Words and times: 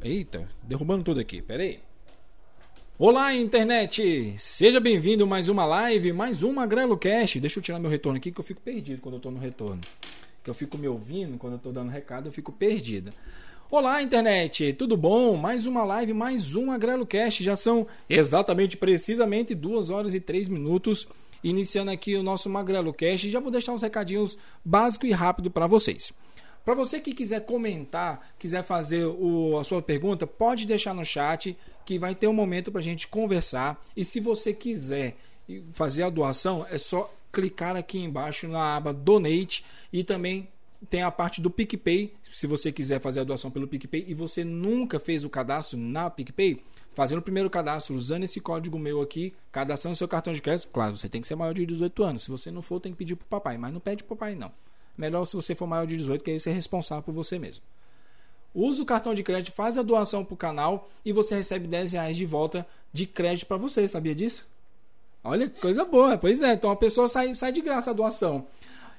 Eita, 0.00 0.48
derrubando 0.62 1.02
tudo 1.02 1.18
aqui, 1.18 1.42
peraí. 1.42 1.80
Olá, 2.96 3.34
internet! 3.34 4.32
Seja 4.38 4.78
bem-vindo 4.78 5.26
mais 5.26 5.48
uma 5.48 5.64
live, 5.64 6.12
mais 6.12 6.44
uma 6.44 6.62
Magrelo 6.62 6.96
Cast. 6.96 7.40
Deixa 7.40 7.58
eu 7.58 7.62
tirar 7.62 7.80
meu 7.80 7.90
retorno 7.90 8.16
aqui 8.16 8.30
que 8.30 8.38
eu 8.38 8.44
fico 8.44 8.60
perdido 8.60 9.02
quando 9.02 9.16
eu 9.16 9.20
tô 9.20 9.28
no 9.32 9.40
retorno. 9.40 9.80
Que 10.44 10.48
eu 10.48 10.54
fico 10.54 10.78
me 10.78 10.86
ouvindo, 10.86 11.36
quando 11.36 11.54
eu 11.54 11.58
tô 11.58 11.72
dando 11.72 11.90
recado, 11.90 12.28
eu 12.28 12.32
fico 12.32 12.52
perdida. 12.52 13.12
Olá, 13.68 14.00
internet! 14.00 14.72
Tudo 14.74 14.96
bom? 14.96 15.36
Mais 15.36 15.66
uma 15.66 15.84
live, 15.84 16.12
mais 16.12 16.54
um 16.54 16.70
Agrelo 16.70 17.04
Cast. 17.04 17.42
Já 17.42 17.56
são 17.56 17.84
exatamente, 18.08 18.76
precisamente, 18.76 19.52
duas 19.52 19.90
horas 19.90 20.14
e 20.14 20.20
três 20.20 20.46
minutos. 20.46 21.08
Iniciando 21.42 21.90
aqui 21.90 22.14
o 22.14 22.22
nosso 22.22 22.48
Magrelo 22.48 22.94
Cast. 22.94 23.28
Já 23.28 23.40
vou 23.40 23.50
deixar 23.50 23.72
uns 23.72 23.82
recadinhos 23.82 24.38
básicos 24.64 25.08
e 25.08 25.12
rápido 25.12 25.50
para 25.50 25.66
vocês. 25.66 26.12
Para 26.68 26.74
você 26.74 27.00
que 27.00 27.14
quiser 27.14 27.46
comentar, 27.46 28.34
quiser 28.38 28.62
fazer 28.62 29.06
o, 29.06 29.58
a 29.58 29.64
sua 29.64 29.80
pergunta, 29.80 30.26
pode 30.26 30.66
deixar 30.66 30.92
no 30.92 31.02
chat 31.02 31.56
que 31.86 31.98
vai 31.98 32.14
ter 32.14 32.28
um 32.28 32.32
momento 32.34 32.70
para 32.70 32.82
a 32.82 32.84
gente 32.84 33.08
conversar. 33.08 33.80
E 33.96 34.04
se 34.04 34.20
você 34.20 34.52
quiser 34.52 35.16
fazer 35.72 36.02
a 36.02 36.10
doação, 36.10 36.66
é 36.68 36.76
só 36.76 37.10
clicar 37.32 37.74
aqui 37.74 37.98
embaixo 37.98 38.46
na 38.48 38.76
aba 38.76 38.92
Donate 38.92 39.64
e 39.90 40.04
também 40.04 40.46
tem 40.90 41.00
a 41.00 41.10
parte 41.10 41.40
do 41.40 41.50
PicPay. 41.50 42.12
Se 42.34 42.46
você 42.46 42.70
quiser 42.70 43.00
fazer 43.00 43.20
a 43.20 43.24
doação 43.24 43.50
pelo 43.50 43.66
PicPay 43.66 44.04
e 44.06 44.12
você 44.12 44.44
nunca 44.44 45.00
fez 45.00 45.24
o 45.24 45.30
cadastro 45.30 45.78
na 45.78 46.10
PicPay, 46.10 46.60
fazendo 46.92 47.20
o 47.20 47.22
primeiro 47.22 47.48
cadastro, 47.48 47.94
usando 47.94 48.24
esse 48.24 48.40
código 48.40 48.78
meu 48.78 49.00
aqui, 49.00 49.32
cadastrando 49.50 49.96
seu 49.96 50.06
cartão 50.06 50.34
de 50.34 50.42
crédito, 50.42 50.68
claro, 50.68 50.98
você 50.98 51.08
tem 51.08 51.22
que 51.22 51.26
ser 51.26 51.34
maior 51.34 51.54
de 51.54 51.64
18 51.64 52.02
anos. 52.02 52.24
Se 52.24 52.30
você 52.30 52.50
não 52.50 52.60
for, 52.60 52.78
tem 52.78 52.92
que 52.92 52.98
pedir 52.98 53.16
para 53.16 53.24
o 53.24 53.28
papai, 53.28 53.56
mas 53.56 53.72
não 53.72 53.80
pede 53.80 54.04
para 54.04 54.12
o 54.12 54.16
papai 54.18 54.34
não. 54.34 54.52
Melhor 54.98 55.24
se 55.24 55.36
você 55.36 55.54
for 55.54 55.68
maior 55.68 55.86
de 55.86 55.96
18, 55.96 56.24
que 56.24 56.32
aí 56.32 56.40
você 56.40 56.50
é 56.50 56.52
responsável 56.52 57.04
por 57.04 57.14
você 57.14 57.38
mesmo. 57.38 57.62
Usa 58.52 58.82
o 58.82 58.86
cartão 58.86 59.14
de 59.14 59.22
crédito, 59.22 59.54
faz 59.54 59.78
a 59.78 59.82
doação 59.82 60.24
para 60.24 60.34
o 60.34 60.36
canal 60.36 60.88
e 61.04 61.12
você 61.12 61.36
recebe 61.36 61.68
10 61.68 61.92
reais 61.92 62.16
de 62.16 62.26
volta 62.26 62.66
de 62.92 63.06
crédito 63.06 63.46
para 63.46 63.56
você. 63.56 63.86
Sabia 63.86 64.14
disso? 64.14 64.44
Olha, 65.22 65.48
coisa 65.48 65.84
boa. 65.84 66.18
Pois 66.18 66.42
é, 66.42 66.54
então 66.54 66.70
a 66.70 66.76
pessoa 66.76 67.06
sai, 67.06 67.32
sai 67.36 67.52
de 67.52 67.60
graça 67.60 67.90
a 67.90 67.94
doação. 67.94 68.46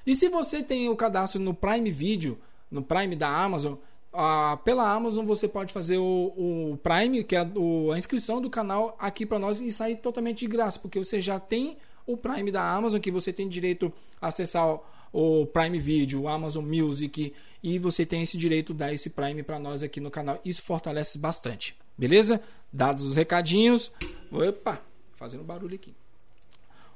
E 0.06 0.14
se 0.14 0.30
você 0.30 0.62
tem 0.62 0.88
o 0.88 0.96
cadastro 0.96 1.38
no 1.38 1.52
Prime 1.52 1.90
Video, 1.90 2.38
no 2.70 2.82
Prime 2.82 3.14
da 3.14 3.28
Amazon, 3.28 3.74
ah, 4.12 4.58
pela 4.64 4.90
Amazon 4.90 5.26
você 5.26 5.46
pode 5.46 5.72
fazer 5.72 5.98
o, 5.98 6.32
o 6.72 6.78
Prime, 6.82 7.22
que 7.22 7.36
é 7.36 7.40
a, 7.40 7.46
a 7.94 7.98
inscrição 7.98 8.40
do 8.40 8.48
canal 8.48 8.96
aqui 8.98 9.26
para 9.26 9.38
nós 9.38 9.60
e 9.60 9.70
sair 9.70 9.96
totalmente 9.96 10.40
de 10.40 10.46
graça, 10.46 10.78
porque 10.78 10.98
você 10.98 11.20
já 11.20 11.38
tem 11.38 11.76
o 12.06 12.16
Prime 12.16 12.50
da 12.50 12.62
Amazon, 12.62 13.00
que 13.00 13.10
você 13.10 13.32
tem 13.32 13.48
direito 13.48 13.92
a 14.20 14.28
acessar 14.28 14.78
o 15.12 15.46
Prime 15.46 15.78
Video, 15.78 16.22
o 16.22 16.28
Amazon 16.28 16.64
Music 16.64 17.32
e 17.62 17.78
você 17.78 18.06
tem 18.06 18.22
esse 18.22 18.36
direito 18.36 18.72
de 18.72 18.78
dar 18.78 18.92
esse 18.92 19.10
Prime 19.10 19.42
para 19.42 19.58
nós 19.58 19.82
aqui 19.82 20.00
no 20.00 20.10
canal. 20.10 20.40
Isso 20.44 20.62
fortalece 20.62 21.18
bastante, 21.18 21.76
beleza? 21.96 22.40
Dados 22.72 23.04
os 23.04 23.16
recadinhos. 23.16 23.92
Opa, 24.30 24.80
fazendo 25.16 25.44
barulho 25.44 25.74
aqui. 25.74 25.94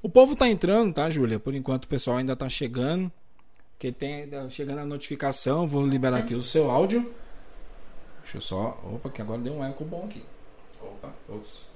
O 0.03 0.09
povo 0.09 0.37
tá 0.37 0.47
entrando, 0.49 0.93
tá, 0.93 1.09
Júlia? 1.09 1.39
Por 1.39 1.55
enquanto 1.55 1.85
o 1.85 1.89
pessoal 1.89 2.19
ainda 2.19 2.37
tá 2.37 2.49
chegando. 2.49 3.11
Que 3.79 3.91
tem 3.91 4.29
chegando 4.51 4.79
a 4.79 4.85
notificação, 4.85 5.67
vou 5.67 5.87
liberar 5.87 6.19
aqui 6.19 6.35
o 6.35 6.43
seu 6.43 6.71
áudio. 6.71 7.13
Deixa 8.23 8.39
eu 8.39 8.41
só. 8.41 8.81
Opa, 8.95 9.11
que 9.11 9.21
agora 9.21 9.41
deu 9.41 9.55
um 9.55 9.65
eco 9.65 9.85
bom 9.85 10.05
aqui. 10.05 10.23
Opa, 10.81 11.13
ops. 11.29 11.74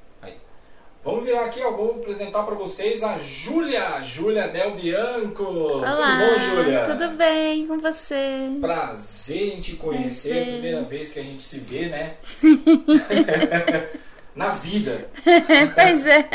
Vamos 1.05 1.25
virar 1.25 1.45
aqui, 1.47 1.63
ó, 1.63 1.71
vou 1.71 1.93
apresentar 1.93 2.43
para 2.43 2.55
vocês 2.55 3.03
a 3.03 3.19
Júlia, 3.19 4.03
Júlia 4.03 4.49
Del 4.49 4.75
Bianco. 4.75 5.45
Olá, 5.45 6.19
tudo 6.19 6.19
bom, 6.19 6.57
Júlia? 6.57 6.85
Tudo 6.85 7.11
bem 7.17 7.67
com 7.67 7.79
você? 7.79 8.51
Prazer 8.61 9.55
em 9.57 9.61
te 9.61 9.77
conhecer, 9.77 10.31
Prazer. 10.35 10.53
primeira 10.53 10.83
vez 10.83 11.13
que 11.13 11.21
a 11.21 11.23
gente 11.23 11.41
se 11.41 11.61
vê, 11.61 11.87
né? 11.87 12.17
Na 14.35 14.51
vida. 14.51 15.09
pois 15.75 16.07
é. 16.07 16.29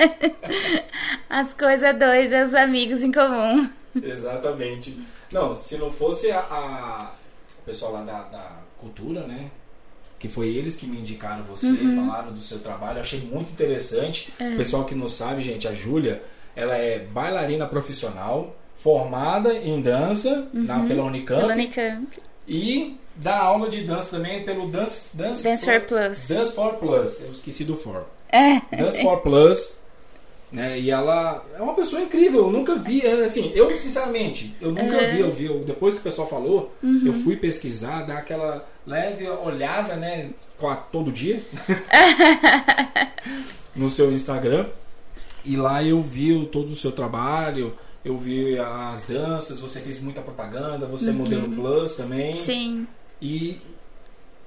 As 1.30 1.54
coisas 1.54 1.98
doidas, 2.00 2.50
os 2.50 2.56
amigos 2.56 3.04
em 3.04 3.12
comum. 3.12 3.70
Exatamente. 4.02 4.98
Não, 5.32 5.54
se 5.54 5.78
não 5.78 5.92
fosse 5.92 6.32
a, 6.32 6.40
a 6.40 7.14
o 7.62 7.66
pessoal 7.66 7.94
lá 7.94 8.02
da, 8.04 8.24
da 8.24 8.52
cultura, 8.78 9.22
né? 9.28 9.50
Que 10.24 10.30
foi 10.30 10.56
eles 10.56 10.78
que 10.78 10.88
me 10.88 10.98
indicaram 10.98 11.44
você, 11.44 11.68
uhum. 11.68 12.08
falaram 12.08 12.32
do 12.32 12.40
seu 12.40 12.60
trabalho, 12.60 13.02
achei 13.02 13.20
muito 13.20 13.52
interessante. 13.52 14.34
É. 14.40 14.54
O 14.54 14.56
pessoal 14.56 14.86
que 14.86 14.96
não 14.96 15.10
sabe, 15.10 15.42
gente, 15.42 15.68
a 15.68 15.74
Júlia, 15.74 16.24
ela 16.56 16.78
é 16.78 16.98
bailarina 17.00 17.68
profissional, 17.68 18.56
formada 18.78 19.54
em 19.54 19.82
dança 19.82 20.48
uhum. 20.54 20.64
na, 20.64 20.80
pela 20.88 21.04
Unicamp. 21.04 21.42
Pela 21.42 21.54
Unicamp. 21.54 22.08
E 22.48 22.98
dá 23.18 23.38
aula 23.38 23.68
de 23.68 23.84
dança 23.84 24.16
também 24.16 24.46
pelo 24.46 24.70
Dance, 24.70 25.02
Dance, 25.14 25.44
Dance 25.44 25.66
for, 25.66 25.74
for 25.74 25.82
Plus. 25.82 26.28
Dance 26.30 26.56
for 26.56 26.74
Plus. 26.76 27.22
Eu 27.22 27.32
esqueci 27.34 27.66
do 27.66 27.76
For. 27.76 28.06
É. 28.30 28.62
Dance 28.78 29.02
for 29.02 29.20
Plus. 29.20 29.83
Né? 30.54 30.80
E 30.80 30.92
ela 30.92 31.44
é 31.58 31.60
uma 31.60 31.74
pessoa 31.74 32.00
incrível, 32.00 32.42
eu 32.42 32.52
nunca 32.52 32.76
vi, 32.76 33.02
é, 33.02 33.24
assim, 33.24 33.52
eu 33.56 33.76
sinceramente, 33.76 34.56
eu 34.62 34.70
nunca 34.70 34.98
uhum. 34.98 35.12
vi, 35.12 35.20
eu 35.20 35.32
vi, 35.32 35.46
eu, 35.46 35.64
depois 35.64 35.96
que 35.96 36.00
o 36.00 36.04
pessoal 36.04 36.30
falou, 36.30 36.72
uhum. 36.84 37.08
eu 37.08 37.14
fui 37.14 37.36
pesquisar, 37.36 38.04
dar 38.04 38.20
aquela 38.20 38.64
leve 38.86 39.28
olhada, 39.28 39.96
né, 39.96 40.30
todo 40.92 41.12
dia 41.12 41.44
no 43.76 43.90
seu 43.90 44.12
Instagram. 44.12 44.68
E 45.44 45.58
lá 45.58 45.84
eu 45.84 46.02
vi 46.02 46.46
todo 46.46 46.70
o 46.70 46.76
seu 46.76 46.92
trabalho, 46.92 47.76
eu 48.06 48.18
vi 48.18 48.58
as 48.58 49.04
danças, 49.04 49.60
você 49.60 49.80
fez 49.80 50.00
muita 50.00 50.22
propaganda, 50.22 50.86
você 50.86 51.10
é 51.10 51.12
uhum. 51.12 51.18
modelo 51.18 51.50
plus 51.50 51.96
também. 51.96 52.34
Sim. 52.36 52.88
E 53.20 53.60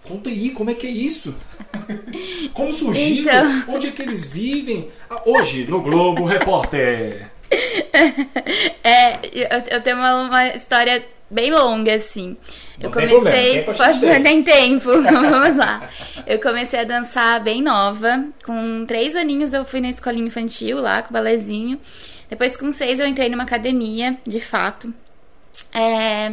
Conta 0.07 0.31
aí, 0.31 0.51
como 0.51 0.71
é 0.71 0.75
que 0.75 0.87
é 0.87 0.91
isso? 0.91 1.35
Como 2.55 2.73
surgiu? 2.73 3.23
Então... 3.23 3.65
Onde 3.69 3.89
é 3.89 3.91
que 3.91 4.03
eles 4.03 4.31
vivem? 4.31 4.89
Ah, 5.11 5.23
hoje, 5.27 5.65
no 5.65 5.81
Globo 5.81 6.25
Repórter. 6.25 7.31
É, 8.83 9.19
eu, 9.71 9.81
tenho 9.81 9.97
uma, 9.97 10.23
uma, 10.23 10.49
história 10.49 11.05
bem 11.31 11.51
longa, 11.51 11.95
assim. 11.95 12.37
Não 12.81 12.89
eu 12.89 12.91
comecei. 12.91 13.63
Pode 13.63 14.01
tem 14.23 14.43
tempo. 14.43 14.91
Vamos 15.03 15.57
lá. 15.57 15.89
Eu 16.27 16.41
comecei 16.41 16.81
a 16.81 16.85
dançar 16.85 17.43
bem 17.43 17.63
nova. 17.63 18.25
Com 18.45 18.85
três 18.87 19.17
aninhos 19.17 19.53
eu 19.53 19.65
fui 19.65 19.81
na 19.81 19.89
escolinha 19.89 20.27
infantil 20.27 20.81
lá, 20.81 21.03
com 21.03 21.11
o 21.11 21.13
balezinho. 21.13 21.81
Depois, 22.29 22.57
com 22.57 22.71
seis, 22.71 23.01
eu 23.01 23.07
entrei 23.07 23.29
numa 23.29 23.45
academia, 23.45 24.17
de 24.27 24.41
fato. 24.41 24.93
É. 25.75 26.33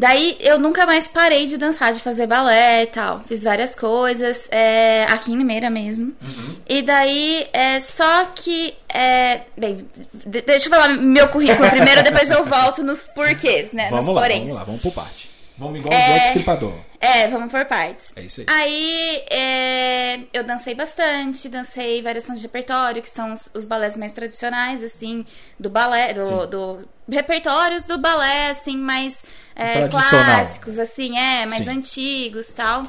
Daí 0.00 0.38
eu 0.40 0.58
nunca 0.58 0.86
mais 0.86 1.06
parei 1.06 1.44
de 1.46 1.58
dançar, 1.58 1.92
de 1.92 2.00
fazer 2.00 2.26
balé 2.26 2.84
e 2.84 2.86
tal. 2.86 3.20
Fiz 3.28 3.44
várias 3.44 3.74
coisas, 3.76 4.48
é, 4.50 5.04
aqui 5.04 5.30
em 5.30 5.36
Limeira 5.36 5.68
mesmo. 5.68 6.14
Uhum. 6.22 6.56
E 6.66 6.80
daí, 6.80 7.46
é, 7.52 7.78
só 7.80 8.24
que. 8.34 8.74
É, 8.88 9.42
bem, 9.58 9.86
deixa 10.24 10.68
eu 10.68 10.70
falar 10.70 10.88
meu 10.88 11.28
currículo 11.28 11.68
primeiro, 11.70 12.02
depois 12.02 12.30
eu 12.30 12.46
volto 12.46 12.82
nos 12.82 13.08
porquês, 13.08 13.74
né? 13.74 13.90
Vamos 13.90 14.06
nos 14.06 14.14
lá, 14.14 14.22
poréns. 14.22 14.40
vamos 14.40 14.56
lá, 14.56 14.64
vamos 14.64 14.82
por 14.82 14.92
parte. 14.92 15.28
Vamos 15.58 15.78
igual 15.78 15.92
é, 15.92 16.14
o 16.14 16.26
Stripador. 16.28 16.72
É, 16.98 17.28
vamos 17.28 17.50
por 17.52 17.62
partes. 17.66 18.14
É 18.16 18.22
isso 18.22 18.40
aí. 18.40 18.46
Aí 18.48 19.24
é, 19.30 20.20
eu 20.32 20.42
dancei 20.42 20.74
bastante, 20.74 21.50
dancei 21.50 22.00
variações 22.00 22.38
de 22.40 22.46
repertório, 22.46 23.02
que 23.02 23.10
são 23.10 23.34
os, 23.34 23.50
os 23.54 23.66
balés 23.66 23.94
mais 23.94 24.12
tradicionais, 24.12 24.82
assim, 24.82 25.26
do 25.58 25.68
balé, 25.68 26.14
do, 26.14 26.46
do 26.46 26.88
repertórios 27.06 27.84
do 27.84 27.98
balé, 27.98 28.48
assim, 28.48 28.78
mais 28.78 29.22
é, 29.60 29.88
clássicos, 29.88 30.78
assim, 30.78 31.18
é, 31.18 31.44
mais 31.46 31.64
Sim. 31.64 31.70
antigos 31.70 32.52
tal. 32.52 32.86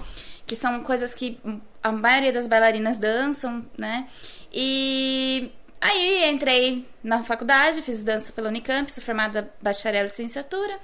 Que 0.47 0.55
são 0.55 0.81
coisas 0.83 1.13
que 1.13 1.39
a 1.81 1.91
maioria 1.91 2.31
das 2.31 2.47
bailarinas 2.47 2.97
dançam, 2.97 3.65
né? 3.77 4.07
E 4.51 5.51
aí 5.79 6.29
entrei 6.29 6.87
na 7.03 7.23
faculdade, 7.23 7.81
fiz 7.81 8.03
dança 8.03 8.31
pela 8.31 8.49
Unicamp, 8.49 8.91
sou 8.91 9.03
formada 9.03 9.51
bacharel 9.61 10.05
e 10.05 10.07
licenciatura, 10.07 10.77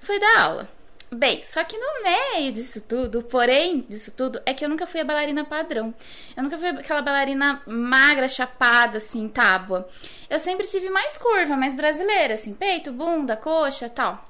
fui 0.00 0.18
dar 0.18 0.40
aula. 0.40 0.68
Bem, 1.10 1.42
só 1.42 1.64
que 1.64 1.76
no 1.78 2.02
meio 2.02 2.52
disso 2.52 2.82
tudo, 2.82 3.22
porém 3.22 3.80
disso 3.88 4.12
tudo, 4.12 4.42
é 4.44 4.52
que 4.52 4.62
eu 4.62 4.68
nunca 4.68 4.86
fui 4.86 5.00
a 5.00 5.04
bailarina 5.04 5.42
padrão. 5.42 5.94
Eu 6.36 6.42
nunca 6.42 6.58
fui 6.58 6.68
aquela 6.68 7.00
bailarina 7.00 7.62
magra, 7.66 8.28
chapada, 8.28 8.98
assim, 8.98 9.26
tábua. 9.26 9.88
Eu 10.28 10.38
sempre 10.38 10.66
tive 10.66 10.90
mais 10.90 11.16
curva, 11.16 11.56
mais 11.56 11.74
brasileira, 11.74 12.34
assim, 12.34 12.52
peito, 12.52 12.92
bunda, 12.92 13.36
coxa 13.36 13.88
tal. 13.88 14.22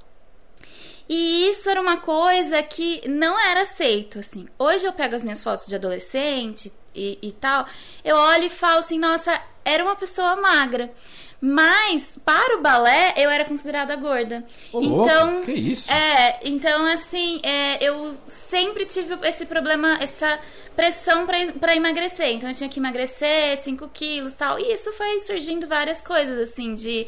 E 1.09 1.49
isso 1.49 1.71
era 1.71 1.81
uma 1.81 1.99
coisa 1.99 2.63
que 2.63 3.01
não 3.09 3.39
era 3.39 3.63
aceito, 3.63 4.19
assim. 4.19 4.47
Hoje 4.59 4.87
eu 4.87 4.93
pego 4.93 5.15
as 5.15 5.23
minhas 5.25 5.43
fotos 5.43 5.67
de 5.67 5.75
adolescente 5.75 6.73
e, 6.95 7.19
e 7.23 7.33
tal, 7.33 7.67
eu 8.05 8.17
olho 8.17 8.45
e 8.45 8.51
falo 8.51 8.81
assim, 8.81 8.99
nossa, 8.99 9.41
era 9.65 9.83
uma 9.83 9.97
pessoa 9.97 10.37
magra. 10.37 10.93
Mas, 11.41 12.19
para 12.25 12.59
o 12.59 12.61
balé, 12.61 13.15
eu 13.17 13.31
era 13.31 13.45
considerada 13.45 13.95
gorda. 13.95 14.45
Ô, 14.73 14.83
então, 14.83 15.43
que 15.43 15.53
isso? 15.53 15.91
É, 15.93 16.41
então, 16.43 16.85
assim, 16.87 17.41
é, 17.45 17.83
eu 17.83 18.17
sempre 18.27 18.85
tive 18.85 19.17
esse 19.23 19.47
problema, 19.47 19.99
essa 20.01 20.39
pressão 20.75 21.27
para 21.27 21.77
emagrecer. 21.77 22.33
Então, 22.33 22.49
eu 22.49 22.55
tinha 22.57 22.69
que 22.69 22.81
emagrecer 22.81 23.57
5 23.59 23.89
quilos 23.95 24.35
tal. 24.35 24.59
E 24.59 24.73
isso 24.73 24.93
foi 24.95 25.21
surgindo 25.21 25.69
várias 25.69 26.03
coisas, 26.03 26.39
assim, 26.39 26.75
de. 26.75 27.07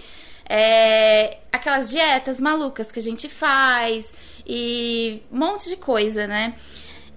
É, 0.53 1.39
aquelas 1.53 1.91
dietas 1.91 2.41
malucas 2.41 2.91
que 2.91 2.99
a 2.99 3.03
gente 3.03 3.29
faz 3.29 4.13
e 4.45 5.23
um 5.31 5.39
monte 5.39 5.69
de 5.69 5.77
coisa, 5.77 6.27
né? 6.27 6.57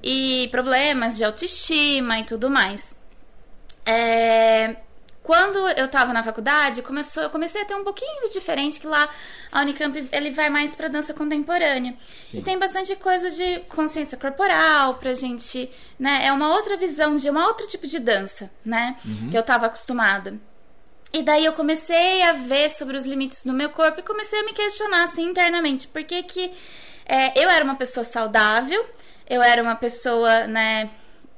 e 0.03 0.50
problemas 0.50 1.15
de 1.15 1.24
autoestima 1.24 2.19
e 2.19 2.25
tudo 2.25 2.50
mais. 2.50 2.94
É, 3.85 4.75
quando 5.24 5.57
eu 5.69 5.88
tava 5.88 6.12
na 6.12 6.21
faculdade, 6.21 6.81
começou, 6.81 7.24
eu 7.24 7.30
comecei 7.30 7.62
a 7.62 7.65
ter 7.65 7.75
um 7.75 7.85
pouquinho 7.85 8.30
diferente, 8.30 8.80
que 8.81 8.85
lá 8.85 9.09
a 9.50 9.62
Unicamp 9.62 10.09
ele 10.12 10.31
vai 10.31 10.50
mais 10.50 10.75
pra 10.75 10.89
dança 10.89 11.13
contemporânea. 11.13 11.95
Sim. 12.25 12.39
E 12.39 12.41
tem 12.41 12.59
bastante 12.59 12.94
coisa 12.97 13.31
de 13.31 13.62
consciência 13.69 14.18
corporal 14.18 14.95
pra 14.95 15.13
gente, 15.13 15.71
né? 15.97 16.25
É 16.25 16.33
uma 16.33 16.53
outra 16.53 16.75
visão 16.75 17.15
de 17.15 17.31
um 17.31 17.38
outro 17.38 17.65
tipo 17.68 17.88
de 17.88 18.00
dança, 18.00 18.51
né? 18.65 18.97
Que 19.31 19.38
eu 19.38 19.44
tava 19.44 19.68
acostumada. 19.68 20.38
E 21.13 21.21
daí 21.21 21.45
eu 21.45 21.54
comecei 21.54 22.24
a 22.24 22.33
ver 22.33 22.71
sobre 22.71 22.98
os 22.98 23.06
limites 23.06 23.45
do 23.45 23.54
meu 23.54 23.69
corpo 23.69 24.00
e 24.00 24.04
comecei 24.04 24.39
a 24.39 24.44
me 24.44 24.51
questionar 24.51 25.04
assim 25.04 25.30
internamente. 25.30 25.88
Por 25.88 26.04
que 26.04 26.24
que 26.24 26.51
é, 27.06 27.39
eu 27.39 27.48
era 27.50 27.63
uma 27.63 27.75
pessoa 27.75 28.04
saudável, 28.04 28.83
eu 29.30 29.44
era 29.44 29.62
uma 29.62 29.75
pessoa, 29.75 30.48
né, 30.48 30.89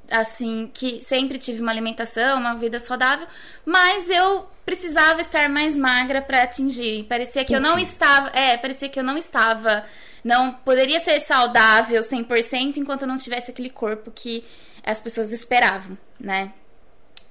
assim, 0.09 0.71
que 0.73 1.01
sempre 1.01 1.37
tive 1.37 1.61
uma 1.61 1.71
alimentação, 1.71 2.39
uma 2.39 2.55
vida 2.55 2.79
saudável, 2.79 3.27
mas 3.65 4.09
eu 4.09 4.47
precisava 4.65 5.19
estar 5.19 5.49
mais 5.49 5.75
magra 5.75 6.21
para 6.21 6.43
atingir. 6.43 7.03
Parecia 7.03 7.43
que 7.43 7.53
eu 7.55 7.59
não 7.59 7.75
quê? 7.75 7.81
estava, 7.81 8.29
é, 8.29 8.57
parecia 8.57 8.87
que 8.87 8.99
eu 8.99 9.03
não 9.03 9.17
estava, 9.17 9.85
não 10.23 10.53
poderia 10.53 10.99
ser 10.99 11.19
saudável 11.19 12.01
100% 12.01 12.77
enquanto 12.77 13.01
eu 13.01 13.07
não 13.07 13.17
tivesse 13.17 13.51
aquele 13.51 13.69
corpo 13.69 14.09
que 14.09 14.43
as 14.83 15.01
pessoas 15.01 15.31
esperavam, 15.31 15.97
né? 16.19 16.53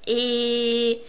E 0.07 1.01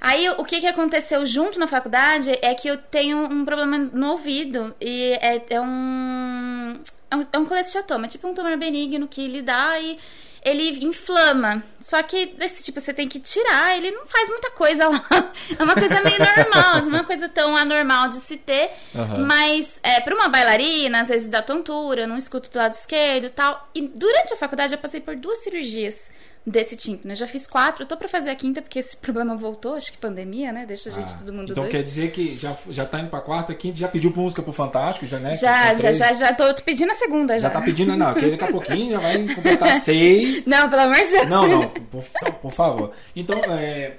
Aí 0.00 0.28
o 0.30 0.44
que, 0.44 0.60
que 0.60 0.66
aconteceu 0.66 1.26
junto 1.26 1.58
na 1.58 1.66
faculdade 1.66 2.30
é 2.40 2.54
que 2.54 2.68
eu 2.68 2.78
tenho 2.78 3.18
um 3.18 3.44
problema 3.44 3.76
no 3.76 4.12
ouvido 4.12 4.74
e 4.80 5.12
é, 5.20 5.42
é 5.50 5.60
um. 5.60 6.74
É 7.10 7.16
um, 7.16 7.26
é 7.32 7.38
um 7.38 7.44
colesteatoma, 7.44 8.06
tipo 8.06 8.28
um 8.28 8.32
tumor 8.32 8.56
benigno 8.56 9.08
que 9.08 9.24
ele 9.24 9.42
dá 9.42 9.78
e 9.80 9.98
ele 10.44 10.84
inflama. 10.84 11.62
Só 11.80 12.02
que 12.02 12.26
desse 12.26 12.62
tipo 12.62 12.80
você 12.80 12.94
tem 12.94 13.08
que 13.08 13.18
tirar, 13.18 13.76
ele 13.76 13.90
não 13.90 14.06
faz 14.06 14.28
muita 14.28 14.50
coisa 14.52 14.88
lá. 14.88 15.04
É 15.58 15.62
uma 15.62 15.74
coisa 15.74 16.00
meio 16.02 16.18
normal, 16.18 16.76
não 16.82 16.96
é 16.96 17.00
uma 17.00 17.04
coisa 17.04 17.28
tão 17.28 17.56
anormal 17.56 18.08
de 18.08 18.16
se 18.16 18.36
ter. 18.36 18.70
Aham. 18.94 19.26
Mas 19.26 19.80
é, 19.82 20.00
pra 20.00 20.14
uma 20.14 20.28
bailarina, 20.28 21.00
às 21.00 21.08
vezes 21.08 21.28
dá 21.28 21.42
tontura, 21.42 22.06
não 22.06 22.16
escuto 22.16 22.50
do 22.50 22.58
lado 22.58 22.72
esquerdo 22.72 23.26
e 23.26 23.30
tal. 23.30 23.68
E 23.74 23.82
durante 23.82 24.32
a 24.32 24.36
faculdade 24.36 24.72
eu 24.72 24.78
passei 24.78 25.00
por 25.00 25.16
duas 25.16 25.38
cirurgias 25.38 26.10
desse 26.46 26.76
tímpano. 26.76 27.12
Eu 27.12 27.16
já 27.16 27.26
fiz 27.26 27.46
quatro, 27.46 27.82
eu 27.82 27.86
tô 27.86 27.96
pra 27.96 28.08
fazer 28.08 28.30
a 28.30 28.34
quinta 28.34 28.62
porque 28.62 28.78
esse 28.78 28.96
problema 28.98 29.36
voltou, 29.36 29.74
acho 29.74 29.92
que 29.92 29.98
pandemia, 29.98 30.50
né? 30.52 30.64
Deixa 30.66 30.88
a 30.88 30.92
gente 30.92 31.12
Ah, 31.14 31.18
todo 31.18 31.32
mundo 31.32 31.52
então 31.52 31.62
doido. 31.64 31.70
quer 31.70 31.82
dizer 31.82 32.10
que 32.10 32.36
já, 32.38 32.56
já 32.70 32.84
tá 32.86 32.98
indo 33.00 33.10
pra 33.10 33.20
quarta, 33.20 33.54
quinta, 33.54 33.78
já 33.78 33.88
pediu 33.88 34.12
música 34.14 34.42
pro 34.42 34.52
Fantástico, 34.52 35.06
já, 35.06 35.18
né? 35.18 35.32
Já, 35.36 35.74
já, 35.74 35.92
já, 35.92 36.12
já 36.12 36.34
tô 36.34 36.52
pedindo 36.62 36.90
a 36.90 36.94
segunda 36.94 37.38
já. 37.38 37.48
Já 37.48 37.50
tá 37.54 37.60
pedindo, 37.60 37.96
não, 37.96 38.12
porque 38.12 38.30
daqui 38.30 38.44
a 38.44 38.50
pouquinho 38.52 38.92
já 38.92 38.98
vai 39.00 39.26
completar 39.34 39.80
seis. 39.80 40.44
Não, 40.46 40.68
pelo 40.70 40.82
amor 40.82 40.96
de 40.96 41.10
Deus. 41.10 41.26
Não, 41.28 41.46
não, 41.48 41.68
por, 41.68 42.04
então, 42.16 42.32
por 42.32 42.52
favor. 42.52 42.92
Então, 43.14 43.38
é, 43.44 43.96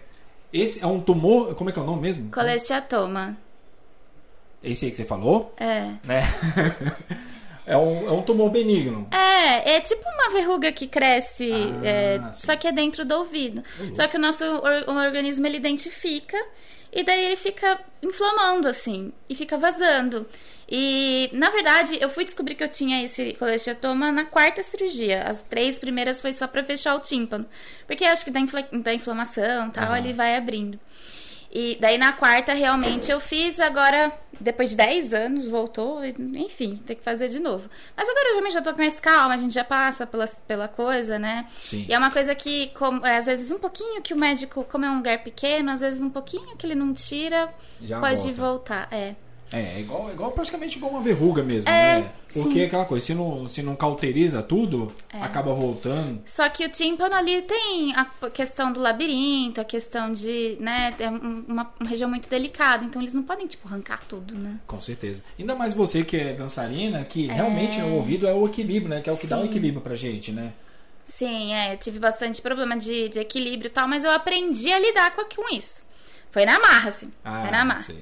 esse 0.52 0.84
é 0.84 0.88
um 0.88 1.00
tumor, 1.00 1.54
como 1.56 1.70
é 1.70 1.74
que 1.74 1.80
é 1.80 1.82
o 1.82 1.86
nome 1.86 2.02
mesmo? 2.02 2.30
Colesteatoma. 2.32 3.38
Esse 4.64 4.86
aí 4.86 4.92
que 4.92 4.98
você 4.98 5.06
falou, 5.06 5.54
É. 5.60 5.92
né? 6.04 6.22
É 7.66 7.78
um, 7.78 8.08
é 8.08 8.12
um 8.12 8.22
tumor 8.24 8.50
benigno. 8.50 9.08
É, 9.12 9.76
é 9.76 9.80
tipo 9.82 10.02
uma 10.10 10.32
verruga 10.32 10.72
que 10.72 10.88
cresce, 10.88 11.52
Ah, 11.54 11.86
é, 11.86 12.32
só 12.32 12.56
que 12.56 12.68
é 12.68 12.72
dentro 12.72 13.06
do 13.06 13.16
ouvido. 13.16 13.64
Uhum. 13.80 13.94
Só 13.96 14.08
que 14.08 14.18
o 14.18 14.20
nosso 14.20 14.44
o 14.44 14.92
organismo 14.96 15.46
ele 15.46 15.58
identifica 15.58 16.38
e 16.92 17.04
daí 17.04 17.24
ele 17.26 17.36
fica 17.38 17.80
inflamando 18.02 18.68
assim 18.68 19.14
e 19.30 19.36
fica 19.36 19.58
vazando. 19.58 20.28
E 20.74 21.30
na 21.34 21.50
verdade 21.50 21.98
eu 22.02 22.10
fui 22.10 22.24
descobrir 22.26 22.56
que 22.56 22.64
eu 22.64 22.70
tinha 22.70 23.04
esse 23.04 23.34
colesteatoma 23.34 24.12
na 24.12 24.26
quarta 24.26 24.64
cirurgia. 24.64 25.24
As 25.24 25.44
três 25.44 25.78
primeiras 25.78 26.20
foi 26.20 26.34
só 26.34 26.48
pra 26.48 26.64
fechar 26.64 26.96
o 26.96 27.00
tímpano, 27.00 27.46
porque 27.86 28.06
acho 28.06 28.24
que 28.26 28.32
da, 28.32 28.40
infla- 28.40 28.68
da 28.72 28.94
inflamação, 28.94 29.68
e 29.68 29.72
tal, 29.72 29.84
Aham. 29.86 29.98
ele 30.00 30.14
vai 30.14 30.36
abrindo. 30.36 30.80
E 31.54 31.78
daí 31.82 31.98
na 31.98 32.14
quarta 32.14 32.54
realmente 32.54 33.12
eu 33.12 33.20
fiz, 33.20 33.60
agora 33.60 34.12
depois 34.42 34.72
de 34.72 34.76
10 34.76 35.14
anos 35.14 35.48
voltou, 35.48 36.04
enfim, 36.06 36.82
tem 36.86 36.96
que 36.96 37.04
fazer 37.04 37.28
de 37.28 37.40
novo. 37.40 37.70
Mas 37.96 38.10
agora 38.10 38.30
eu 38.30 38.36
também 38.36 38.52
já 38.52 38.62
tô 38.62 38.72
com 38.74 38.80
mais 38.80 39.00
calma, 39.00 39.34
a 39.34 39.38
gente 39.38 39.54
já 39.54 39.64
passa 39.64 40.06
pela, 40.06 40.28
pela 40.48 40.68
coisa, 40.68 41.18
né? 41.18 41.48
Sim. 41.56 41.86
E 41.88 41.94
é 41.94 41.98
uma 41.98 42.12
coisa 42.12 42.34
que, 42.36 42.68
como, 42.70 43.06
é, 43.06 43.18
às 43.18 43.26
vezes, 43.28 43.52
um 43.52 43.60
pouquinho 43.60 44.02
que 44.02 44.14
o 44.14 44.18
médico, 44.18 44.64
como 44.66 44.84
é 44.86 44.90
um 44.90 44.98
lugar 44.98 45.24
pequeno, 45.24 45.72
às 45.72 45.82
vezes 45.82 46.02
um 46.02 46.10
pouquinho 46.10 46.56
que 46.58 46.66
ele 46.66 46.76
não 46.76 46.94
tira, 46.94 47.54
Já 47.82 48.00
pode 48.00 48.32
volta. 48.32 48.42
voltar. 48.42 48.88
É. 48.92 49.16
É, 49.54 49.78
é 49.78 49.80
igual, 49.82 50.10
é 50.10 50.14
igual 50.14 50.32
praticamente 50.32 50.78
igual 50.78 50.94
uma 50.94 51.02
verruga 51.02 51.44
mesmo, 51.44 51.70
É, 51.70 52.00
né? 52.00 52.12
Porque 52.32 52.54
sim. 52.54 52.62
é 52.62 52.66
aquela 52.66 52.86
coisa, 52.86 53.06
se 53.06 53.14
não, 53.14 53.48
se 53.50 53.62
não 53.62 53.76
cauteriza 53.76 54.42
tudo, 54.42 54.94
É. 55.14 55.22
acaba 55.22 55.54
voltando. 55.54 56.22
Só 56.26 56.48
que 56.48 56.64
o 56.64 56.70
tímpano 56.70 57.14
ali 57.14 57.42
tem 57.42 57.94
a 57.94 58.06
questão 58.30 58.72
do 58.72 58.80
labirinto, 58.80 59.60
a 59.60 59.66
questão 59.66 60.14
de, 60.14 60.56
né, 60.60 60.96
é 60.98 61.10
um- 61.10 61.44
uma, 61.50 61.70
uma 61.80 61.90
região 61.90 62.10
muito 62.10 62.30
delicada, 62.30 62.86
então 62.86 63.02
eles 63.02 63.14
não 63.14 63.24
podem, 63.24 63.46
tipo, 63.46 63.68
arrancar 63.68 64.04
tudo, 64.08 64.34
né? 64.36 64.58
Com 64.66 64.80
certeza. 64.80 65.22
Ainda 65.38 65.54
mais 65.54 65.74
você 65.74 66.04
que 66.06 66.16
é 66.16 66.34
dançarina, 66.34 67.04
que 67.04 67.28
realmente 67.28 67.82
o 67.82 67.96
ouvido 67.96 68.26
é 68.28 68.34
o 68.34 68.46
equilíbrio, 68.48 68.90
né? 68.90 69.02
Que 69.02 69.10
é 69.10 69.14
o 69.14 69.18
que 69.18 69.28
dá 69.28 69.38
o 69.38 69.42
Sim. 69.42 69.50
equilíbrio 69.50 69.82
pra 69.82 69.96
gente, 69.96 70.32
né? 70.32 70.54
Sim, 71.04 71.54
é, 71.54 71.74
eu 71.74 71.78
tive 71.78 72.00
bastante 72.00 72.42
problema 72.42 72.78
de, 72.78 73.10
de 73.10 73.20
equilíbrio 73.20 73.68
e 73.68 73.72
tal, 73.72 73.86
mas 73.86 74.06
eu 74.06 74.12
aprendi 74.12 74.72
a 74.72 74.80
lidar 74.80 75.14
com, 75.14 75.26
com 75.26 75.54
isso. 75.54 75.84
Foi 76.30 76.46
na 76.46 76.58
marra, 76.58 76.88
assim. 76.88 77.12
Ah, 77.26 77.42
foi 77.42 77.52
na 77.52 77.66
marra. 77.66 77.80
sei. 77.82 78.02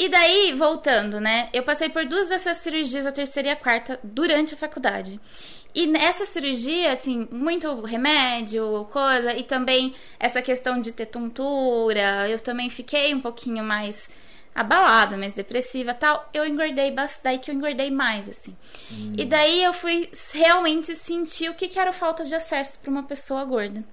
E 0.00 0.08
daí, 0.08 0.54
voltando, 0.54 1.20
né? 1.20 1.50
Eu 1.52 1.62
passei 1.62 1.90
por 1.90 2.06
duas 2.06 2.30
dessas 2.30 2.56
cirurgias, 2.56 3.04
a 3.04 3.12
terceira 3.12 3.48
e 3.50 3.52
a 3.52 3.56
quarta, 3.56 4.00
durante 4.02 4.54
a 4.54 4.56
faculdade. 4.56 5.20
E 5.74 5.86
nessa 5.86 6.24
cirurgia, 6.24 6.90
assim, 6.90 7.28
muito 7.30 7.82
remédio, 7.82 8.88
coisa, 8.90 9.34
e 9.34 9.42
também 9.42 9.94
essa 10.18 10.40
questão 10.40 10.80
de 10.80 10.90
ter 10.90 11.04
tontura, 11.04 12.26
eu 12.30 12.40
também 12.40 12.70
fiquei 12.70 13.14
um 13.14 13.20
pouquinho 13.20 13.62
mais 13.62 14.08
abalada, 14.54 15.18
mais 15.18 15.34
depressiva 15.34 15.92
tal. 15.92 16.30
Eu 16.32 16.46
engordei 16.46 16.90
bastante, 16.90 17.24
daí 17.24 17.38
que 17.38 17.50
eu 17.50 17.54
engordei 17.54 17.90
mais, 17.90 18.26
assim. 18.26 18.56
E 19.18 19.26
daí 19.26 19.62
eu 19.62 19.74
fui 19.74 20.10
realmente 20.32 20.96
sentir 20.96 21.50
o 21.50 21.54
que, 21.54 21.68
que 21.68 21.78
era 21.78 21.92
falta 21.92 22.24
de 22.24 22.34
acesso 22.34 22.78
para 22.78 22.90
uma 22.90 23.02
pessoa 23.02 23.44
gorda. 23.44 23.84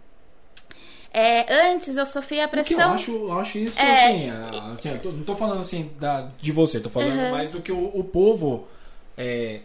É, 1.14 1.72
antes 1.72 1.98
eu 1.98 2.06
sofria 2.06 2.46
a 2.46 2.48
Porque 2.48 2.74
eu 2.74 2.78
pressão. 2.78 2.94
acho, 2.94 3.12
eu 3.12 3.40
acho 3.40 3.58
isso 3.58 3.80
É. 3.80 4.06
assim, 4.06 4.30
assim, 4.74 4.90
eu 4.90 5.00
tô- 5.00 5.12
não 5.12 5.24
tô 5.24 5.36
falando 5.36 5.62
assim 5.62 5.92
da, 6.00 6.28
de 6.40 6.52
você, 6.52 6.80
tô 6.80 6.90
falando 6.90 7.18
Uhum. 7.20 7.32
mais 7.32 7.50
do 7.52 7.62
que 7.62 7.72
o, 7.72 7.86
o 7.98 8.04
povo 8.04 8.68
é, 9.18 9.62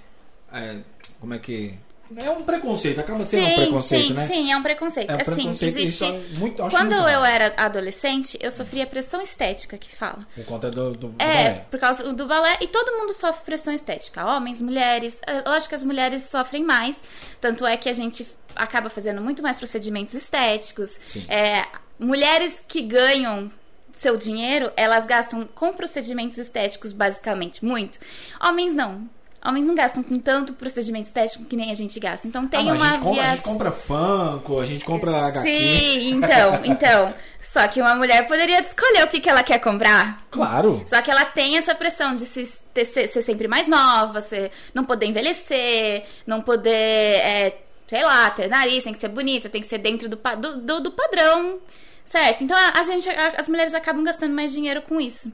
é, 0.53 0.77
como 1.21 1.35
é 1.35 1.39
que 1.39 1.75
é 2.17 2.31
um 2.31 2.43
preconceito, 2.43 3.01
acaba 3.01 3.25
sendo 3.25 3.49
um 3.49 3.55
preconceito, 3.55 4.07
sim, 4.09 4.13
né? 4.15 4.27
sim, 4.27 4.53
é 4.53 4.57
um 4.57 4.63
preconceito. 4.63 5.11
É 5.11 5.15
um 5.15 5.17
assim, 5.21 5.33
preconceito, 5.35 5.77
existe. 5.79 5.95
isso 5.95 6.05
é 6.05 6.39
muito, 6.39 6.57
Quando 6.69 6.93
muito 6.97 7.09
eu 7.09 7.25
era 7.25 7.55
adolescente, 7.57 8.39
eu 8.41 8.51
sofria 8.51 8.87
pressão 8.87 9.21
estética, 9.21 9.77
que 9.79 9.95
fala. 9.95 10.27
por 10.35 10.45
conta 10.45 10.71
do, 10.71 10.93
do, 10.93 11.09
do 11.09 11.15
É, 11.23 11.27
balé. 11.45 11.67
por 11.71 11.79
causa 11.81 12.13
do 12.13 12.27
balé. 12.27 12.57
E 12.61 12.67
todo 12.69 12.93
mundo 12.99 13.13
sofre 13.13 13.45
pressão 13.45 13.73
estética. 13.73 14.25
Homens, 14.27 14.61
mulheres. 14.61 15.21
É, 15.27 15.49
Lógico 15.49 15.71
que 15.71 15.75
as 15.75 15.85
mulheres 15.85 16.23
sofrem 16.23 16.65
mais. 16.65 17.03
Tanto 17.41 17.67
é 17.67 17.77
que 17.77 17.89
a 17.89 17.93
gente 17.93 18.27
acaba 18.55 18.89
fazendo 18.91 19.21
muito 19.21 19.43
mais 19.43 19.57
procedimentos 19.57 20.15
estéticos. 20.15 20.99
Sim. 21.07 21.25
É, 21.29 21.65
mulheres 21.99 22.65
que 22.67 22.83
ganham 22.83 23.51
seu 23.93 24.17
dinheiro, 24.17 24.73
elas 24.77 25.05
gastam 25.07 25.47
com 25.55 25.73
procedimentos 25.75 26.39
estéticos, 26.39 26.93
basicamente, 26.93 27.65
muito. 27.65 27.99
Homens 28.43 28.75
não. 28.75 29.09
Homens 29.45 29.67
não 29.67 29.75
gastam 29.75 30.05
com 30.05 30.19
tanto 30.21 30.53
procedimento 30.53 31.07
estético 31.07 31.45
que 31.47 31.57
nem 31.57 31.73
a 31.73 31.75
gente 31.75 31.99
gasta. 31.99 32.29
Então 32.29 32.47
tem 32.47 32.61
Ah, 32.61 32.75
uma 32.75 32.85
a, 32.91 32.93
gente 32.93 33.01
compra, 33.01 33.11
a 33.11 33.25
vias- 33.25 33.31
gente 33.37 33.43
compra 33.45 33.73
Funko, 33.73 34.61
a 34.61 34.65
gente 34.65 34.85
compra 34.85 35.11
HQ. 35.27 35.49
Sim, 35.49 36.11
então, 36.11 36.61
então. 36.65 37.15
Só 37.41 37.67
que 37.67 37.81
uma 37.81 37.97
mulher 37.97 38.27
poderia 38.29 38.61
escolher 38.61 39.03
o 39.05 39.09
que, 39.09 39.19
que 39.19 39.29
ela 39.29 39.43
quer 39.43 39.59
comprar. 39.59 40.23
Claro. 40.31 40.81
Só 40.87 41.03
que 41.03 41.11
ela 41.11 41.25
tem 41.25 41.57
essa 41.59 41.75
pressão 41.75 42.15
de 42.15 42.21
se, 42.25 42.61
ter- 42.73 42.85
ser, 42.85 43.09
ser 43.09 43.21
sempre 43.23 43.49
mais 43.49 43.67
nova, 43.67 44.21
ser, 44.21 44.53
não 44.73 44.85
poder 44.85 45.07
envelhecer, 45.07 46.05
não 46.25 46.41
poder, 46.41 46.71
é, 46.71 47.59
sei 47.89 48.05
lá, 48.05 48.31
ter 48.31 48.49
nariz, 48.49 48.85
tem 48.85 48.93
que 48.93 48.99
ser 49.01 49.09
bonita, 49.09 49.49
tem 49.49 49.61
que 49.61 49.67
ser 49.67 49.79
dentro 49.79 50.09
do, 50.09 50.17
do, 50.17 50.61
do, 50.61 50.81
do 50.83 50.93
padrão, 50.93 51.59
certo? 52.05 52.45
Então 52.45 52.57
a, 52.57 52.79
a 52.79 52.83
gente, 52.85 53.09
a- 53.09 53.35
as 53.39 53.49
mulheres 53.49 53.75
acabam 53.75 54.05
gastando 54.05 54.33
mais 54.35 54.53
dinheiro 54.53 54.83
com 54.83 55.01
isso, 55.01 55.33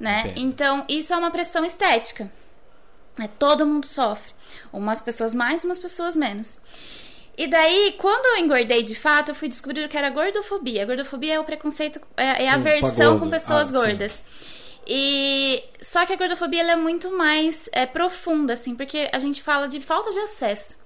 né? 0.00 0.20
Entendo. 0.28 0.38
Então 0.40 0.84
isso 0.88 1.12
é 1.12 1.16
uma 1.18 1.30
pressão 1.30 1.66
estética. 1.66 2.32
É, 3.18 3.26
todo 3.28 3.66
mundo 3.66 3.86
sofre. 3.86 4.32
Umas 4.72 5.00
pessoas 5.00 5.34
mais, 5.34 5.64
umas 5.64 5.78
pessoas 5.78 6.16
menos. 6.16 6.58
E 7.36 7.46
daí, 7.46 7.94
quando 7.98 8.26
eu 8.36 8.44
engordei 8.44 8.82
de 8.82 8.94
fato, 8.94 9.30
eu 9.30 9.34
fui 9.34 9.48
descobrir 9.48 9.84
o 9.84 9.88
que 9.88 9.96
era 9.96 10.10
gordofobia. 10.10 10.84
gordofobia 10.86 11.34
é 11.34 11.40
o 11.40 11.44
preconceito, 11.44 12.00
é, 12.16 12.44
é 12.44 12.48
a 12.48 12.54
aversão 12.54 13.18
com 13.18 13.28
pessoas 13.30 13.62
Ah, 13.62 13.66
sim. 13.66 13.72
gordas. 13.72 14.22
E 14.86 15.62
só 15.80 16.04
que 16.04 16.12
a 16.12 16.16
gordofobia 16.16 16.62
é 16.62 16.76
muito 16.76 17.10
mais 17.16 17.68
é, 17.72 17.86
profunda, 17.86 18.52
assim, 18.52 18.74
porque 18.74 19.08
a 19.12 19.18
gente 19.18 19.42
fala 19.42 19.68
de 19.68 19.80
falta 19.80 20.10
de 20.10 20.18
acesso. 20.18 20.76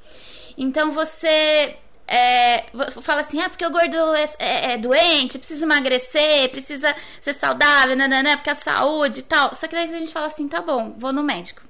Então 0.57 0.93
você 0.93 1.77
é, 2.07 2.65
fala 3.03 3.23
assim, 3.23 3.41
ah, 3.41 3.49
porque 3.49 3.65
o 3.67 3.71
gordo 3.71 3.97
é, 4.15 4.25
é- 4.39 4.73
é 4.75 4.79
doente, 4.79 5.39
precisa 5.39 5.65
emagrecer, 5.65 6.49
precisa 6.51 6.95
ser 7.21 7.33
saudável, 7.33 7.97
nananã, 7.97 8.37
porque 8.37 8.51
a 8.51 8.55
saúde 8.55 9.21
e 9.21 9.23
tal. 9.23 9.55
Só 9.55 9.67
que 9.67 9.75
daí 9.75 9.85
a 9.85 9.99
gente 9.99 10.13
fala 10.13 10.27
assim, 10.27 10.47
tá 10.47 10.61
bom, 10.61 10.95
vou 10.97 11.13
no 11.13 11.23
médico. 11.23 11.63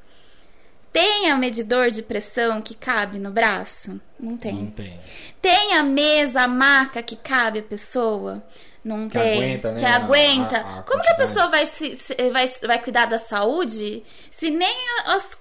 Tem 0.97 1.31
a 1.31 1.37
medidor 1.37 1.91
de 1.91 2.03
pressão 2.03 2.63
que 2.63 2.75
cabe 2.75 3.19
no 3.19 3.31
braço? 3.31 4.01
Não 4.19 4.37
tem. 4.37 4.55
Não 4.55 4.71
tem. 4.71 4.99
Tem 5.43 5.75
a 5.75 5.83
mesa, 5.83 6.43
a 6.43 6.49
maca 6.49 7.03
que 7.03 7.17
cabe 7.17 7.59
a 7.59 7.63
pessoa? 7.63 8.43
Não 8.83 9.09
Que 9.09 9.19
tem. 9.19 9.35
aguenta, 9.43 9.73
né, 9.73 9.79
Que 9.81 9.85
a- 9.85 9.97
aguenta. 9.97 10.57
a- 10.59 10.79
a 10.79 10.83
Como 10.85 11.03
que 11.03 11.11
a 11.11 11.15
pessoa 11.17 11.49
vai, 11.49 11.67
se, 11.67 11.93
vai, 12.33 12.47
vai 12.67 12.79
cuidar 12.83 13.05
da 13.07 13.19
saúde 13.19 14.03
se 14.31 14.49
nem 14.51 14.75
as- 15.05 15.37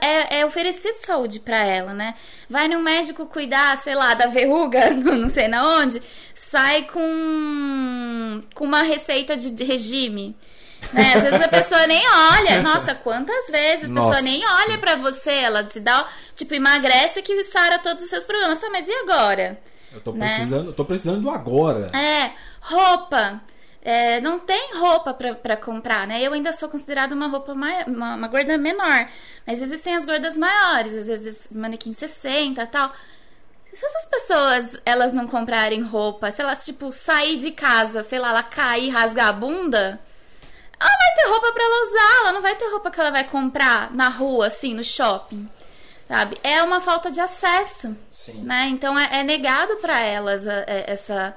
é, 0.00 0.38
é 0.38 0.46
oferecido 0.46 0.94
saúde 0.94 1.40
pra 1.40 1.58
ela, 1.58 1.92
né? 1.92 2.14
Vai 2.48 2.68
no 2.68 2.80
médico 2.80 3.26
cuidar, 3.26 3.76
sei 3.78 3.94
lá, 3.96 4.14
da 4.14 4.28
verruga, 4.28 4.90
não 4.94 5.28
sei 5.28 5.48
na 5.48 5.66
onde, 5.78 6.00
sai 6.34 6.84
com, 6.84 8.42
com 8.54 8.64
uma 8.64 8.82
receita 8.82 9.36
de 9.36 9.62
regime. 9.64 10.36
Né? 10.92 11.12
Às 11.14 11.22
vezes 11.22 11.40
a 11.40 11.48
pessoa 11.48 11.86
nem 11.86 12.02
olha. 12.08 12.62
Nossa, 12.64 12.94
quantas 12.94 13.46
vezes 13.50 13.90
a 13.90 13.94
pessoa 13.94 14.10
Nossa. 14.10 14.22
nem 14.22 14.42
olha 14.46 14.78
pra 14.78 14.96
você, 14.96 15.30
ela 15.32 15.62
te 15.64 15.80
dá, 15.80 16.06
tipo, 16.34 16.54
emagrece 16.54 17.20
que 17.22 17.42
sara 17.44 17.78
todos 17.78 18.02
os 18.02 18.08
seus 18.08 18.24
problemas. 18.24 18.60
Tá, 18.60 18.70
mas 18.70 18.88
e 18.88 18.92
agora? 18.92 19.58
Eu 19.92 20.00
tô 20.00 20.12
Né? 20.12 20.26
precisando, 20.26 20.66
eu 20.68 20.72
tô 20.72 20.84
precisando 20.84 21.20
do 21.22 21.30
agora. 21.30 21.90
É, 21.96 22.30
roupa. 22.60 23.40
É, 23.82 24.20
não 24.20 24.38
tem 24.38 24.74
roupa 24.76 25.14
pra, 25.14 25.34
pra 25.34 25.56
comprar, 25.56 26.06
né? 26.06 26.20
Eu 26.22 26.32
ainda 26.32 26.52
sou 26.52 26.68
considerada 26.68 27.14
uma 27.14 27.26
roupa 27.28 27.54
mai- 27.54 27.84
uma, 27.86 28.16
uma 28.16 28.28
gorda 28.28 28.58
menor. 28.58 29.08
Mas 29.46 29.62
existem 29.62 29.94
as 29.94 30.04
gordas 30.04 30.36
maiores, 30.36 30.94
às 30.94 31.06
vezes 31.06 31.48
manequim 31.52 31.92
60 31.92 32.62
e 32.62 32.66
tal. 32.66 32.92
Se 33.72 33.84
essas 33.84 34.04
pessoas, 34.06 34.76
elas 34.84 35.12
não 35.12 35.26
comprarem 35.28 35.82
roupa, 35.82 36.30
se 36.30 36.42
elas, 36.42 36.64
tipo, 36.64 36.90
sair 36.92 37.38
de 37.38 37.50
casa, 37.50 38.02
sei 38.02 38.18
lá, 38.18 38.30
ela 38.30 38.42
cair 38.42 38.86
e 38.88 38.90
rasgar 38.90 39.28
a 39.28 39.32
bunda, 39.32 40.00
ela 40.80 40.90
vai 40.90 41.14
ter 41.14 41.28
roupa 41.30 41.52
pra 41.52 41.64
ela 41.64 41.82
usar, 41.82 42.20
ela 42.20 42.32
não 42.32 42.42
vai 42.42 42.54
ter 42.56 42.68
roupa 42.70 42.90
que 42.90 43.00
ela 43.00 43.10
vai 43.10 43.24
comprar 43.24 43.92
na 43.94 44.08
rua, 44.08 44.46
assim, 44.46 44.74
no 44.74 44.84
shopping. 44.84 45.48
Sabe? 46.06 46.38
É 46.42 46.62
uma 46.62 46.80
falta 46.80 47.10
de 47.10 47.20
acesso 47.20 47.94
Sim. 48.10 48.40
né? 48.42 48.66
Então 48.70 48.98
é, 48.98 49.20
é 49.20 49.22
negado 49.24 49.76
pra 49.76 50.00
elas 50.00 50.48
a- 50.48 50.64
é- 50.66 50.84
essa 50.90 51.34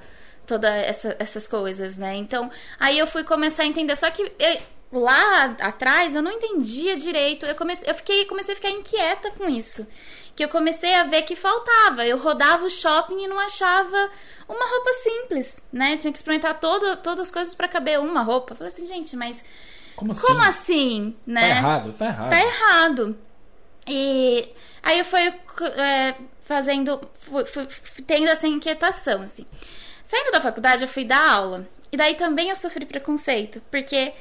toda 0.47 0.69
essa- 0.73 1.15
essas 1.19 1.45
coisas, 1.47 1.97
né? 1.97 2.15
Então 2.15 2.49
aí 2.79 2.97
eu 2.97 3.05
fui 3.05 3.23
começar 3.23 3.63
a 3.63 3.65
entender, 3.65 3.95
só 3.97 4.09
que 4.09 4.21
eu- 4.39 4.61
lá 4.91 5.55
atrás 5.59 6.15
eu 6.15 6.21
não 6.21 6.31
entendia 6.31 6.95
direito. 6.95 7.45
Eu 7.45 7.55
comecei, 7.55 7.89
eu 7.89 7.95
fiquei, 7.95 8.25
comecei 8.25 8.53
a 8.53 8.55
ficar 8.55 8.69
inquieta 8.69 9.31
com 9.31 9.47
isso. 9.49 9.87
Que 10.35 10.43
eu 10.45 10.49
comecei 10.49 10.93
a 10.95 11.03
ver 11.03 11.23
que 11.23 11.35
faltava. 11.35 12.05
Eu 12.05 12.17
rodava 12.17 12.65
o 12.65 12.69
shopping 12.69 13.23
e 13.23 13.27
não 13.27 13.39
achava 13.39 14.09
uma 14.47 14.65
roupa 14.69 14.93
simples, 15.03 15.59
né? 15.71 15.97
Tinha 15.97 16.11
que 16.11 16.17
experimentar 16.17 16.59
todo, 16.59 16.95
todas 16.97 17.27
as 17.27 17.31
coisas 17.31 17.53
pra 17.53 17.67
caber 17.67 17.99
uma 17.99 18.21
roupa. 18.21 18.53
Eu 18.53 18.57
falei 18.57 18.71
assim, 18.73 18.85
gente, 18.87 19.15
mas 19.15 19.43
Como 19.95 20.11
assim? 20.11 20.27
como 20.27 20.41
assim, 20.41 21.15
né? 21.27 21.41
Tá 21.41 21.47
errado, 21.57 21.93
tá 21.93 22.05
errado. 22.05 22.29
Tá 22.29 22.39
errado. 22.41 23.17
E 23.87 24.49
aí 24.83 24.99
eu 24.99 25.05
fui 25.05 25.21
é, 25.21 26.15
fazendo, 26.45 27.01
fui, 27.19 27.45
fui- 27.45 27.67
fui 27.69 28.03
tendo 28.05 28.29
essa 28.29 28.47
inquietação, 28.47 29.21
assim. 29.23 29.45
Saindo 30.05 30.31
da 30.31 30.41
faculdade, 30.41 30.83
eu 30.83 30.87
fui 30.87 31.03
dar 31.03 31.29
aula. 31.31 31.67
E 31.91 31.97
daí 31.97 32.15
também 32.15 32.49
eu 32.49 32.55
sofri 32.55 32.85
preconceito, 32.85 33.61
porque 33.69 34.13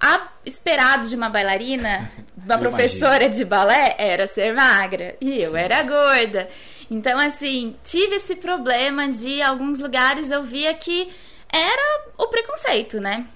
a 0.00 0.28
esperado 0.44 1.08
de 1.08 1.14
uma 1.14 1.28
bailarina, 1.28 2.10
uma 2.44 2.54
Eu 2.54 2.58
professora 2.58 3.28
de 3.28 3.44
balé, 3.44 3.94
era 3.98 4.26
ser 4.26 4.54
magra. 4.54 5.16
E 5.20 5.40
eu 5.40 5.52
Sim. 5.52 5.58
era 5.58 5.82
gorda. 5.82 6.48
Então, 6.90 7.18
assim, 7.18 7.76
tive 7.84 8.16
esse 8.16 8.36
problema 8.36 9.08
de 9.08 9.42
alguns 9.42 9.78
lugares 9.78 10.30
eu 10.30 10.42
via 10.42 10.72
que 10.74 11.12
era 11.52 12.04
o 12.18 12.28
preconceito, 12.28 13.00
né? 13.00 13.26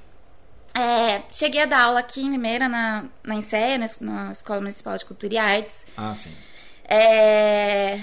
É, 0.77 1.23
cheguei 1.31 1.63
a 1.63 1.67
dar 1.67 1.83
aula 1.83 2.01
aqui 2.01 2.21
em 2.21 2.31
Limeira, 2.31 2.69
na, 2.69 3.05
na 3.23 3.35
na, 3.35 3.87
na 4.01 4.33
Escola 4.33 4.61
Municipal 4.61 4.97
de 4.97 5.05
Cultura 5.05 5.35
e 5.35 5.39
Artes. 5.39 5.87
Ah, 5.97 6.15
sim. 6.17 6.33
É, 6.89 8.01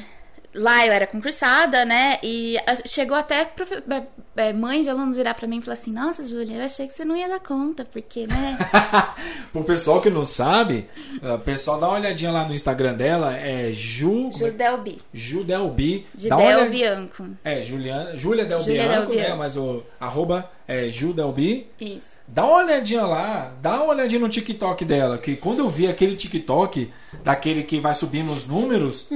lá 0.54 0.86
eu 0.86 0.92
era 0.92 1.08
concursada, 1.08 1.86
né? 1.86 2.20
E 2.24 2.58
chegou 2.86 3.16
até 3.16 3.42
é, 3.42 4.50
é, 4.50 4.54
mãe 4.54 4.82
de 4.82 4.90
alunos 4.90 5.18
virar 5.18 5.34
pra 5.34 5.48
mim 5.48 5.60
e 5.60 5.62
falar 5.62 5.74
assim: 5.74 5.92
Nossa, 5.92 6.26
Júlia, 6.26 6.58
eu 6.58 6.64
achei 6.66 6.88
que 6.88 6.94
você 6.94 7.06
não 7.06 7.16
ia 7.16 7.28
dar 7.28 7.40
conta, 7.40 7.86
porque, 7.86 8.28
né? 8.28 8.58
Pro 9.52 9.64
pessoal 9.64 10.02
que 10.02 10.10
não 10.10 10.24
sabe, 10.24 10.88
o 11.22 11.40
pessoal 11.40 11.80
dá 11.80 11.88
uma 11.88 11.98
olhadinha 11.98 12.32
lá 12.32 12.46
no 12.46 12.54
Instagram 12.54 12.94
dela, 12.94 13.36
é 13.36 13.72
Ju, 13.72 14.28
é- 14.28 14.32
Judelbi. 14.32 15.02
Judelbi. 15.14 16.08
De 16.14 16.30
Dá 16.30 16.36
Del 16.38 16.70
Bianco. 16.70 17.26
É, 17.44 17.62
Juliana, 17.62 18.18
Júlia 18.18 18.46
Del 18.46 18.60
Júlia 18.60 18.82
Del 18.84 18.92
Bianco, 18.92 19.14
né? 19.14 19.24
Bianco. 19.24 19.38
Mas 19.38 19.58
o 19.58 19.84
arroba 20.00 20.50
é 20.68 20.90
Judelbi. 20.90 21.68
Isso. 21.80 22.11
Dá 22.34 22.46
uma 22.46 22.64
olhadinha 22.64 23.06
lá, 23.06 23.54
dá 23.62 23.76
uma 23.76 23.88
olhadinha 23.94 24.22
no 24.22 24.30
TikTok 24.30 24.86
dela, 24.86 25.18
que 25.18 25.36
quando 25.36 25.60
eu 25.60 25.70
vi 25.70 25.88
aquele 25.88 26.16
TikTok, 26.16 26.90
daquele 27.26 27.62
que 27.64 27.78
vai 27.80 27.94
subindo 27.94 28.32
os 28.32 28.48
números, 28.48 29.10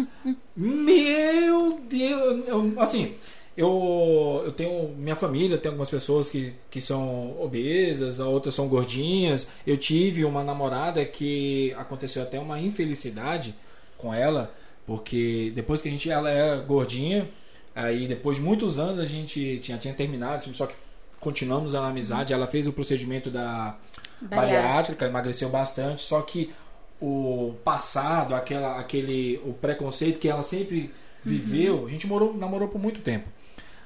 meu 0.56 1.80
Deus, 1.90 2.48
eu- 2.48 2.74
assim, 2.82 3.14
eu, 3.56 4.42
eu 4.46 4.52
tenho 4.52 4.90
minha 4.98 5.16
família, 5.16 5.58
tem 5.58 5.70
algumas 5.70 5.90
pessoas 5.90 6.30
que, 6.30 6.54
que 6.70 6.82
são 6.82 7.36
obesas, 7.42 8.20
outras 8.20 8.54
são 8.54 8.68
gordinhas. 8.68 9.48
Eu 9.66 9.78
tive 9.78 10.26
uma 10.26 10.44
namorada 10.44 11.04
que 11.06 11.74
aconteceu 11.78 12.22
até 12.22 12.38
uma 12.38 12.60
infelicidade 12.60 13.56
com 13.98 14.14
ela, 14.14 14.54
porque 14.86 15.54
depois 15.56 15.82
que 15.82 15.88
a 15.88 15.92
gente 15.92 16.10
ela 16.12 16.30
era 16.30 16.58
gordinha, 16.58 17.30
aí 17.74 18.08
depois 18.08 18.38
de 18.38 18.44
muitos 18.44 18.78
anos 18.78 19.00
a 19.00 19.06
gente 19.06 19.60
tinha, 19.60 19.78
tinha 19.78 19.94
terminado, 19.94 20.54
só 20.54 20.66
que 20.66 20.76
continuamos 21.26 21.74
a 21.74 21.88
amizade. 21.88 22.32
Ela 22.32 22.46
fez 22.46 22.68
o 22.68 22.72
procedimento 22.72 23.32
da 23.32 23.76
Bariátrica. 24.22 24.36
bariátrica, 24.62 25.06
emagreceu 25.08 25.50
bastante, 25.50 26.04
só 26.04 26.22
que 26.22 26.54
o 27.02 27.56
passado, 27.64 28.36
aquela, 28.36 28.80
aquele, 28.80 29.42
o 29.44 29.52
preconceito 29.52 30.20
que 30.20 30.30
ela 30.30 30.44
sempre 30.44 30.92
viveu, 31.24 31.88
a 31.88 31.90
gente 31.90 32.06
morou, 32.06 32.38
namorou 32.38 32.68
por 32.68 32.80
muito 32.80 33.02
tempo. 33.02 33.28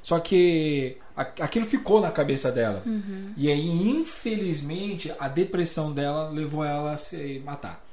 Só 0.04 0.20
que 0.20 0.98
aquilo 1.16 1.66
ficou 1.66 2.02
na 2.02 2.12
cabeça 2.12 2.52
dela. 2.52 2.84
E 3.38 3.50
aí, 3.50 3.90
infelizmente, 3.90 5.12
a 5.18 5.28
depressão 5.28 5.94
dela 5.94 6.30
levou 6.30 6.64
ela 6.64 6.94
a 6.94 6.98
se 6.98 7.42
matar. 7.46 7.84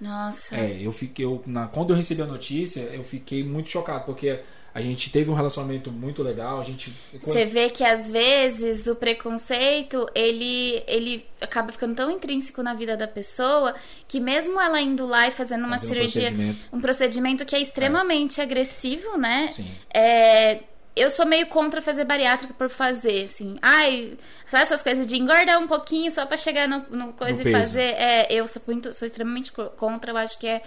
Nossa. 0.00 0.54
É, 0.56 0.78
eu 0.80 0.92
fiquei. 0.92 1.24
Eu, 1.24 1.42
na, 1.46 1.66
quando 1.66 1.90
eu 1.90 1.96
recebi 1.96 2.22
a 2.22 2.26
notícia, 2.26 2.80
eu 2.80 3.04
fiquei 3.04 3.44
muito 3.44 3.68
chocado, 3.68 4.04
porque 4.04 4.40
a 4.74 4.80
gente 4.80 5.10
teve 5.10 5.30
um 5.30 5.34
relacionamento 5.34 5.90
muito 5.92 6.22
legal, 6.22 6.60
a 6.60 6.64
gente. 6.64 6.92
Você 7.20 7.44
vê 7.44 7.68
que 7.70 7.84
às 7.84 8.10
vezes 8.10 8.86
o 8.86 8.96
preconceito 8.96 10.06
ele, 10.14 10.82
ele 10.86 11.26
acaba 11.40 11.70
ficando 11.72 11.94
tão 11.94 12.10
intrínseco 12.10 12.62
na 12.62 12.72
vida 12.74 12.96
da 12.96 13.06
pessoa 13.08 13.74
que 14.08 14.18
mesmo 14.20 14.60
ela 14.60 14.80
indo 14.80 15.04
lá 15.04 15.28
e 15.28 15.30
fazendo 15.30 15.64
uma 15.66 15.78
Fazer 15.78 15.86
um 15.86 15.88
cirurgia, 15.90 16.22
procedimento. 16.22 16.58
um 16.72 16.80
procedimento 16.80 17.44
que 17.44 17.54
é 17.56 17.60
extremamente 17.60 18.40
agressivo, 18.40 19.18
né? 19.18 19.48
Sim. 19.54 19.66
É, 19.92 20.60
eu 20.94 21.08
sou 21.08 21.24
meio 21.24 21.46
contra 21.46 21.80
fazer 21.80 22.04
bariátrica 22.04 22.52
por 22.52 22.68
fazer, 22.68 23.24
assim. 23.24 23.58
Ai, 23.62 24.12
sabe 24.46 24.62
essas 24.64 24.82
coisas 24.82 25.06
de 25.06 25.16
engordar 25.18 25.58
um 25.58 25.66
pouquinho 25.66 26.10
só 26.10 26.26
pra 26.26 26.36
chegar 26.36 26.68
no, 26.68 26.84
no 26.90 27.12
coisa 27.14 27.42
No 27.42 27.48
e 27.48 27.52
fazer. 27.52 27.94
É, 27.96 28.26
eu 28.30 28.46
sou 28.46 28.60
muito, 28.66 28.92
sou 28.92 29.06
extremamente 29.06 29.50
co- 29.52 29.70
contra, 29.70 30.12
eu 30.12 30.16
acho 30.18 30.38
que 30.38 30.46
é 30.46 30.62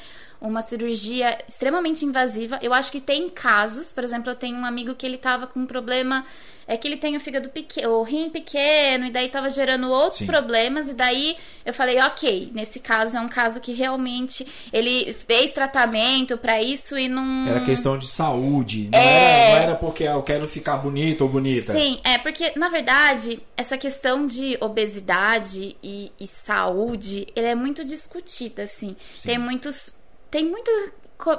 uma 0.45 0.61
cirurgia 0.61 1.37
extremamente 1.47 2.05
invasiva. 2.05 2.59
Eu 2.61 2.73
acho 2.73 2.91
que 2.91 3.01
tem 3.01 3.29
casos, 3.29 3.91
por 3.91 4.03
exemplo, 4.03 4.29
eu 4.31 4.35
tenho 4.35 4.57
um 4.57 4.65
amigo 4.65 4.95
que 4.95 5.05
ele 5.05 5.17
tava 5.17 5.47
com 5.47 5.59
um 5.61 5.65
problema. 5.65 6.25
É 6.67 6.75
que 6.75 6.87
ele 6.87 6.97
tem 6.97 7.15
o 7.15 7.19
fígado 7.19 7.49
pequeno, 7.49 7.91
o 7.91 8.01
rim 8.01 8.27
pequeno, 8.31 9.05
e 9.05 9.11
daí 9.11 9.29
tava 9.29 9.51
gerando 9.51 9.87
outros 9.87 10.17
Sim. 10.17 10.25
problemas, 10.25 10.89
e 10.89 10.95
daí 10.95 11.37
eu 11.63 11.71
falei, 11.71 11.99
ok, 12.01 12.49
nesse 12.55 12.79
caso 12.79 13.15
é 13.15 13.19
um 13.19 13.27
caso 13.29 13.59
que 13.59 13.71
realmente 13.71 14.47
ele 14.73 15.13
fez 15.13 15.51
tratamento 15.51 16.39
pra 16.39 16.59
isso 16.63 16.97
e 16.97 17.07
não. 17.07 17.47
Era 17.47 17.63
questão 17.63 17.99
de 17.99 18.07
saúde. 18.07 18.89
Não, 18.91 18.97
É. 18.97 19.51
era, 19.51 19.55
não 19.57 19.63
era 19.63 19.75
porque 19.75 20.07
ah, 20.07 20.13
eu 20.13 20.23
quero 20.23 20.47
ficar 20.47 20.77
bonito 20.77 21.21
ou 21.21 21.29
bonita. 21.29 21.71
Sim, 21.71 21.99
é 22.03 22.17
porque, 22.17 22.53
na 22.55 22.67
verdade, 22.67 23.39
essa 23.55 23.77
questão 23.77 24.25
de 24.25 24.57
obesidade 24.59 25.77
e, 25.83 26.11
e 26.19 26.25
saúde, 26.25 27.27
ele 27.35 27.45
é 27.45 27.53
muito 27.53 27.85
discutida, 27.85 28.63
assim. 28.63 28.95
Sim. 29.15 29.27
Tem 29.27 29.37
muitos. 29.37 29.93
Tem 30.31 30.45
muito 30.49 30.69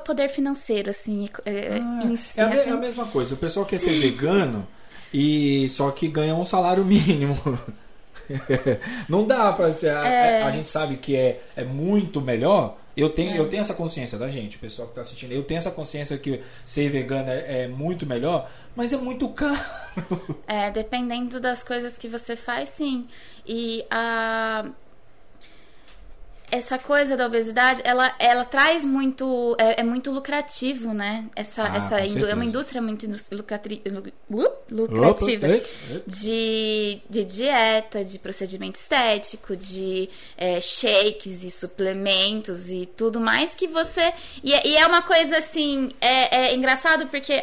poder 0.04 0.28
financeiro, 0.28 0.90
assim. 0.90 1.28
é, 1.44 1.78
Ah, 1.82 2.00
em 2.04 2.16
si, 2.16 2.40
é, 2.40 2.44
a 2.44 2.54
é 2.54 2.70
a 2.70 2.76
mesma 2.76 3.06
coisa. 3.06 3.34
O 3.34 3.38
pessoal 3.38 3.66
quer 3.66 3.78
ser 3.78 3.98
vegano 4.00 4.66
e 5.12 5.68
só 5.68 5.90
que 5.90 6.08
ganha 6.08 6.34
um 6.34 6.44
salário 6.44 6.84
mínimo. 6.84 7.36
Não 9.08 9.26
dá 9.26 9.52
pra 9.52 9.72
ser. 9.72 9.90
a- 9.90 10.06
É. 10.08 10.42
A, 10.42 10.50
gente 10.50 10.68
sabe 10.68 10.96
que 10.96 11.14
é, 11.14 11.40
é 11.54 11.64
muito 11.64 12.20
melhor. 12.20 12.78
Eu 12.96 13.10
tenho, 13.10 13.36
eu 13.36 13.46
tenho 13.50 13.60
essa 13.60 13.74
consciência 13.74 14.16
da 14.18 14.30
gente, 14.30 14.56
o 14.56 14.60
pessoal 14.60 14.88
que 14.88 14.94
tá 14.94 15.02
assistindo. 15.02 15.30
Eu 15.30 15.42
tenho 15.42 15.58
essa 15.58 15.70
consciência 15.70 16.16
que 16.16 16.40
ser 16.64 16.88
vegano 16.88 17.28
é, 17.28 17.64
é 17.64 17.68
muito 17.68 18.06
melhor, 18.06 18.50
mas 18.74 18.90
é 18.92 18.96
muito 18.96 19.28
caro. 19.28 19.60
É, 20.46 20.70
dependendo 20.70 21.38
das 21.38 21.62
coisas 21.62 21.98
que 21.98 22.08
você 22.08 22.34
faz, 22.36 22.70
sim. 22.70 23.06
E 23.46 23.84
a. 23.90 24.66
essa 26.56 26.78
coisa 26.78 27.16
da 27.16 27.26
obesidade, 27.26 27.80
ela, 27.84 28.14
ela 28.18 28.44
traz 28.44 28.84
muito. 28.84 29.56
É, 29.58 29.80
é 29.80 29.82
muito 29.82 30.10
lucrativo, 30.10 30.92
né? 30.92 31.24
Essa, 31.36 31.64
Ah, 31.64 31.76
essa 31.76 32.00
é 32.00 32.34
uma 32.34 32.44
indústria 32.44 32.80
muito 32.82 33.06
lucratri- 33.32 33.82
uh, 34.30 34.52
lucrativa. 34.70 35.46
Opa, 35.46 35.54
eita. 35.54 36.02
De, 36.06 37.00
de 37.08 37.24
dieta, 37.24 38.04
de 38.04 38.18
procedimento 38.18 38.78
estético, 38.80 39.56
de 39.56 40.08
é, 40.36 40.60
shakes 40.60 41.42
e 41.42 41.50
suplementos 41.50 42.70
e 42.70 42.86
tudo 42.86 43.20
mais 43.20 43.54
que 43.54 43.66
você. 43.66 44.12
E, 44.42 44.52
é- 44.54 44.66
e 44.66 44.76
é 44.76 44.86
uma 44.86 45.02
coisa 45.02 45.38
assim. 45.38 45.90
É, 46.00 46.36
é 46.48 46.54
engraçado 46.54 47.06
porque 47.08 47.42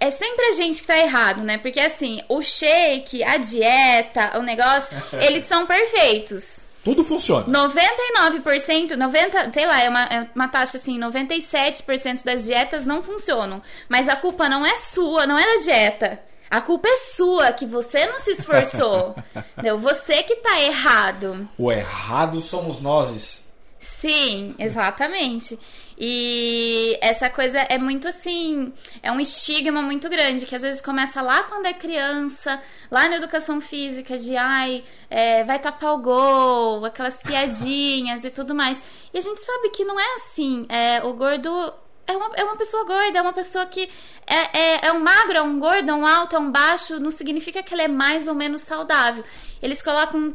é 0.00 0.10
sempre 0.10 0.46
a 0.46 0.52
gente 0.52 0.80
que 0.80 0.86
tá 0.86 0.96
errado, 0.98 1.42
né? 1.42 1.58
Porque 1.58 1.80
assim, 1.80 2.22
o 2.28 2.40
shake, 2.42 3.22
a 3.24 3.36
dieta, 3.36 4.38
o 4.38 4.42
negócio, 4.42 4.96
eles 5.20 5.44
são 5.44 5.66
perfeitos. 5.66 6.60
Tudo 6.88 7.04
funciona. 7.04 7.44
99%, 7.46 8.96
90, 8.96 9.52
sei 9.52 9.66
lá, 9.66 9.82
é 9.82 9.90
uma, 9.90 10.04
é 10.04 10.26
uma 10.34 10.48
taxa 10.48 10.78
assim, 10.78 10.98
97% 10.98 12.24
das 12.24 12.46
dietas 12.46 12.86
não 12.86 13.02
funcionam. 13.02 13.60
Mas 13.90 14.08
a 14.08 14.16
culpa 14.16 14.48
não 14.48 14.64
é 14.64 14.78
sua, 14.78 15.26
não 15.26 15.38
é 15.38 15.44
da 15.44 15.62
dieta. 15.64 16.18
A 16.50 16.62
culpa 16.62 16.88
é 16.88 16.96
sua, 16.96 17.52
que 17.52 17.66
você 17.66 18.06
não 18.06 18.18
se 18.18 18.30
esforçou. 18.30 19.14
entendeu? 19.52 19.78
Você 19.78 20.22
que 20.22 20.36
tá 20.36 20.62
errado. 20.62 21.46
O 21.58 21.70
errado 21.70 22.40
somos 22.40 22.80
nós. 22.80 23.46
Sim, 23.78 24.54
exatamente. 24.58 25.58
E 26.00 26.96
essa 27.00 27.28
coisa 27.28 27.58
é 27.58 27.76
muito 27.76 28.06
assim, 28.06 28.72
é 29.02 29.10
um 29.10 29.18
estigma 29.18 29.82
muito 29.82 30.08
grande, 30.08 30.46
que 30.46 30.54
às 30.54 30.62
vezes 30.62 30.80
começa 30.80 31.20
lá 31.20 31.42
quando 31.42 31.66
é 31.66 31.72
criança, 31.72 32.62
lá 32.88 33.08
na 33.08 33.16
educação 33.16 33.60
física, 33.60 34.16
de 34.16 34.36
ai, 34.36 34.84
é, 35.10 35.42
vai 35.42 35.58
tapar 35.58 35.94
o 35.94 35.98
gol, 35.98 36.84
aquelas 36.84 37.20
piadinhas 37.20 38.22
e 38.22 38.30
tudo 38.30 38.54
mais. 38.54 38.80
E 39.12 39.18
a 39.18 39.20
gente 39.20 39.40
sabe 39.40 39.70
que 39.70 39.84
não 39.84 39.98
é 39.98 40.14
assim. 40.14 40.66
É, 40.68 41.02
o 41.02 41.12
gordo 41.14 41.74
é 42.08 42.16
uma, 42.16 42.30
é 42.34 42.42
uma 42.42 42.56
pessoa 42.56 42.84
gorda, 42.84 43.18
é 43.18 43.22
uma 43.22 43.34
pessoa 43.34 43.66
que 43.66 43.88
é, 44.26 44.58
é, 44.58 44.86
é 44.86 44.92
um 44.92 44.98
magro, 44.98 45.36
é 45.36 45.42
um 45.42 45.58
gordo, 45.58 45.90
é 45.90 45.94
um 45.94 46.06
alto, 46.06 46.34
é 46.34 46.38
um 46.38 46.50
baixo, 46.50 46.98
não 46.98 47.10
significa 47.10 47.62
que 47.62 47.74
ele 47.74 47.82
é 47.82 47.88
mais 47.88 48.26
ou 48.26 48.34
menos 48.34 48.62
saudável. 48.62 49.22
Eles 49.62 49.82
colocam. 49.82 50.34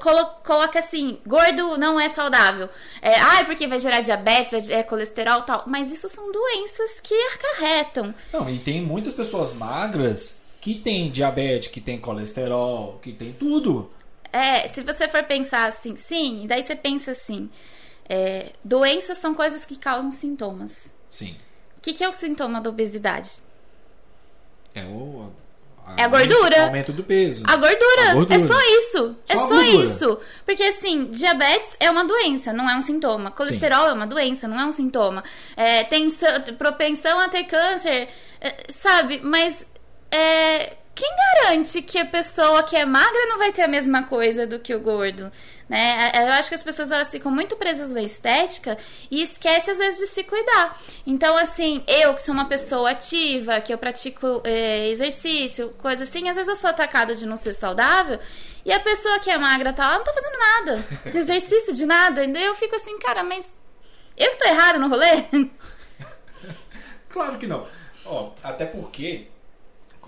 Colo, 0.00 0.24
coloca 0.44 0.78
assim, 0.78 1.18
gordo 1.26 1.76
não 1.78 1.98
é 1.98 2.08
saudável. 2.08 2.68
É, 3.00 3.14
ai, 3.14 3.44
porque 3.44 3.66
vai 3.66 3.78
gerar 3.78 4.00
diabetes, 4.00 4.50
vai 4.68 4.78
é, 4.78 4.82
colesterol 4.82 5.40
e 5.40 5.42
tal. 5.46 5.64
Mas 5.66 5.90
isso 5.90 6.08
são 6.08 6.30
doenças 6.30 7.00
que 7.00 7.14
acarretam. 7.14 8.14
Não, 8.32 8.48
e 8.48 8.58
tem 8.58 8.82
muitas 8.82 9.14
pessoas 9.14 9.52
magras 9.54 10.40
que 10.60 10.74
tem 10.74 11.10
diabetes, 11.10 11.68
que 11.68 11.80
tem 11.80 11.98
colesterol, 11.98 12.98
que 13.02 13.12
tem 13.12 13.32
tudo. 13.32 13.90
É, 14.32 14.68
se 14.68 14.82
você 14.82 15.08
for 15.08 15.24
pensar 15.24 15.66
assim, 15.66 15.96
sim, 15.96 16.44
daí 16.46 16.62
você 16.62 16.76
pensa 16.76 17.12
assim: 17.12 17.50
é, 18.08 18.52
doenças 18.62 19.18
são 19.18 19.34
coisas 19.34 19.64
que 19.64 19.76
causam 19.76 20.12
sintomas. 20.12 20.97
Sim. 21.10 21.36
O 21.76 21.80
que, 21.80 21.92
que 21.94 22.04
é 22.04 22.08
o 22.08 22.14
sintoma 22.14 22.60
da 22.60 22.70
obesidade? 22.70 23.30
É 24.74 24.84
o. 24.84 25.30
É 25.96 26.02
a 26.02 26.08
gordura. 26.08 26.64
Aumento 26.64 26.92
do 26.92 27.02
peso. 27.02 27.42
A 27.46 27.56
gordura. 27.56 28.10
A 28.10 28.14
gordura. 28.14 28.34
É 28.34 28.46
só 28.46 28.58
isso. 28.60 29.16
é 29.26 29.32
Só 29.34 29.44
a 29.44 29.48
só 29.48 29.62
isso. 29.62 30.20
Porque 30.44 30.62
assim, 30.62 31.06
diabetes 31.10 31.76
é 31.80 31.90
uma 31.90 32.04
doença, 32.04 32.52
não 32.52 32.68
é 32.68 32.76
um 32.76 32.82
sintoma. 32.82 33.30
Colesterol 33.30 33.86
é 33.88 33.92
uma 33.94 34.06
doença, 34.06 34.46
não 34.46 34.60
é 34.60 34.66
um 34.66 34.72
sintoma. 34.72 35.24
É, 35.56 35.84
tem 35.84 36.10
sa- 36.10 36.40
propensão 36.58 37.18
a 37.18 37.28
ter 37.30 37.44
câncer, 37.44 38.08
é, 38.38 38.64
sabe? 38.68 39.20
Mas 39.24 39.66
é, 40.10 40.76
quem 40.94 41.08
garante 41.42 41.80
que 41.80 41.98
a 41.98 42.04
pessoa 42.04 42.62
que 42.64 42.76
é 42.76 42.84
magra 42.84 43.26
não 43.26 43.38
vai 43.38 43.50
ter 43.50 43.62
a 43.62 43.68
mesma 43.68 44.02
coisa 44.02 44.46
do 44.46 44.58
que 44.58 44.74
o 44.74 44.80
gordo? 44.80 45.32
Né? 45.68 46.10
Eu 46.14 46.32
acho 46.32 46.48
que 46.48 46.54
as 46.54 46.62
pessoas 46.62 46.90
elas 46.90 47.10
ficam 47.10 47.30
muito 47.30 47.54
presas 47.56 47.90
na 47.90 48.02
estética 48.02 48.78
e 49.10 49.22
esquecem 49.22 49.72
às 49.72 49.78
vezes 49.78 50.00
de 50.00 50.06
se 50.06 50.24
cuidar. 50.24 50.80
Então, 51.06 51.36
assim, 51.36 51.84
eu 51.86 52.14
que 52.14 52.22
sou 52.22 52.32
uma 52.32 52.46
pessoa 52.46 52.90
ativa, 52.90 53.60
que 53.60 53.72
eu 53.72 53.78
pratico 53.78 54.40
é, 54.44 54.88
exercício, 54.88 55.70
coisa 55.78 56.04
assim, 56.04 56.28
às 56.28 56.36
vezes 56.36 56.48
eu 56.48 56.56
sou 56.56 56.70
atacada 56.70 57.14
de 57.14 57.26
não 57.26 57.36
ser 57.36 57.52
saudável 57.52 58.18
e 58.64 58.72
a 58.72 58.80
pessoa 58.80 59.18
que 59.18 59.30
é 59.30 59.36
magra 59.36 59.72
tá 59.72 59.88
lá, 59.88 59.98
não 59.98 60.04
tá 60.04 60.12
fazendo 60.12 60.38
nada 60.38 61.10
de 61.10 61.16
exercício, 61.18 61.74
de 61.74 61.86
nada. 61.86 62.24
E 62.24 62.32
daí 62.32 62.44
eu 62.44 62.54
fico 62.54 62.74
assim, 62.76 62.98
cara, 62.98 63.22
mas 63.22 63.52
eu 64.16 64.30
que 64.32 64.38
tô 64.38 64.44
errado 64.44 64.78
no 64.78 64.88
rolê? 64.88 65.24
Claro 67.08 67.38
que 67.38 67.46
não. 67.46 67.66
Ó, 68.04 68.32
até 68.42 68.66
porque, 68.66 69.28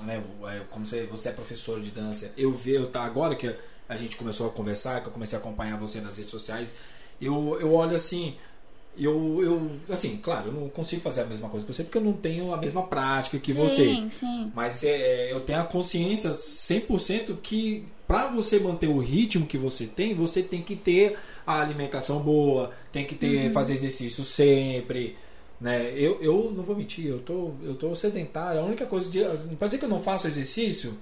né, 0.01 0.23
é, 0.49 0.61
como 0.71 0.87
você, 0.87 1.07
você 1.07 1.31
é 1.31 1.33
professor 1.33 1.81
de 1.81 1.91
dança, 1.91 2.31
eu 2.37 2.53
vejo, 2.53 2.87
tá, 2.89 3.03
agora 3.03 3.35
que 3.35 3.57
a 3.91 3.97
gente 3.97 4.17
começou 4.17 4.47
a 4.47 4.51
conversar, 4.51 5.01
que 5.01 5.09
eu 5.09 5.13
comecei 5.13 5.37
a 5.37 5.41
acompanhar 5.41 5.77
você 5.77 6.01
nas 6.01 6.17
redes 6.17 6.31
sociais, 6.31 6.77
eu, 7.21 7.59
eu 7.61 7.75
olho 7.75 7.97
assim, 7.97 8.37
eu, 8.97 9.43
eu, 9.43 9.71
assim, 9.93 10.17
claro, 10.17 10.49
eu 10.49 10.53
não 10.53 10.69
consigo 10.69 11.03
fazer 11.03 11.23
a 11.23 11.27
mesma 11.27 11.49
coisa 11.49 11.67
que 11.67 11.73
você, 11.73 11.83
porque 11.83 11.99
eu 11.99 12.03
não 12.03 12.13
tenho 12.13 12.55
a 12.55 12.57
mesma 12.57 12.85
prática 12.85 13.37
que 13.41 13.53
você. 13.53 13.85
Sim, 13.85 14.11
sim. 14.11 14.53
Mas 14.55 14.85
é, 14.85 15.33
eu 15.33 15.41
tenho 15.41 15.59
a 15.61 15.65
consciência 15.65 16.31
100% 16.31 17.39
que 17.43 17.85
para 18.07 18.29
você 18.29 18.61
manter 18.61 18.87
o 18.87 18.99
ritmo 18.99 19.45
que 19.45 19.59
você 19.59 19.87
tem, 19.87 20.15
você 20.15 20.41
tem 20.41 20.63
que 20.63 20.77
ter 20.77 21.19
a 21.45 21.61
alimentação 21.61 22.21
boa, 22.21 22.71
tem 22.93 23.05
que 23.05 23.17
ter 23.17 23.51
fazer 23.53 23.75
exercício 23.75 24.25
sempre, 24.25 25.17
né? 25.61 25.93
Eu, 25.97 26.23
eu 26.23 26.53
não 26.55 26.63
vou 26.63 26.77
mentir, 26.77 27.07
eu 27.07 27.19
tô 27.19 27.53
eu 27.63 27.75
tô 27.75 27.93
sedentário, 27.97 28.61
a 28.61 28.65
única 28.65 28.87
coisa 28.87 29.11
de 29.11 29.21
para 29.57 29.67
dizer 29.67 29.79
que 29.79 29.85
eu 29.85 29.89
não 29.89 30.01
faço 30.01 30.29
exercício, 30.29 30.97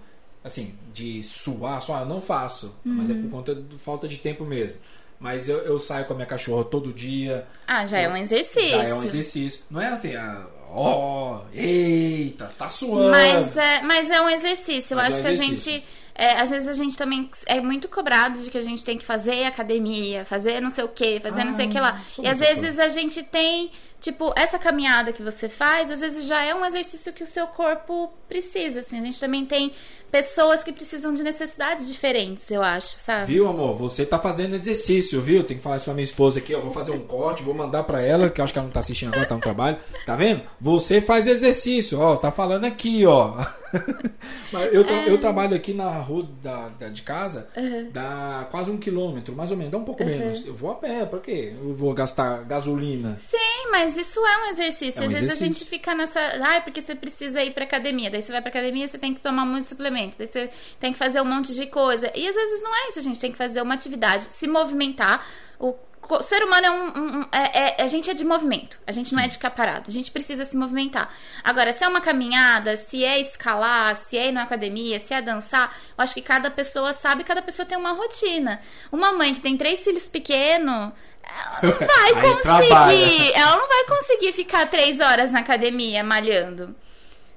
assim, 0.44 0.74
de 0.94 1.22
suar, 1.22 1.80
suar, 1.82 2.02
eu 2.02 2.06
não 2.06 2.20
faço, 2.20 2.74
mas 2.84 3.10
é 3.10 3.14
por 3.14 3.30
conta 3.30 3.54
de 3.54 3.76
falta 3.78 4.06
de 4.08 4.16
tempo 4.18 4.44
mesmo. 4.44 4.76
Mas 5.20 5.48
eu, 5.48 5.58
eu 5.58 5.80
saio 5.80 6.04
com 6.04 6.12
a 6.12 6.16
minha 6.16 6.26
cachorra 6.26 6.64
todo 6.64 6.92
dia, 6.92 7.44
Ah, 7.66 7.84
já 7.84 7.98
é 7.98 8.08
um 8.08 8.16
exercício. 8.16 8.68
já 8.70 8.84
é 8.84 8.94
um 8.94 9.02
exercício. 9.02 9.60
Não 9.68 9.80
é 9.80 9.88
assim, 9.88 10.14
ah, 10.14 10.46
ó, 10.70 11.40
eita, 11.52 12.46
tá 12.56 12.68
suando. 12.68 13.10
Mas 13.10 13.56
é, 13.56 13.82
mas 13.82 14.08
é 14.10 14.20
um 14.22 14.28
exercício. 14.28 14.94
Eu 14.94 14.98
Mas 14.98 15.14
acho 15.14 15.16
é 15.16 15.20
um 15.20 15.22
que 15.22 15.28
a 15.28 15.32
exercício. 15.32 15.72
gente. 15.72 15.84
É, 16.18 16.42
às 16.42 16.50
vezes 16.50 16.66
a 16.66 16.72
gente 16.72 16.96
também 16.98 17.30
é 17.46 17.60
muito 17.60 17.88
cobrado 17.88 18.42
de 18.42 18.50
que 18.50 18.58
a 18.58 18.60
gente 18.60 18.84
tem 18.84 18.98
que 18.98 19.04
fazer 19.04 19.44
academia, 19.44 20.24
fazer 20.24 20.60
não 20.60 20.68
sei 20.68 20.82
o 20.82 20.88
que, 20.88 21.20
fazer 21.20 21.44
não 21.44 21.54
sei 21.54 21.66
o 21.66 21.70
que 21.70 21.78
lá. 21.78 21.94
Ah, 21.96 22.02
sou 22.10 22.24
E 22.24 22.28
às 22.28 22.40
vezes 22.40 22.80
a 22.80 22.88
gente 22.88 23.22
tem, 23.22 23.70
tipo, 24.00 24.32
essa 24.34 24.58
caminhada 24.58 25.12
que 25.12 25.22
você 25.22 25.48
faz, 25.48 25.92
às 25.92 26.00
vezes 26.00 26.26
já 26.26 26.42
é 26.44 26.52
um 26.52 26.66
exercício 26.66 27.12
que 27.12 27.22
o 27.22 27.26
seu 27.26 27.46
corpo 27.46 28.12
precisa, 28.28 28.80
assim. 28.80 28.98
A 28.98 29.04
gente 29.04 29.20
também 29.20 29.46
tem 29.46 29.72
pessoas 30.10 30.64
que 30.64 30.72
precisam 30.72 31.12
de 31.12 31.22
necessidades 31.22 31.86
diferentes, 31.86 32.50
eu 32.50 32.64
acho, 32.64 32.96
sabe? 32.96 33.26
Viu, 33.32 33.46
amor? 33.46 33.76
Você 33.76 34.04
tá 34.04 34.18
fazendo 34.18 34.56
exercício, 34.56 35.20
viu? 35.20 35.44
Tem 35.44 35.56
que 35.56 35.62
falar 35.62 35.76
isso 35.76 35.84
pra 35.84 35.94
minha 35.94 36.02
esposa 36.02 36.40
aqui, 36.40 36.52
ó. 36.52 36.58
Vou 36.60 36.72
fazer 36.72 36.90
um 36.90 37.00
corte, 37.00 37.44
vou 37.44 37.54
mandar 37.54 37.84
pra 37.84 38.02
ela, 38.02 38.28
que 38.28 38.40
eu 38.40 38.44
acho 38.44 38.52
que 38.52 38.58
ela 38.58 38.66
não 38.66 38.72
tá 38.72 38.80
assistindo 38.80 39.10
agora, 39.10 39.28
tá 39.28 39.36
no 39.36 39.40
trabalho. 39.40 39.78
Tá 40.04 40.16
vendo? 40.16 40.42
Você 40.60 41.00
faz 41.00 41.28
exercício, 41.28 42.00
ó. 42.00 42.16
Tá 42.16 42.32
falando 42.32 42.64
aqui, 42.64 43.06
ó. 43.06 43.46
Mas 44.52 44.72
eu, 44.72 44.84
tra- 44.84 45.06
eu 45.06 45.18
trabalho 45.18 45.54
aqui 45.54 45.72
na 45.74 45.90
rua 46.00 46.26
da, 46.42 46.68
da- 46.70 46.88
de 46.88 47.02
casa, 47.02 47.48
dá 47.92 48.46
quase 48.50 48.70
um 48.70 48.78
quilômetro, 48.78 49.34
mais 49.34 49.50
ou 49.50 49.56
menos, 49.56 49.70
dá 49.72 49.78
um 49.78 49.84
pouco 49.84 50.04
menos. 50.04 50.46
Eu 50.46 50.54
vou 50.54 50.70
a 50.70 50.74
pé, 50.74 51.04
pra 51.04 51.18
quê? 51.20 51.54
Eu 51.60 51.74
vou 51.74 51.92
gastar 51.92 52.44
gasolina. 52.44 53.16
Sim, 53.16 53.70
mas 53.70 53.96
isso 53.96 54.18
é 54.26 54.42
um 54.44 54.50
exercício. 54.50 55.00
É 55.00 55.02
um 55.02 55.06
Às 55.06 55.12
vezes 55.12 55.28
a 55.30 55.34
exercício. 55.34 55.46
gente 55.46 55.64
fica 55.68 55.94
nessa. 55.94 56.20
Ai, 56.42 56.62
porque 56.62 56.80
você 56.80 56.94
precisa 56.94 57.42
ir 57.42 57.52
pra 57.52 57.64
academia. 57.64 58.10
Daí 58.10 58.22
você 58.22 58.32
vai 58.32 58.40
pra 58.40 58.50
academia, 58.50 58.86
você 58.86 58.98
tem 58.98 59.14
que 59.14 59.20
tomar 59.20 59.44
muito 59.44 59.66
suplemento. 59.68 60.16
Daí 60.18 60.26
você 60.26 60.50
tem 60.80 60.92
que 60.92 60.98
fazer 60.98 61.20
um 61.20 61.24
monte 61.26 61.54
de 61.54 61.66
coisa. 61.66 62.10
E 62.14 62.26
às 62.26 62.34
vezes 62.34 62.62
não 62.62 62.74
é 62.74 62.88
isso. 62.88 62.98
A 62.98 63.02
gente 63.02 63.20
tem 63.20 63.30
que 63.32 63.38
fazer 63.38 63.60
uma 63.62 63.74
atividade, 63.74 64.24
se 64.30 64.46
movimentar. 64.48 65.26
O 65.60 65.74
co- 66.08 66.22
ser 66.22 66.42
humano 66.42 66.66
é 66.66 66.70
um. 66.70 66.84
um- 66.86 67.18
um- 67.20 67.28
é- 67.30 67.76
é- 67.80 67.82
a 67.82 67.86
gente 67.86 68.10
é 68.10 68.14
de 68.14 68.24
movimento. 68.24 68.78
A 68.86 68.90
gente 68.92 69.14
não 69.14 69.22
é 69.22 69.28
de 69.28 69.34
ficar 69.34 69.50
parado. 69.50 69.84
A 69.86 69.90
gente 69.92 70.10
precisa 70.10 70.44
se 70.44 70.56
movimentar. 70.56 71.14
Agora, 71.44 71.72
se 71.72 71.84
é 71.84 71.88
uma 71.88 72.00
caminhada, 72.00 72.76
se 72.76 73.04
é 73.04 73.20
escalar, 73.20 73.94
se 73.96 74.16
é 74.18 74.28
ir 74.28 74.32
na 74.32 74.42
academia, 74.42 74.98
se 74.98 75.14
é 75.14 75.20
dançar, 75.22 75.76
eu 75.96 76.02
acho 76.02 76.14
que 76.14 76.22
cada 76.22 76.50
pessoa 76.50 76.92
sabe, 76.92 77.22
cada 77.22 77.42
pessoa 77.42 77.66
tem 77.66 77.78
uma 77.78 77.92
rotina. 77.92 78.60
Uma 78.90 79.12
mãe 79.12 79.34
que 79.34 79.40
tem 79.40 79.56
três 79.56 79.84
filhos 79.84 80.08
pequenos. 80.08 80.92
Ela 81.22 81.60
não 81.62 81.78
vai 81.86 82.12
conseguir. 82.32 82.68
trabalha. 82.68 83.32
Ela 83.34 83.56
não 83.56 83.68
vai 83.68 83.84
conseguir 83.84 84.32
ficar 84.32 84.66
três 84.66 84.98
horas 84.98 85.30
na 85.30 85.40
academia 85.40 86.02
malhando. 86.02 86.74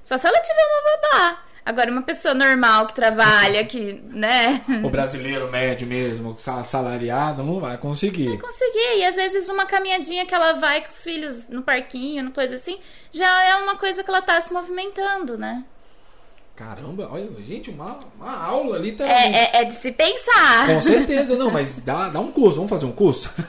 Só 0.05 0.17
se 0.17 0.25
ela 0.27 0.39
tiver 0.39 0.65
uma 0.65 0.97
babá. 1.19 1.43
Agora, 1.63 1.91
uma 1.91 2.01
pessoa 2.01 2.33
normal 2.33 2.87
que 2.87 2.95
trabalha, 2.95 3.63
que, 3.65 4.01
né? 4.09 4.61
O 4.83 4.89
brasileiro 4.89 5.47
médio 5.49 5.85
mesmo, 5.87 6.35
sa- 6.37 6.63
salariado, 6.63 7.43
não 7.43 7.59
vai 7.59 7.77
conseguir. 7.77 8.35
Conseguir. 8.39 8.97
E 8.97 9.05
às 9.05 9.15
vezes 9.15 9.47
uma 9.47 9.65
caminhadinha 9.65 10.25
que 10.25 10.33
ela 10.33 10.53
vai 10.53 10.81
com 10.81 10.89
os 10.89 11.03
filhos 11.03 11.47
no 11.49 11.61
parquinho, 11.61 12.23
no 12.23 12.31
coisa 12.31 12.55
assim, 12.55 12.79
já 13.11 13.43
é 13.43 13.55
uma 13.57 13.75
coisa 13.77 14.03
que 14.03 14.09
ela 14.09 14.21
tá 14.23 14.41
se 14.41 14.51
movimentando, 14.51 15.37
né? 15.37 15.63
Caramba, 16.55 17.07
olha, 17.11 17.27
gente, 17.47 17.69
uma, 17.71 17.99
uma 18.19 18.37
aula 18.43 18.77
literalmente. 18.77 19.37
É, 19.37 19.57
é, 19.57 19.61
é 19.61 19.63
de 19.63 19.73
se 19.73 19.91
pensar. 19.91 20.67
Com 20.67 20.81
certeza, 20.81 21.35
não, 21.35 21.49
mas 21.49 21.77
dá, 21.81 22.09
dá 22.09 22.19
um 22.19 22.31
curso, 22.31 22.55
vamos 22.57 22.69
fazer 22.69 22.85
um 22.85 22.91
curso? 22.91 23.31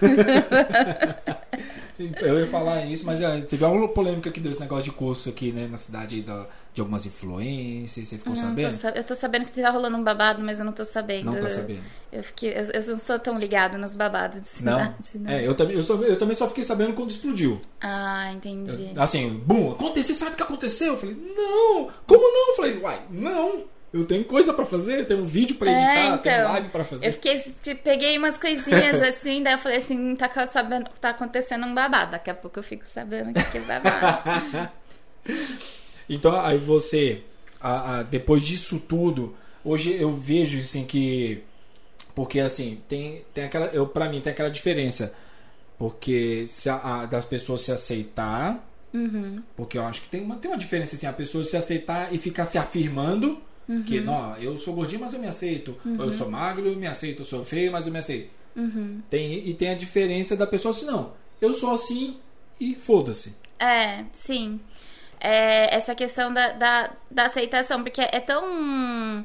Eu 2.20 2.40
ia 2.40 2.46
falar 2.46 2.85
isso, 2.87 3.05
mas 3.07 3.20
é, 3.20 3.40
teve 3.42 3.64
alguma 3.64 3.87
polêmica 3.88 4.31
que 4.31 4.40
deu 4.40 4.51
esse 4.51 4.61
negócio 4.61 4.85
de 4.85 4.92
curso 4.92 5.29
aqui, 5.29 5.53
né, 5.53 5.68
na 5.70 5.77
cidade 5.77 6.16
aí 6.16 6.22
da, 6.22 6.46
de 6.75 6.81
algumas 6.81 7.05
influências, 7.05 8.09
você 8.09 8.17
ficou 8.17 8.35
Não, 8.35 8.41
sabendo? 8.43 8.81
tô 8.81 8.89
eu 8.89 9.05
tô 9.05 9.15
sabendo 9.15 9.45
que 9.45 9.61
tá 9.61 9.71
rolando 9.71 9.97
um 9.97 10.03
babado, 10.03 10.43
mas 10.43 10.59
eu 10.59 10.65
não 10.65 10.73
tô 10.73 10.85
sabendo. 10.85 11.27
Não 11.27 11.35
tá 11.35 11.41
Eu- 11.41 11.51
sabendo. 11.51 11.83
Eu, 12.11 12.23
fiquei, 12.23 12.51
eu, 12.53 12.63
eu 12.73 12.87
não 12.89 12.99
sou 12.99 13.19
tão 13.19 13.39
ligado 13.39 13.77
nos 13.79 13.93
babados 13.93 14.41
de 14.41 14.65
Não? 14.65 14.79
cidade, 14.79 15.19
né? 15.19 15.43
É, 15.43 15.47
eu 15.47 15.55
também, 15.55 15.77
eu, 15.77 15.83
só, 15.83 15.95
eu 15.97 16.19
também 16.19 16.35
só 16.35 16.49
fiquei 16.49 16.65
sabendo 16.65 16.95
quando 16.95 17.11
explodiu. 17.11 17.61
Ah, 17.81 18.33
entendi. 18.33 18.91
Assim, 18.97 19.31
bum, 19.47 19.73
aconteceu, 19.73 20.15
sabe 20.15 20.33
o 20.33 20.37
que 20.37 20.43
aconteceu? 20.43 20.95
Eu 20.95 20.97
falei, 20.99 21.15
não, 21.15 21.91
como 22.07 22.23
não? 22.23 22.51
Eu 22.51 22.57
falei, 22.57 22.79
uai, 22.79 23.01
não, 23.11 23.65
eu 23.93 24.07
tenho 24.07 24.25
coisa 24.25 24.55
pra 24.55 24.65
fazer, 24.65 25.01
eu 25.01 25.05
tenho 25.07 25.21
um 25.21 25.25
vídeo 25.25 25.57
pra 25.57 25.71
editar, 25.71 25.91
É, 25.93 26.17
tenho 26.19 26.35
então, 26.37 26.53
live 26.53 26.69
pra 26.71 26.85
fazer. 26.85 27.07
Eu 27.07 27.13
fiquei, 27.13 27.77
peguei 27.77 28.17
umas 28.17 28.39
coisinhas 28.39 29.01
assim, 29.03 29.43
daí 29.43 29.55
eu 29.55 29.59
falei 29.59 29.79
assim, 29.79 30.17
tá, 30.17 30.47
sabendo, 30.47 30.89
tá 31.01 31.11
acontecendo 31.11 31.67
um 31.67 31.75
babado. 31.75 32.13
Daqui 32.13 32.31
a 32.31 32.35
pouco 32.35 32.59
eu 32.59 32.63
fico 32.63 32.85
sabendo 32.87 33.31
o 33.31 33.35
que 33.35 33.59
é 33.59 33.61
babado. 33.61 34.71
Então, 36.09 36.38
aí 36.41 36.59
você, 36.59 37.23
a- 37.61 37.99
a- 37.99 38.03
depois 38.03 38.43
disso 38.43 38.79
tudo, 38.81 39.35
hoje 39.65 39.93
eu 39.93 40.12
vejo 40.15 40.59
assim 40.61 40.85
que. 40.85 41.43
Porque 42.15 42.41
assim, 42.41 42.79
tem, 42.88 43.23
tem 43.33 43.45
aquela. 43.45 43.67
Eu, 43.67 43.87
pra 43.87 44.09
mim, 44.09 44.21
tem 44.21 44.33
aquela 44.33 44.51
diferença. 44.51 45.15
Porque 45.79 46.45
se 46.47 46.69
a, 46.69 47.07
das 47.07 47.25
pessoas 47.25 47.62
se 47.62 47.73
aceitar. 47.73 48.69
Uhum. 48.95 49.43
Porque 49.57 49.79
eu 49.79 49.85
acho 49.87 50.03
que 50.03 50.09
tem 50.09 50.21
uma, 50.23 50.37
tem 50.37 50.51
uma 50.51 50.59
diferença 50.59 50.95
assim, 50.95 51.07
a 51.07 51.12
pessoa 51.12 51.45
se 51.45 51.57
aceitar 51.57 52.12
e 52.15 52.19
ficar 52.19 52.45
se 52.45 52.59
afirmando. 52.59 53.38
Uhum. 53.69 53.83
Que, 53.85 54.01
não, 54.01 54.37
eu 54.37 54.59
sou 54.59 54.75
gordinho, 54.75 55.01
mas 55.01 55.12
eu 55.15 55.19
me 55.19 55.27
aceito. 55.29 55.75
Ou 55.85 56.05
eu 56.05 56.12
sou 56.12 56.31
magro, 56.31 56.67
eu 56.67 56.77
me 56.77 56.87
aceito. 56.87 57.23
Eu 57.23 57.25
sou 57.25 57.45
feio, 57.45 57.73
mas 57.73 57.87
eu 57.87 57.93
me 57.93 57.99
aceito. 57.99 58.29
Uhum. 58.55 59.01
Tem, 59.09 59.49
e 59.49 59.55
tem 59.55 59.71
a 59.71 59.75
diferença 59.75 60.37
da 60.37 60.47
pessoa 60.47 60.71
assim, 60.73 60.85
não. 60.85 61.12
Eu 61.41 61.53
sou 61.55 61.71
assim 61.73 62.17
e 62.61 62.75
foda-se. 62.75 63.35
É, 63.59 64.05
sim. 64.12 64.61
É, 65.25 65.73
essa 65.75 65.95
questão 65.95 66.35
da, 66.35 66.51
da, 66.53 66.91
da 67.11 67.25
aceitação, 67.27 67.83
porque 67.83 68.01
é 68.01 68.19
tão. 68.19 69.25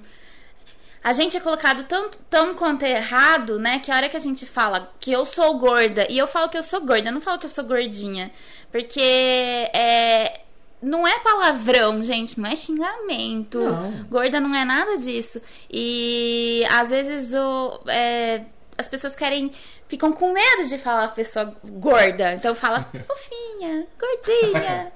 A 1.04 1.14
gente 1.14 1.36
é 1.36 1.40
colocado 1.40 1.84
tão, 1.86 2.12
tão 2.30 2.54
quanto 2.54 2.84
errado, 2.84 3.58
né? 3.58 3.80
Que 3.80 3.92
a 3.92 3.96
hora 3.96 4.10
que 4.10 4.18
a 4.18 4.20
gente 4.20 4.46
fala 4.46 4.94
que 5.00 5.12
eu 5.12 5.26
sou 5.26 5.58
gorda, 5.58 6.06
e 6.10 6.18
eu 6.18 6.28
falo 6.28 6.50
que 6.50 6.58
eu 6.58 6.64
sou 6.64 6.82
gorda, 6.82 7.10
eu 7.10 7.14
não 7.14 7.22
falo 7.22 7.40
que 7.40 7.46
eu 7.46 7.50
sou 7.50 7.64
gordinha. 7.64 8.32
Porque 8.72 9.00
é, 9.02 10.42
não 10.82 11.08
é 11.08 11.20
palavrão, 11.20 12.04
gente, 12.04 12.40
não 12.40 12.50
é 12.50 12.56
xingamento. 12.56 13.60
Não. 13.60 14.04
Gorda 14.04 14.40
não 14.40 14.54
é 14.54 14.64
nada 14.64 14.98
disso. 14.98 15.42
E 15.72 16.64
às 16.70 16.90
vezes 16.90 17.34
o, 17.34 17.80
é, 17.88 18.44
as 18.78 18.88
pessoas 18.88 19.16
querem. 19.16 19.52
Ficam 19.88 20.12
com 20.12 20.34
medo 20.34 20.68
de 20.68 20.78
falar 20.78 21.06
a 21.06 21.10
pessoa 21.10 21.54
gorda. 21.64 22.34
Então 22.34 22.54
fala 22.54 22.84
fofinha, 23.08 23.88
gordinha. 23.98 24.92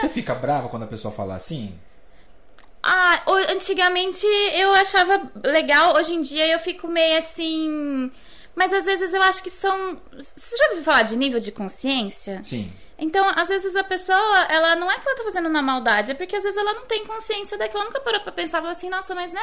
Você 0.00 0.08
fica 0.08 0.34
brava 0.34 0.68
quando 0.68 0.84
a 0.84 0.86
pessoa 0.86 1.12
fala 1.12 1.34
assim? 1.34 1.78
Ah, 2.82 3.22
antigamente 3.50 4.24
eu 4.54 4.72
achava 4.74 5.30
legal, 5.44 5.96
hoje 5.96 6.14
em 6.14 6.22
dia 6.22 6.46
eu 6.50 6.58
fico 6.58 6.88
meio 6.88 7.18
assim. 7.18 8.10
Mas 8.54 8.72
às 8.72 8.86
vezes 8.86 9.12
eu 9.12 9.22
acho 9.22 9.42
que 9.42 9.50
são. 9.50 10.00
Você 10.16 10.56
já 10.56 10.68
ouviu 10.70 10.82
falar 10.82 11.02
de 11.02 11.16
nível 11.16 11.38
de 11.38 11.52
consciência? 11.52 12.42
Sim. 12.42 12.72
Então, 12.98 13.30
às 13.36 13.48
vezes 13.48 13.76
a 13.76 13.84
pessoa, 13.84 14.46
ela 14.50 14.74
não 14.74 14.90
é 14.90 14.98
que 14.98 15.06
ela 15.06 15.16
tá 15.16 15.22
fazendo 15.22 15.48
na 15.48 15.62
maldade, 15.62 16.10
é 16.10 16.14
porque 16.14 16.34
às 16.34 16.42
vezes 16.42 16.58
ela 16.58 16.74
não 16.74 16.84
tem 16.86 17.06
consciência 17.06 17.56
daquilo. 17.56 17.82
Ela 17.82 17.90
nunca 17.90 18.00
parou 18.00 18.20
pra 18.20 18.32
pensar, 18.32 18.60
fala 18.60 18.72
assim, 18.72 18.88
nossa, 18.88 19.14
mas 19.14 19.32
né, 19.32 19.40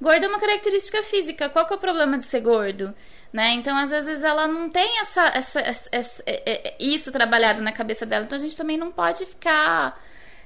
gordo 0.00 0.24
é 0.24 0.28
uma 0.28 0.38
característica 0.40 1.02
física, 1.02 1.48
qual 1.48 1.66
que 1.66 1.72
é 1.72 1.76
o 1.76 1.80
problema 1.80 2.18
de 2.18 2.24
ser 2.24 2.40
gordo? 2.40 2.94
Né? 3.32 3.50
Então, 3.50 3.76
às 3.76 3.90
vezes 3.90 4.22
ela 4.24 4.46
não 4.48 4.70
tem 4.70 5.00
essa, 5.00 5.26
essa, 5.34 5.60
essa- 5.60 5.88
essa- 5.92 6.22
é- 6.26 6.68
é- 6.68 6.74
isso 6.78 7.12
trabalhado 7.12 7.60
na 7.60 7.72
cabeça 7.72 8.06
dela. 8.06 8.24
Então, 8.24 8.36
a 8.38 8.40
gente 8.40 8.56
também 8.56 8.76
não 8.78 8.90
pode 8.90 9.26
ficar 9.26 10.00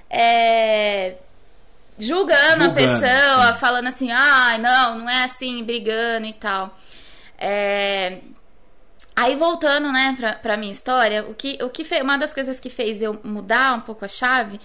é, 0.09 1.15
julgando, 1.99 2.65
a 2.65 2.69
Julgando, 2.69 2.75
pessoa, 2.75 3.53
sim. 3.53 3.59
falando 3.61 3.87
assim, 3.87 4.11
ai, 4.11 4.59
não, 4.59 4.99
não 5.01 5.09
é 5.11 5.25
assim, 5.25 5.63
brigando 5.63 6.27
e 6.27 6.33
tal. 6.33 6.77
É, 7.39 8.19
Aí 9.17 9.37
voltando, 9.37 9.93
né, 9.93 10.17
pra, 10.19 10.33
pra 10.35 10.57
minha 10.57 10.73
história, 10.73 11.25
o 11.29 11.35
que, 11.35 11.59
o 11.63 11.69
que 11.69 11.85
fe- 11.85 12.01
uma 12.01 12.17
das 12.17 12.33
coisas 12.33 12.59
que 12.59 12.71
fez 12.71 13.03
eu 13.03 13.21
mudar 13.23 13.75
um 13.75 13.81
pouco 13.81 14.03
a 14.05 14.09
chave, 14.09 14.59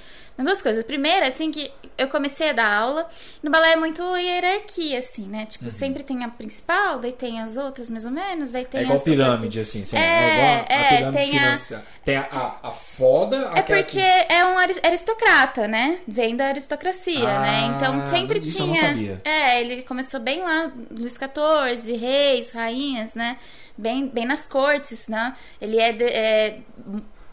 duas 0.44 0.62
coisas. 0.62 0.84
Primeiro, 0.84 1.26
assim, 1.26 1.50
que 1.52 1.72
eu 1.98 2.10
comecei 2.10 2.50
a 2.50 2.54
dar 2.54 2.74
aula, 2.74 3.10
no 3.42 3.50
balé 3.50 3.72
é 3.72 3.76
muito 3.78 4.02
hierarquia, 4.18 5.00
assim, 5.00 5.28
né? 5.28 5.46
Tipo, 5.46 5.70
sempre 5.70 6.04
tem 6.04 6.24
a 6.26 6.28
principal, 6.30 7.00
daí 7.00 7.14
tem 7.14 7.40
as 7.42 7.56
outras, 7.56 7.90
mais 7.90 8.04
ou 8.04 8.12
menos, 8.12 8.52
daí 8.52 8.66
tem 8.66 8.82
Uhum. 8.82 8.82
é 8.82 8.84
igual 8.84 8.96
a 8.96 9.00
super- 9.00 9.12
pirâmide, 9.12 9.60
assim. 9.62 9.86
sim, 9.86 9.98
É, 9.98 10.02
igual 10.38 10.50
a, 10.50 10.74
a 10.74 10.76
é, 10.86 10.98
pirâmide 10.98 11.18
tem 11.18 11.40
a-. 11.40 11.82
Tem 12.04 12.18
a, 12.18 12.28
a, 12.62 12.68
a 12.70 12.72
foda, 12.72 13.38
É 13.56 13.60
aquela 13.60 13.82
porque 13.84 13.98
que- 14.00 14.34
é 14.34 14.46
um 14.46 14.58
aris- 14.60 14.80
aristocrata, 14.84 15.68
né? 15.68 16.00
Vem 16.08 16.36
da 16.36 16.48
aristocracia, 16.48 17.28
Ah, 17.28 17.40
né? 17.40 17.74
Então 17.78 18.08
sempre 18.08 18.40
isso 18.40 18.60
eu 18.60 18.66
tinha. 18.66 18.82
não 18.82 18.90
sabia. 18.90 19.22
É, 19.24 19.62
ele 19.62 19.84
começou 19.84 20.20
bem 20.20 20.42
lá, 20.44 20.72
Luís 20.92 21.18
XIV, 21.18 21.96
reis, 21.96 22.52
rainhas, 22.52 23.16
né? 23.16 23.38
Bem, 23.78 24.08
bem 24.08 24.26
nas 24.26 24.46
cortes, 24.48 25.08
né? 25.08 25.36
Ele 25.62 25.80
é, 25.80 25.92
de- 25.92 26.04
é, 26.06 26.60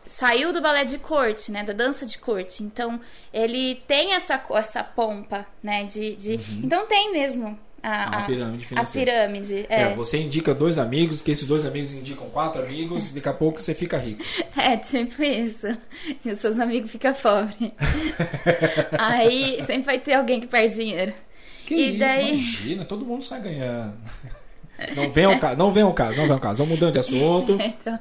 saiu 0.07 0.53
do 0.53 0.61
balé 0.61 0.85
de 0.85 0.99
corte, 0.99 1.51
né? 1.53 1.63
Da 1.63 1.73
dança 1.73 2.05
de 2.07 2.19
corte. 2.19 2.63
Então 2.63 3.01
ele 3.33 3.83
tem 3.87 4.15
essa, 4.15 4.43
essa 4.53 4.83
pompa, 4.85 5.47
né? 5.63 5.85
De, 5.85 6.17
de... 6.17 6.35
Então 6.63 6.87
tem 6.87 7.13
mesmo 7.13 7.47
a, 7.83 7.89
Uhum. 7.89 7.93
A 8.15 8.19
a- 8.19 8.23
pirâmide 8.27 8.65
a 8.65 8.69
financeira. 8.69 9.13
pirâmide. 9.13 9.67
É, 9.69 9.83
É. 9.83 9.95
você 9.95 10.17
indica 10.19 10.55
dois 10.55 10.79
amigos, 10.79 11.21
que 11.21 11.33
esses 11.33 11.47
dois 11.47 11.65
amigos 11.65 11.93
indicam 11.93 12.29
quatro 12.31 12.63
amigos, 12.63 13.11
daqui 13.11 13.29
a 13.29 13.33
pouco 13.33 13.61
você 13.61 13.75
fica 13.75 13.97
rico. 13.99 14.23
É, 14.57 14.77
tipo 14.77 15.21
isso. 15.23 15.67
E 16.25 16.31
os 16.31 16.39
seus 16.39 16.61
amigos 16.61 16.91
ficam 16.93 17.13
pobres. 17.15 17.73
Aí 18.99 19.63
sempre 19.65 19.83
vai 19.85 19.99
ter 19.99 20.15
alguém 20.15 20.41
que 20.41 20.47
perde 20.47 20.75
dinheiro. 20.77 21.13
Que 21.67 21.75
E 21.75 21.89
isso, 21.91 21.99
daí- 21.99 22.29
imagina, 22.35 22.85
todo 22.85 23.05
mundo 23.05 23.25
sai 23.25 23.41
ganhando. 23.41 23.95
Não 24.97 25.11
vem 25.11 25.25
ao 25.25 25.39
caso, 25.39 25.57
não 25.57 25.71
vem 25.71 25.83
ao 25.83 25.95
caso, 25.95 26.17
não 26.17 26.25
vem 26.25 26.33
ao 26.33 26.41
caso. 26.41 26.59
Vamos 26.59 26.75
mudando 26.75 26.93
de 26.93 26.99
assunto. 27.01 27.59
Então, 27.61 27.99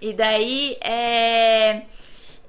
e 0.00 0.12
daí, 0.12 0.76
é, 0.80 1.82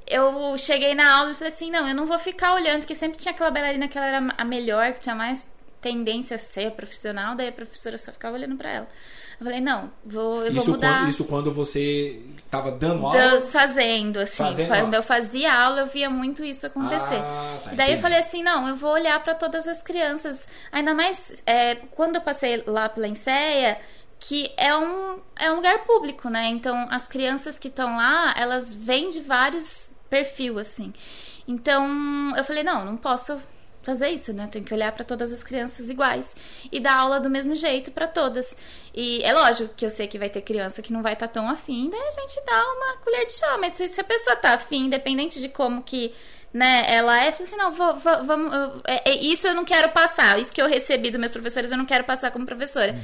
eu 0.07 0.57
cheguei 0.57 0.95
na 0.95 1.17
aula 1.17 1.31
e 1.31 1.35
falei 1.35 1.53
assim, 1.53 1.69
não, 1.69 1.87
eu 1.87 1.95
não 1.95 2.05
vou 2.05 2.17
ficar 2.17 2.53
olhando, 2.53 2.79
porque 2.79 2.95
sempre 2.95 3.17
tinha 3.17 3.33
aquela 3.33 3.51
bailarina 3.51 3.87
que 3.87 3.97
ela 3.97 4.07
era 4.07 4.33
a 4.37 4.45
melhor, 4.45 4.93
que 4.93 5.01
tinha 5.01 5.15
mais 5.15 5.45
tendência 5.81 6.35
a 6.35 6.39
ser 6.39 6.71
profissional, 6.71 7.35
daí 7.35 7.49
a 7.49 7.51
professora 7.51 7.97
só 7.97 8.11
ficava 8.11 8.35
olhando 8.35 8.55
pra 8.55 8.69
ela. 8.69 8.87
Eu 9.39 9.45
falei, 9.45 9.61
não, 9.61 9.91
vou, 10.03 10.43
eu 10.45 10.51
vou 10.51 10.61
Isso 10.61 10.71
mudar. 10.71 10.99
quando, 10.99 11.09
isso 11.09 11.25
quando 11.25 11.51
você 11.51 12.21
tava 12.49 12.71
dando 12.71 13.05
aula. 13.05 13.41
Fazendo, 13.41 14.17
assim. 14.17 14.37
Fazendo 14.37 14.67
quando 14.67 14.83
aula. 14.85 14.95
eu 14.95 15.03
fazia 15.03 15.53
aula, 15.53 15.81
eu 15.81 15.87
via 15.87 16.09
muito 16.09 16.43
isso 16.43 16.65
acontecer. 16.65 17.17
Ah, 17.21 17.59
tá, 17.63 17.73
E 17.73 17.75
daí 17.75 17.87
eu 17.89 17.91
entendi. 17.97 18.01
falei 18.01 18.17
assim, 18.19 18.41
não, 18.41 18.67
eu 18.67 18.75
vou 18.75 18.91
olhar 18.91 19.21
pra 19.23 19.35
todas 19.35 19.67
as 19.67 19.81
crianças. 19.83 20.47
Ainda 20.71 20.93
mais 20.93 21.43
é, 21.45 21.75
quando 21.75 22.15
eu 22.15 22.21
passei 22.21 22.63
lá 22.65 22.89
pela 22.89 23.07
Enseia, 23.07 23.77
que 24.19 24.51
é 24.57 24.75
um, 24.75 25.19
é 25.35 25.51
um 25.51 25.57
lugar 25.57 25.79
público, 25.85 26.29
né? 26.29 26.47
Então, 26.47 26.87
as 26.89 27.07
crianças 27.07 27.59
que 27.59 27.67
estão 27.67 27.95
lá, 27.97 28.33
elas 28.35 28.73
vêm 28.73 29.09
de 29.09 29.19
vários 29.21 29.93
perfil, 30.09 30.57
assim. 30.57 30.91
Então, 31.47 32.33
eu 32.35 32.43
falei, 32.43 32.63
não, 32.63 32.83
não 32.85 32.97
posso 32.97 33.39
fazer 33.87 34.09
isso, 34.09 34.31
né? 34.33 34.43
Eu 34.43 34.47
tenho 34.49 34.65
que 34.65 34.73
olhar 34.73 34.91
pra 34.91 35.03
todas 35.03 35.31
as 35.33 35.43
crianças 35.43 35.89
iguais 35.89 36.35
e 36.71 36.79
dar 36.79 36.95
aula 36.97 37.19
do 37.19 37.29
mesmo 37.29 37.55
jeito 37.55 37.89
pra 37.91 38.05
todas. 38.05 38.55
E 38.93 39.23
é 39.23 39.33
lógico 39.33 39.73
que 39.75 39.85
eu 39.85 39.89
sei 39.89 40.07
que 40.07 40.19
vai 40.19 40.29
ter 40.29 40.41
criança 40.41 40.81
que 40.81 40.93
não 40.93 41.01
vai 41.01 41.13
estar 41.13 41.27
tão 41.29 41.49
afim, 41.49 41.89
daí 41.89 41.99
a 41.99 42.11
gente 42.21 42.45
dá 42.45 42.63
uma 42.75 42.97
colher 42.97 43.25
de 43.25 43.33
chá. 43.33 43.57
Mas 43.57 43.73
se, 43.73 43.87
se 43.87 43.99
a 44.01 44.03
pessoa 44.03 44.35
tá 44.35 44.53
afim, 44.53 44.85
independente 44.85 45.39
de 45.39 45.49
como 45.49 45.81
que 45.81 46.13
né, 46.53 46.83
ela 46.87 47.15
é, 47.23 47.31
falei 47.31 47.43
assim, 47.47 47.55
não, 47.57 47.71
vamos, 47.71 48.53
é- 48.85 49.11
é 49.11 49.15
isso 49.15 49.47
eu 49.47 49.53
não 49.53 49.65
quero 49.65 49.89
passar, 49.89 50.39
isso 50.39 50.53
que 50.53 50.61
eu 50.61 50.67
recebi 50.67 51.11
dos 51.11 51.19
meus 51.19 51.31
professores 51.31 51.71
eu 51.71 51.77
não 51.77 51.85
quero 51.85 52.03
passar 52.03 52.31
como 52.31 52.45
professora. 52.45 52.95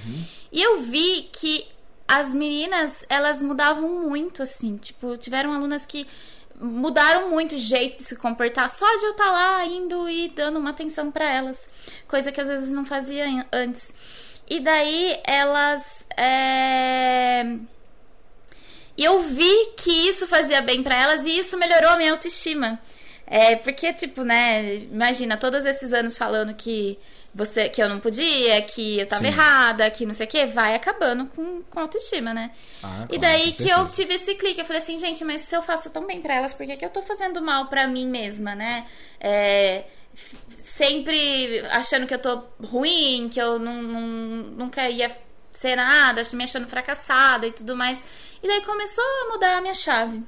E 0.52 0.62
eu 0.62 0.82
vi 0.82 1.30
que 1.32 1.66
as 2.08 2.34
meninas, 2.34 3.06
elas 3.10 3.42
mudavam 3.42 3.88
muito, 4.10 4.44
assim, 4.44 4.78
tipo, 4.78 5.16
tiveram 5.18 5.54
alunas 5.54 5.86
que 5.86 6.06
mudaram 6.64 7.30
muito 7.30 7.56
o 7.56 7.58
jeito 7.58 7.98
de 7.98 8.04
se 8.04 8.16
comportar 8.16 8.70
só 8.70 8.86
de 8.98 9.06
eu 9.06 9.12
estar 9.12 9.30
lá 9.32 9.66
indo 9.66 10.10
e 10.10 10.30
dando 10.30 10.58
uma 10.60 10.70
atenção 10.70 11.12
pra 11.12 11.30
elas, 11.30 11.70
coisa 12.08 12.32
que 12.32 12.40
às 12.42 12.48
vezes 12.48 12.72
não 12.72 12.86
fazia 12.86 13.26
an- 13.26 13.46
antes. 13.52 13.94
E 14.50 14.60
daí 14.60 15.20
elas 15.26 16.06
é, 16.18 17.44
e 18.98 19.04
eu 19.04 19.20
vi 19.22 19.72
que 19.78 19.92
isso 20.08 20.28
fazia 20.28 20.62
bem 20.62 20.84
pra 20.84 20.96
elas 20.96 21.26
e 21.26 21.38
isso 21.38 21.58
melhorou 21.58 21.90
a 21.92 21.98
minha 21.98 22.12
autoestima. 22.12 22.80
É, 23.26 23.56
porque, 23.56 23.92
tipo, 23.94 24.24
né, 24.24 24.76
imagina, 24.76 25.38
todos 25.38 25.66
esses 25.66 25.94
anos 25.94 26.18
falando 26.18 26.54
que 26.54 27.00
você 27.34 27.68
que 27.70 27.82
eu 27.82 27.90
não 27.90 28.00
podia, 28.00 28.62
que 28.62 29.00
eu 29.00 29.08
tava 29.08 29.22
Sim. 29.22 29.28
errada, 29.28 29.90
que 29.90 30.06
não 30.06 30.14
sei 30.14 30.26
o 30.28 30.30
que, 30.30 30.46
vai 30.46 30.76
acabando 30.76 31.26
com, 31.28 31.64
com 31.64 31.80
autoestima, 31.80 32.34
né? 32.34 32.52
Ah, 32.84 33.08
E 33.10 33.18
daí 33.18 33.52
que 33.54 33.68
eu 33.70 33.88
tive 33.88 34.14
esse 34.16 34.36
clique, 34.36 34.60
eu 34.60 34.66
falei 34.66 34.82
assim, 34.82 34.98
gente, 35.00 35.24
mas 35.26 35.42
se 35.42 35.56
eu 35.56 35.62
faço 35.64 35.90
tão 35.92 36.06
bem 36.06 36.22
pra 36.22 36.36
elas, 36.36 36.54
por 36.54 36.66
que, 36.66 36.78
que 36.78 36.86
eu 36.86 36.90
tô 36.90 37.02
fazendo 37.02 37.42
mal 37.42 37.68
pra 37.68 37.88
mim 37.88 38.08
mesma, 38.08 38.54
né? 38.56 38.86
É, 39.20 39.84
sempre 40.58 41.60
achando 41.72 42.06
que 42.08 42.14
eu 42.14 42.20
tô 42.20 42.44
ruim, 42.64 43.30
que 43.30 43.40
eu 43.42 43.60
não, 43.60 43.82
não- 43.82 44.44
nunca 44.52 44.90
ia 44.90 45.12
ser 45.52 45.76
nada, 45.76 46.22
me 46.34 46.44
achando 46.44 46.68
fracassada 46.68 47.48
e 47.48 47.52
tudo 47.52 47.76
mais. 47.76 48.02
E 48.42 48.48
daí 48.48 48.62
começou 48.62 49.04
a 49.04 49.32
mudar 49.34 49.58
a 49.58 49.62
minha 49.62 49.74
chave. 49.74 50.22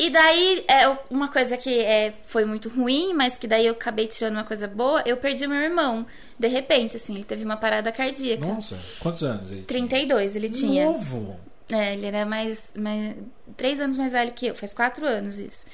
E 0.00 0.08
daí, 0.08 0.64
é, 0.66 0.88
uma 1.10 1.28
coisa 1.28 1.58
que 1.58 1.78
é, 1.78 2.14
foi 2.24 2.46
muito 2.46 2.70
ruim, 2.70 3.12
mas 3.12 3.36
que 3.36 3.46
daí 3.46 3.66
eu 3.66 3.74
acabei 3.74 4.06
tirando 4.06 4.32
uma 4.32 4.44
coisa 4.44 4.66
boa, 4.66 5.02
eu 5.04 5.18
perdi 5.18 5.46
meu 5.46 5.60
irmão. 5.60 6.06
De 6.38 6.48
repente, 6.48 6.96
assim, 6.96 7.14
ele 7.14 7.24
teve 7.24 7.44
uma 7.44 7.58
parada 7.58 7.92
cardíaca. 7.92 8.46
Nossa, 8.46 8.78
quantos 8.98 9.22
anos 9.22 9.52
ele 9.52 9.64
32 9.64 10.36
ele 10.36 10.48
tinha. 10.48 10.86
Novo! 10.86 11.38
É, 11.70 11.92
ele 11.92 12.06
era 12.06 12.24
mais, 12.24 12.72
mais. 12.78 13.14
Três 13.58 13.78
anos 13.78 13.98
mais 13.98 14.12
velho 14.12 14.32
que 14.32 14.46
eu, 14.46 14.54
faz 14.54 14.72
quatro 14.72 15.04
anos 15.04 15.38
isso. 15.38 15.66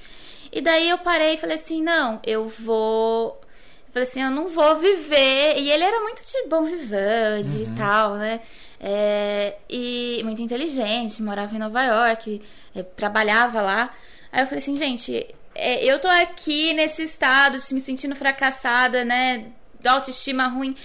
E 0.53 0.61
daí 0.61 0.91
eu 0.91 0.99
parei 0.99 1.35
e 1.35 1.39
falei 1.39 1.55
assim: 1.55 1.81
não, 1.81 2.21
eu 2.27 2.49
vou. 2.49 3.41
Eu 3.87 3.93
falei 3.93 4.09
assim: 4.09 4.23
eu 4.23 4.31
não 4.33 4.49
vou 4.49 4.75
viver. 4.75 5.57
E 5.57 5.71
ele 5.71 5.85
era 5.85 6.01
muito 6.01 6.21
de 6.21 6.49
bom 6.49 6.65
vivande 6.65 7.59
uhum. 7.59 7.63
e 7.63 7.77
tal, 7.77 8.17
né? 8.17 8.41
É, 8.81 9.55
e 9.71 10.21
muito 10.25 10.43
inteligente, 10.43 11.23
morava 11.23 11.55
em 11.55 11.61
Nova 11.61 11.81
York, 11.85 12.43
é, 12.75 12.83
trabalhava 12.83 13.63
lá. 13.63 13.93
Aí 14.37 14.43
eu 14.43 14.47
falei 14.47 14.59
assim, 14.59 14.77
gente, 14.77 15.35
é, 15.55 15.83
eu 15.83 15.99
tô 15.99 16.09
aqui 16.09 16.75
nesse 16.75 17.05
estado 17.05 17.57
me 17.73 17.81
sentindo 17.81 18.15
fracassada, 18.15 19.03
né? 19.03 19.47
Da 19.81 19.93
autoestima 19.93 20.47
ruim. 20.47 20.77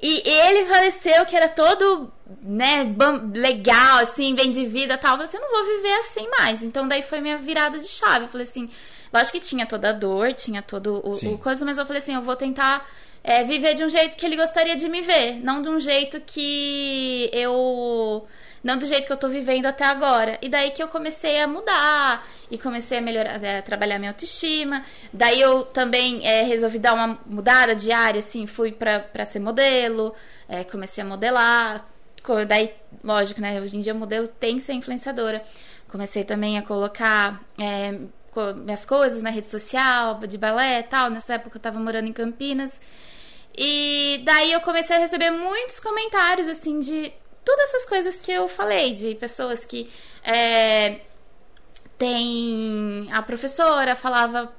E 0.00 0.22
ele 0.24 0.64
faleceu, 0.64 1.26
que 1.26 1.34
era 1.34 1.48
todo, 1.48 2.08
né, 2.40 2.94
legal, 3.34 3.98
assim, 3.98 4.32
bem 4.32 4.52
de 4.52 4.64
vida 4.64 4.94
e 4.94 4.96
tal. 4.96 5.18
Eu 5.18 5.26
falei 5.26 5.26
assim, 5.26 5.38
não 5.38 5.50
vou 5.50 5.76
viver 5.76 5.92
assim 5.94 6.28
mais. 6.30 6.62
Então 6.62 6.86
daí 6.86 7.02
foi 7.02 7.20
minha 7.20 7.36
virada 7.36 7.80
de 7.80 7.88
chave. 7.88 8.26
Eu 8.26 8.28
falei 8.28 8.46
assim, 8.46 8.70
lógico 9.12 9.40
que 9.40 9.44
tinha 9.44 9.66
toda 9.66 9.88
a 9.88 9.92
dor, 9.92 10.32
tinha 10.32 10.62
todo 10.62 11.02
o, 11.04 11.32
o 11.32 11.38
coisa, 11.38 11.64
mas 11.64 11.78
eu 11.78 11.84
falei 11.84 12.00
assim, 12.00 12.14
eu 12.14 12.22
vou 12.22 12.36
tentar 12.36 12.88
é, 13.24 13.42
viver 13.42 13.74
de 13.74 13.82
um 13.82 13.88
jeito 13.88 14.16
que 14.16 14.24
ele 14.24 14.36
gostaria 14.36 14.76
de 14.76 14.88
me 14.88 15.02
ver, 15.02 15.34
não 15.42 15.62
de 15.62 15.68
um 15.68 15.80
jeito 15.80 16.20
que 16.20 17.28
eu 17.32 18.24
não 18.68 18.76
do 18.76 18.84
jeito 18.84 19.06
que 19.06 19.12
eu 19.12 19.16
tô 19.16 19.30
vivendo 19.30 19.64
até 19.64 19.86
agora. 19.86 20.38
E 20.42 20.48
daí 20.50 20.72
que 20.72 20.82
eu 20.82 20.88
comecei 20.88 21.40
a 21.40 21.46
mudar 21.46 22.28
e 22.50 22.58
comecei 22.58 22.98
a 22.98 23.00
melhorar, 23.00 23.40
a 23.42 23.62
trabalhar 23.62 23.98
minha 23.98 24.10
autoestima. 24.10 24.84
Daí 25.10 25.40
eu 25.40 25.64
também 25.64 26.26
é, 26.26 26.42
resolvi 26.42 26.78
dar 26.78 26.92
uma 26.92 27.18
mudada 27.24 27.74
diária, 27.74 28.18
assim, 28.18 28.46
fui 28.46 28.70
pra 28.70 29.24
ser 29.24 29.38
modelo, 29.38 30.14
é, 30.46 30.64
comecei 30.64 31.02
a 31.02 31.06
modelar. 31.06 31.88
Daí, 32.46 32.74
lógico, 33.02 33.40
né? 33.40 33.58
Hoje 33.58 33.74
em 33.74 33.80
dia 33.80 33.94
modelo 33.94 34.28
tem 34.28 34.58
que 34.58 34.64
ser 34.64 34.74
influenciadora. 34.74 35.42
Comecei 35.88 36.22
também 36.22 36.58
a 36.58 36.62
colocar 36.62 37.40
é, 37.58 37.98
minhas 38.54 38.84
coisas 38.84 39.22
na 39.22 39.30
rede 39.30 39.46
social, 39.46 40.20
de 40.26 40.36
balé 40.36 40.80
e 40.80 40.82
tal. 40.82 41.08
Nessa 41.08 41.34
época 41.36 41.56
eu 41.56 41.62
tava 41.62 41.80
morando 41.80 42.06
em 42.06 42.12
Campinas. 42.12 42.78
E 43.56 44.20
daí 44.24 44.52
eu 44.52 44.60
comecei 44.60 44.94
a 44.94 44.98
receber 44.98 45.30
muitos 45.30 45.80
comentários, 45.80 46.46
assim, 46.48 46.80
de 46.80 47.10
todas 47.48 47.70
essas 47.70 47.86
coisas 47.86 48.20
que 48.20 48.30
eu 48.30 48.46
falei, 48.46 48.92
de 48.92 49.14
pessoas 49.14 49.64
que. 49.64 49.90
É, 50.22 51.00
tem 51.96 53.08
a 53.10 53.20
professora 53.22 53.96
falava 53.96 54.52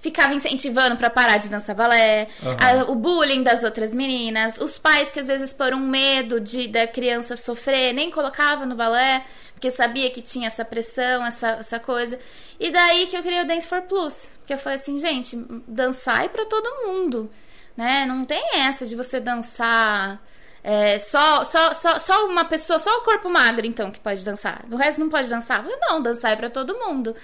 ficava 0.00 0.34
incentivando 0.34 0.96
para 0.96 1.08
parar 1.08 1.36
de 1.36 1.48
dançar 1.48 1.76
balé 1.76 2.26
uhum. 2.42 2.56
a, 2.58 2.90
o 2.90 2.96
bullying 2.96 3.44
das 3.44 3.62
outras 3.62 3.94
meninas 3.94 4.58
os 4.58 4.76
pais 4.76 5.12
que 5.12 5.20
às 5.20 5.26
vezes 5.28 5.52
por 5.52 5.72
um 5.72 5.78
medo 5.78 6.40
de 6.40 6.66
da 6.66 6.84
criança 6.84 7.36
sofrer 7.36 7.92
nem 7.92 8.10
colocava 8.10 8.66
no 8.66 8.74
balé 8.74 9.24
porque 9.52 9.70
sabia 9.70 10.10
que 10.10 10.20
tinha 10.20 10.48
essa 10.48 10.64
pressão 10.64 11.24
essa, 11.24 11.50
essa 11.50 11.78
coisa 11.78 12.18
e 12.58 12.72
daí 12.72 13.06
que 13.06 13.16
eu 13.16 13.22
criei 13.22 13.42
o 13.42 13.46
Dance 13.46 13.68
for 13.68 13.82
Plus 13.82 14.28
porque 14.40 14.54
eu 14.54 14.58
falei 14.58 14.76
assim 14.76 14.98
gente 14.98 15.36
dançar 15.68 16.24
é 16.24 16.28
para 16.28 16.44
todo 16.44 16.88
mundo 16.88 17.30
né 17.76 18.04
não 18.04 18.24
tem 18.24 18.42
essa 18.62 18.84
de 18.84 18.96
você 18.96 19.20
dançar 19.20 20.20
é, 20.66 20.98
só, 20.98 21.44
só, 21.44 21.74
só, 21.74 21.98
só 21.98 22.26
uma 22.26 22.46
pessoa, 22.46 22.78
só 22.78 22.90
o 22.98 23.02
corpo 23.02 23.28
magro, 23.28 23.66
então, 23.66 23.90
que 23.90 24.00
pode 24.00 24.24
dançar. 24.24 24.64
O 24.70 24.76
resto 24.76 24.98
não 24.98 25.10
pode 25.10 25.28
dançar? 25.28 25.62
Não, 25.62 26.00
dançar 26.00 26.32
é 26.32 26.36
pra 26.36 26.48
todo 26.48 26.78
mundo. 26.78 27.14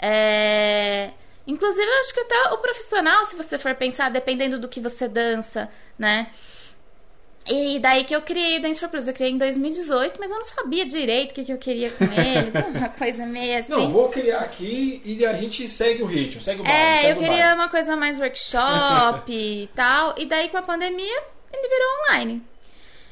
É... 0.00 1.10
Inclusive, 1.46 1.86
eu 1.86 2.00
acho 2.00 2.12
que 2.12 2.20
até 2.20 2.52
o 2.52 2.58
profissional, 2.58 3.24
se 3.24 3.36
você 3.36 3.56
for 3.56 3.72
pensar, 3.76 4.10
dependendo 4.10 4.58
do 4.58 4.68
que 4.68 4.80
você 4.80 5.06
dança, 5.06 5.70
né? 5.96 6.30
E 7.48 7.78
daí 7.78 8.02
que 8.02 8.14
eu 8.14 8.20
criei 8.20 8.58
o 8.58 8.62
Dance 8.62 8.80
for 8.80 8.88
Plus. 8.88 9.06
Eu 9.06 9.14
criei 9.14 9.30
em 9.30 9.38
2018, 9.38 10.16
mas 10.18 10.30
eu 10.32 10.36
não 10.36 10.44
sabia 10.44 10.84
direito 10.84 11.30
o 11.30 11.34
que, 11.34 11.44
que 11.44 11.52
eu 11.52 11.56
queria 11.56 11.90
com 11.90 12.04
ele. 12.04 12.50
uma 12.76 12.88
coisa 12.88 13.24
meio 13.24 13.58
assim. 13.58 13.70
Não, 13.70 13.88
vou 13.88 14.08
criar 14.08 14.40
aqui 14.40 15.00
e 15.04 15.24
a 15.24 15.34
gente 15.34 15.66
segue 15.68 16.02
o 16.02 16.06
ritmo, 16.06 16.42
segue 16.42 16.60
o 16.60 16.64
baile, 16.64 17.06
É, 17.06 17.12
eu 17.12 17.16
queria 17.16 17.54
uma 17.54 17.68
coisa 17.68 17.96
mais 17.96 18.18
workshop 18.18 19.30
e 19.32 19.68
tal. 19.68 20.14
E 20.18 20.26
daí 20.26 20.48
com 20.48 20.58
a 20.58 20.62
pandemia, 20.62 21.22
ele 21.52 21.68
virou 21.68 21.88
online. 22.10 22.44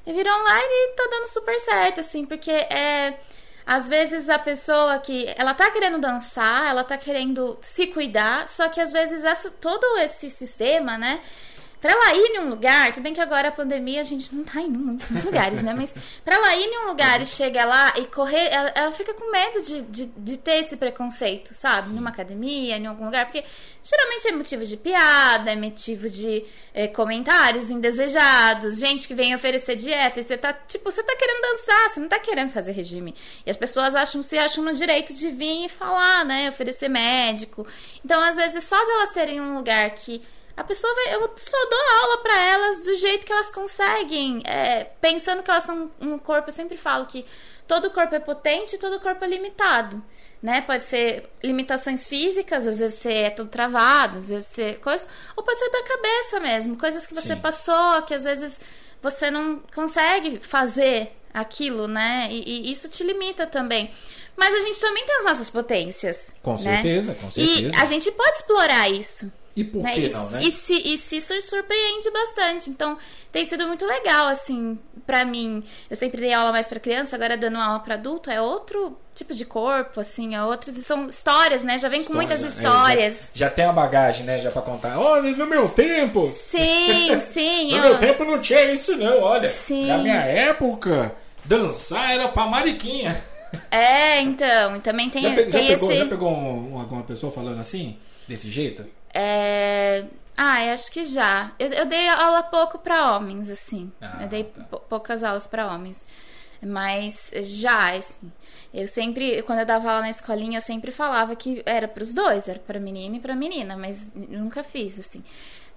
E 0.06 0.12
virou 0.12 0.32
online 0.32 0.68
e 0.70 0.92
tá 0.94 1.08
dando 1.10 1.26
super 1.26 1.58
certo, 1.58 2.00
assim, 2.00 2.24
porque 2.24 2.50
é. 2.50 3.18
Às 3.66 3.88
vezes 3.88 4.28
a 4.28 4.38
pessoa 4.38 4.96
que 5.00 5.26
ela 5.36 5.52
tá 5.52 5.68
querendo 5.72 5.98
dançar, 5.98 6.68
ela 6.68 6.84
tá 6.84 6.96
querendo 6.96 7.58
se 7.60 7.88
cuidar, 7.88 8.48
só 8.48 8.68
que 8.68 8.80
às 8.80 8.92
vezes 8.92 9.24
essa, 9.24 9.50
todo 9.50 9.98
esse 9.98 10.30
sistema, 10.30 10.96
né? 10.96 11.20
Pra 11.86 11.94
ela 11.94 12.14
ir 12.16 12.34
em 12.34 12.40
um 12.40 12.48
lugar, 12.48 12.92
tudo 12.92 13.04
bem 13.04 13.14
que 13.14 13.20
agora 13.20 13.46
a 13.46 13.52
pandemia 13.52 14.00
a 14.00 14.04
gente 14.04 14.34
não 14.34 14.42
tá 14.42 14.60
indo 14.60 14.76
muitos 14.76 15.22
lugares, 15.22 15.62
né? 15.62 15.72
Mas 15.72 15.94
pra 16.24 16.34
ela 16.34 16.56
ir 16.56 16.64
em 16.64 16.84
um 16.84 16.88
lugar 16.88 17.22
e 17.22 17.26
chegar 17.26 17.64
lá 17.64 17.92
e 17.96 18.06
correr, 18.06 18.48
ela, 18.48 18.72
ela 18.74 18.90
fica 18.90 19.14
com 19.14 19.30
medo 19.30 19.62
de, 19.62 19.82
de, 19.82 20.06
de, 20.06 20.36
ter 20.36 20.58
esse 20.58 20.76
preconceito, 20.76 21.54
sabe? 21.54 21.86
Sim. 21.86 21.94
Numa 21.94 22.10
academia, 22.10 22.76
em 22.76 22.86
algum 22.86 23.04
lugar, 23.04 23.26
porque 23.26 23.44
geralmente 23.84 24.26
é 24.26 24.32
motivo 24.32 24.64
de 24.64 24.76
piada, 24.76 25.52
é 25.52 25.54
motivo 25.54 26.10
de 26.10 26.44
é, 26.74 26.88
comentários 26.88 27.70
indesejados, 27.70 28.80
gente 28.80 29.06
que 29.06 29.14
vem 29.14 29.32
oferecer 29.32 29.76
dieta 29.76 30.18
e 30.18 30.24
você 30.24 30.36
tá, 30.36 30.52
tipo, 30.52 30.90
você 30.90 31.04
tá 31.04 31.14
querendo 31.14 31.40
dançar, 31.40 31.90
você 31.90 32.00
não 32.00 32.08
tá 32.08 32.18
querendo 32.18 32.50
fazer 32.50 32.72
regime. 32.72 33.14
E 33.46 33.50
as 33.50 33.56
pessoas 33.56 33.94
acham, 33.94 34.24
se 34.24 34.36
acham 34.36 34.64
no 34.64 34.72
direito 34.72 35.14
de 35.14 35.30
vir 35.30 35.66
e 35.66 35.68
falar, 35.68 36.24
né? 36.24 36.48
Oferecer 36.48 36.88
médico. 36.88 37.64
Então, 38.04 38.20
às 38.20 38.34
vezes, 38.34 38.64
só 38.64 38.76
de 38.76 38.90
elas 38.90 39.10
terem 39.10 39.40
um 39.40 39.54
lugar 39.54 39.88
que 39.90 40.20
a 40.56 40.64
pessoa 40.64 40.92
vai. 40.94 41.14
Eu 41.14 41.30
só 41.36 41.68
dou 41.68 41.80
aula 42.02 42.18
para 42.22 42.44
elas 42.46 42.80
do 42.80 42.96
jeito 42.96 43.26
que 43.26 43.32
elas 43.32 43.50
conseguem. 43.50 44.42
É, 44.46 44.84
pensando 45.00 45.42
que 45.42 45.50
elas 45.50 45.64
são 45.64 45.90
um 46.00 46.18
corpo, 46.18 46.48
eu 46.48 46.52
sempre 46.52 46.76
falo 46.76 47.06
que 47.06 47.26
todo 47.68 47.90
corpo 47.90 48.14
é 48.14 48.20
potente 48.20 48.76
e 48.76 48.78
todo 48.78 49.00
corpo 49.00 49.24
é 49.24 49.28
limitado. 49.28 50.02
Né? 50.42 50.60
Pode 50.60 50.84
ser 50.84 51.28
limitações 51.42 52.06
físicas, 52.06 52.66
às 52.66 52.78
vezes 52.78 52.98
você 52.98 53.12
é 53.12 53.30
todo 53.30 53.48
travado, 53.48 54.18
às 54.18 54.28
vezes 54.28 54.48
você. 54.48 54.74
Coisa, 54.74 55.06
ou 55.36 55.44
pode 55.44 55.58
ser 55.58 55.70
da 55.70 55.82
cabeça 55.82 56.40
mesmo, 56.40 56.78
coisas 56.78 57.06
que 57.06 57.14
você 57.14 57.34
Sim. 57.34 57.40
passou, 57.40 58.02
que 58.02 58.14
às 58.14 58.24
vezes 58.24 58.60
você 59.02 59.30
não 59.30 59.60
consegue 59.74 60.40
fazer 60.40 61.12
aquilo, 61.34 61.86
né? 61.86 62.28
E, 62.30 62.68
e, 62.68 62.70
isso 62.70 62.88
te 62.88 63.04
limita 63.04 63.46
também. 63.46 63.90
Mas 64.36 64.54
a 64.54 64.58
gente 64.58 64.80
também 64.80 65.04
tem 65.04 65.16
as 65.16 65.24
nossas 65.24 65.50
potências. 65.50 66.30
Com 66.42 66.52
né? 66.52 66.58
certeza, 66.58 67.14
com 67.14 67.30
certeza. 67.30 67.76
E 67.76 67.80
a 67.80 67.84
gente 67.84 68.10
pode 68.12 68.36
explorar 68.36 68.88
isso. 68.90 69.30
E 69.56 69.64
por 69.64 69.82
né? 69.82 69.94
que 69.94 70.08
não, 70.10 70.28
né? 70.28 70.42
E 70.42 70.50
se, 70.50 70.74
e 70.74 70.98
se 70.98 71.18
surpreende 71.18 72.10
bastante. 72.10 72.68
Então, 72.68 72.98
tem 73.32 73.42
sido 73.46 73.66
muito 73.66 73.86
legal, 73.86 74.26
assim, 74.26 74.78
para 75.06 75.24
mim. 75.24 75.64
Eu 75.88 75.96
sempre 75.96 76.20
dei 76.20 76.34
aula 76.34 76.52
mais 76.52 76.68
para 76.68 76.78
criança, 76.78 77.16
agora 77.16 77.38
dando 77.38 77.56
aula 77.56 77.80
para 77.80 77.94
adulto 77.94 78.30
é 78.30 78.38
outro 78.38 78.98
tipo 79.14 79.32
de 79.32 79.46
corpo, 79.46 79.98
assim, 79.98 80.34
é 80.34 80.44
outras. 80.44 80.76
E 80.76 80.82
são 80.82 81.06
histórias, 81.06 81.64
né? 81.64 81.78
Já 81.78 81.88
vem 81.88 82.00
História, 82.00 82.20
com 82.20 82.26
muitas 82.26 82.42
histórias. 82.42 83.14
É, 83.14 83.38
já, 83.38 83.46
já, 83.46 83.50
tem 83.50 83.64
a 83.64 83.72
bagagem, 83.72 84.26
né? 84.26 84.38
Já 84.38 84.50
pra 84.50 84.60
contar. 84.60 84.98
Olha, 84.98 85.34
no 85.34 85.46
meu 85.46 85.66
tempo! 85.70 86.26
Sim, 86.26 87.18
sim. 87.32 87.70
no 87.70 87.76
eu... 87.78 87.82
meu 87.82 87.98
tempo 87.98 88.26
não 88.26 88.38
tinha 88.38 88.70
isso, 88.70 88.94
não, 88.94 89.22
olha. 89.22 89.48
Sim. 89.48 89.86
Na 89.86 89.96
minha 89.96 90.20
época, 90.20 91.14
dançar 91.46 92.12
era 92.12 92.28
pra 92.28 92.44
mariquinha. 92.44 93.24
É, 93.70 94.20
então, 94.20 94.80
também 94.80 95.08
tem, 95.08 95.22
já, 95.22 95.34
tem 95.34 95.50
já 95.50 95.58
pegou, 95.58 95.90
esse... 95.90 96.00
Já 96.00 96.06
pegou 96.06 96.30
uma, 96.30 96.84
uma 96.84 97.02
pessoa 97.04 97.32
falando 97.32 97.58
assim? 97.58 97.96
Desse 98.28 98.50
jeito? 98.50 98.84
É... 99.12 100.04
Ah, 100.36 100.64
eu 100.64 100.74
acho 100.74 100.92
que 100.92 101.04
já. 101.04 101.52
Eu, 101.58 101.68
eu 101.68 101.86
dei 101.86 102.08
aula 102.08 102.42
pouco 102.42 102.78
para 102.78 103.16
homens, 103.16 103.48
assim. 103.48 103.90
Ah, 104.00 104.18
eu 104.22 104.28
dei 104.28 104.44
tá. 104.44 104.62
poucas 104.88 105.24
aulas 105.24 105.46
para 105.46 105.72
homens. 105.72 106.04
Mas 106.62 107.30
já, 107.32 107.96
assim. 107.96 108.30
Eu 108.72 108.86
sempre, 108.86 109.42
quando 109.42 109.60
eu 109.60 109.66
dava 109.66 109.88
aula 109.90 110.02
na 110.02 110.10
escolinha, 110.10 110.58
eu 110.58 110.62
sempre 110.62 110.90
falava 110.90 111.34
que 111.34 111.62
era 111.64 111.88
para 111.88 112.02
os 112.02 112.12
dois, 112.12 112.46
era 112.48 112.58
para 112.58 112.78
menino 112.78 113.16
e 113.16 113.20
para 113.20 113.34
menina, 113.34 113.76
mas 113.76 114.10
nunca 114.14 114.62
fiz, 114.62 114.98
assim. 114.98 115.24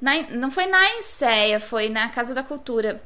Na, 0.01 0.21
não 0.31 0.51
foi 0.51 0.65
na 0.65 0.97
Enseia, 0.97 1.59
foi 1.59 1.89
na 1.89 2.09
Casa 2.09 2.33
da 2.33 2.43
Cultura. 2.43 3.01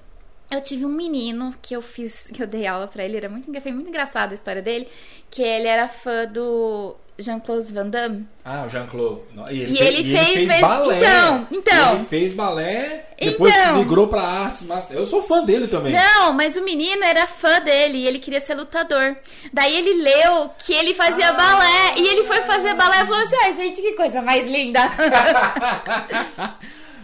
Eu 0.49 0.61
tive 0.61 0.85
um 0.85 0.89
menino 0.89 1.53
que 1.61 1.75
eu 1.75 1.81
fiz, 1.81 2.27
que 2.33 2.41
eu 2.41 2.47
dei 2.47 2.65
aula 2.65 2.87
para 2.87 3.03
ele, 3.03 3.17
era 3.17 3.29
muito, 3.29 3.51
foi 3.61 3.71
muito 3.71 3.89
engraçada 3.89 4.33
a 4.33 4.35
história 4.35 4.61
dele, 4.61 4.87
que 5.29 5.41
ele 5.41 5.67
era 5.67 5.87
fã 5.87 6.25
do 6.25 6.95
Jean-Claude 7.17 7.71
Van 7.71 7.89
Damme. 7.89 8.27
Ah, 8.43 8.65
o 8.65 8.69
Jean-Claude. 8.69 9.21
E 9.51 9.61
ele, 9.61 9.73
e 9.73 9.77
fez, 9.77 9.87
ele 9.87 10.17
fez, 10.17 10.35
ele 10.35 10.47
fez 10.47 10.61
balé. 10.61 10.97
Então, 10.97 11.47
então. 11.51 11.95
Ele 11.95 12.05
fez 12.05 12.33
balé, 12.33 13.05
depois 13.19 13.55
então, 13.55 13.77
migrou 13.77 14.07
pra 14.07 14.21
artes, 14.21 14.63
mas 14.63 14.89
eu 14.89 15.05
sou 15.05 15.21
fã 15.21 15.43
dele 15.43 15.67
também. 15.67 15.93
Não, 15.93 16.33
mas 16.33 16.57
o 16.57 16.63
menino 16.63 17.03
era 17.03 17.27
fã 17.27 17.61
dele 17.61 17.99
e 17.99 18.07
ele 18.07 18.19
queria 18.19 18.39
ser 18.39 18.55
lutador. 18.55 19.15
Daí 19.51 19.75
ele 19.75 20.01
leu 20.01 20.49
que 20.57 20.73
ele 20.73 20.95
fazia 20.95 21.29
ah, 21.29 21.33
balé 21.33 21.95
e 21.97 22.07
ele 22.07 22.23
foi 22.23 22.41
fazer 22.41 22.73
balé 22.73 23.01
e 23.01 23.05
falou 23.05 23.21
assim: 23.21 23.35
ai, 23.43 23.53
gente, 23.53 23.81
que 23.81 23.93
coisa 23.93 24.21
mais 24.21 24.49
linda. 24.49 24.81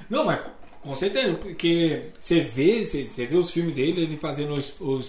Não, 0.10 0.26
mas 0.26 0.40
com 0.82 0.96
certeza, 0.96 1.36
porque 1.36 2.06
você 2.20 2.42
vê, 2.42 2.84
você, 2.84 3.04
você 3.04 3.28
vê 3.28 3.36
os 3.36 3.52
filmes 3.52 3.76
dele, 3.76 4.02
ele 4.02 4.18
fazendo 4.18 4.56
o, 4.80 4.94
o 4.94 5.00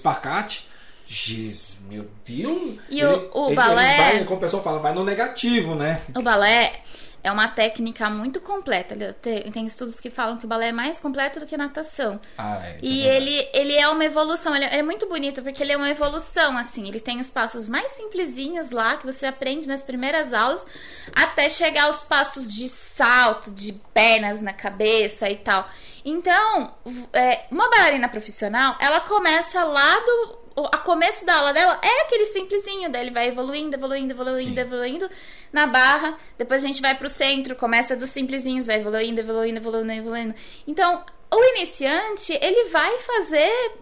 Jesus, 1.15 1.79
meu 1.89 2.07
Deus! 2.25 2.79
E 2.89 3.05
o- 3.05 3.31
o 3.35 3.55
balé- 3.55 3.97
vai, 3.97 4.25
como 4.25 4.37
o 4.37 4.41
pessoal 4.41 4.63
fala, 4.63 4.79
vai 4.79 4.95
no 4.95 5.05
negativo, 5.05 5.75
né? 5.75 6.01
O 6.17 6.23
balé 6.23 6.83
é 7.23 7.33
uma 7.33 7.49
técnica 7.49 8.09
muito 8.09 8.41
completa. 8.41 8.95
Ele- 8.95 9.13
Tem, 9.15 9.51
tem 9.51 9.67
estudos 9.67 9.99
que 9.99 10.09
falam 10.09 10.37
que 10.39 10.45
o 10.45 10.49
balé 10.49 10.69
é 10.69 10.73
mais 10.73 11.01
completo 11.01 11.41
do 11.41 11.47
que 11.47 11.55
a 11.57 11.59
natação. 11.59 12.21
Ah, 12.39 12.61
é, 12.65 12.77
isso 12.77 12.85
E 12.85 13.09
é 13.09 13.17
ele, 13.17 13.49
ele 13.53 13.77
é 13.77 13.89
uma 13.89 14.05
evolução, 14.05 14.55
ele 14.55 14.65
é 14.65 14.79
é 14.79 14.83
muito 14.85 15.09
bonito 15.09 15.43
porque 15.43 15.61
ele 15.65 15.73
é 15.73 15.77
uma 15.77 15.91
evolução, 15.91 16.57
assim. 16.57 16.87
Ele 16.87 17.01
tem 17.01 17.19
os 17.19 17.29
passos 17.29 17.67
mais 17.69 17.91
simplesinhos 17.91 18.71
lá, 18.71 18.97
que 18.97 19.05
você 19.05 19.27
aprende 19.27 19.67
nas 19.67 19.83
primeiras 19.83 20.33
aulas, 20.33 20.65
até 21.13 21.49
chegar 21.49 21.87
aos 21.87 22.05
passos 22.05 22.55
de 22.55 22.69
salto, 22.69 23.51
de 23.51 23.73
pernas 23.93 24.41
na 24.41 24.53
cabeça 24.53 25.29
e 25.29 25.37
tal. 25.37 25.69
Então, 26.03 26.73
é, 27.13 27.41
uma 27.51 27.69
bailarina 27.69 28.09
profissional, 28.09 28.77
ela 28.81 29.01
começa 29.01 29.63
lá 29.65 29.97
do. 29.99 30.40
O- 30.63 30.67
A 30.73 30.79
começo 30.79 31.25
da 31.25 31.35
aula 31.37 31.53
dela 31.53 31.79
é 31.83 32.03
aquele 32.03 32.25
simplesinho, 32.27 32.91
daí 32.91 33.03
ele 33.03 33.11
vai 33.11 33.29
evoluindo, 33.29 33.75
evoluindo, 33.77 34.13
evoluindo, 34.13 34.55
Sim. 34.55 34.61
evoluindo 34.61 35.11
na 35.53 35.67
barra. 35.67 36.17
Depois 36.39 36.63
a 36.63 36.67
gente 36.67 36.81
vai 36.83 36.95
pro 36.95 37.09
centro, 37.09 37.55
começa 37.57 37.97
dos 37.97 38.11
simplesinhos, 38.11 38.67
vai 38.67 38.77
evoluindo, 38.77 39.21
evoluindo, 39.21 39.59
evoluindo, 39.59 39.93
evoluindo. 39.93 40.35
Então, 40.67 41.05
o 41.33 41.45
iniciante, 41.57 42.33
ele 42.41 42.69
vai 42.71 42.99
fazer 42.99 43.73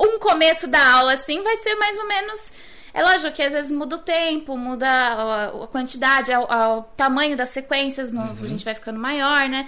um 0.00 0.18
começo 0.18 0.68
da 0.68 0.92
aula 0.94 1.14
assim, 1.14 1.42
vai 1.42 1.56
ser 1.56 1.74
mais 1.76 1.98
ou 1.98 2.06
menos 2.06 2.52
é 2.94 3.02
lógico 3.02 3.32
que 3.32 3.42
às 3.42 3.54
vezes 3.54 3.70
muda 3.70 3.96
o 3.96 4.00
tempo, 4.00 4.54
muda 4.54 4.86
a, 4.86 5.64
a 5.64 5.66
quantidade, 5.66 6.30
a- 6.30 6.38
a- 6.40 6.76
o 6.76 6.82
tamanho 6.94 7.34
das 7.36 7.48
sequências, 7.48 8.12
no- 8.12 8.20
a 8.32 8.46
gente 8.46 8.64
vai 8.66 8.74
ficando 8.74 8.98
maior, 9.00 9.48
né? 9.48 9.66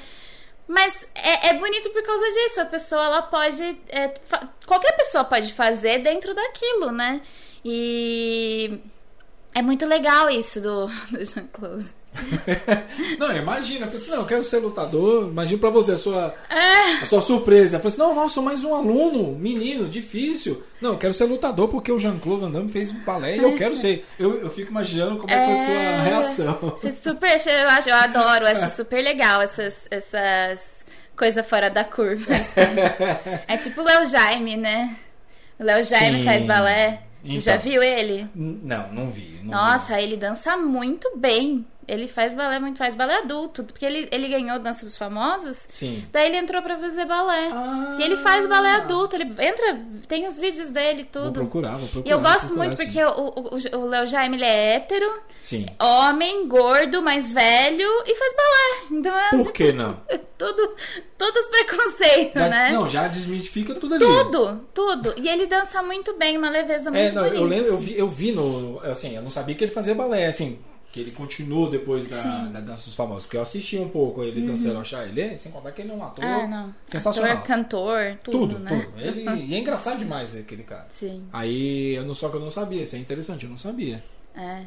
Mas 0.66 1.06
é, 1.14 1.48
é 1.48 1.54
bonito 1.54 1.90
por 1.90 2.02
causa 2.02 2.24
disso. 2.30 2.60
A 2.60 2.66
pessoa, 2.66 3.04
ela 3.04 3.22
pode. 3.22 3.62
é, 3.88 4.14
qualquer 4.66 4.96
pessoa 4.96 5.24
pode 5.24 5.52
fazer 5.52 5.98
dentro 5.98 6.34
daquilo, 6.34 6.90
né? 6.90 7.20
E 7.64 8.80
é 9.54 9.62
muito 9.62 9.86
legal 9.86 10.28
isso 10.30 10.60
do, 10.60 10.86
do 11.12 11.24
Jean-Claude. 11.24 11.94
Não, 13.18 13.36
imagina. 13.36 13.86
Eu 13.86 13.86
falei 13.86 14.00
assim, 14.00 14.10
não, 14.10 14.18
eu 14.18 14.26
quero 14.26 14.44
ser 14.44 14.58
lutador. 14.58 15.28
Imagina 15.28 15.58
pra 15.58 15.70
você 15.70 15.92
a 15.92 15.96
sua, 15.96 16.34
É, 16.48 17.02
a 17.02 17.06
sua 17.06 17.20
surpresa. 17.20 17.76
Eu 17.76 17.80
falei 17.80 17.88
assim, 17.94 17.98
não, 17.98 18.14
nossa, 18.14 18.40
mais 18.40 18.64
um 18.64 18.74
aluno, 18.74 19.36
menino, 19.38 19.88
difícil. 19.88 20.62
Não, 20.80 20.92
eu 20.92 20.98
quero 20.98 21.14
ser 21.14 21.24
lutador 21.24 21.68
porque 21.68 21.90
o 21.90 21.98
Jean-Claude 21.98 22.42
Van 22.42 22.50
Damme 22.50 22.70
fez 22.70 22.92
balé 22.92 23.36
e 23.36 23.42
eu 23.42 23.54
quero 23.56 23.76
ser. 23.76 24.06
Eu, 24.18 24.40
eu 24.40 24.50
fico 24.50 24.70
imaginando 24.70 25.16
como 25.16 25.32
é, 25.32 25.34
que 25.34 25.50
é 25.50 25.52
a 25.52 25.56
sua 25.56 26.02
reação. 26.02 26.74
Acho 26.76 26.92
super, 26.92 27.40
eu, 27.46 27.68
acho, 27.68 27.88
eu 27.88 27.96
adoro, 27.96 28.46
acho 28.46 28.70
super 28.76 29.02
legal 29.02 29.42
essas, 29.42 29.86
essas 29.90 30.80
coisas 31.16 31.46
fora 31.46 31.70
da 31.70 31.84
curva. 31.84 32.32
assim. 32.34 32.54
É 33.48 33.56
tipo 33.56 33.80
o 33.80 33.84
Léo 33.84 34.04
Jaime, 34.06 34.56
né? 34.56 34.96
O 35.58 35.64
Léo 35.64 35.82
Jaime 35.84 36.24
faz 36.24 36.44
balé. 36.44 37.02
Então. 37.24 37.40
Já 37.40 37.56
viu 37.56 37.82
ele? 37.82 38.28
Não, 38.34 38.92
não 38.92 39.08
vi. 39.08 39.38
não 39.42 39.42
vi. 39.42 39.44
Nossa, 39.44 39.98
ele 39.98 40.16
dança 40.16 40.56
muito 40.58 41.16
bem. 41.16 41.64
Ele 41.86 42.08
faz 42.08 42.32
balé 42.34 42.58
muito, 42.58 42.78
faz 42.78 42.94
balé 42.94 43.16
adulto, 43.18 43.64
porque 43.64 43.84
ele, 43.84 44.08
ele 44.10 44.28
ganhou 44.28 44.58
Dança 44.58 44.84
dos 44.84 44.96
Famosos. 44.96 45.66
Sim. 45.68 46.04
Daí 46.10 46.28
ele 46.28 46.36
entrou 46.38 46.62
pra 46.62 46.78
fazer 46.78 47.04
balé. 47.04 47.50
Ah. 47.52 47.96
E 47.98 48.02
ele 48.02 48.16
faz 48.16 48.46
balé 48.48 48.70
adulto, 48.76 49.16
ele 49.16 49.24
entra, 49.38 49.78
tem 50.08 50.26
os 50.26 50.38
vídeos 50.38 50.70
dele 50.70 51.00
e 51.02 51.04
Vou 51.18 51.24
tudo. 51.24 51.32
procurar, 51.32 51.72
vou 51.76 51.88
procurar. 51.88 52.06
E 52.06 52.10
eu 52.10 52.20
gosto 52.20 52.46
procurar, 52.46 52.56
muito 52.66 52.76
sim. 52.78 52.84
porque 52.86 53.04
o, 53.04 53.76
o, 53.76 53.78
o 53.80 53.86
Léo 53.88 54.06
Jaime 54.06 54.36
ele 54.36 54.44
é 54.44 54.74
hétero, 54.76 55.10
Sim. 55.40 55.66
homem, 55.80 56.48
gordo, 56.48 57.02
mais 57.02 57.30
velho 57.32 57.88
e 58.06 58.14
faz 58.14 58.34
balé. 58.36 58.98
Então 58.98 59.18
é 59.18 59.30
Por 59.30 59.52
que 59.52 59.72
não? 59.72 60.00
tudo, 60.38 60.74
todos 61.18 61.44
os 61.44 61.50
preconceitos, 61.50 62.40
Já- 62.42 62.48
né? 62.48 62.70
Não, 62.72 62.88
já 62.88 63.08
desmitifica 63.08 63.74
tudo 63.74 63.94
ali. 63.94 64.04
Tudo, 64.04 64.60
tudo. 64.72 65.14
E 65.16 65.28
ele 65.28 65.46
dança 65.46 65.82
muito 65.82 66.14
bem, 66.16 66.36
uma 66.38 66.50
leveza 66.50 66.90
muito 66.90 67.02
É, 67.04 67.12
não, 67.12 67.22
bonita. 67.24 67.36
eu 67.42 67.44
lembro, 67.46 67.66
eu 67.72 67.78
vi, 67.78 67.98
eu 67.98 68.08
vi 68.08 68.32
no. 68.32 68.80
Assim, 68.84 69.14
eu 69.16 69.22
não 69.22 69.30
sabia 69.30 69.54
que 69.54 69.64
ele 69.64 69.72
fazia 69.72 69.94
balé, 69.94 70.26
assim, 70.26 70.58
que 70.94 71.00
ele 71.00 71.10
continuou 71.10 71.68
depois 71.68 72.06
da, 72.06 72.44
da 72.46 72.60
Dança 72.60 72.84
dos 72.84 72.94
Famosos, 72.94 73.24
porque 73.24 73.36
eu 73.36 73.42
assisti 73.42 73.76
um 73.76 73.88
pouco 73.88 74.22
ele 74.22 74.42
dançando, 74.46 74.74
eu 74.76 74.80
achava 74.82 75.04
ele, 75.08 75.20
é, 75.20 75.36
sem 75.36 75.50
contar 75.50 75.72
que 75.72 75.82
ele 75.82 75.90
é 75.90 75.92
um 75.94 76.04
ator 76.04 76.24
Uhum. 76.24 76.30
Ah, 76.30 76.46
não. 76.46 76.74
sensacional. 76.86 77.32
Ator, 77.32 77.44
cantor, 77.48 78.18
tudo, 78.22 78.38
tudo, 78.54 78.58
né? 78.60 78.70
tudo. 78.92 79.00
Ele, 79.00 79.28
e 79.50 79.54
é 79.54 79.58
engraçado 79.58 79.98
demais 79.98 80.36
aquele 80.36 80.62
cara. 80.62 80.86
Sim, 80.90 81.24
Aí, 81.32 81.94
eu 81.96 82.04
não 82.04 82.14
só 82.14 82.28
que 82.28 82.36
eu 82.36 82.40
não 82.40 82.50
sabia, 82.50 82.80
isso 82.84 82.94
é 82.94 83.00
interessante, 83.00 83.42
eu 83.44 83.50
não 83.50 83.58
sabia. 83.58 84.04
é. 84.36 84.62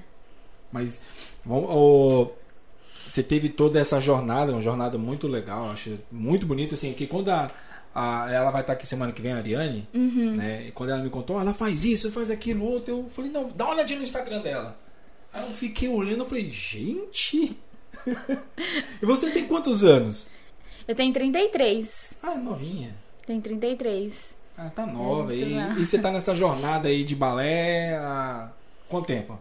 Mas 0.69 0.99
vamos, 1.45 1.69
ô, 1.69 2.31
você 3.07 3.23
teve 3.23 3.47
toda 3.47 3.79
essa 3.79 4.01
jornada, 4.01 4.51
uma 4.51 4.61
jornada 4.61 4.97
muito 4.97 5.25
legal, 5.29 5.69
acho 5.71 5.97
muito 6.11 6.45
bonita, 6.45 6.73
assim, 6.73 6.91
que 6.93 7.07
quando 7.07 7.29
a, 7.29 7.49
a- 7.95 8.29
ela 8.29 8.51
vai 8.51 8.59
estar 8.59 8.73
aqui 8.73 8.85
semana 8.85 9.13
que 9.13 9.21
vem, 9.21 9.31
a 9.31 9.37
Ariane, 9.37 9.87
Uhum. 9.93 10.35
né? 10.35 10.65
E 10.67 10.71
quando 10.71 10.89
ela 10.89 11.01
me 11.01 11.09
contou, 11.09 11.39
ela 11.39 11.53
faz 11.53 11.85
isso, 11.85 12.11
faz 12.11 12.29
aquilo, 12.29 12.65
outro, 12.65 12.91
eu 12.93 13.09
falei, 13.09 13.31
não, 13.31 13.47
dá 13.47 13.63
uma 13.63 13.75
olhadinha 13.75 13.97
no 13.97 14.03
Instagram 14.03 14.41
dela. 14.41 14.77
Aí 15.37 15.43
eu 15.43 15.53
fiquei 15.53 15.87
olhando, 15.87 16.19
eu 16.19 16.25
falei, 16.25 16.49
gente. 16.49 17.55
e 19.01 19.05
você 19.05 19.29
tem 19.29 19.45
quantos 19.47 19.83
anos? 19.83 20.27
Eu 20.87 20.95
tenho 20.95 21.13
33. 21.13 22.13
Ah, 22.23 22.35
novinha. 22.35 22.95
Tenho 23.25 23.39
33. 23.41 24.35
Ah, 24.57 24.71
tá 24.73 24.87
nova. 24.87 25.25
muito 25.25 25.33
e, 25.45 25.81
e 25.81 25.85
você 25.85 25.99
tá 25.99 26.11
nessa 26.11 26.35
jornada 26.35 26.87
aí 26.87 27.03
de 27.03 27.15
balé 27.15 27.95
há 27.97 28.49
quanto 28.89 29.05
tempo? 29.05 29.37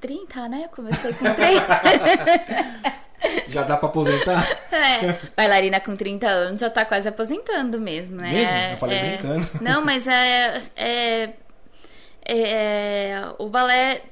30, 0.00 0.48
né? 0.48 0.64
Eu 0.64 0.68
comecei 0.68 1.12
com 1.14 1.24
3. 1.34 1.60
Já 3.48 3.62
dá 3.62 3.76
pra 3.78 3.88
aposentar? 3.88 4.46
é. 4.70 5.18
Bailarina 5.34 5.80
com 5.80 5.96
30 5.96 6.28
anos 6.28 6.60
já 6.60 6.68
tá 6.70 6.84
quase 6.84 7.08
aposentando 7.08 7.80
mesmo, 7.80 8.16
né? 8.16 8.30
Mesmo? 8.32 8.72
Eu 8.72 8.76
falei 8.76 8.98
É- 8.98 9.16
brincando. 9.16 9.48
Não, 9.60 9.84
mas 9.84 10.06
é, 10.06 10.62
é, 10.76 11.30
é- 12.24 13.22
O 13.38 13.48
balé. 13.48 14.02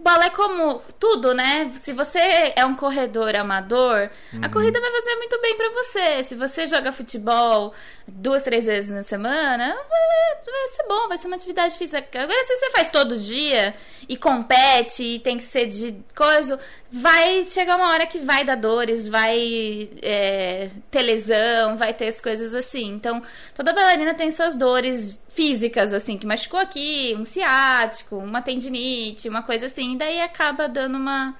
O 0.00 0.02
balé, 0.02 0.30
como 0.30 0.80
tudo, 0.98 1.34
né? 1.34 1.70
Se 1.74 1.92
você 1.92 2.54
é 2.56 2.64
um 2.64 2.74
corredor 2.74 3.36
amador, 3.36 4.08
a 4.32 4.36
Uhum. 4.46 4.50
corrida 4.50 4.80
vai 4.80 4.90
fazer 4.90 5.14
muito 5.16 5.38
bem 5.42 5.54
pra 5.58 5.68
você. 5.68 6.22
Se 6.22 6.34
você 6.34 6.66
joga 6.66 6.90
futebol 6.90 7.74
duas, 8.14 8.42
três 8.42 8.66
vezes 8.66 8.90
na 8.90 9.02
semana, 9.02 9.74
vai, 9.74 10.44
vai 10.44 10.68
ser 10.68 10.86
bom, 10.88 11.08
vai 11.08 11.18
ser 11.18 11.26
uma 11.26 11.36
atividade 11.36 11.76
física. 11.76 12.22
Agora, 12.22 12.44
se 12.44 12.56
você 12.56 12.70
faz 12.70 12.90
todo 12.90 13.18
dia 13.18 13.74
e 14.08 14.16
compete 14.16 15.02
e 15.02 15.18
tem 15.18 15.38
que 15.38 15.44
ser 15.44 15.66
de 15.66 15.96
coisa, 16.14 16.58
vai 16.90 17.44
chegar 17.44 17.76
uma 17.76 17.88
hora 17.90 18.06
que 18.06 18.18
vai 18.18 18.44
dar 18.44 18.56
dores, 18.56 19.08
vai 19.08 19.88
é, 20.02 20.70
ter 20.90 21.02
lesão, 21.02 21.76
vai 21.76 21.94
ter 21.94 22.08
as 22.08 22.20
coisas 22.20 22.54
assim. 22.54 22.86
Então, 22.92 23.22
toda 23.54 23.72
bailarina 23.72 24.14
tem 24.14 24.30
suas 24.30 24.56
dores 24.56 25.22
físicas, 25.34 25.94
assim, 25.94 26.18
que 26.18 26.26
machucou 26.26 26.60
aqui, 26.60 27.14
um 27.18 27.24
ciático, 27.24 28.16
uma 28.16 28.42
tendinite, 28.42 29.28
uma 29.28 29.42
coisa 29.42 29.66
assim. 29.66 29.94
E 29.94 29.98
daí 29.98 30.20
acaba 30.20 30.68
dando 30.68 30.96
uma. 30.96 31.34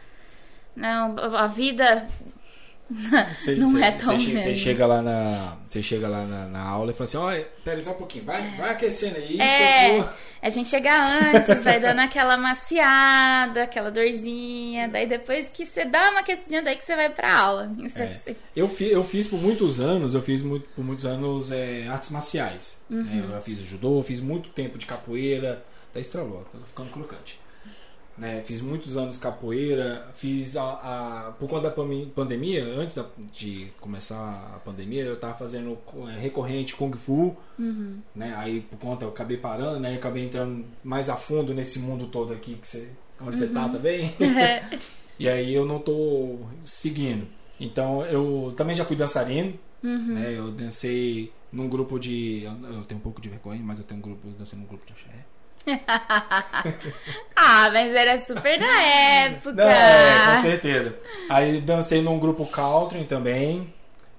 Não, 0.76 1.16
a 1.36 1.46
vida 1.46 2.08
Você, 3.40 3.54
não 3.54 3.70
você- 3.70 3.84
é 3.84 3.90
tão 3.92 4.18
che- 4.18 4.36
você 4.36 4.56
chega 4.56 4.84
lá 4.86 5.00
na 5.00 5.56
Você 5.66 5.80
chega 5.82 6.08
lá 6.08 6.24
na, 6.24 6.46
na 6.48 6.60
aula 6.62 6.90
e 6.90 6.94
fala 6.94 7.04
assim, 7.04 7.16
olha, 7.16 7.48
pera 7.64 7.82
só 7.84 7.90
um 7.92 7.94
pouquinho, 7.94 8.24
vai, 8.24 8.42
vai 8.56 8.70
aquecendo 8.70 9.16
aí. 9.16 9.40
É, 9.40 10.04
a 10.42 10.48
gente 10.48 10.68
chega 10.68 10.90
antes, 11.32 11.62
vai 11.62 11.78
dando 11.78 12.00
aquela 12.00 12.36
maciada, 12.36 13.62
aquela 13.64 13.90
dorzinha, 13.90 14.88
daí 14.88 15.06
depois 15.06 15.46
que 15.52 15.64
você 15.64 15.84
dá 15.84 16.10
uma 16.10 16.20
aquecidinha, 16.20 16.62
daí 16.62 16.76
que 16.76 16.84
você 16.84 16.96
vai 16.96 17.10
pra 17.10 17.38
aula. 17.40 17.70
É. 17.84 17.88
ser. 17.88 18.36
Eu, 18.54 18.68
fi- 18.68 18.90
eu 18.90 19.04
fiz 19.04 19.26
por 19.26 19.40
muitos 19.40 19.80
anos, 19.80 20.14
eu 20.14 20.22
fiz 20.22 20.42
muito, 20.42 20.68
por 20.74 20.84
muitos 20.84 21.06
anos 21.06 21.50
é, 21.52 21.86
artes 21.88 22.10
marciais. 22.10 22.82
Uhum. 22.90 23.02
né? 23.04 23.36
Eu 23.36 23.40
fiz 23.42 23.58
judô, 23.60 24.02
fiz 24.02 24.20
muito 24.20 24.48
tempo 24.50 24.78
de 24.78 24.86
capoeira. 24.86 25.64
Até 25.90 25.98
estralou, 26.00 26.44
tô 26.52 26.58
ficando 26.64 26.90
crocante. 26.90 27.39
Né? 28.20 28.42
Fiz 28.44 28.60
muitos 28.60 28.98
anos 28.98 29.16
capoeira, 29.16 30.06
fiz 30.12 30.54
a, 30.54 30.62
a- 30.62 31.32
por 31.38 31.48
conta 31.48 31.70
da 31.70 31.74
pandemia, 32.14 32.62
antes 32.66 32.94
da- 32.94 33.06
de 33.32 33.68
começar 33.80 34.52
a 34.54 34.58
pandemia, 34.58 35.04
eu 35.04 35.18
tava 35.18 35.32
fazendo 35.34 35.78
é, 36.06 36.20
recorrente 36.20 36.76
Kung 36.76 36.92
Fu, 36.92 37.34
Uhum. 37.58 37.98
né? 38.14 38.34
Aí 38.36 38.60
por 38.60 38.78
conta 38.78 39.06
eu 39.06 39.08
acabei 39.08 39.38
parando, 39.38 39.80
né? 39.80 39.92
Eu 39.92 39.96
acabei 39.96 40.24
entrando 40.24 40.66
mais 40.84 41.08
a 41.08 41.16
fundo 41.16 41.54
nesse 41.54 41.78
mundo 41.78 42.08
todo 42.08 42.34
aqui 42.34 42.56
que 42.56 42.66
você, 42.68 42.90
onde 43.22 43.38
você 43.38 43.46
Uhum. 43.46 43.54
tá 43.54 43.68
também. 43.70 44.14
E 45.18 45.28
aí 45.28 45.52
eu 45.54 45.64
não 45.66 45.78
tô 45.78 46.38
seguindo. 46.64 47.26
Então 47.58 48.02
eu 48.06 48.52
também 48.56 48.74
já 48.74 48.84
fui 48.84 48.96
dançarino, 48.96 49.52
Uhum. 49.82 50.14
né? 50.14 50.34
Eu 50.36 50.50
dancei 50.50 51.32
num 51.52 51.68
grupo 51.68 51.98
de. 51.98 52.42
Eu 52.44 52.52
eu 52.74 52.84
tenho 52.84 52.98
um 53.00 53.02
pouco 53.02 53.20
de 53.20 53.28
vergonha, 53.30 53.60
mas 53.62 53.78
eu 53.78 53.84
tenho 53.84 53.98
um 53.98 54.02
grupo, 54.02 54.28
eu 54.28 54.32
dancei 54.32 54.58
num 54.58 54.64
grupo 54.66 54.84
de 54.86 54.92
axé. 54.92 55.24
ah, 57.36 57.70
mas 57.72 57.94
era 57.94 58.18
super 58.18 58.58
da 58.58 58.82
época. 58.82 59.52
Não, 59.52 59.68
é, 59.68 60.34
com 60.36 60.42
certeza. 60.42 60.96
Aí 61.28 61.60
dancei 61.60 62.02
num 62.02 62.18
grupo 62.18 62.46
country 62.46 63.04
também, 63.04 63.72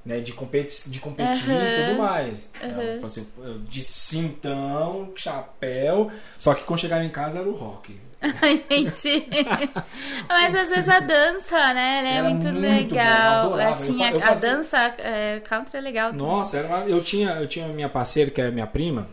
né? 0.05 0.19
De, 0.19 0.33
competi 0.33 0.89
de 0.89 0.99
competir 0.99 1.49
e 1.49 1.51
Aham. 1.51 1.73
tudo 1.75 1.97
mais. 1.97 2.51
Falei 2.59 2.99
assim, 3.03 3.27
de 3.69 3.83
cintão, 3.83 5.11
chapéu. 5.15 6.11
Só 6.39 6.53
que 6.53 6.63
quando 6.63 6.79
chegava 6.79 7.03
em 7.03 7.09
casa 7.09 7.39
era 7.39 7.47
o 7.47 7.55
rock. 7.55 7.99
Entendi. 8.21 9.25
Mas 10.29 10.53
às 10.55 10.69
vezes 10.69 10.89
a 10.89 10.99
dança, 10.99 11.73
né? 11.73 11.99
Ela 11.99 12.07
é 12.07 12.13
Era 12.17 12.29
muito, 12.29 12.43
muito 12.47 12.53
bom, 12.55 12.61
legal. 12.61 13.45
adorava. 13.45 13.69
assim, 13.71 14.03
Eu 14.03 14.11
eu 14.11 14.17
a 14.17 14.21
fazia- 14.27 14.49
dança 14.55 14.77
é, 14.99 15.39
country 15.39 15.77
é 15.77 15.81
legal. 15.81 16.11
também. 16.11 16.27
Nossa, 16.27 16.57
era 16.57 16.67
uma- 16.67 16.85
eu 16.85 17.03
tinha 17.03 17.31
eu 17.31 17.47
tinha 17.47 17.67
minha 17.69 17.89
parceira, 17.89 18.29
que 18.29 18.39
é 18.39 18.51
minha 18.51 18.67
prima. 18.67 19.09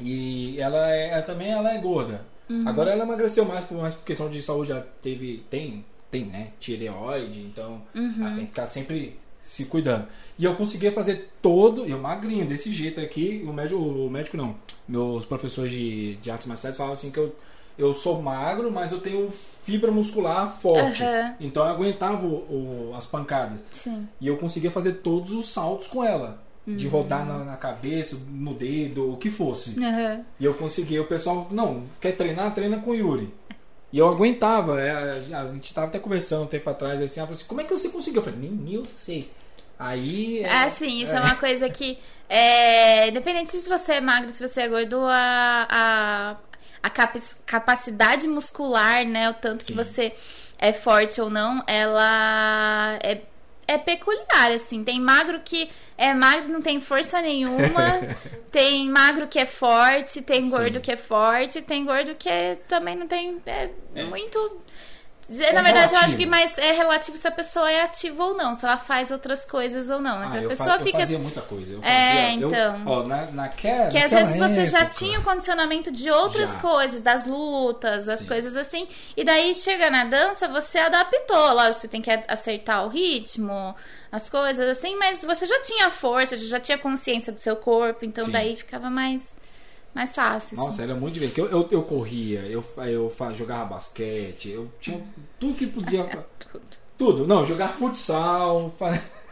E 0.00 0.60
ela, 0.60 0.90
é, 0.90 1.10
ela 1.10 1.22
também 1.22 1.50
ela 1.50 1.72
é 1.74 1.78
gorda. 1.78 2.24
Uhum. 2.48 2.66
Agora 2.68 2.90
ela 2.90 3.04
emagreceu 3.04 3.44
mais 3.44 3.64
por, 3.64 3.78
mais 3.78 3.94
por 3.94 4.04
questão 4.04 4.28
de 4.28 4.42
saúde. 4.42 4.70
Já 4.70 4.80
teve, 5.02 5.44
tem, 5.50 5.84
tem, 6.10 6.24
né? 6.24 6.48
Tireoide, 6.58 7.40
então 7.42 7.80
Uhum. 7.94 8.14
ela 8.20 8.30
tem 8.30 8.40
que 8.44 8.50
ficar 8.50 8.66
sempre 8.66 9.18
se 9.42 9.66
cuidando. 9.66 10.06
E 10.38 10.44
eu 10.44 10.54
conseguia 10.56 10.90
fazer 10.90 11.30
todo, 11.42 11.84
eu 11.86 11.98
magrinho, 11.98 12.46
desse 12.46 12.72
jeito 12.72 12.98
aqui. 13.00 13.44
O 13.46 13.52
médico, 13.52 13.80
o 13.80 14.10
médico 14.10 14.36
não. 14.36 14.56
Meus 14.88 15.24
professores 15.24 15.70
de, 15.70 16.16
de 16.16 16.30
artes 16.30 16.46
marciais 16.46 16.76
falavam 16.76 16.94
assim 16.94 17.10
que 17.10 17.18
eu, 17.18 17.34
eu 17.78 17.92
sou 17.94 18.20
magro, 18.22 18.70
mas 18.72 18.90
eu 18.90 19.00
tenho 19.00 19.30
fibra 19.64 19.92
muscular 19.92 20.58
forte. 20.60 21.02
Aham. 21.02 21.36
Então 21.40 21.64
eu 21.64 21.70
aguentava 21.70 22.26
o- 22.26 22.90
o- 22.90 22.94
as 22.96 23.06
pancadas. 23.06 23.60
Sim. 23.72 24.08
E 24.20 24.26
eu 24.26 24.36
conseguia 24.38 24.70
fazer 24.70 24.94
todos 24.94 25.30
os 25.32 25.48
saltos 25.52 25.86
com 25.88 26.02
ela. 26.02 26.42
De 26.66 26.86
Uhum. 26.86 26.92
rodar 26.92 27.24
na, 27.26 27.38
na 27.44 27.56
cabeça, 27.56 28.16
no 28.28 28.54
dedo, 28.54 29.12
o 29.12 29.16
que 29.16 29.30
fosse. 29.30 29.82
Aham. 29.82 30.24
E 30.38 30.44
eu 30.44 30.54
conseguia. 30.54 31.00
O 31.02 31.06
pessoal, 31.06 31.48
não, 31.50 31.84
quer 32.00 32.12
treinar? 32.12 32.52
Treina 32.54 32.78
com 32.80 32.90
o 32.90 32.94
Yuri. 32.94 33.32
E 33.92 33.98
eu 33.98 34.06
aguentava. 34.08 34.80
é, 34.80 34.90
a, 35.34 35.46
gente 35.48 35.72
tava 35.74 35.88
até 35.88 35.98
conversando 35.98 36.44
um 36.44 36.46
tempo 36.46 36.68
atrás, 36.70 37.00
assim, 37.02 37.18
ela 37.18 37.26
falou 37.26 37.38
assim, 37.38 37.48
como 37.48 37.60
é 37.60 37.64
que 37.64 37.74
você 37.74 37.88
conseguiu? 37.88 38.20
Eu 38.20 38.24
falei, 38.24 38.38
nem, 38.40 38.50
nem 38.50 38.74
eu 38.74 38.84
sei. 38.84 39.30
Aí... 39.78 40.42
É, 40.44 40.68
sim, 40.68 41.02
isso 41.02 41.12
é. 41.14 41.20
uma 41.20 41.34
coisa 41.36 41.68
que, 41.70 41.98
é, 42.28 43.08
independente 43.08 43.50
se 43.50 43.66
você 43.68 43.94
é 43.94 44.00
magro, 44.00 44.28
se 44.28 44.46
você 44.46 44.60
é 44.60 44.68
gordo, 44.68 44.98
a, 45.06 45.66
a, 45.70 46.36
a 46.82 46.90
capi- 46.90 47.22
capacidade 47.46 48.28
muscular, 48.28 49.06
né, 49.06 49.30
o 49.30 49.34
tanto 49.34 49.62
Sim. 49.62 49.68
que 49.68 49.72
você 49.72 50.12
é 50.58 50.70
forte 50.74 51.18
ou 51.18 51.30
não, 51.30 51.64
ela 51.66 52.98
é, 53.02 53.22
é 53.74 53.78
peculiar, 53.78 54.50
assim. 54.52 54.82
Tem 54.84 55.00
magro 55.00 55.40
que 55.44 55.70
é 55.96 56.12
magro 56.14 56.52
não 56.52 56.62
tem 56.62 56.80
força 56.80 57.20
nenhuma, 57.20 58.00
tem 58.50 58.88
magro 58.88 59.28
que 59.28 59.38
é 59.38 59.46
forte, 59.46 60.22
tem 60.22 60.44
Sim. 60.44 60.50
gordo 60.50 60.80
que 60.80 60.90
é 60.92 60.96
forte, 60.96 61.60
tem 61.62 61.84
gordo 61.84 62.14
que 62.14 62.28
é- 62.28 62.56
também 62.68 62.96
não 62.96 63.06
tem... 63.06 63.40
É, 63.46 63.70
É. 63.94 64.04
muito... 64.04 64.60
dizer- 65.30 65.44
É 65.46 65.52
Na 65.52 65.62
verdade, 65.62 65.94
eu 65.94 66.00
acho 66.00 66.16
que 66.16 66.26
mais 66.26 66.58
é 66.58 66.72
relativo 66.72 67.16
se 67.16 67.26
a 67.26 67.30
pessoa 67.30 67.70
é 67.70 67.80
ativa 67.82 68.22
ou 68.24 68.34
não, 68.36 68.54
se 68.54 68.64
ela 68.66 68.76
faz 68.76 69.10
outras 69.10 69.44
coisas 69.44 69.88
ou 69.88 70.00
não. 70.00 70.18
Né? 70.18 70.26
Ah, 70.30 70.34
a 70.34 70.42
eu, 70.42 70.48
pessoa 70.48 70.68
fa- 70.70 70.76
eu 70.76 70.80
fica. 70.84 70.98
fazia 70.98 71.18
muita 71.18 71.40
coisa. 71.40 71.72
Eu 71.74 71.80
É, 71.82 71.84
fazia, 72.30 72.40
eu- 72.40 72.48
então. 72.48 72.82
ó, 72.86 73.02
na, 73.04 73.26
naquela, 73.30 73.88
Que 73.88 73.98
às 73.98 74.10
vezes 74.10 74.36
você 74.38 74.66
já 74.66 74.78
época- 74.80 74.94
tinha 74.94 75.20
o 75.20 75.22
condicionamento 75.22 75.90
de 75.90 76.10
outras 76.10 76.50
Já. 76.54 76.58
coisas, 76.60 77.02
das 77.02 77.24
lutas, 77.26 78.08
as 78.08 78.20
Sim. 78.20 78.26
coisas 78.28 78.56
assim. 78.56 78.86
E 79.16 79.24
daí 79.24 79.54
chega 79.54 79.88
na 79.88 80.04
dança, 80.04 80.48
você 80.48 80.78
adaptou. 80.78 81.52
Lógico, 81.54 81.80
você 81.80 81.88
tem 81.88 82.02
que 82.02 82.10
acertar 82.28 82.84
o 82.84 82.88
ritmo, 82.88 83.74
as 84.12 84.28
coisas 84.28 84.66
assim, 84.68 84.96
mas 84.96 85.24
você 85.24 85.46
já 85.46 85.60
tinha 85.62 85.90
força, 85.90 86.36
já 86.36 86.58
tinha 86.58 86.76
consciência 86.76 87.32
do 87.32 87.40
seu 87.40 87.54
corpo, 87.56 88.04
então 88.04 88.24
Sim. 88.24 88.30
daí 88.32 88.56
ficava 88.56 88.90
mais, 88.90 89.36
mais 89.94 90.14
fácil. 90.14 90.54
assim. 90.54 90.56
Nossa, 90.56 90.82
era 90.82 90.94
muito 90.94 91.14
divertido. 91.14 91.46
Eu, 91.48 91.62
eu, 91.62 91.68
eu 91.70 91.82
corria, 91.82 92.40
eu, 92.40 92.64
eu 92.86 93.12
jogava 93.34 93.74
basquete, 93.74 94.50
eu 94.50 94.70
tinha 94.80 95.00
tudo 95.38 95.54
que 95.54 95.66
podia. 95.66 96.04
Tudo. 96.38 96.80
Tudo. 96.98 97.26
Não, 97.26 97.46
jogar 97.46 97.68
futsal, 97.68 98.74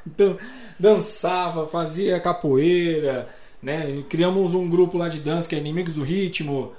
dançava, 0.80 1.66
fazia 1.66 2.18
capoeira, 2.18 3.28
né? 3.62 4.02
Criamos 4.08 4.54
um 4.54 4.70
grupo 4.70 4.96
lá 4.96 5.08
de 5.08 5.20
dança 5.20 5.46
que 5.46 5.54
é 5.54 5.58
Inimigos 5.58 5.94
do 5.94 6.02
Ritmo. 6.02 6.72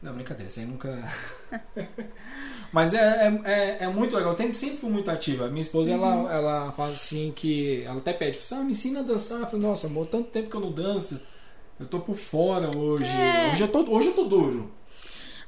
Não, 0.00 0.14
brincadeira, 0.14 0.48
isso 0.48 0.60
aí 0.60 0.66
nunca. 0.66 1.02
Mas 2.72 2.94
é, 2.94 2.98
é, 2.98 3.50
é, 3.50 3.76
é 3.84 3.88
muito 3.88 4.14
legal. 4.14 4.36
Eu 4.38 4.54
sempre, 4.54 4.76
fui 4.76 4.90
muito 4.90 5.10
ativa. 5.10 5.48
Minha 5.48 5.62
esposa, 5.62 5.90
ela, 5.90 6.32
ela 6.32 6.72
fala 6.72 6.90
assim 6.90 7.32
que. 7.34 7.82
Ela 7.82 7.98
até 7.98 8.12
pede, 8.12 8.38
assim, 8.38 8.54
ah, 8.54 8.62
me 8.62 8.72
ensina 8.72 9.00
a 9.00 9.02
dançar. 9.02 9.40
Eu 9.40 9.46
falei, 9.46 9.66
nossa, 9.66 9.86
amor, 9.86 10.06
tanto 10.06 10.30
tempo 10.30 10.50
que 10.50 10.56
eu 10.56 10.60
não 10.60 10.70
danço. 10.70 11.20
Eu 11.78 11.86
tô 11.86 12.00
por 12.00 12.16
fora 12.16 12.76
hoje. 12.76 13.04
É. 13.04 13.50
Hoje, 13.52 13.62
eu 13.62 13.68
tô, 13.68 13.80
hoje 13.90 14.08
eu 14.08 14.14
tô 14.14 14.24
duro. 14.24 14.72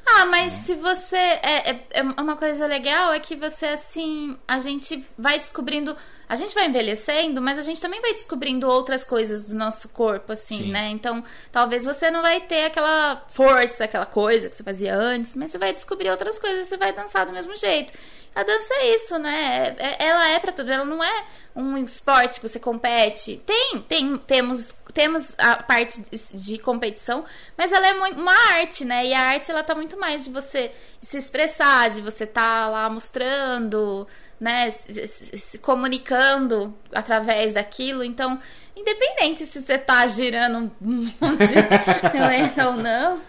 Ah, 0.07 0.27
mas 0.27 0.53
se 0.53 0.75
você. 0.75 1.17
É, 1.17 1.71
é, 1.71 1.87
é 1.91 2.03
uma 2.03 2.37
coisa 2.37 2.67
legal 2.67 3.13
é 3.13 3.21
que 3.21 3.37
você, 3.37 3.67
assim. 3.67 4.37
A 4.47 4.59
gente 4.59 5.07
vai 5.17 5.39
descobrindo. 5.39 5.97
A 6.29 6.37
gente 6.37 6.55
vai 6.55 6.67
envelhecendo, 6.67 7.41
mas 7.41 7.59
a 7.59 7.63
gente 7.63 7.81
também 7.81 8.03
vai 8.03 8.13
descobrindo 8.13 8.69
outras 8.69 9.03
coisas 9.03 9.47
do 9.47 9.57
nosso 9.57 9.89
corpo, 9.89 10.33
assim, 10.33 10.65
Sim. 10.65 10.71
né? 10.71 10.89
Então, 10.91 11.25
talvez 11.51 11.87
você 11.87 12.11
não 12.11 12.21
vai 12.21 12.43
ter 12.43 12.67
aquela 12.67 13.25
força, 13.31 13.85
aquela 13.85 14.05
coisa 14.05 14.51
que 14.51 14.55
você 14.55 14.63
fazia 14.63 14.95
antes, 14.95 15.35
mas 15.35 15.51
você 15.51 15.57
vai 15.57 15.73
descobrir 15.73 16.11
outras 16.11 16.39
coisas, 16.39 16.69
você 16.69 16.77
vai 16.77 16.93
dançar 16.93 17.25
do 17.25 17.33
mesmo 17.33 17.57
jeito. 17.57 17.95
A 18.35 18.43
dança 18.43 18.73
é 18.75 18.95
isso, 18.95 19.19
né? 19.19 19.75
É- 19.79 20.05
é- 20.05 20.09
ela 20.09 20.29
é 20.31 20.39
pra 20.39 20.53
tudo, 20.53 20.71
ela 20.71 20.85
não 20.85 21.03
é 21.03 21.25
um 21.57 21.77
esporte 21.79 22.41
que 22.41 22.49
você 22.49 22.61
compete. 22.61 23.43
Tem, 23.45 23.81
tem, 23.89 24.17
temos, 24.19 24.77
temos 24.95 25.35
a 25.39 25.57
parte 25.63 26.01
de- 26.03 26.37
competição, 26.59 27.25
mas 27.57 27.73
ela 27.73 27.87
é 27.89 27.93
uma 27.95 28.33
arte, 28.53 28.85
né? 28.85 29.07
E 29.07 29.13
a 29.15 29.21
arte 29.21 29.51
ela 29.51 29.65
tá 29.65 29.75
muito 29.75 29.99
mais 29.99 30.25
de 30.25 30.31
você 30.31 30.71
se 31.01 31.19
expressar, 31.19 31.91
de 31.91 32.01
você 32.01 32.25
tá 32.27 32.69
lá 32.69 32.89
mostrando, 32.89 34.07
né? 34.39 34.71
Se, 34.71 35.59
comunicando 35.59 36.77
através 36.95 37.53
daquilo. 37.55 38.05
Então, 38.05 38.41
independente 38.77 39.45
se 39.45 39.61
você 39.61 39.77
tá 39.79 40.07
girando 40.07 40.71
um 40.81 41.13
monte 41.21 41.47
de 42.13 42.63
ou 42.65 42.73
não. 42.75 43.21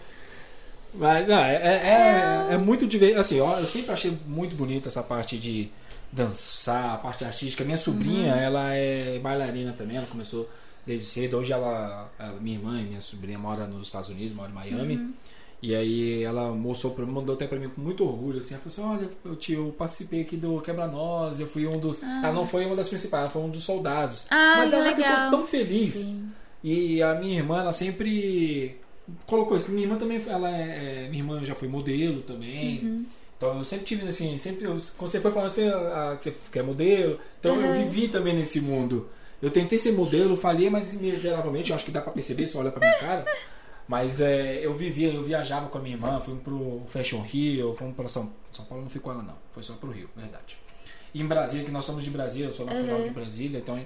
Mas 0.94 1.26
não, 1.28 1.38
é, 1.38 1.54
é, 1.54 2.48
é, 2.50 2.54
é 2.54 2.58
muito 2.58 2.86
divertido. 2.86 3.20
Assim, 3.20 3.40
ó, 3.40 3.58
eu 3.58 3.66
sempre 3.66 3.92
achei 3.92 4.12
muito 4.26 4.54
bonita 4.56 4.88
essa 4.88 5.02
parte 5.02 5.38
de 5.38 5.68
dançar, 6.12 6.94
a 6.94 6.98
parte 6.98 7.24
artística. 7.24 7.64
Minha 7.64 7.76
sobrinha, 7.76 8.34
ela 8.34 8.74
é 8.74 9.18
bailarina 9.18 9.72
também, 9.72 9.96
ela 9.96 10.06
começou 10.06 10.48
desde 10.86 11.06
cedo. 11.06 11.36
Hoje 11.38 11.52
ela, 11.52 12.10
ela- 12.18 12.40
minha 12.40 12.56
irmã 12.56 12.80
e 12.80 12.84
minha 12.84 13.00
sobrinha 13.00 13.38
mora 13.38 13.66
nos 13.66 13.86
Estados 13.86 14.08
Unidos, 14.08 14.34
mora 14.34 14.50
em 14.50 14.54
Miami. 14.54 15.14
E 15.62 15.76
aí 15.76 16.22
ela 16.22 16.50
mostrou 16.52 16.94
pra 16.94 17.04
mandou 17.04 17.34
até 17.34 17.46
pra 17.46 17.58
mim 17.58 17.68
com 17.68 17.82
muito 17.82 18.02
orgulho, 18.02 18.38
assim, 18.38 18.54
ela 18.54 18.62
falou 18.66 18.96
assim, 18.96 19.04
olha, 19.04 19.10
eu, 19.26 19.36
te, 19.36 19.52
eu 19.52 19.74
participei 19.76 20.22
aqui 20.22 20.34
do 20.34 20.58
Quebra-Nós, 20.62 21.38
eu 21.38 21.46
fui 21.46 21.66
um 21.66 21.78
dos. 21.78 22.02
Ela 22.02 22.32
não 22.32 22.46
foi 22.46 22.64
uma 22.64 22.74
das 22.74 22.88
principais, 22.88 23.24
ela 23.24 23.30
foi 23.30 23.42
um 23.42 23.50
dos 23.50 23.62
soldados. 23.62 24.24
Ah, 24.30 24.54
Mas 24.56 24.72
ela 24.72 24.84
legal. 24.84 24.96
ficou 25.26 25.30
tão 25.38 25.46
feliz. 25.46 25.94
Sim. 25.94 26.30
E 26.64 27.02
a 27.02 27.14
minha 27.14 27.36
irmã, 27.38 27.60
ela 27.60 27.72
sempre 27.72 28.76
colocou 29.26 29.56
isso. 29.56 29.70
Minha 29.70 29.84
irmã 29.86 29.96
também, 29.96 30.22
ela 30.26 30.50
é, 30.50 31.04
é- 31.04 31.08
minha 31.08 31.22
irmã 31.22 31.44
já 31.44 31.54
foi 31.54 31.68
modelo 31.68 32.22
também. 32.22 32.80
Uhum. 32.82 33.06
Então 33.36 33.58
eu 33.58 33.64
sempre 33.64 33.86
tive 33.86 34.06
assim, 34.08 34.36
sempre 34.38 34.64
eu- 34.66 34.76
quando 34.98 35.10
você 35.10 35.20
foi 35.20 35.30
falando 35.30 35.46
assim, 35.46 35.66
ah, 35.68 36.14
que 36.18 36.24
você 36.24 36.36
quer 36.52 36.62
modelo, 36.62 37.18
então 37.38 37.54
eu 37.56 37.68
Uhum. 37.74 37.84
vivi 37.88 38.08
também 38.08 38.34
nesse 38.34 38.60
mundo. 38.60 39.08
Eu 39.40 39.50
tentei 39.50 39.78
ser 39.78 39.92
modelo, 39.92 40.36
falhei, 40.36 40.68
mas 40.68 40.92
miseravelmente, 40.92 41.70
eu 41.70 41.76
acho 41.76 41.84
que 41.86 41.90
dá 41.90 42.02
pra 42.02 42.12
perceber, 42.12 42.46
se 42.46 42.56
olha 42.58 42.70
pra 42.70 42.80
minha 42.80 42.98
cara. 43.00 43.24
Mas 43.88 44.20
é, 44.20 44.64
eu 44.64 44.72
vivia, 44.74 45.08
eu 45.12 45.22
viajava 45.22 45.68
com 45.68 45.78
a 45.78 45.80
minha 45.80 45.96
irmã, 45.96 46.20
fui 46.20 46.36
pro 46.36 46.82
Fashion 46.86 47.22
Rio, 47.22 47.72
fomos 47.74 47.96
pra 47.96 48.06
São, 48.08 48.30
São 48.50 48.64
Paulo, 48.66 48.82
não 48.84 48.90
fui 48.90 49.00
com 49.00 49.10
ela 49.10 49.22
não, 49.22 49.36
foi 49.50 49.62
só 49.62 49.72
pro 49.74 49.90
Rio, 49.90 50.08
verdade. 50.14 50.56
E 51.12 51.20
em 51.20 51.26
Brasília, 51.26 51.64
que 51.64 51.72
nós 51.72 51.84
somos 51.86 52.04
de 52.04 52.10
Brasília, 52.10 52.48
eu 52.48 52.52
sou 52.52 52.66
natural 52.66 52.98
Uhum. 52.98 53.04
de 53.04 53.10
Brasília, 53.10 53.58
então 53.58 53.84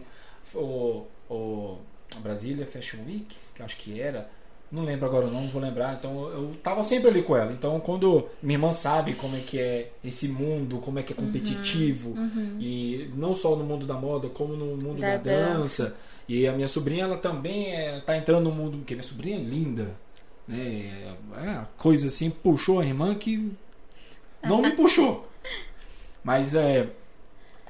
o, 0.54 1.06
o 1.30 1.78
Brasília 2.20 2.66
Fashion 2.66 2.98
Week, 3.06 3.34
que 3.54 3.62
eu 3.62 3.64
acho 3.64 3.76
que 3.78 3.98
era, 4.00 4.28
não 4.74 4.84
lembro 4.84 5.06
agora 5.06 5.26
não, 5.28 5.46
vou 5.48 5.62
lembrar, 5.62 5.94
então 5.94 6.28
eu 6.30 6.52
tava 6.62 6.82
sempre 6.82 7.08
ali 7.08 7.22
com 7.22 7.36
ela. 7.36 7.52
Então 7.52 7.78
quando 7.80 8.28
minha 8.42 8.56
irmã 8.56 8.72
sabe 8.72 9.14
como 9.14 9.36
é 9.36 9.40
que 9.40 9.58
é 9.58 9.90
esse 10.04 10.28
mundo, 10.28 10.78
como 10.78 10.98
é 10.98 11.02
que 11.02 11.12
é 11.12 11.16
competitivo, 11.16 12.10
Uhum. 12.10 12.56
e 12.60 13.10
não 13.14 13.34
só 13.34 13.54
no 13.56 13.64
mundo 13.64 13.86
da 13.86 13.94
moda, 13.94 14.28
como 14.28 14.54
no 14.54 14.76
mundo 14.76 15.00
Da 15.00 15.16
da, 15.16 15.22
dança. 15.22 15.96
E 16.28 16.46
a 16.46 16.52
minha 16.52 16.66
sobrinha, 16.68 17.04
ela 17.04 17.18
também 17.18 17.72
é, 17.74 18.00
tá 18.00 18.16
entrando 18.16 18.44
no 18.44 18.50
mundo, 18.50 18.78
porque 18.78 18.94
minha 18.94 19.02
sobrinha 19.02 19.36
é 19.36 19.40
linda, 19.40 19.90
né? 20.48 21.14
É 21.36 21.40
uma 21.50 21.68
coisa 21.76 22.06
assim, 22.06 22.30
puxou 22.30 22.80
a 22.80 22.84
irmã 22.86 23.14
que 23.14 23.52
não 24.42 24.60
me 24.62 24.70
puxou. 24.76 25.28
Mas 26.22 26.54
é 26.54 26.88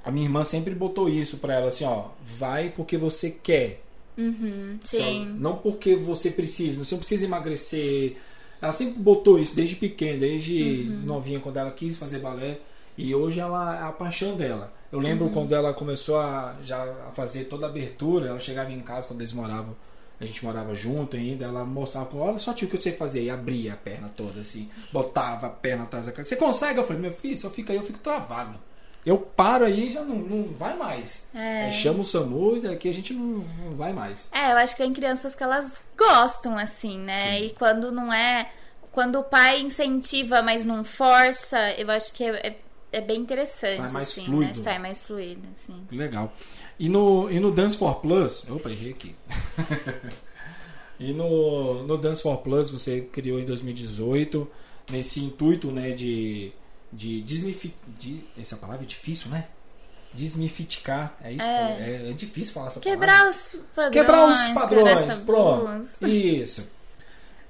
a 0.04 0.10
minha 0.10 0.26
irmã 0.26 0.44
sempre 0.44 0.74
botou 0.74 1.08
isso 1.08 1.38
pra 1.38 1.54
ela 1.54 1.68
assim, 1.68 1.84
ó, 1.84 2.08
vai 2.24 2.68
porque 2.70 2.96
você 2.96 3.30
quer. 3.30 3.82
Uhum, 4.16 4.78
sim. 4.84 5.34
Não 5.38 5.56
porque 5.56 5.94
você 5.96 6.30
precisa, 6.30 6.82
você 6.84 6.94
não 6.94 7.00
precisa 7.00 7.24
emagrecer. 7.24 8.16
Ela 8.62 8.72
sempre 8.72 9.00
botou 9.02 9.38
isso 9.38 9.54
desde 9.54 9.76
pequena, 9.76 10.20
desde 10.20 10.88
Uhum. 10.88 11.06
novinha, 11.06 11.40
quando 11.40 11.56
ela 11.56 11.70
quis 11.70 11.96
fazer 11.96 12.18
balé. 12.20 12.58
E 12.96 13.12
hoje 13.14 13.40
ela 13.40 13.76
é 13.76 13.82
a 13.82 13.92
paixão 13.92 14.36
dela. 14.36 14.72
Eu 14.92 15.00
lembro 15.00 15.26
Uhum. 15.26 15.32
quando 15.32 15.52
ela 15.54 15.74
começou 15.74 16.16
a, 16.18 16.56
já 16.64 16.80
a 17.08 17.10
fazer 17.12 17.44
toda 17.44 17.66
a 17.66 17.68
abertura, 17.68 18.28
ela 18.28 18.38
chegava 18.38 18.70
em 18.72 18.80
casa 18.80 19.08
quando 19.08 19.20
eles 19.20 19.32
moravam, 19.32 19.74
a 20.20 20.24
gente 20.24 20.44
morava 20.44 20.72
junto 20.76 21.16
ainda, 21.16 21.44
ela 21.44 21.64
mostrava, 21.64 22.16
olha 22.16 22.38
só 22.38 22.52
tio 22.52 22.68
o 22.68 22.70
que 22.70 22.76
eu 22.76 22.80
sei 22.80 22.92
fazer, 22.92 23.24
e 23.24 23.30
abria 23.30 23.72
a 23.72 23.76
perna 23.76 24.08
toda 24.16 24.40
assim, 24.40 24.70
botava 24.92 25.48
a 25.48 25.50
perna 25.50 25.82
atrás 25.82 26.06
da 26.06 26.12
cara. 26.12 26.22
Você 26.24 26.36
consegue? 26.36 26.78
Eu 26.78 26.84
falei, 26.84 27.02
meu 27.02 27.10
filho, 27.12 27.36
só 27.36 27.50
fica 27.50 27.72
aí, 27.72 27.78
eu 27.78 27.84
fico 27.84 27.98
travado. 27.98 28.56
Eu 29.04 29.18
paro 29.18 29.64
aí 29.64 29.88
e 29.88 29.90
já 29.90 30.02
não, 30.02 30.16
não 30.16 30.54
vai 30.54 30.76
mais. 30.76 31.28
É. 31.34 31.68
É, 31.68 31.72
chama 31.72 32.00
o 32.00 32.04
SAMU 32.04 32.56
e 32.56 32.60
daqui 32.60 32.88
a 32.88 32.94
gente 32.94 33.12
não, 33.12 33.44
não 33.62 33.76
vai 33.76 33.92
mais. 33.92 34.30
É, 34.32 34.52
eu 34.52 34.56
acho 34.56 34.74
que 34.74 34.82
tem 34.82 34.92
crianças 34.92 35.34
que 35.34 35.42
elas 35.42 35.80
gostam, 35.96 36.56
assim, 36.56 36.98
né? 36.98 37.38
Sim. 37.38 37.44
E 37.44 37.50
quando 37.50 37.92
não 37.92 38.12
é. 38.12 38.50
Quando 38.92 39.18
o 39.18 39.24
pai 39.24 39.60
incentiva, 39.60 40.40
mas 40.40 40.64
não 40.64 40.84
força, 40.84 41.58
eu 41.72 41.90
acho 41.90 42.12
que 42.12 42.22
é, 42.22 42.46
é, 42.46 42.58
é 42.92 43.00
bem 43.00 43.20
interessante. 43.20 43.76
Sai 43.76 43.90
mais 43.90 44.08
assim, 44.08 44.24
fluido. 44.24 44.58
Né? 44.58 44.64
Sai 44.64 44.78
mais 44.78 45.04
fluido, 45.04 45.48
sim. 45.56 45.86
Legal. 45.90 46.32
E 46.78 46.88
no, 46.88 47.28
e 47.30 47.40
no 47.40 47.50
Dance 47.50 47.76
for 47.76 47.96
Plus. 47.96 48.48
Opa, 48.48 48.70
errei 48.70 48.92
aqui. 48.92 49.14
E 50.98 51.12
no, 51.12 51.82
no 51.82 51.98
Dance 51.98 52.22
for 52.22 52.38
Plus 52.38 52.70
você 52.70 53.00
criou 53.00 53.40
em 53.40 53.44
2018, 53.44 54.48
nesse 54.90 55.20
intuito 55.20 55.70
né, 55.70 55.90
de, 55.90 56.52
de 56.94 57.20
desmificar. 57.22 57.78
De, 57.98 58.24
essa 58.38 58.56
palavra 58.56 58.84
é 58.84 58.86
difícil, 58.86 59.30
né? 59.30 59.46
Desmificar, 60.12 61.16
é 61.22 61.32
isso? 61.32 61.44
É, 61.44 62.02
é, 62.06 62.10
é 62.10 62.12
difícil 62.12 62.54
falar 62.54 62.68
essa 62.68 62.78
Quebrar 62.80 63.18
palavra. 63.18 63.30
os 63.30 63.48
padrões. 63.74 63.92
Quebrar 63.92 64.28
os 64.28 64.38
padrões, 64.54 65.14
pronto. 65.16 65.88
Isso. 66.06 66.70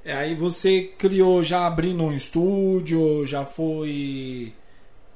Aí 0.07 0.35
você 0.35 0.83
criou 0.99 1.43
já 1.45 1.67
abrindo 1.67 2.03
um 2.03 2.13
estúdio, 2.13 3.27
já 3.27 3.45
foi. 3.45 4.53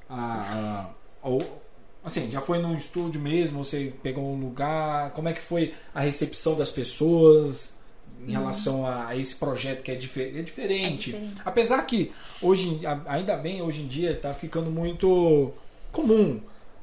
A, 0.08 0.90
a- 1.22 1.28
ou- 1.28 1.62
assim, 2.04 2.28
já 2.30 2.40
foi 2.40 2.58
num 2.58 2.76
estúdio 2.76 3.20
mesmo, 3.20 3.64
você 3.64 3.92
pegou 4.02 4.24
um 4.32 4.38
lugar. 4.40 5.10
Como 5.12 5.28
é 5.28 5.32
que 5.32 5.40
foi 5.40 5.74
a 5.94 6.00
recepção 6.00 6.54
das 6.54 6.70
pessoas 6.70 7.77
em 8.26 8.32
relação 8.32 8.86
a, 8.86 9.08
a 9.08 9.16
esse 9.16 9.34
projeto 9.36 9.82
que 9.82 9.90
é, 9.90 9.94
é 9.94 9.96
diferente? 9.96 10.36
É 10.36 10.42
diferente. 10.92 11.34
Apesar 11.44 11.82
que 11.82 12.12
hoje, 12.42 12.80
a- 12.86 13.00
ainda 13.06 13.36
bem, 13.36 13.62
hoje 13.62 13.82
em 13.82 13.86
dia 13.86 14.12
está 14.12 14.32
ficando 14.34 14.70
muito 14.70 15.52
comum. 15.92 16.40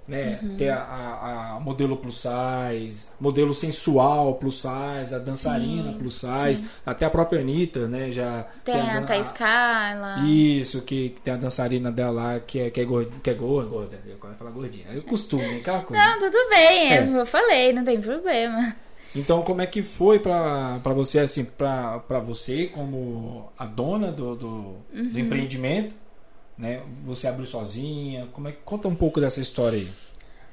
Né? 0.07 0.37
Uhum. 0.43 0.55
Ter 0.55 0.69
a, 0.69 0.77
a- 0.83 1.55
a 1.55 1.59
modelo 1.59 1.97
plus 1.97 2.21
size, 2.21 3.07
modelo 3.19 3.55
sensual 3.55 4.35
plus 4.35 4.61
size, 4.61 5.15
a 5.15 5.17
dançarina 5.17 5.93
Sim, 5.93 5.97
plus 5.97 6.13
size, 6.13 6.57
sim. 6.61 6.69
até 6.85 7.05
a 7.07 7.09
própria 7.09 7.41
Anitta, 7.41 7.87
né? 7.87 8.11
Já 8.11 8.45
Tem 8.63 8.79
a 8.79 8.99
dan- 8.99 9.05
Thaís 9.07 9.31
Carla. 9.31 10.19
Isso, 10.27 10.83
que, 10.83 11.09
que 11.09 11.21
tem 11.21 11.33
a 11.33 11.37
dançarina 11.37 11.91
dela 11.91 12.11
lá 12.11 12.39
que 12.39 12.59
é, 12.59 12.69
que 12.69 12.79
é 12.81 12.85
gorda, 12.85 13.09
que 13.23 13.29
é 13.31 13.33
gorda, 13.33 13.67
gorda. 13.67 13.99
Eu 14.05 14.17
quero 14.17 14.35
falar 14.35 14.51
gordinha. 14.51 14.85
É 14.93 14.97
o 14.99 15.01
costume, 15.01 15.43
aquela 15.57 15.81
coisa. 15.81 16.05
Não, 16.05 16.19
tudo 16.19 16.37
bem, 16.51 16.93
É. 16.93 17.19
eu 17.21 17.25
falei, 17.25 17.73
não 17.73 17.83
tem 17.83 17.99
problema. 17.99 18.75
Então, 19.15 19.41
como 19.43 19.61
é 19.61 19.67
que 19.67 19.81
foi 19.81 20.19
pra 20.19 20.77
você, 20.93 21.19
assim, 21.19 21.45
pra 21.45 22.19
você, 22.25 22.67
como 22.67 23.49
a 23.57 23.65
dona 23.65 24.11
do, 24.11 24.35
do, 24.35 24.47
Uhum. 24.93 25.09
do 25.11 25.19
empreendimento, 25.19 25.95
né? 26.57 26.81
Você 27.05 27.27
abriu 27.27 27.45
sozinha? 27.45 28.27
Como 28.33 28.47
é 28.47 28.51
que 28.51 28.59
conta 28.65 28.87
um 28.87 28.95
pouco 28.95 29.21
dessa 29.21 29.39
história 29.39 29.79
aí? 29.79 29.91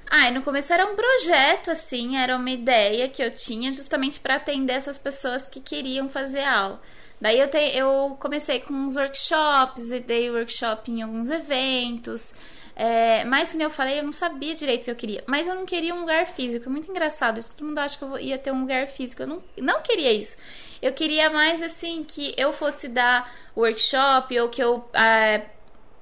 Ah, 0.09 0.31
no 0.31 0.43
começo 0.43 0.73
era 0.73 0.85
um 0.87 0.95
projeto, 0.95 1.71
assim, 1.71 2.17
era 2.17 2.37
uma 2.37 2.51
ideia 2.51 3.09
que 3.09 3.23
eu 3.23 3.35
tinha 3.35 3.73
justamente 3.73 4.21
para 4.21 4.37
atender 4.37 4.75
essas 4.75 4.99
pessoas 4.99 5.49
que 5.49 5.59
queriam 5.61 6.09
fazer 6.09 6.45
aula. 6.45 6.81
Daí 7.21 7.39
eu, 7.39 7.49
te, 7.49 7.57
eu 7.75 8.17
comecei 8.21 8.61
com 8.61 8.75
uns 8.75 8.97
workshops, 8.97 9.91
e 9.91 10.01
dei 10.01 10.31
workshop 10.31 10.91
em 10.91 11.03
alguns 11.03 11.31
eventos. 11.31 12.35
É, 12.75 13.25
mas, 13.25 13.51
como 13.51 13.63
eu 13.63 13.71
falei, 13.71 13.99
eu 13.99 14.03
não 14.03 14.13
sabia 14.13 14.55
direito 14.55 14.83
o 14.83 14.85
que 14.85 14.91
eu 14.91 14.97
queria. 14.97 15.25
Mas 15.27 15.47
eu 15.47 15.55
não 15.55 15.67
queria 15.67 15.95
um 15.95 16.01
lugar 16.01 16.27
físico. 16.27 16.69
É 16.69 16.73
muito 16.73 16.91
engraçado 16.91 17.39
isso. 17.39 17.55
Todo 17.55 17.67
mundo 17.67 17.79
acha 17.79 17.99
que 17.99 18.05
eu 18.05 18.19
ia 18.19 18.39
ter 18.39 18.51
um 18.53 18.61
lugar 18.61 18.87
físico. 18.89 19.23
Eu 19.23 19.27
não, 19.27 19.43
não 19.59 19.83
queria 19.83 20.13
isso. 20.13 20.37
Eu 20.81 20.93
queria 20.93 21.31
mais, 21.31 21.63
assim, 21.63 22.03
que 22.03 22.35
eu 22.37 22.53
fosse 22.53 22.89
dar 22.89 23.33
workshop 23.57 24.39
ou 24.41 24.49
que 24.49 24.63
eu 24.63 24.89
é, 24.95 25.43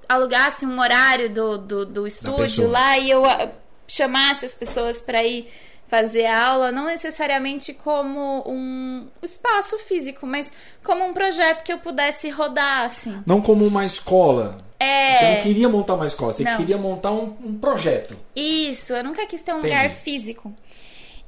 alugasse 0.09 0.65
um 0.65 0.81
horário 0.81 1.33
do, 1.33 1.59
do, 1.59 1.87
do 1.87 2.07
estúdio 2.07 2.69
lá 2.69 2.99
e 2.99 3.11
eu 3.11 3.25
ah, 3.25 3.51
chamasse 3.87 4.45
as 4.45 4.55
pessoas 4.55 5.01
para 5.01 5.23
ir 5.23 5.49
fazer 5.91 6.27
a 6.27 6.47
aula, 6.47 6.71
não 6.71 6.87
necessariamente 6.87 7.75
como 7.75 8.45
um 8.47 9.09
espaço 9.21 9.77
físico, 9.81 10.25
mas 10.25 10.53
como 10.85 11.05
um 11.05 11.13
projeto 11.13 11.65
que 11.65 11.73
eu 11.73 11.79
pudesse 11.79 12.31
rodar, 12.31 12.83
assim. 12.83 13.21
Não 13.27 13.41
como 13.43 13.67
uma 13.67 13.85
escola. 13.85 14.57
É. 14.79 15.17
Você 15.17 15.35
não 15.35 15.43
queria 15.43 15.69
montar 15.69 15.95
uma 15.95 16.07
escola, 16.07 16.33
você 16.33 16.45
Não. 16.45 16.57
queria 16.57 16.79
montar 16.79 17.11
um, 17.11 17.37
um 17.45 17.59
projeto. 17.59 18.17
Isso, 18.37 18.95
eu 18.95 19.03
nunca 19.03 19.27
quis 19.27 19.43
ter 19.43 19.53
um 19.53 19.59
Entendi. 19.59 19.75
lugar 19.75 19.91
físico. 19.91 20.55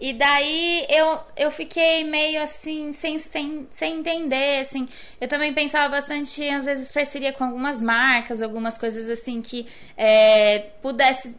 E 0.01 0.13
daí 0.13 0.87
eu, 0.89 1.19
eu 1.37 1.51
fiquei 1.51 2.05
meio 2.05 2.41
assim, 2.41 2.93
sem, 2.93 3.19
sem, 3.19 3.67
sem 3.71 3.99
entender, 3.99 4.61
assim. 4.61 4.89
Eu 5.21 5.27
também 5.27 5.53
pensava 5.53 5.89
bastante, 5.89 6.49
às 6.49 6.65
vezes, 6.65 6.91
parceria 6.93 7.33
com 7.33 7.45
algumas 7.45 7.81
marcas, 7.81 8.41
algumas 8.41 8.79
coisas 8.79 9.11
assim 9.11 9.43
que 9.43 9.67
é, 9.97 10.71
pudesse 10.81 11.35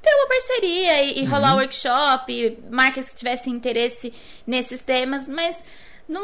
ter 0.00 0.14
uma 0.14 0.28
parceria 0.28 1.02
e, 1.02 1.20
e 1.20 1.24
rolar 1.24 1.56
workshop, 1.56 2.58
marcas 2.70 3.08
que 3.08 3.16
tivessem 3.16 3.52
interesse 3.52 4.12
nesses 4.46 4.84
temas, 4.84 5.26
mas 5.28 5.64
não, 6.08 6.22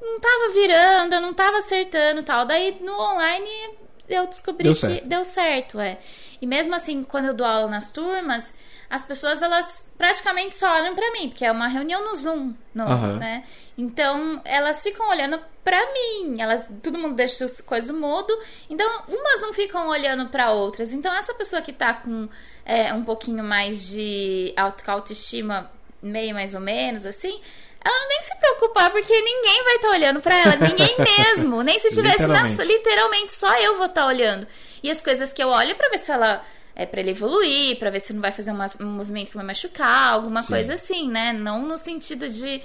não 0.00 0.20
tava 0.20 0.52
virando, 0.52 1.14
eu 1.14 1.20
não 1.20 1.34
tava 1.34 1.58
acertando 1.58 2.20
e 2.20 2.24
tal. 2.24 2.46
Daí 2.46 2.78
no 2.80 2.92
online 2.92 3.76
eu 4.08 4.26
descobri 4.26 4.64
Deu 4.64 4.74
que 4.74 5.00
deu 5.02 5.24
certo, 5.24 5.80
é. 5.80 5.98
E 6.40 6.46
mesmo 6.46 6.74
assim, 6.74 7.02
quando 7.02 7.26
eu 7.26 7.34
dou 7.34 7.46
aula 7.46 7.68
nas 7.68 7.92
turmas, 7.92 8.54
as 8.88 9.04
pessoas 9.04 9.42
elas 9.42 9.88
praticamente 9.98 10.54
só 10.54 10.72
olham 10.74 10.94
pra 10.94 11.10
mim, 11.12 11.28
porque 11.28 11.44
é 11.44 11.50
uma 11.50 11.66
reunião 11.68 12.04
no 12.04 12.14
Zoom, 12.14 12.54
no, 12.74 12.84
Aham. 12.84 13.16
né? 13.18 13.44
Então, 13.76 14.40
elas 14.44 14.82
ficam 14.82 15.08
olhando 15.08 15.40
pra 15.64 15.78
mim, 15.92 16.40
elas 16.40 16.70
todo 16.82 16.98
mundo 16.98 17.14
deixa 17.14 17.44
as 17.44 17.60
coisas 17.60 17.94
mudo, 17.94 18.32
então 18.70 18.88
umas 19.08 19.40
não 19.40 19.52
ficam 19.52 19.88
olhando 19.88 20.28
pra 20.28 20.52
outras. 20.52 20.92
Então, 20.92 21.12
essa 21.14 21.34
pessoa 21.34 21.60
que 21.60 21.72
tá 21.72 21.94
com 21.94 22.28
é, 22.64 22.92
um 22.94 23.04
pouquinho 23.04 23.42
mais 23.42 23.88
de 23.88 24.52
auto- 24.56 24.88
autoestima 24.90 25.70
meio 26.02 26.34
mais 26.34 26.54
ou 26.54 26.60
menos 26.60 27.04
assim, 27.04 27.40
ela 27.84 28.08
nem 28.08 28.22
se 28.22 28.34
preocupar 28.36 28.90
porque 28.90 29.12
ninguém 29.20 29.64
vai 29.64 29.74
estar 29.76 29.88
olhando 29.88 30.20
pra 30.20 30.36
ela, 30.38 30.56
ninguém 30.56 30.94
mesmo, 30.98 31.62
nem 31.62 31.78
se 31.78 31.90
tivesse 31.90 32.22
na, 32.26 32.42
Literalmente. 32.42 32.62
literalmente 32.64 33.32
só 33.32 33.58
eu 33.60 33.76
vou 33.76 33.86
estar 33.86 34.06
olhando. 34.06 34.46
E 34.82 34.90
as 34.90 35.00
coisas 35.00 35.32
que 35.32 35.42
eu 35.42 35.48
olho 35.48 35.74
pra 35.74 35.88
ver 35.88 35.98
se 35.98 36.10
ela 36.12 36.44
é 36.76 36.84
pra 36.86 37.00
ele 37.00 37.10
evoluir, 37.10 37.78
pra 37.78 37.90
ver 37.90 38.00
se 38.00 38.12
não 38.12 38.20
vai 38.20 38.30
fazer 38.30 38.50
uma- 38.52 38.66
um 38.82 38.86
movimento 38.90 39.30
que 39.30 39.36
vai 39.36 39.46
machucar, 39.46 40.12
alguma 40.12 40.42
Sim. 40.42 40.48
coisa 40.52 40.74
assim, 40.74 41.08
né? 41.10 41.32
Não 41.32 41.62
no 41.62 41.76
sentido 41.78 42.28
de, 42.28 42.60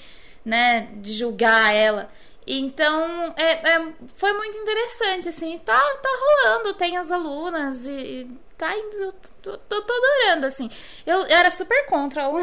né, 0.45 0.89
de 0.97 1.13
julgar 1.13 1.73
ela. 1.73 2.11
Então, 2.45 3.33
é, 3.37 3.51
é- 3.75 3.87
foi 4.17 4.33
muito 4.33 4.57
interessante, 4.57 5.29
assim, 5.29 5.57
tá, 5.65 5.77
tá 5.79 6.09
rolando, 6.19 6.73
tem 6.73 6.97
as 6.97 7.11
alunas 7.11 7.85
e, 7.85 7.91
e 7.91 8.31
tá 8.57 8.75
indo, 8.77 9.13
tô, 9.41 9.57
tô, 9.57 9.81
tô 9.81 9.93
adorando, 9.93 10.45
assim. 10.47 10.69
Eu, 11.05 11.23
era 11.27 11.49
super 11.49 11.85
contra 11.85 12.27
o 12.27 12.37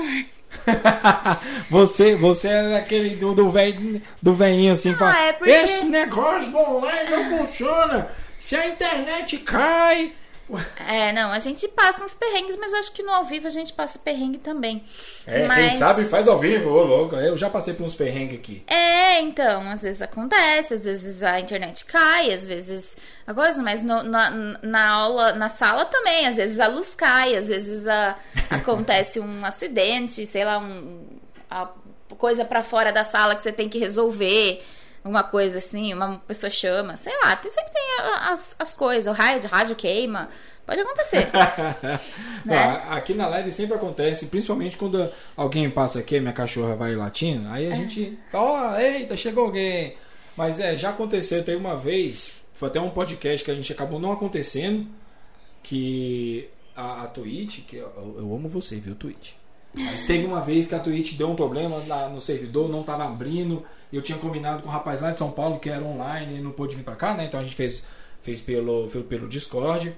você, 1.71 2.15
você 2.15 2.49
era 2.49 2.71
daquele 2.71 3.17
do, 3.17 3.35
do, 3.35 3.51
velho, 3.51 4.01
do 4.23 4.33
velhinho 4.35 4.73
assim, 4.73 4.93
que 4.93 4.99
fala, 4.99 5.19
é 5.27 5.33
porque- 5.33 5.51
esse 5.51 5.85
negócio 5.85 6.51
do 6.51 6.59
online 6.59 7.11
não 7.11 7.39
funciona. 7.39 8.09
Se 8.39 8.57
a 8.57 8.67
internet 8.67 9.37
cai. 9.39 10.13
É, 10.89 11.13
não, 11.13 11.31
a 11.31 11.39
gente 11.39 11.69
passa 11.69 12.05
uns 12.05 12.15
perrengues, 12.15 12.57
mas 12.57 12.73
acho 12.73 12.93
que 12.93 13.03
no 13.03 13.11
ao 13.13 13.25
vivo 13.25 13.47
a 13.47 13.51
gente 13.51 13.73
passa 13.73 13.99
perrengue 13.99 14.39
também. 14.39 14.83
É, 15.27 15.47
mas... 15.47 15.69
quem 15.71 15.79
sabe 15.79 16.05
faz 16.07 16.27
ao 16.27 16.39
vivo, 16.39 16.71
ô 16.71 16.83
louco. 16.83 17.17
Eu 17.17 17.37
já 17.37 17.51
passei 17.51 17.75
por 17.75 17.85
uns 17.85 17.95
perrengues 17.95 18.39
aqui. 18.39 18.63
É, 18.67 19.21
então, 19.21 19.69
às 19.71 19.83
vezes 19.83 20.01
acontece, 20.01 20.75
às 20.75 20.85
vezes 20.85 21.23
a 21.23 21.39
internet 21.39 21.85
cai, 21.85 22.33
às 22.33 22.47
vezes 22.47 22.97
a 23.27 23.35
coisa, 23.35 23.63
mas 23.63 23.83
no- 23.83 24.03
na, 24.03 24.31
na 24.63 24.89
aula, 24.91 25.33
na 25.33 25.49
sala 25.49 25.85
também, 25.85 26.27
às 26.27 26.37
vezes 26.37 26.59
a 26.61 26.67
luz 26.69 26.95
cai, 26.95 27.37
às 27.37 27.49
vezes 27.49 27.87
a- 27.87 28.17
acontece 28.51 29.21
um 29.21 29.45
acidente, 29.45 30.25
sei 30.27 30.45
lá, 30.45 30.59
um, 30.59 31.07
a 31.51 31.69
coisa 32.17 32.45
pra 32.45 32.63
fora 32.63 32.91
da 32.91 33.05
sala 33.05 33.37
que 33.37 33.43
você 33.43 33.53
tem 33.53 33.69
que 33.69 33.79
resolver, 33.79 34.65
uma 35.09 35.23
coisa 35.23 35.59
assim, 35.59 35.93
uma 35.95 36.19
pessoa 36.19 36.51
chama, 36.51 36.97
sei 36.97 37.13
lá, 37.23 37.35
tem, 37.37 37.51
sempre 37.51 37.73
tem 37.73 37.83
as, 38.21 38.55
as 38.59 38.75
coisas, 38.75 39.13
o 39.13 39.17
raio 39.17 39.41
de 39.41 39.47
rádio 39.47 39.75
queima, 39.77 40.29
pode 40.67 40.81
acontecer. 40.81 41.29
Não, 42.45 42.55
a- 42.57 42.97
aqui 42.97 43.15
na 43.15 43.27
live 43.29 43.51
sempre 43.51 43.77
acontece, 43.77 44.27
principalmente 44.27 44.77
quando 44.77 45.11
alguém 45.37 45.71
passa 45.71 45.99
aqui, 46.01 46.21
minha 46.21 46.33
cachorra 46.33 46.77
vai 46.77 46.95
latindo, 46.95 47.49
aí 47.49 47.71
a 47.73 47.75
gente 47.75 48.19
fala, 48.31 48.75
ó, 48.75 48.79
eita, 48.79 49.17
chegou 49.17 49.45
alguém. 49.47 49.97
Mas 50.37 50.61
é, 50.61 50.77
já 50.77 50.91
aconteceu, 50.91 51.43
teve 51.45 51.57
uma 51.59 51.77
vez, 51.77 52.33
foi 52.55 52.69
até 52.69 52.81
um 52.81 52.91
podcast 52.91 53.45
que 53.45 53.51
a 53.51 53.55
gente 53.55 53.73
acabou 53.73 53.99
não 53.99 54.13
acontecendo, 54.13 54.87
que 55.63 56.49
a, 56.77 57.03
a 57.03 57.07
Twitch, 57.09 57.65
que 57.67 57.77
eu, 57.77 57.93
eu 58.19 58.35
amo 58.35 58.49
você, 58.49 58.77
viu, 58.77 58.95
Twitch? 58.95 59.33
Mas 59.75 60.05
teve 60.05 60.27
uma 60.27 60.41
vez 60.41 60.67
que 60.67 60.75
a 60.75 60.79
Twitch 60.79 61.15
deu 61.15 61.31
um 61.31 61.37
problema 61.37 61.79
no 62.09 62.21
servidor, 62.21 62.69
não 62.69 62.81
estava 62.81 63.05
abrindo. 63.05 63.65
e 63.93 63.97
Eu 63.97 64.03
tinha 64.03 64.19
combinado 64.19 64.63
com 64.63 64.69
o 64.69 64.73
rapaz 64.73 65.01
lá 65.01 65.11
de 65.11 65.19
São 65.19 65.31
Paulo 65.31 65.59
que 65.59 65.69
era 65.69 65.85
online 65.85 66.39
e 66.39 66.41
não 66.41 66.51
pôde 66.51 66.75
vir 66.75 66.83
para 66.83 66.97
cá, 66.97 67.15
né? 67.15 67.27
Então 67.27 67.39
a 67.39 67.45
gente 67.45 67.55
fez, 67.55 67.83
fez 68.21 68.41
pelo, 68.41 68.89
pelo, 68.89 69.29
Discord. 69.29 69.95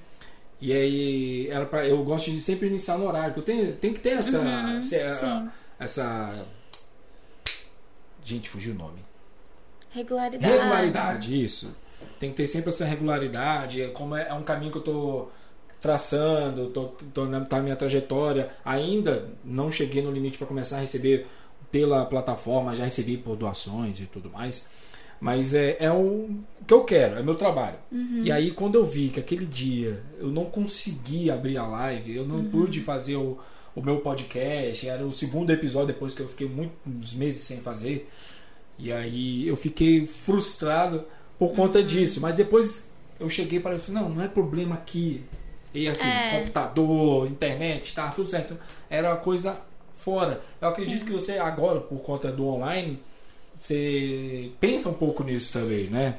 E 0.60 0.72
aí 0.72 1.48
era 1.48 1.64
pra, 1.64 1.86
eu 1.86 2.02
gosto 2.04 2.30
de 2.30 2.40
sempre 2.40 2.66
iniciar 2.66 2.98
no 2.98 3.06
horário, 3.06 3.32
porque 3.32 3.50
eu 3.50 3.56
tenho, 3.56 3.76
tem 3.76 3.94
que 3.94 4.00
ter 4.00 4.10
essa. 4.10 4.40
Uhum, 4.40 4.78
essa, 4.78 5.52
essa. 5.78 6.46
Gente, 8.22 8.50
fugiu 8.50 8.74
o 8.74 8.76
nome. 8.76 9.00
Regularidade. 9.90 10.52
Regularidade, 10.52 11.42
isso. 11.42 11.76
Tem 12.18 12.30
que 12.30 12.36
ter 12.36 12.46
sempre 12.46 12.68
essa 12.68 12.84
regularidade. 12.84 13.80
é 13.80 13.88
Como 13.88 14.14
é, 14.14 14.28
é 14.28 14.34
um 14.34 14.42
caminho 14.42 14.70
que 14.70 14.78
eu 14.78 14.82
tô 14.82 15.28
traçando, 15.80 16.66
tô, 16.68 16.84
tô 17.14 17.24
na, 17.24 17.40
tá 17.40 17.60
minha 17.60 17.76
trajetória. 17.76 18.50
Ainda 18.64 19.28
não 19.44 19.70
cheguei 19.70 20.02
no 20.02 20.10
limite 20.10 20.38
para 20.38 20.46
começar 20.46 20.78
a 20.78 20.80
receber 20.80 21.26
pela 21.70 22.04
plataforma, 22.04 22.74
já 22.74 22.84
recebi 22.84 23.16
por 23.16 23.36
doações 23.36 24.00
e 24.00 24.06
tudo 24.06 24.30
mais. 24.30 24.66
Mas 25.20 25.52
é, 25.52 25.76
é 25.78 25.92
o 25.92 26.30
que 26.66 26.72
eu 26.72 26.82
quero, 26.84 27.18
é 27.18 27.22
meu 27.22 27.34
trabalho. 27.34 27.76
E 28.24 28.32
aí, 28.32 28.50
quando 28.52 28.76
eu 28.76 28.86
vi 28.86 29.10
que 29.10 29.20
aquele 29.20 29.44
dia 29.44 30.02
eu 30.18 30.28
não 30.28 30.46
consegui 30.46 31.30
abrir 31.30 31.58
a 31.58 31.66
live, 31.66 32.16
eu 32.16 32.26
não 32.26 32.42
pude 32.44 32.80
fazer 32.80 33.16
o, 33.16 33.38
o 33.76 33.82
meu 33.82 33.98
podcast, 33.98 34.88
era 34.88 35.04
o 35.06 35.12
segundo 35.12 35.50
episódio 35.50 35.88
depois 35.88 36.14
que 36.14 36.22
eu 36.22 36.28
fiquei 36.28 36.48
muitos 36.48 37.12
meses 37.12 37.42
sem 37.42 37.58
fazer. 37.58 38.08
E 38.78 38.90
aí 38.90 39.46
eu 39.46 39.56
fiquei 39.56 40.06
frustrado 40.06 41.04
por 41.38 41.52
conta 41.52 41.80
Uhum. 41.80 41.84
disso. 41.86 42.18
Mas 42.20 42.36
depois 42.36 42.90
eu 43.18 43.28
cheguei 43.28 43.60
para 43.60 43.72
ele 43.72 43.80
falei, 43.80 44.00
não, 44.02 44.08
não 44.08 44.22
é 44.22 44.28
problema 44.28 44.74
aqui. 44.74 45.22
E 45.72 45.88
assim, 45.88 46.08
É. 46.08 46.40
computador, 46.40 47.26
internet, 47.26 47.94
tá 47.94 48.08
tudo 48.08 48.28
certo. 48.28 48.58
Era 48.88 49.10
uma 49.10 49.16
coisa 49.16 49.56
fora. 49.96 50.40
Eu 50.60 50.68
acredito 50.68 51.04
que 51.04 51.12
você 51.12 51.38
agora, 51.38 51.80
por 51.80 52.00
conta 52.00 52.30
do 52.32 52.46
online, 52.46 53.00
você 53.54 54.50
pensa 54.60 54.88
um 54.88 54.94
pouco 54.94 55.22
nisso 55.22 55.52
também, 55.52 55.84
né? 55.88 56.16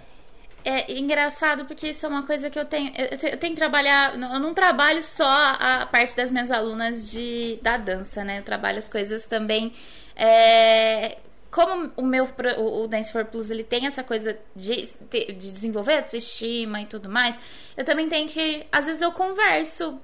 É 0.64 0.92
engraçado 0.96 1.66
porque 1.66 1.90
isso 1.90 2.06
é 2.06 2.10
uma 2.10 2.24
coisa 2.24 2.50
que 2.50 2.60
eu 2.60 2.66
tenho. 2.66 2.92
Eu 2.96 3.18
tenho, 3.18 3.34
eu 3.34 3.38
tenho 3.38 3.54
que 3.54 3.60
trabalhar. 3.60 4.14
Eu 4.14 4.40
não 4.40 4.54
trabalho 4.54 5.02
só 5.02 5.26
a 5.28 5.88
parte 5.92 6.16
das 6.16 6.30
minhas 6.30 6.52
alunas 6.52 7.10
de, 7.10 7.58
da 7.64 7.78
dança, 7.78 8.24
né? 8.24 8.40
Eu 8.40 8.44
trabalho 8.44 8.78
as 8.78 8.88
coisas 8.88 9.26
também. 9.26 9.72
é, 10.16 11.18
como 11.52 11.92
o 11.98 12.02
meu 12.02 12.28
o, 12.58 12.84
o 12.84 12.88
Dance 12.88 13.12
for 13.12 13.26
Plus 13.26 13.52
ele 13.52 13.64
tem 13.64 13.86
essa 13.86 14.04
coisa 14.04 14.40
de, 14.56 14.88
de 15.10 15.52
desenvolver 15.52 15.98
autoestima 15.98 16.82
e 16.82 16.86
tudo 16.86 17.10
mais, 17.10 17.38
eu 17.76 17.84
também 17.84 18.08
tenho 18.08 18.28
que. 18.28 18.66
Às 18.72 18.86
vezes 18.86 19.02
eu 19.02 19.12
converso. 19.12 20.00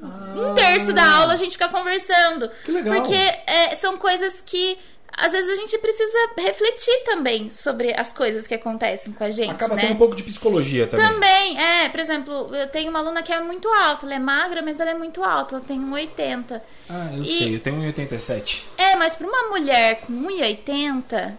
Um 0.00 0.54
terço 0.54 0.92
da 0.92 1.04
aula 1.16 1.32
a 1.32 1.36
gente 1.36 1.52
fica 1.52 1.68
conversando. 1.68 2.46
Ah. 2.46 2.64
Que 2.64 2.72
legal. 2.72 2.96
Porque 2.96 3.14
é, 3.14 3.76
são 3.76 3.96
coisas 3.96 4.42
que. 4.44 4.76
Às 5.14 5.32
vezes 5.32 5.50
a 5.50 5.56
gente 5.56 5.76
precisa 5.78 6.18
refletir 6.38 7.04
também 7.04 7.50
sobre 7.50 7.92
as 7.98 8.12
coisas 8.12 8.46
que 8.46 8.54
acontecem 8.54 9.12
com 9.12 9.22
a 9.22 9.30
gente. 9.30 9.50
Acaba 9.50 9.74
né? 9.74 9.80
sendo 9.82 9.92
um 9.94 9.98
pouco 9.98 10.16
de 10.16 10.22
psicologia 10.22 10.86
também. 10.86 11.06
Também, 11.06 11.60
é, 11.62 11.88
por 11.90 12.00
exemplo, 12.00 12.54
eu 12.54 12.66
tenho 12.68 12.88
uma 12.90 12.98
aluna 13.00 13.22
que 13.22 13.32
é 13.32 13.40
muito 13.40 13.68
alta, 13.68 14.06
ela 14.06 14.14
é 14.14 14.18
magra, 14.18 14.62
mas 14.62 14.80
ela 14.80 14.90
é 14.90 14.94
muito 14.94 15.22
alta, 15.22 15.56
ela 15.56 15.64
tem 15.64 15.78
1,80. 15.78 16.60
Ah, 16.88 17.10
eu 17.14 17.22
E- 17.22 17.26
sei, 17.26 17.54
eu 17.56 17.60
tenho 17.60 17.76
1,87. 17.76 18.64
É, 18.78 18.96
mas 18.96 19.14
pra 19.14 19.26
uma 19.28 19.48
mulher 19.50 20.00
com 20.00 20.12
1,80, 20.12 21.34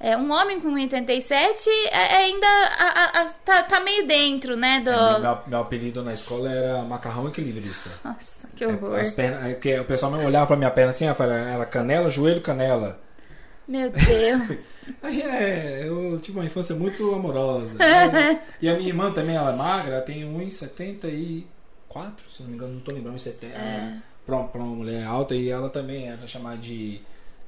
é, 0.00 0.16
um 0.16 0.32
homem 0.32 0.60
com 0.60 0.68
1,87 0.68 1.68
é, 1.92 2.14
é 2.14 2.16
ainda 2.16 2.46
a- 2.46 2.88
a- 3.04 3.22
a- 3.22 3.32
tá, 3.44 3.62
tá 3.62 3.80
meio 3.80 4.04
dentro, 4.04 4.56
né? 4.56 4.80
Do... 4.80 4.90
É, 4.90 5.18
Meu, 5.20 5.38
meu 5.46 5.60
apelido 5.60 6.02
na 6.02 6.12
escola 6.12 6.50
era 6.50 6.82
macarrão 6.82 7.28
equilibrista. 7.28 7.88
Nossa, 8.04 8.48
que 8.56 8.64
É, 8.64 8.66
horror. 8.66 8.98
As 8.98 9.12
pernas, 9.12 9.56
é 9.64 9.80
o 9.80 9.84
pessoal 9.84 10.12
olhava 10.14 10.48
pra 10.48 10.56
minha 10.56 10.70
perna 10.72 10.90
assim, 10.90 11.06
ela 11.06 11.64
canela, 11.66 12.10
joelho, 12.10 12.40
canela. 12.40 13.00
Meu 13.72 13.90
Deus. 13.90 14.58
A 15.00 15.10
gente, 15.10 15.26
é, 15.26 15.84
eu 15.86 16.18
tive 16.20 16.38
uma 16.38 16.44
infância 16.44 16.74
muito 16.74 17.14
amorosa. 17.14 17.74
né? 17.78 18.42
E 18.60 18.68
a 18.68 18.74
minha 18.74 18.88
irmã 18.88 19.12
também, 19.12 19.36
ela 19.36 19.52
é 19.52 19.56
magra, 19.56 19.94
ela 19.94 20.02
tem 20.02 20.24
1,74, 20.24 21.44
se 22.30 22.42
não 22.42 22.50
me 22.50 22.56
engano, 22.56 22.74
não 22.74 22.80
tô 22.80 22.90
lembrando, 22.92 23.16
1,70. 23.16 23.44
É. 23.44 23.96
Pra, 24.26 24.42
pra 24.42 24.60
uma 24.60 24.74
mulher 24.74 25.04
alta, 25.06 25.34
e 25.34 25.48
ela 25.48 25.70
também 25.70 26.08
era 26.08 26.26
chamada 26.26 26.58
de. 26.58 27.00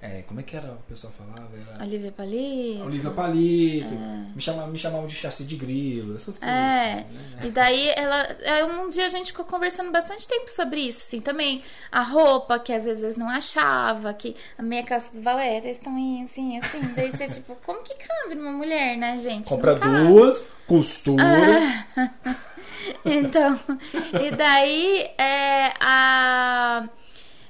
É, 0.05 0.22
como 0.26 0.38
é 0.38 0.42
que 0.42 0.55
era 0.55 0.70
o 0.70 0.76
pessoal 0.86 1.11
falava? 1.14 1.48
Era. 1.57 1.82
Olivia 1.82 2.12
Palito. 2.12 2.84
Olivia 2.84 3.11
Palito. 3.11 3.94
Me, 4.34 4.40
chamavam, 4.42 4.70
me 4.70 4.78
chamavam 4.78 5.07
de 5.07 5.14
chassi 5.14 5.44
de 5.44 5.57
grilo, 5.57 6.14
essas 6.14 6.38
coisas. 6.38 6.55
É, 6.55 6.92
assim, 6.92 7.36
né? 7.36 7.42
e 7.44 7.48
daí 7.48 7.88
ela. 7.96 8.36
aí 8.44 8.62
Um 8.64 8.90
dia 8.90 9.07
a 9.07 9.09
gente 9.09 9.28
ficou 9.28 9.46
conversando 9.46 9.90
bastante 9.90 10.28
tempo 10.28 10.50
sobre 10.50 10.82
isso, 10.82 11.00
assim, 11.00 11.22
também. 11.22 11.62
A 11.90 12.02
roupa, 12.02 12.59
que 12.59 12.70
às 12.70 12.84
vezes 12.84 13.16
não 13.16 13.30
achava, 13.30 14.12
que 14.12 14.36
a 14.59 14.62
meia 14.62 14.82
calça 14.82 15.11
do 15.11 15.22
balé, 15.22 15.57
eles 15.57 15.78
estão 15.78 15.94
assim, 16.22 16.59
assim. 16.59 16.80
Daí 16.94 17.11
você, 17.11 17.26
tipo, 17.26 17.57
como 17.64 17.82
que 17.82 17.94
cabe 17.94 18.34
numa 18.34 18.52
mulher, 18.52 18.98
né, 18.98 19.16
gente? 19.16 19.48
Compra 19.48 19.74
duas, 19.74 20.44
costura. 20.66 21.24
Então, 23.02 23.59
e 24.20 24.30
daí 24.36 25.11
é, 25.16 25.72
a, 25.80 26.86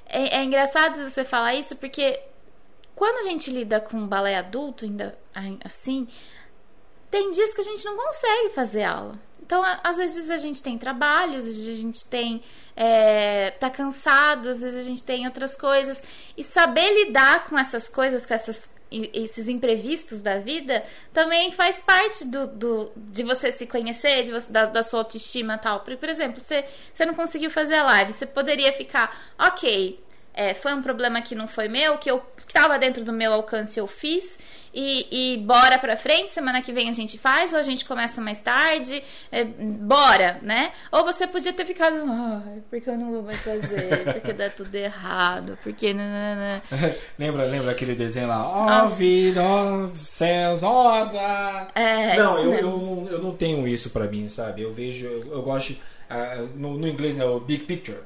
é, 0.05 0.37
é 0.37 0.43
engraçado 0.45 1.09
você 1.09 1.25
falar 1.25 1.55
isso 1.55 1.75
porque 1.75 2.17
quando 2.95 3.19
a 3.19 3.23
gente 3.29 3.51
lida 3.51 3.79
com 3.79 4.07
balé 4.07 4.37
adulto, 4.37 4.85
ainda 4.85 5.17
ai- 5.33 5.59
assim, 5.63 6.07
tem 7.11 7.31
dias 7.31 7.53
que 7.53 7.61
a 7.61 7.63
gente 7.63 7.85
não 7.85 7.95
consegue 7.97 8.49
fazer 8.49 8.83
aula. 8.83 9.17
Então, 9.41 9.63
às 9.83 9.97
vezes 9.97 10.31
a 10.31 10.37
gente 10.37 10.61
tem 10.63 10.75
trabalho, 10.75 11.35
às 11.37 11.45
vezes 11.45 11.67
a 11.67 11.79
gente 11.79 12.03
tem. 12.05 12.41
É, 12.75 13.51
tá 13.51 13.69
cansado, 13.69 14.49
às 14.49 14.59
vezes 14.61 14.79
a 14.79 14.83
gente 14.83 15.03
tem 15.03 15.25
outras 15.27 15.55
coisas. 15.55 16.01
E 16.35 16.43
saber 16.43 17.05
lidar 17.05 17.45
com 17.45 17.57
essas 17.57 17.87
coisas, 17.87 18.25
com 18.25 18.33
essas, 18.33 18.71
esses 18.91 19.47
imprevistos 19.47 20.23
da 20.23 20.39
vida, 20.39 20.83
também 21.13 21.51
faz 21.51 21.79
parte 21.79 22.25
do, 22.25 22.47
do- 22.47 22.91
de 22.97 23.21
você 23.21 23.51
se 23.51 23.67
conhecer, 23.67 24.23
de 24.23 24.31
você, 24.31 24.51
da, 24.51 24.65
da 24.65 24.81
sua 24.81 25.01
autoestima 25.01 25.53
e 25.53 25.57
tal. 25.59 25.81
Por, 25.81 25.95
por 25.95 26.09
exemplo, 26.09 26.41
você, 26.41 26.65
você 26.91 27.05
não 27.05 27.13
conseguiu 27.13 27.51
fazer 27.51 27.75
a 27.75 27.83
live, 27.83 28.13
você 28.13 28.25
poderia 28.25 28.73
ficar, 28.73 29.15
ok, 29.37 30.03
é, 30.35 30.53
foi 30.53 30.73
um 30.73 30.81
problema 30.81 31.21
que 31.21 31.33
não 31.33 31.47
foi 31.47 31.67
meu, 31.69 31.97
que 31.97 32.11
eu 32.11 32.19
que 32.35 32.45
tava 32.53 32.77
dentro 32.77 33.03
do 33.05 33.13
meu 33.13 33.31
alcance 33.33 33.79
eu 33.79 33.87
fiz 33.87 34.37
e, 34.73 35.35
e 35.35 35.37
bora 35.37 35.79
pra 35.79 35.95
frente, 35.95 36.33
semana 36.33 36.61
que 36.61 36.73
vem 36.73 36.89
a 36.89 36.91
gente 36.91 37.17
faz, 37.17 37.53
ou 37.53 37.59
a 37.59 37.63
gente 37.63 37.85
começa 37.85 38.19
mais 38.19 38.41
tarde, 38.41 39.01
é, 39.31 39.45
bora, 39.45 40.37
né? 40.41 40.73
Ou 40.91 41.05
você 41.05 41.25
podia 41.25 41.53
ter 41.53 41.65
ficado, 41.65 41.95
ai, 42.05 42.61
porque 42.69 42.89
eu 42.89 42.97
não 42.97 43.09
vou 43.11 43.23
mais 43.23 43.39
fazer, 43.39 44.03
porque 44.13 44.33
dá 44.33 44.49
tudo 44.49 44.75
errado, 44.75 45.57
porque 45.63 45.93
nanana. 45.93 46.61
lembra, 47.17 47.45
lembra 47.45 47.71
aquele 47.71 47.95
desenho 47.95 48.27
lá? 48.27 48.45
Ó, 48.45 48.65
Nossa. 48.65 48.95
vida, 48.95 49.41
ó, 49.41 49.87
céus, 49.95 50.61
rosa. 50.63 51.67
É, 51.73 52.17
não, 52.17 52.37
eu, 52.39 52.53
eu, 52.55 52.77
não- 52.77 53.07
eu 53.09 53.21
não 53.21 53.31
tenho 53.33 53.65
isso 53.65 53.89
pra 53.91 54.05
mim, 54.07 54.27
sabe? 54.27 54.63
Eu 54.63 54.73
vejo, 54.73 55.05
eu, 55.07 55.31
eu 55.35 55.41
gosto, 55.41 55.73
ah, 56.09 56.35
no, 56.53 56.77
no 56.77 56.85
inglês, 56.85 57.15
né, 57.15 57.23
o 57.23 57.39
big 57.39 57.63
picture. 57.63 57.99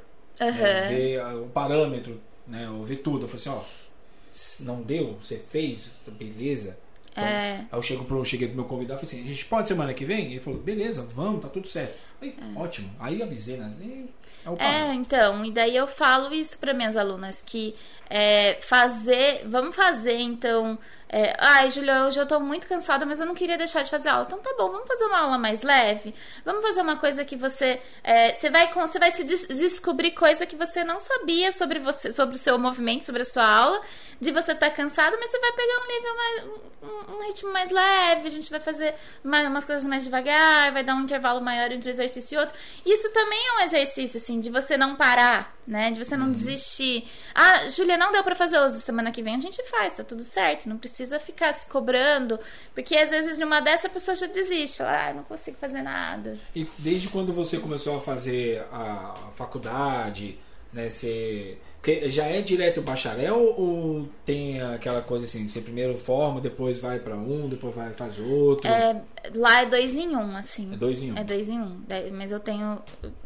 Né, 0.48 0.48
Aham. 0.50 0.88
ver 0.88 1.20
ah, 1.22 1.36
o 1.36 1.50
parâmetro, 1.50 2.20
né? 2.48 2.66
Eu 2.66 2.84
ver 2.84 2.98
tudo. 2.98 3.26
Eu 3.26 3.30
falei 3.30 3.42
assim, 3.42 3.50
ó, 3.50 4.64
não 4.64 4.82
deu, 4.82 5.16
você 5.22 5.38
fez, 5.38 5.90
beleza. 6.08 6.78
Então, 7.12 7.28
É. 7.28 7.66
Aí 7.72 7.78
eu 7.78 7.82
chego 7.82 8.06
pro, 8.06 8.24
cheguei 8.26 8.48
pro 8.48 8.56
meu 8.56 8.66
convidado 8.66 9.02
e 9.02 9.06
falei 9.06 9.20
assim, 9.22 9.30
a 9.30 9.34
gente 9.34 9.46
pode 9.46 9.68
semana 9.68 9.94
que 9.94 10.06
vem? 10.06 10.32
Ele 10.32 10.40
falou, 10.40 10.60
beleza, 10.60 11.04
vamos, 11.14 11.42
tá 11.42 11.50
tudo 11.50 11.68
certo. 11.68 11.98
Aí, 12.22 12.36
ótimo. 12.56 12.90
Aí 13.00 13.22
avisei, 13.22 13.58
né? 13.58 13.74
E 13.82 14.10
É 14.46 14.50
o 14.50 14.58
É, 14.58 14.58
padrão. 14.62 14.96
então, 14.96 15.44
e 15.46 15.52
daí 15.52 15.76
eu 15.76 15.88
falo 15.88 16.34
isso 16.34 16.60
para 16.60 16.74
minhas 16.74 16.96
alunas, 16.98 17.42
que 17.42 17.76
é, 18.10 18.58
fazer, 18.62 19.44
vamos 19.46 19.76
fazer 19.76 20.18
então. 20.18 20.78
é, 21.08 21.36
Ai, 21.40 21.70
Julia, 21.70 22.06
hoje 22.06 22.20
eu 22.20 22.26
tô 22.26 22.40
muito 22.40 22.68
cansada, 22.68 23.06
mas 23.06 23.20
eu 23.20 23.26
não 23.26 23.36
queria 23.36 23.58
deixar 23.58 23.84
de 23.84 23.90
fazer 23.90 24.10
aula. 24.10 24.26
Então 24.28 24.40
tá 24.40 24.54
bom, 24.58 24.70
vamos 24.72 24.88
fazer 24.88 25.06
uma 25.06 25.20
aula 25.20 25.38
mais 25.38 25.62
leve. 25.62 26.14
Vamos 26.46 26.62
fazer 26.62 26.82
uma 26.82 26.96
coisa 26.98 27.24
que 27.26 27.36
você. 27.36 27.80
é, 28.04 28.34
você, 28.34 28.50
vai, 28.50 28.72
você 28.74 29.00
vai 29.00 29.12
se 29.12 29.24
des- 29.24 29.48
descobrir 29.48 30.12
coisa 30.12 30.46
que 30.46 30.56
você 30.56 30.84
não 30.84 31.00
sabia 31.00 31.52
sobre 31.52 31.80
você, 31.80 32.12
sobre 32.12 32.36
o 32.36 32.40
seu 32.40 32.58
movimento, 32.58 33.06
sobre 33.06 33.22
a 33.22 33.26
sua 33.26 33.46
aula, 33.48 33.82
de 34.20 34.32
você 34.32 34.52
estar 34.54 34.70
tá 34.70 34.76
cansado, 34.76 35.16
mas 35.20 35.30
você 35.30 35.40
vai 35.40 35.52
pegar 35.54 35.80
um 35.84 35.88
nível 35.88 36.16
mais. 36.16 36.44
um, 36.82 37.16
um 37.18 37.28
ritmo 37.28 37.52
mais 37.52 37.70
leve, 37.72 38.26
a 38.28 38.30
gente 38.32 38.50
vai 38.50 38.60
fazer 38.60 38.96
mais, 39.24 39.48
umas 39.48 39.66
coisas 39.66 39.86
mais 39.86 40.04
devagar, 40.04 40.72
vai 40.72 40.84
dar 40.84 40.96
um 40.96 41.02
intervalo 41.02 41.42
maior 41.42 41.72
entre 41.72 41.90
um 41.90 41.92
exercício 41.92 42.36
e 42.36 42.40
outro. 42.40 42.56
Isso 42.86 43.12
também 43.12 43.40
é 43.50 43.54
um 43.58 43.60
exercício, 43.66 44.18
assim, 44.20 44.40
de 44.40 44.50
você 44.50 44.78
não 44.78 44.96
parar, 44.96 45.56
né? 45.68 45.92
De 45.92 46.04
você 46.04 46.16
não 46.16 46.32
desistir. 46.32 47.08
Ah, 47.36 47.68
Júlia, 47.70 47.98
não 48.00 48.12
deu 48.12 48.24
pra 48.24 48.34
fazer 48.34 48.58
hoje, 48.60 48.80
semana 48.82 49.12
que 49.12 49.22
vem 49.22 49.36
a 49.36 49.40
gente 49.40 49.62
faz, 49.70 49.96
tá 49.96 50.04
tudo 50.04 50.24
certo. 50.24 50.68
Não 50.68 50.78
precisa 50.78 51.20
ficar 51.20 51.54
se 51.54 51.68
cobrando, 51.68 52.40
porque 52.74 52.98
às 52.98 53.10
vezes 53.10 53.38
numa 53.38 53.60
dessa 53.60 53.88
a 53.88 53.90
pessoa 53.90 54.16
já 54.16 54.26
desiste, 54.26 54.78
fala, 54.80 55.10
ah, 55.10 55.14
não 55.14 55.24
consigo 55.24 55.58
fazer 55.60 55.82
nada. 55.82 56.40
E 56.56 56.68
desde 56.78 57.10
quando 57.10 57.34
você 57.34 57.58
começou 57.58 57.98
a 57.98 58.02
fazer 58.02 58.66
a 58.72 59.30
faculdade, 59.36 60.40
né? 60.74 60.90
Você. 60.90 61.58
Porque 61.82 62.10
já 62.10 62.26
é 62.26 62.42
direto 62.42 62.82
bacharel 62.82 63.54
ou 63.58 64.10
tem 64.26 64.62
aquela 64.62 65.02
coisa 65.02 65.24
assim, 65.24 65.48
você 65.48 65.62
primeiro 65.62 65.96
forma, 65.98 66.42
depois 66.42 66.78
vai 66.78 67.00
pra 67.00 67.16
um, 67.16 67.48
depois 67.48 67.74
vai 67.74 67.92
faz 67.94 68.20
outro? 68.20 68.68
É, 68.68 69.02
lá 69.34 69.62
é 69.62 69.66
dois 69.66 69.96
em 69.96 70.10
um, 70.10 70.36
assim. 70.36 70.74
É 70.74 70.76
dois 70.76 71.02
em 71.02 71.14
um. 71.14 71.18
É 71.18 71.24
dois 71.24 71.48
em 71.48 71.62
um. 71.62 71.82
É, 71.88 72.10
Mas 72.12 72.34
eu 72.34 72.40
tenho 72.42 72.80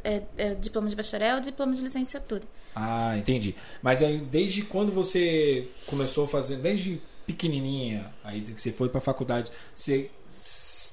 é, 0.03 0.21
é, 0.37 0.53
diploma 0.53 0.87
de 0.87 0.95
bacharel 0.95 1.39
e 1.39 1.41
diploma 1.41 1.73
de 1.73 1.81
licenciatura. 1.81 2.43
Ah, 2.75 3.17
entendi. 3.17 3.55
Mas 3.81 4.03
aí 4.03 4.17
desde 4.19 4.61
quando 4.61 4.91
você 4.91 5.67
começou 5.87 6.25
a 6.25 6.27
fazer, 6.27 6.57
desde 6.57 7.01
pequenininha, 7.25 8.13
aí 8.23 8.41
que 8.41 8.61
você 8.61 8.71
foi 8.71 8.87
pra 8.87 9.01
faculdade, 9.01 9.51
você 9.73 10.11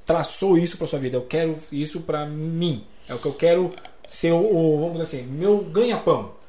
traçou 0.07 0.57
isso 0.57 0.79
pra 0.79 0.87
sua 0.87 0.99
vida. 0.99 1.17
Eu 1.17 1.27
quero 1.27 1.59
isso 1.71 2.01
pra 2.01 2.25
mim. 2.25 2.87
É 3.07 3.15
o 3.15 3.19
que 3.19 3.27
eu 3.27 3.35
quero 3.35 3.71
ser 4.09 4.33
o, 4.33 4.39
o- 4.39 4.79
vamos 4.81 4.93
dizer 4.95 5.03
assim, 5.19 5.27
meu 5.27 5.59
ganha-pão. 5.65 6.39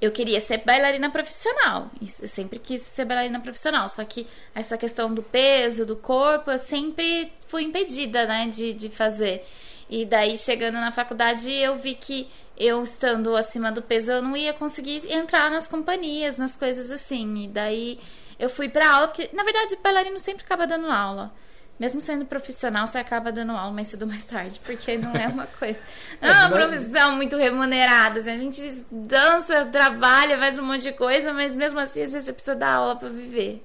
Eu 0.00 0.12
queria 0.12 0.40
ser 0.40 0.58
bailarina 0.58 1.10
profissional. 1.10 1.90
Isso, 2.00 2.24
eu 2.24 2.28
sempre 2.28 2.58
quis 2.58 2.82
ser 2.82 3.04
bailarina 3.04 3.40
profissional. 3.40 3.88
Só 3.88 4.04
que 4.04 4.26
essa 4.54 4.78
questão 4.78 5.12
do 5.12 5.22
peso, 5.22 5.84
do 5.84 5.96
corpo, 5.96 6.50
eu 6.50 6.58
sempre 6.58 7.32
fui 7.48 7.64
impedida, 7.64 8.26
né, 8.26 8.46
de, 8.46 8.72
de 8.72 8.88
fazer. 8.88 9.44
E 9.90 10.04
daí, 10.04 10.36
chegando 10.36 10.74
na 10.74 10.92
faculdade, 10.92 11.50
eu 11.50 11.76
vi 11.76 11.94
que 11.94 12.28
eu 12.56 12.82
estando 12.82 13.36
acima 13.36 13.72
do 13.72 13.80
peso, 13.80 14.12
eu 14.12 14.22
não 14.22 14.36
ia 14.36 14.52
conseguir 14.52 15.10
entrar 15.10 15.50
nas 15.50 15.66
companhias, 15.68 16.38
nas 16.38 16.56
coisas 16.56 16.90
assim. 16.90 17.44
E 17.44 17.48
daí 17.48 17.98
eu 18.38 18.48
fui 18.48 18.68
pra 18.68 18.90
aula, 18.92 19.08
porque, 19.08 19.30
na 19.32 19.42
verdade, 19.42 19.76
bailarino 19.82 20.18
sempre 20.18 20.44
acaba 20.44 20.66
dando 20.66 20.90
aula. 20.90 21.32
Mesmo 21.78 22.00
sendo 22.00 22.24
profissional, 22.24 22.86
você 22.86 22.98
acaba 22.98 23.30
dando 23.30 23.52
aula 23.52 23.72
mais 23.72 23.86
cedo 23.86 24.02
ou 24.02 24.08
mais 24.08 24.24
tarde, 24.24 24.60
porque 24.64 24.98
não 24.98 25.12
é 25.12 25.28
uma 25.28 25.46
coisa. 25.46 25.78
Não 26.20 26.28
é 26.28 26.46
uma 26.46 26.50
profissão 26.50 27.14
muito 27.14 27.36
remunerada. 27.36 28.18
assim, 28.18 28.30
a 28.30 28.36
gente 28.36 28.84
dança, 28.90 29.64
trabalha, 29.66 30.36
faz 30.38 30.58
um 30.58 30.64
monte 30.64 30.82
de 30.82 30.92
coisa, 30.92 31.32
mas 31.32 31.54
mesmo 31.54 31.78
assim, 31.78 32.02
às 32.02 32.12
vezes 32.12 32.24
você 32.24 32.32
precisa 32.32 32.56
dar 32.56 32.74
aula 32.74 32.96
pra 32.96 33.08
viver. 33.08 33.64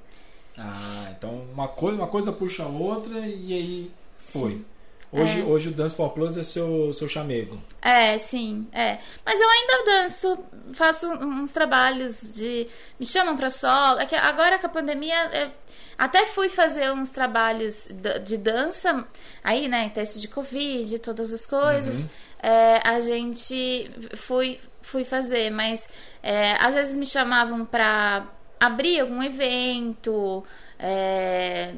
Ah, 0.58 1.08
então 1.18 1.44
uma 1.52 1.68
coisa, 1.68 1.98
uma 1.98 2.08
coisa 2.08 2.32
puxa 2.32 2.64
a 2.64 2.68
outra 2.68 3.20
e 3.20 3.54
aí 3.54 3.92
foi. 4.20 4.52
Sim. 4.52 4.66
Hoje, 5.14 5.42
É. 5.42 5.44
hoje 5.44 5.70
o 5.70 5.72
Dance 5.72 5.96
for 5.96 6.10
Plus 6.10 6.36
é 6.36 6.44
seu, 6.44 6.92
seu 6.92 7.08
chamego. 7.08 7.62
É, 7.82 8.18
sim, 8.18 8.68
é. 8.74 8.98
Mas 9.24 9.40
eu 9.40 9.48
ainda 9.48 9.86
danço, 9.86 10.40
faço 10.74 11.08
uns 11.08 11.52
trabalhos 11.52 12.34
de. 12.34 12.68
Me 13.00 13.06
chamam 13.06 13.38
pra 13.38 13.50
solo. 13.52 14.00
É 14.00 14.06
que 14.08 14.16
agora 14.16 14.58
com 14.58 14.66
a 14.66 14.70
pandemia. 14.70 15.30
eu 15.34 15.52
até 15.96 16.26
fui 16.26 16.50
fazer 16.50 16.92
uns 16.92 17.10
trabalhos 17.10 17.88
de 18.26 18.38
dança, 18.38 19.06
aí, 19.44 19.68
né? 19.68 19.90
Teste 19.90 20.20
de 20.20 20.28
Covid, 20.28 20.98
todas 21.00 21.32
as 21.32 21.46
coisas. 21.46 21.98
Uhum. 22.00 22.10
É, 22.42 22.80
a 22.84 23.00
gente 23.00 23.92
fui, 24.18 24.60
fui 24.82 25.04
fazer, 25.06 25.52
mas 25.52 25.88
é, 26.24 26.54
às 26.60 26.74
vezes 26.74 26.98
me 26.98 27.06
chamavam 27.06 27.64
pra 27.64 28.26
abrir 28.60 29.00
algum 29.00 29.22
evento. 29.22 30.44
É, 30.80 31.74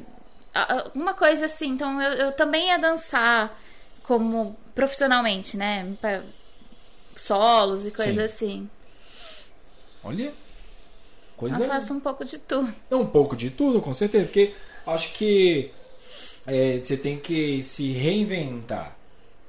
alguma 0.55 1.13
coisa 1.13 1.45
assim. 1.45 1.69
Então 1.69 2.01
eu, 2.01 2.13
eu 2.13 2.31
também 2.31 2.67
ia 2.69 2.77
dançar 2.77 3.59
como 4.03 4.55
profissionalmente, 4.73 5.57
né? 5.57 5.93
Pra 5.99 6.21
solos 7.15 7.85
e 7.85 7.91
coisas 7.91 8.17
assim. 8.31 8.69
Olha. 10.03 10.33
Coisa. 11.35 11.63
Eu 11.63 11.67
faço 11.67 11.93
um 11.93 11.99
pouco 11.99 12.23
de 12.23 12.37
tudo. 12.37 12.73
É 12.89 12.95
um 12.95 13.05
pouco 13.05 13.35
de 13.35 13.49
tudo, 13.49 13.81
com 13.81 13.93
certeza. 13.93 14.25
Porque 14.25 14.53
acho 14.87 15.11
que 15.13 15.71
é, 16.47 16.79
você 16.81 16.95
tem 16.95 17.17
que 17.19 17.61
se 17.61 17.91
reinventar. 17.91 18.95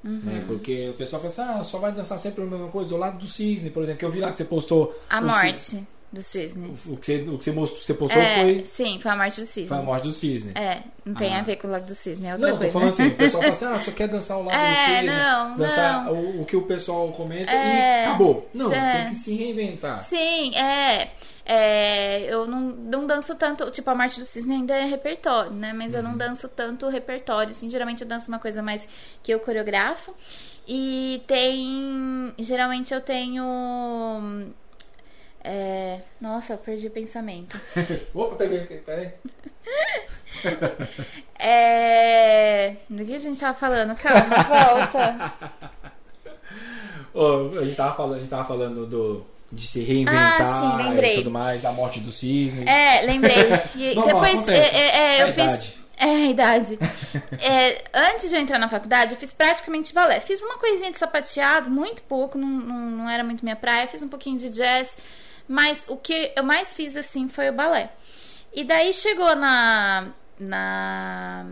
Uhum. 0.03 0.19
Né? 0.23 0.43
Porque 0.47 0.89
o 0.89 0.93
pessoal 0.93 1.21
fala 1.21 1.31
assim, 1.33 1.59
ah, 1.59 1.63
só 1.63 1.79
vai 1.79 1.91
dançar 1.91 2.19
sempre 2.19 2.43
a 2.43 2.45
mesma 2.47 2.67
coisa. 2.69 2.93
O 2.93 2.97
lado 2.97 3.17
do 3.19 3.27
cisne, 3.27 3.69
por 3.69 3.83
exemplo, 3.83 3.99
que 3.99 4.05
eu 4.05 4.11
vi 4.11 4.19
lá 4.19 4.31
que 4.31 4.37
você 4.37 4.45
postou. 4.45 4.99
A 5.09 5.21
morte 5.21 5.61
cisne- 5.61 5.87
do 6.11 6.21
cisne. 6.21 6.69
O, 6.87 6.93
o 6.93 6.97
que 6.97 7.05
você, 7.05 7.15
o 7.29 7.37
que 7.37 7.43
você, 7.43 7.51
mostrou, 7.51 7.81
você 7.83 7.93
postou 7.93 8.21
É, 8.21 8.35
foi, 8.41 8.65
sim, 8.65 8.99
foi 9.01 9.11
a 9.11 9.15
morte 9.15 9.41
do 9.41 9.45
cisne. 9.45 9.67
foi 9.67 9.77
a 9.77 9.81
morte 9.81 10.03
do 10.03 10.11
cisne. 10.13 10.51
É, 10.55 10.79
não 11.05 11.13
tem 11.13 11.35
Ah. 11.35 11.39
a 11.39 11.43
ver 11.43 11.57
com 11.57 11.67
o 11.67 11.71
lado 11.71 11.85
do 11.85 11.93
cisne, 11.93 12.27
é 12.27 12.33
outra 12.33 12.47
Não, 12.47 12.53
tô 12.55 12.59
coisa. 12.59 12.73
falando 12.73 12.89
assim, 12.89 13.07
o 13.07 13.11
pessoal 13.17 13.41
fala 13.43 13.53
assim, 13.53 13.65
ah, 13.65 13.79
só 13.79 13.91
quer 13.91 14.07
dançar 14.07 14.37
o 14.37 14.43
lado 14.43 14.57
É, 14.57 14.71
do 14.71 14.77
cisne, 15.01 15.07
não, 15.17 15.57
dançar 15.57 16.05
não. 16.05 16.13
O, 16.13 16.41
o 16.41 16.45
que 16.45 16.55
o 16.55 16.61
pessoal 16.63 17.11
comenta 17.11 17.51
É, 17.51 18.03
e 18.03 18.05
acabou. 18.07 18.49
Não, 18.53 18.71
é. 18.73 18.97
tem 19.03 19.09
que 19.09 19.15
se 19.15 19.35
reinventar. 19.35 20.01
Sim, 20.03 20.55
é. 20.55 21.09
É, 21.49 22.23
eu 22.33 22.45
não, 22.45 22.59
não 22.61 23.07
danço 23.07 23.33
tanto, 23.35 23.69
tipo, 23.71 23.89
a 23.89 23.95
Morte 23.95 24.19
do 24.19 24.25
Cisne 24.25 24.53
ainda 24.55 24.75
é 24.75 24.85
repertório, 24.85 25.51
né? 25.51 25.71
Mas 25.71 25.93
eu 25.93 26.03
não 26.03 26.11
Uhum. 26.11 26.17
danço 26.17 26.49
tanto 26.49 26.89
repertório, 26.89 27.51
assim, 27.51 27.69
geralmente 27.71 28.01
eu 28.01 28.07
danço 28.07 28.27
uma 28.29 28.37
coisa 28.39 28.61
mais 28.61 28.85
que 29.23 29.33
eu 29.33 29.39
coreografo. 29.39 30.13
E 30.67 31.21
tem. 31.25 32.33
Geralmente 32.37 32.93
eu 32.93 32.99
tenho. 32.99 33.43
É, 35.49 36.01
nossa, 36.19 36.53
eu 36.53 36.57
perdi 36.57 36.87
o 36.87 36.91
pensamento. 36.91 37.59
Opa, 38.13 38.35
peguei, 38.35 38.59
peraí. 38.79 39.11
É. 41.39 42.75
Do 42.89 43.05
que 43.05 43.13
a 43.13 43.17
gente 43.17 43.39
tava 43.39 43.57
falando? 43.57 43.95
Calma, 43.95 44.43
volta. 44.43 45.33
Ó, 47.13 47.59
a, 47.59 47.63
gente 47.63 47.75
tava 47.75 47.95
falando, 47.95 48.15
a 48.15 48.19
gente 48.19 48.29
tava 48.29 48.45
falando 48.45 48.85
do, 48.85 49.25
de 49.51 49.65
se 49.65 49.81
reinventar 49.81 50.41
Ah, 50.41 50.77
sim, 50.77 51.05
e 51.05 51.15
tudo 51.15 51.31
mais, 51.31 51.63
a 51.63 51.71
morte 51.71 51.99
do 51.99 52.11
cisne. 52.11 52.67
É, 52.67 53.01
lembrei. 53.01 53.35
E 53.75 53.95
Normal, 53.95 54.21
depois 54.21 54.47
é, 54.47 54.57
é, 54.57 54.97
é, 54.97 55.23
eu 55.23 55.27
fiz. 55.27 55.43
idade. 55.43 55.73
É, 55.97 56.05
a 56.05 56.25
idade. 56.25 56.79
É, 57.39 57.83
antes 57.93 58.29
de 58.29 58.35
eu 58.35 58.41
entrar 58.41 58.59
na 58.59 58.69
faculdade, 58.69 59.13
eu 59.13 59.19
fiz 59.19 59.33
praticamente 59.33 59.93
balé. 59.93 60.19
Fiz 60.19 60.41
uma 60.43 60.57
coisinha 60.57 60.91
de 60.91 60.97
sapateado, 60.97 61.69
muito 61.69 62.03
pouco, 62.03 62.37
não, 62.37 62.47
não, 62.47 62.91
não 62.91 63.09
era 63.09 63.23
muito 63.23 63.43
minha 63.43 63.55
praia. 63.55 63.87
Fiz 63.87 64.03
um 64.03 64.09
pouquinho 64.09 64.37
de 64.37 64.49
jazz, 64.49 64.97
mas 65.47 65.85
o 65.87 65.97
que 65.97 66.31
eu 66.35 66.43
mais 66.43 66.73
fiz 66.73 66.95
assim 66.95 67.27
foi 67.27 67.49
o 67.49 67.53
balé. 67.53 67.91
E 68.53 68.63
daí 68.63 68.93
chegou 68.93 69.35
na, 69.35 70.07
na, 70.39 71.45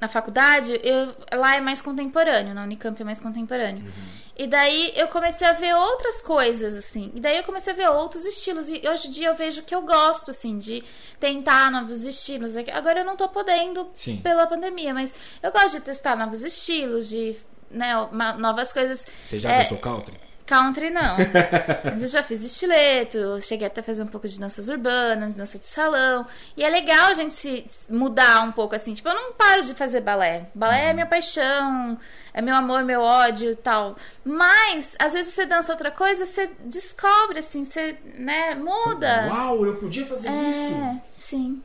na 0.00 0.08
faculdade, 0.08 0.80
eu, 0.82 1.14
lá 1.38 1.56
é 1.56 1.60
mais 1.60 1.80
contemporâneo, 1.82 2.54
na 2.54 2.62
Unicamp 2.62 3.00
é 3.00 3.04
mais 3.04 3.20
contemporâneo. 3.20 3.92
E 4.36 4.46
daí 4.46 4.92
eu 4.96 5.08
comecei 5.08 5.46
a 5.46 5.52
ver 5.52 5.74
outras 5.74 6.22
coisas, 6.22 6.74
assim. 6.74 7.12
E 7.14 7.20
daí 7.20 7.36
eu 7.36 7.44
comecei 7.44 7.74
a 7.74 7.76
ver 7.76 7.90
outros 7.90 8.24
estilos. 8.24 8.70
E 8.70 8.80
hoje 8.88 9.08
em 9.08 9.10
dia 9.10 9.28
eu 9.28 9.34
vejo 9.34 9.62
que 9.62 9.74
eu 9.74 9.82
gosto, 9.82 10.30
assim, 10.30 10.58
de 10.58 10.82
tentar 11.18 11.70
novos 11.70 12.04
estilos. 12.04 12.56
É 12.56 12.64
Agora 12.72 13.00
eu 13.00 13.04
não 13.04 13.16
tô 13.16 13.28
podendo 13.28 13.90
Sim. 13.94 14.16
pela 14.22 14.46
pandemia, 14.46 14.94
mas 14.94 15.12
eu 15.42 15.52
gosto 15.52 15.72
de 15.72 15.80
testar 15.80 16.16
novos 16.16 16.42
estilos, 16.42 17.06
de 17.10 17.36
né, 17.70 17.92
novas 18.38 18.72
coisas. 18.72 19.06
Você 19.22 19.38
já 19.38 19.50
É, 19.50 19.58
dançou 19.58 19.76
country? 19.76 20.18
Country 20.50 20.90
não. 20.90 21.16
Mas 21.86 22.02
eu 22.02 22.08
já 22.08 22.24
fiz 22.24 22.42
estileto, 22.42 23.40
cheguei 23.40 23.68
até 23.68 23.80
a 23.80 23.84
fazer 23.84 24.02
um 24.02 24.08
pouco 24.08 24.26
de 24.26 24.36
danças 24.36 24.68
urbanas, 24.68 25.32
dança 25.32 25.60
de 25.60 25.66
salão. 25.66 26.26
E 26.56 26.64
é 26.64 26.68
legal 26.68 27.06
a 27.06 27.14
gente 27.14 27.32
se 27.32 27.64
mudar 27.88 28.42
um 28.42 28.50
pouco 28.50 28.74
assim. 28.74 28.92
Tipo, 28.92 29.10
eu 29.10 29.14
não 29.14 29.32
paro 29.32 29.62
de 29.62 29.74
fazer 29.74 30.00
balé. 30.00 30.50
Balé 30.52 30.90
é 30.90 30.92
minha 30.92 31.06
paixão, 31.06 31.96
é 32.34 32.42
meu 32.42 32.56
amor, 32.56 32.82
meu 32.82 33.00
ódio 33.00 33.52
e 33.52 33.54
tal. 33.54 33.94
Mas, 34.24 34.96
às 34.98 35.12
vezes 35.12 35.32
você 35.32 35.46
dança 35.46 35.70
outra 35.70 35.92
coisa, 35.92 36.26
você 36.26 36.50
descobre, 36.64 37.38
assim, 37.38 37.62
você, 37.62 37.96
né, 38.18 38.56
muda. 38.56 39.28
Uau, 39.28 39.64
eu 39.64 39.76
podia 39.76 40.04
fazer 40.04 40.30
isso! 40.30 40.74
É, 40.74 41.00
sim. 41.14 41.62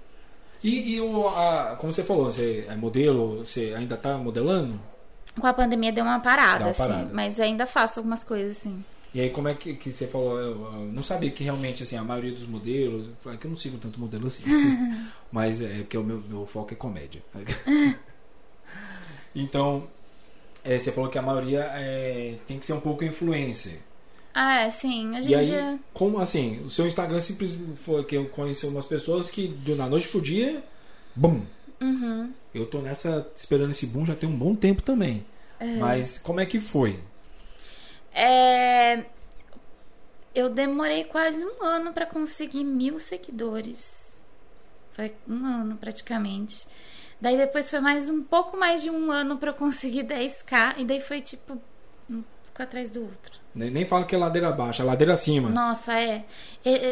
E, 0.64 0.94
e 0.94 1.02
o, 1.02 1.28
a, 1.28 1.76
como 1.80 1.92
você 1.92 2.04
falou, 2.04 2.26
você 2.26 2.68
é 2.70 2.76
modelo, 2.76 3.40
você 3.40 3.74
ainda 3.76 3.98
tá 3.98 4.16
modelando? 4.16 4.80
Com 5.40 5.48
a 5.48 5.54
pandemia 5.54 5.92
deu 5.92 6.04
uma 6.04 6.20
parada, 6.20 6.58
Deu 6.60 6.68
uma 6.68 6.72
assim. 6.72 6.88
parada. 6.88 7.10
Mas 7.14 7.40
ainda 7.40 7.66
faço 7.66 8.00
algumas 8.00 8.24
coisas, 8.24 8.58
assim. 8.58 8.84
E 9.14 9.22
aí 9.22 9.30
como 9.30 9.48
é 9.48 9.54
que, 9.54 9.74
que 9.76 9.92
você 9.92 10.08
falou? 10.08 10.38
Eu, 10.38 10.66
eu 10.74 10.92
não 10.92 11.02
sabia 11.02 11.32
que 11.32 11.44
realmente 11.44 11.84
assim, 11.84 11.96
a 11.96 12.04
maioria 12.04 12.32
dos 12.32 12.46
modelos. 12.46 13.06
eu 13.08 13.14
falei 13.22 13.38
que 13.40 13.48
eu 13.48 13.50
não 13.50 13.58
sigo 13.58 13.78
tanto 13.78 14.00
modelo 14.00 14.28
assim. 14.28 14.44
mas 15.32 15.62
é 15.62 15.80
porque 15.80 15.98
o 15.98 16.04
meu, 16.04 16.22
meu 16.28 16.46
foco 16.46 16.74
é 16.74 16.76
comédia. 16.76 17.22
então, 19.34 19.88
é, 20.64 20.78
você 20.78 20.92
falou 20.92 21.10
que 21.10 21.18
a 21.18 21.22
maioria 21.22 21.62
é, 21.76 22.36
tem 22.46 22.60
que 22.60 22.66
ser 22.66 22.74
um 22.74 22.82
pouco 22.82 23.04
influencer. 23.04 23.80
Ah, 24.34 24.64
é, 24.64 24.70
sim. 24.70 25.16
Hoje 25.18 25.30
E 25.30 25.36
aí, 25.36 25.46
dia. 25.46 25.80
como 25.94 26.20
assim? 26.20 26.62
O 26.66 26.70
seu 26.70 26.86
Instagram 26.86 27.22
simplesmente 27.22 27.78
foi 27.78 28.04
que 28.04 28.18
eu 28.18 28.26
conheci 28.26 28.66
umas 28.66 28.84
pessoas 28.84 29.32
que 29.32 29.48
do 29.48 29.78
na 29.78 29.88
noite 29.88 30.10
pro 30.10 30.20
dia, 30.22 30.62
bum. 31.16 31.42
Uhum. 31.82 32.32
Eu 32.56 32.66
tô 32.66 32.82
nessa 32.82 33.32
esperando 33.36 33.72
esse 33.72 33.86
boom 33.86 34.06
já 34.06 34.16
tem 34.16 34.30
um 34.30 34.38
bom 34.38 34.56
tempo 34.56 34.82
também. 34.82 35.26
Mas 35.74 36.18
como 36.18 36.40
é 36.40 36.46
que 36.46 36.60
foi? 36.60 37.04
É, 38.14 39.06
Eu 40.34 40.50
demorei 40.50 41.06
quase 41.06 41.44
um 41.46 41.64
ano 41.64 41.94
pra 41.94 42.06
conseguir 42.06 42.64
mil 42.64 43.00
seguidores. 43.00 44.24
Foi 44.94 45.16
um 45.28 45.46
ano 45.46 45.78
praticamente. 45.78 46.68
Daí 47.22 47.38
depois 47.38 47.70
foi 47.70 47.80
mais 47.80 48.10
um 48.10 48.24
pouco 48.24 48.58
mais 48.58 48.82
de 48.82 48.90
um 48.90 49.12
ano 49.12 49.38
pra 49.38 49.52
eu 49.52 49.56
conseguir 49.56 50.04
10k. 50.06 50.76
E 50.80 50.86
daí 50.86 51.02
foi 51.02 51.22
tipo 51.22 51.54
um 52.10 52.22
pouco 52.24 52.64
atrás 52.64 52.92
do 52.92 53.02
outro. 53.04 53.40
Nem, 53.56 53.72
nem 53.72 53.86
falo 53.86 54.06
que 54.06 54.14
é 54.14 54.18
ladeira 54.18 54.50
abaixo, 54.50 54.82
é 54.82 54.86
ladeira 54.86 55.14
acima. 55.14 55.50
Nossa, 55.50 55.98
é. 55.98 56.26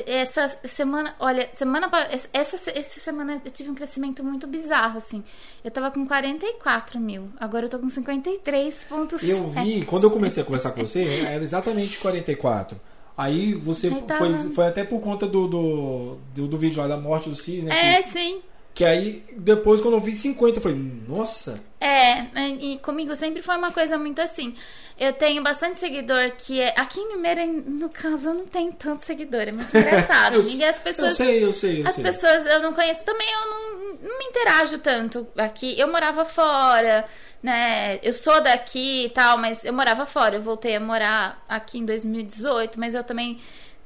Essa 0.07 0.47
semana, 0.64 1.14
olha, 1.20 1.49
semana 1.51 1.91
essa, 2.32 2.72
essa 2.72 2.99
semana 3.01 3.41
eu 3.43 3.51
tive 3.51 3.70
um 3.70 3.76
crescimento 3.76 4.24
muito 4.24 4.47
bizarro, 4.47 4.97
assim. 4.97 5.24
Eu 5.61 5.70
tava 5.70 5.91
com 5.91 6.07
44 6.07 6.99
mil, 7.01 7.30
agora 7.38 7.66
eu 7.66 7.70
tô 7.70 7.80
com 7.80 7.89
53,7. 7.89 9.28
Eu 9.28 9.49
vi, 9.49 9.84
quando 9.86 10.05
eu 10.05 10.11
comecei 10.11 10.41
a 10.41 10.45
conversar 10.45 10.72
com 10.72 10.86
você, 10.86 11.03
era 11.03 11.43
exatamente 11.43 11.97
44. 11.99 12.80
Aí 13.18 13.53
você 13.53 13.88
Aí 13.89 14.01
tava- 14.01 14.38
foi, 14.38 14.49
foi 14.53 14.68
até 14.68 14.84
por 14.84 14.99
conta 15.01 15.28
do, 15.28 15.47
do, 15.47 16.18
do, 16.34 16.47
do 16.47 16.57
vídeo 16.57 16.82
lá 16.82 16.88
da 16.88 16.97
morte 16.97 17.30
do 17.30 17.36
Cisne. 17.36 17.70
É, 17.72 18.01
Que, 18.01 18.11
sim. 18.11 18.41
Que 18.74 18.84
aí, 18.84 19.24
depois, 19.38 19.82
quando 19.82 19.93
eu 19.95 19.99
vi 19.99 20.15
50, 20.15 20.57
eu 20.57 20.61
falei, 20.63 20.78
nossa, 21.07 21.61
É, 21.80 22.26
e 22.59 22.78
comigo 22.80 23.15
sempre 23.15 23.41
foi 23.41 23.55
uma 23.57 23.71
coisa 23.71 23.97
muito 23.97 24.21
assim. 24.21 24.55
Eu 24.99 25.11
tenho 25.13 25.41
bastante 25.43 25.80
seguidor 25.80 26.32
que 26.38 26.59
é. 26.61 26.74
Aqui 26.78 26.99
em 26.99 27.13
Limeira, 27.13 27.45
no 27.45 27.89
caso, 27.89 28.30
eu 28.30 28.34
não 28.36 28.45
tenho 28.45 28.71
tanto 28.74 29.03
seguidor. 29.03 29.41
É 29.41 29.51
muito 29.51 29.69
engraçado. 29.78 30.36
eu, 30.36 30.43
Ninguém, 30.43 30.67
as 30.67 30.78
eu 30.78 30.84
pessoas. 30.84 31.13
sei, 31.13 31.43
eu 31.43 31.51
sei, 31.51 31.82
eu 31.82 31.88
As 31.88 31.93
sei. 31.93 32.03
pessoas 32.03 32.45
eu 32.45 32.61
não 32.61 32.74
conheço 32.74 33.03
também, 33.03 33.28
eu 33.32 33.49
não, 33.49 34.09
não 34.09 34.19
me 34.19 34.26
interajo 34.26 34.78
tanto 34.80 35.28
aqui. 35.38 35.78
Eu 35.80 35.88
morava 35.91 36.26
fora, 36.26 37.05
né? 37.41 37.99
Eu 38.03 38.13
sou 38.13 38.39
daqui 38.41 39.05
e 39.05 39.09
tal, 39.09 39.38
mas 39.38 39.65
eu 39.65 39.74
morava 39.74 40.05
fora. 40.05 40.36
Eu 40.38 40.41
voltei 40.41 40.76
a 40.76 40.80
morar 40.80 41.43
aqui 41.49 41.80
em 41.80 41.86
2018, 41.86 42.80
mas 42.80 42.93
eu 42.95 43.03
também 43.03 43.39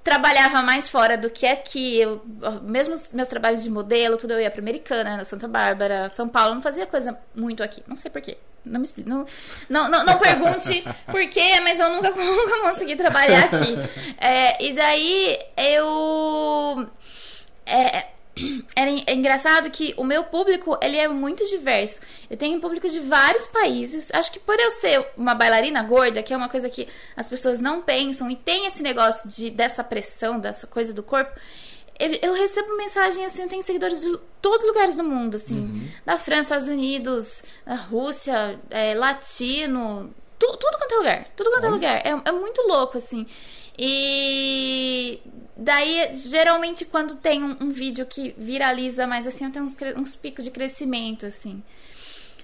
trabalhava 0.08 0.62
mais 0.62 0.88
fora 0.88 1.18
do 1.18 1.30
que 1.30 1.45
aqui. 1.45 1.99
Eu, 1.99 2.22
mesmo 2.62 2.93
os 2.93 3.12
meus 3.12 3.28
trabalhos 3.28 3.62
de 3.62 3.70
modelo, 3.70 4.16
tudo 4.16 4.32
eu 4.32 4.39
ia 4.41 4.49
pra 4.49 4.62
Americana, 4.62 5.22
Santa 5.26 5.49
Bárbara, 5.49 6.10
São 6.16 6.30
Paulo, 6.30 6.55
não 6.55 6.62
fazia 6.62 6.86
coisa 6.86 7.20
muito 7.36 7.62
aqui. 7.62 7.84
Não 7.86 7.97
sei 7.97 8.10
porquê. 8.10 8.38
Não 8.64 8.80
me 8.80 8.86
explique. 8.86 9.10
Não, 9.10 9.26
não, 9.70 9.89
não, 9.89 10.05
não 10.05 10.18
pergunte 10.18 10.82
por 11.12 11.28
quê, 11.28 11.60
mas 11.62 11.78
eu 11.78 11.89
nunca, 11.89 12.10
nunca 12.16 12.62
consegui 12.62 12.95
trabalhar 12.95 13.45
aqui. 13.45 13.76
É, 14.18 14.64
e 14.64 14.74
daí 14.74 15.39
eu. 15.58 16.89
É, 17.66 18.08
era 18.75 18.89
é 19.05 19.13
engraçado 19.13 19.69
que 19.69 19.93
o 19.97 20.03
meu 20.03 20.23
público 20.25 20.77
ele 20.81 20.97
é 20.97 21.07
muito 21.07 21.45
diverso. 21.47 22.01
Eu 22.29 22.38
tenho 22.38 22.57
um 22.57 22.61
público 22.61 22.88
de 22.89 22.99
vários 22.99 23.47
países. 23.47 24.09
Acho 24.13 24.31
que 24.31 24.39
por 24.39 24.59
eu 24.59 24.71
ser 24.71 25.05
uma 25.17 25.33
bailarina 25.35 25.81
gorda, 25.83 26.21
que 26.23 26.33
é 26.33 26.38
uma 26.38 26.49
coisa 26.49 26.69
que 26.69 26.88
as 27.15 27.27
pessoas 27.27 27.59
não 27.59 27.81
pensam 27.81 28.29
e 28.29 28.35
tem 28.35 28.65
esse 28.65 28.81
negócio 28.83 29.27
de 29.29 29.49
dessa 29.49 29.83
pressão, 29.83 30.39
dessa 30.39 30.67
coisa 30.67 30.93
do 30.93 31.01
corpo, 31.03 31.31
eu, 31.99 32.33
recebo 32.33 32.77
mensagem 32.77 33.25
assim, 33.25 33.41
eu 33.41 33.49
tenho 33.49 33.63
seguidores 33.63 34.01
de 34.01 34.17
todos 34.39 34.61
os 34.61 34.67
lugares 34.67 34.95
do 34.95 35.03
mundo, 35.03 35.35
assim. 35.35 35.59
Uhum. 35.59 35.88
Da 36.05 36.17
França, 36.19 36.41
Estados 36.55 36.67
Unidos, 36.67 37.43
da 37.65 37.73
Rússia, 37.75 38.59
é, 38.69 38.93
latino, 38.93 40.13
tu- 40.38 40.57
tudo 40.57 40.77
quanto 40.77 40.93
é 40.93 40.97
lugar. 40.97 41.27
Tudo 41.35 41.49
quanto 41.49 41.63
é 41.63 41.67
Olha. 41.67 41.73
lugar. 41.75 41.95
É, 42.05 42.29
é 42.29 42.31
muito 42.31 42.61
louco, 42.67 42.97
assim. 42.99 43.25
E 43.79 45.19
daí, 45.58 46.12
geralmente, 46.16 46.86
quando 46.86 47.16
tem 47.16 47.43
um, 47.43 47.58
um 47.62 47.70
vídeo 47.70 48.05
que 48.05 48.34
viraliza 48.38 49.05
mais 49.08 49.26
assim, 49.28 49.45
eu 49.45 49.51
tenho 49.51 49.66
uns, 49.66 49.76
uns 49.97 50.16
picos 50.16 50.45
de 50.45 50.51
crescimento, 50.51 51.26
assim. 51.26 51.64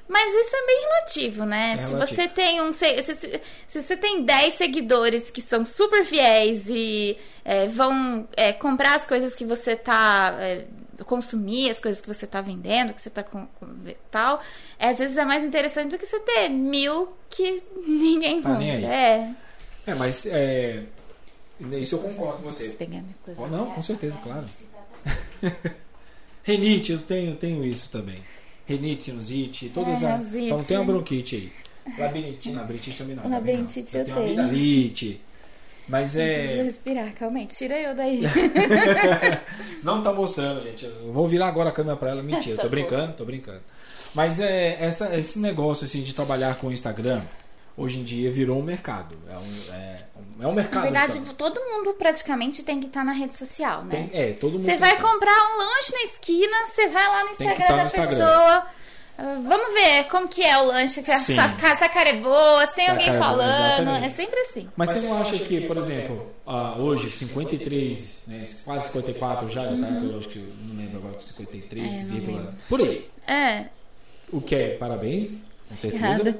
Mas 0.08 0.34
isso 0.46 0.56
é 0.56 0.66
bem 0.66 0.82
relativo, 0.82 1.46
né? 1.46 1.74
É 1.74 1.78
se 1.78 1.92
relativo. 1.94 2.16
você 2.16 2.28
tem 2.28 2.62
um. 2.62 2.72
Se, 2.74 3.02
se, 3.02 3.16
se- 3.16 3.42
você 3.82 3.96
tem 3.96 4.24
10 4.24 4.54
seguidores 4.56 5.32
que 5.32 5.42
são 5.42 5.66
super 5.66 6.04
fiéis 6.06 6.70
e 6.70 7.18
é, 7.46 7.68
vão 7.70 8.28
é, 8.36 8.52
comprar 8.52 8.96
as 8.96 9.06
coisas 9.06 9.34
que 9.34 9.46
você 9.46 9.76
tá. 9.78 10.36
é, 10.40 10.66
consumir 11.06 11.70
as 11.70 11.80
coisas 11.80 12.02
que 12.02 12.08
você 12.08 12.26
tá 12.28 12.40
vendendo, 12.42 12.94
que 12.94 13.02
você 13.02 13.10
tá 13.10 13.24
com, 13.24 13.46
com 13.60 13.68
tal, 14.12 14.42
é, 14.78 14.90
às 14.90 15.00
vezes 15.00 15.18
é 15.18 15.26
mais 15.26 15.44
interessante 15.44 15.90
do 15.92 15.98
que 15.98 16.06
você 16.06 16.20
ter 16.20 16.50
mil 16.50 17.14
que 17.30 17.64
ninguém 17.88 18.42
Tá 18.42 18.50
compra. 18.50 18.64
aí. 18.66 18.86
É. 18.86 19.30
É, 19.88 19.96
mas 19.96 20.26
é, 20.26 20.84
isso 21.80 21.96
eu 21.96 22.00
concordo 22.00 22.38
com 22.38 22.52
você. 22.52 22.76
Oh, 23.38 23.48
não, 23.48 23.72
com 23.72 23.84
certeza, 23.84 24.18
claro. 24.24 24.46
Renite, 26.44 26.92
eu 26.92 27.00
tenho, 27.00 27.36
tenho 27.36 27.64
isso 27.64 27.90
também. 27.90 28.20
Renite, 28.66 29.04
sinusite, 29.06 29.70
todas 29.70 30.02
É, 30.02 30.12
as. 30.12 30.26
Só 30.26 30.58
não 30.58 30.64
tem 30.64 30.78
a 30.78 30.84
bronquite 30.84 31.36
aí. 31.36 31.64
Labirintite, 31.98 32.52
labirintite 32.56 32.98
também 32.98 33.16
não. 33.16 33.24
também 33.24 33.40
não. 33.40 33.46
Labirintite 33.46 33.98
eu 33.98 34.06
tenho. 34.06 34.18
tenho. 34.18 34.28
amidalite. 34.28 35.22
Mas 35.88 36.14
Preciso 36.14 36.60
é. 36.60 36.64
respirar, 36.64 37.14
calma 37.14 37.46
Tira 37.46 37.78
eu 37.78 37.94
daí. 37.94 38.22
Não 39.84 40.02
tá 40.02 40.14
mostrando, 40.14 40.62
gente. 40.64 40.86
Eu 40.86 41.12
vou 41.12 41.28
virar 41.28 41.48
agora 41.50 41.70
a 41.70 41.74
câmera 41.74 41.98
pra 41.98 42.12
ela. 42.12 42.24
Mentira, 42.24 42.56
tô 42.56 42.62
Socorro. 42.64 42.70
brincando, 42.70 43.14
tô 43.14 43.26
brincando. 43.26 43.60
Mas 44.16 44.40
é 44.40 44.78
essa, 44.80 45.18
esse 45.18 45.40
negócio 45.40 45.84
assim 45.86 46.02
de 46.02 46.14
trabalhar 46.14 46.56
com 46.56 46.68
o 46.68 46.72
Instagram, 46.72 47.22
hoje 47.78 48.00
em 48.00 48.04
dia 48.04 48.32
virou 48.32 48.60
um 48.60 48.64
mercado. 48.64 49.16
É 49.30 49.38
um, 49.38 49.74
é, 49.74 50.00
um- 50.40 50.44
é 50.44 50.48
um 50.48 50.50
Na 50.50 50.56
mercado. 50.56 50.84
verdade, 50.84 51.18
então. 51.18 51.34
todo 51.36 51.60
mundo 51.60 51.94
praticamente 51.94 52.64
tem 52.64 52.80
que 52.80 52.88
estar 52.88 53.04
na 53.04 53.12
rede 53.14 53.36
social, 53.36 53.84
né? 53.86 54.08
Tem- 54.12 54.20
é, 54.22 54.32
todo 54.34 54.54
mundo. 54.54 54.64
Você 54.64 54.78
vai 54.78 54.96
que- 54.96 55.02
comprar 55.02 55.32
um 55.54 55.58
lanche 55.58 55.92
na 55.94 56.02
esquina, 56.04 56.66
você 56.66 56.88
vai 56.88 57.08
lá 57.08 57.20
no 57.22 57.26
que 57.36 57.44
Instagram 57.44 57.66
tá 57.68 57.76
da 57.76 57.78
no 57.82 57.86
Instagram. 57.86 58.10
pessoa. 58.10 58.68
ah, 59.18 59.40
Vamos 59.48 59.74
ver 59.76 60.06
como 60.10 60.28
que 60.28 60.44
é 60.44 60.58
o 60.58 60.66
lanche, 60.66 61.02
que 61.04 61.12
a 61.12 61.90
cara 61.90 62.10
é 62.10 62.20
boa, 62.20 62.66
se 62.66 62.74
tem 62.76 62.86
Se 62.86 62.90
a 62.90 62.94
alguém 62.94 63.06
cara 63.08 63.18
é 63.18 63.22
falando. 63.22 63.50
exatamente. 63.54 64.06
É 64.06 64.10
sempre 64.10 64.40
assim. 64.40 64.70
Mas 64.76 64.90
você 64.90 65.00
não 65.02 65.22
acha 65.22 65.38
que, 65.38 65.62
por 65.62 65.78
exemplo, 65.78 66.32
ah, 66.48 66.76
hoje, 66.80 67.12
53, 67.12 68.24
né, 68.28 68.48
quase 68.66 68.88
54 68.88 69.48
já, 69.50 69.62
já 69.64 69.70
tá, 69.70 69.88
eu 69.88 70.18
acho 70.18 70.30
que 70.30 70.40
eu 70.40 70.48
não 70.68 70.76
lembro 70.78 70.98
agora, 70.98 71.20
53, 71.20 71.84
É, 71.94 71.98
não 71.98 72.06
vírgula- 72.06 72.38
lembro. 72.40 72.54
por 72.68 72.82
aí. 72.82 73.08
É. 73.28 73.66
O 74.32 74.42
que 74.42 74.56
é 74.56 74.70
parabéns, 74.78 75.30
com 75.70 75.76
certeza. 75.76 76.04
Errado. 76.06 76.40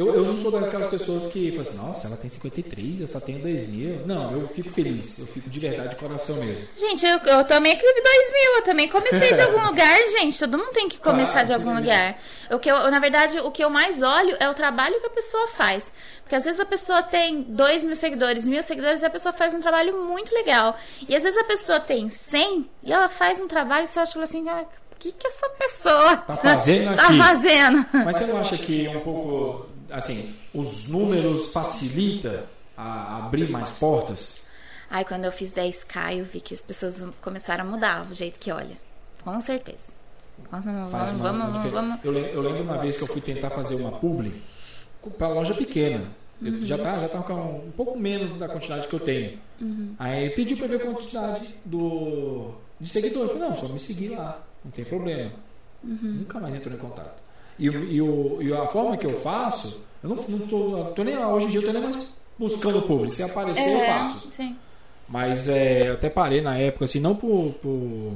Eu, 0.00 0.14
eu 0.14 0.24
não 0.24 0.40
sou 0.40 0.50
daquelas 0.50 0.86
pessoas 0.86 1.26
que 1.26 1.50
falam 1.50 1.62
assim, 1.62 1.76
nossa, 1.76 2.06
ela 2.06 2.16
tem 2.16 2.30
53, 2.30 3.00
eu 3.02 3.06
só 3.06 3.20
tenho 3.20 3.38
2 3.40 3.66
mil. 3.66 4.06
Não, 4.06 4.32
eu 4.32 4.48
fico 4.48 4.70
feliz, 4.70 5.18
eu 5.18 5.26
fico 5.26 5.50
de 5.50 5.60
verdade 5.60 5.90
de 5.90 5.96
coração 5.96 6.36
mesmo. 6.36 6.64
Gente, 6.76 7.04
eu, 7.04 7.18
eu 7.18 7.44
também 7.44 7.76
Clube 7.76 8.00
2000, 8.02 8.54
eu 8.56 8.62
também 8.62 8.88
comecei 8.88 9.32
de 9.34 9.40
algum 9.42 9.64
lugar, 9.66 9.98
gente. 10.18 10.38
Todo 10.38 10.56
mundo 10.56 10.72
tem 10.72 10.88
que 10.88 10.98
começar 10.98 11.30
Claro, 11.32 11.46
de 11.46 11.52
algum 11.52 11.70
sim. 11.72 11.76
lugar. 11.80 12.18
O 12.50 12.58
que 12.58 12.70
eu, 12.70 12.90
na 12.90 12.98
verdade, 12.98 13.38
o 13.40 13.50
que 13.50 13.62
eu 13.62 13.68
mais 13.70 14.02
olho 14.02 14.36
é 14.40 14.48
o 14.48 14.54
trabalho 14.54 14.98
que 15.00 15.06
a 15.06 15.10
pessoa 15.10 15.48
faz. 15.48 15.92
Porque 16.22 16.34
às 16.34 16.44
vezes 16.44 16.60
a 16.60 16.64
pessoa 16.64 17.02
tem 17.02 17.42
2 17.42 17.82
mil 17.82 17.96
seguidores, 17.96 18.46
mil 18.46 18.62
seguidores, 18.62 19.02
e 19.02 19.06
a 19.06 19.10
pessoa 19.10 19.32
faz 19.32 19.52
um 19.52 19.60
trabalho 19.60 20.02
muito 20.04 20.32
legal. 20.34 20.76
E 21.08 21.14
às 21.14 21.22
vezes 21.24 21.38
a 21.38 21.44
pessoa 21.44 21.78
tem 21.80 22.08
100 22.08 22.70
e 22.84 22.92
ela 22.92 23.08
faz 23.08 23.38
um 23.40 23.46
trabalho 23.48 23.84
e 23.84 23.88
você 23.88 23.98
acha 24.00 24.22
assim, 24.22 24.48
ah, 24.48 24.62
o 24.92 24.96
que, 25.00 25.12
que 25.12 25.26
essa 25.26 25.48
pessoa 25.50 26.16
Tá 26.18 26.36
fazendo 26.36 26.94
tá 26.96 27.04
aqui? 27.06 27.18
fazendo? 27.18 27.86
Mas 27.92 28.16
você 28.16 28.24
não 28.26 28.40
acha 28.40 28.56
que 28.58 28.86
um 28.88 29.00
pouco, 29.00 29.66
assim, 29.92 30.34
os 30.54 30.88
números 30.88 31.52
facilita 31.52 32.44
a 32.76 33.18
abrir 33.18 33.50
mais 33.50 33.70
portas? 33.72 34.42
Ai, 34.88 35.04
quando 35.04 35.24
eu 35.24 35.32
fiz 35.32 35.52
10k, 35.52 36.18
eu 36.18 36.24
vi 36.24 36.40
que 36.40 36.52
as 36.54 36.62
pessoas 36.62 37.02
começaram 37.20 37.64
a 37.64 37.66
mudar 37.66 38.10
o 38.10 38.14
jeito 38.14 38.38
que 38.40 38.50
olha. 38.50 38.76
Com 39.22 39.40
certeza. 39.40 39.92
Vamos, 40.50 40.64
Faz 40.90 41.10
vamos, 41.10 41.20
uma, 41.20 41.50
vamos, 41.50 41.56
uma 41.58 41.68
vamos. 41.70 42.04
Eu, 42.04 42.12
eu 42.16 42.40
lembro 42.40 42.62
uma 42.62 42.78
vez 42.78 42.96
que 42.96 43.02
eu 43.02 43.06
fui 43.06 43.20
tentar 43.20 43.50
fazer 43.50 43.74
uma 43.76 43.92
publi 43.92 44.42
para 45.18 45.28
loja 45.28 45.54
pequena. 45.54 46.08
Eu 46.42 46.52
Uhum. 46.54 46.60
já 46.66 46.78
tá, 46.78 46.98
já 47.00 47.08
tá 47.08 47.18
com 47.22 47.34
um 47.34 47.70
pouco 47.76 47.98
menos 47.98 48.36
da 48.38 48.48
quantidade 48.48 48.88
que 48.88 48.94
eu 48.94 49.00
tenho. 49.00 49.38
Uhum. 49.60 49.94
Aí 49.98 50.30
pediu 50.30 50.56
para 50.56 50.68
ver 50.68 50.76
a 50.76 50.86
quantidade 50.86 51.54
do 51.66 52.54
de 52.80 52.88
seguidores. 52.88 53.30
Eu 53.32 53.36
falei, 53.36 53.48
não, 53.50 53.54
só 53.54 53.68
me 53.68 53.78
seguir 53.78 54.08
lá, 54.10 54.42
não 54.64 54.70
tem 54.72 54.84
problema. 54.86 55.32
Uhum. 55.84 55.98
Nunca 56.02 56.40
mais 56.40 56.54
entrou 56.54 56.74
em 56.74 56.78
contato. 56.78 57.20
E, 57.60 57.66
e, 57.66 58.00
o, 58.02 58.38
e 58.40 58.52
a 58.52 58.66
forma 58.66 58.96
que 58.96 59.06
eu 59.06 59.14
faço, 59.20 59.84
eu 60.02 60.08
não, 60.08 60.16
não 60.16 60.38
tô, 60.48 60.84
tô 60.96 61.04
nem 61.04 61.16
hoje 61.18 61.46
em 61.46 61.50
dia 61.50 61.60
eu 61.60 61.66
tô 61.66 61.72
nem 61.72 61.82
mais 61.82 62.08
buscando 62.38 62.80
publi. 62.82 63.10
Se 63.10 63.22
aparecer, 63.22 63.70
eu 63.72 63.80
É, 63.80 63.86
faço. 63.86 64.28
sim. 64.32 64.56
Mas 65.08 65.46
é, 65.48 65.88
eu 65.88 65.92
até 65.94 66.08
parei 66.08 66.40
na 66.40 66.56
época, 66.56 66.84
assim, 66.86 67.00
não 67.00 67.14
por. 67.14 67.52
por- 67.62 68.12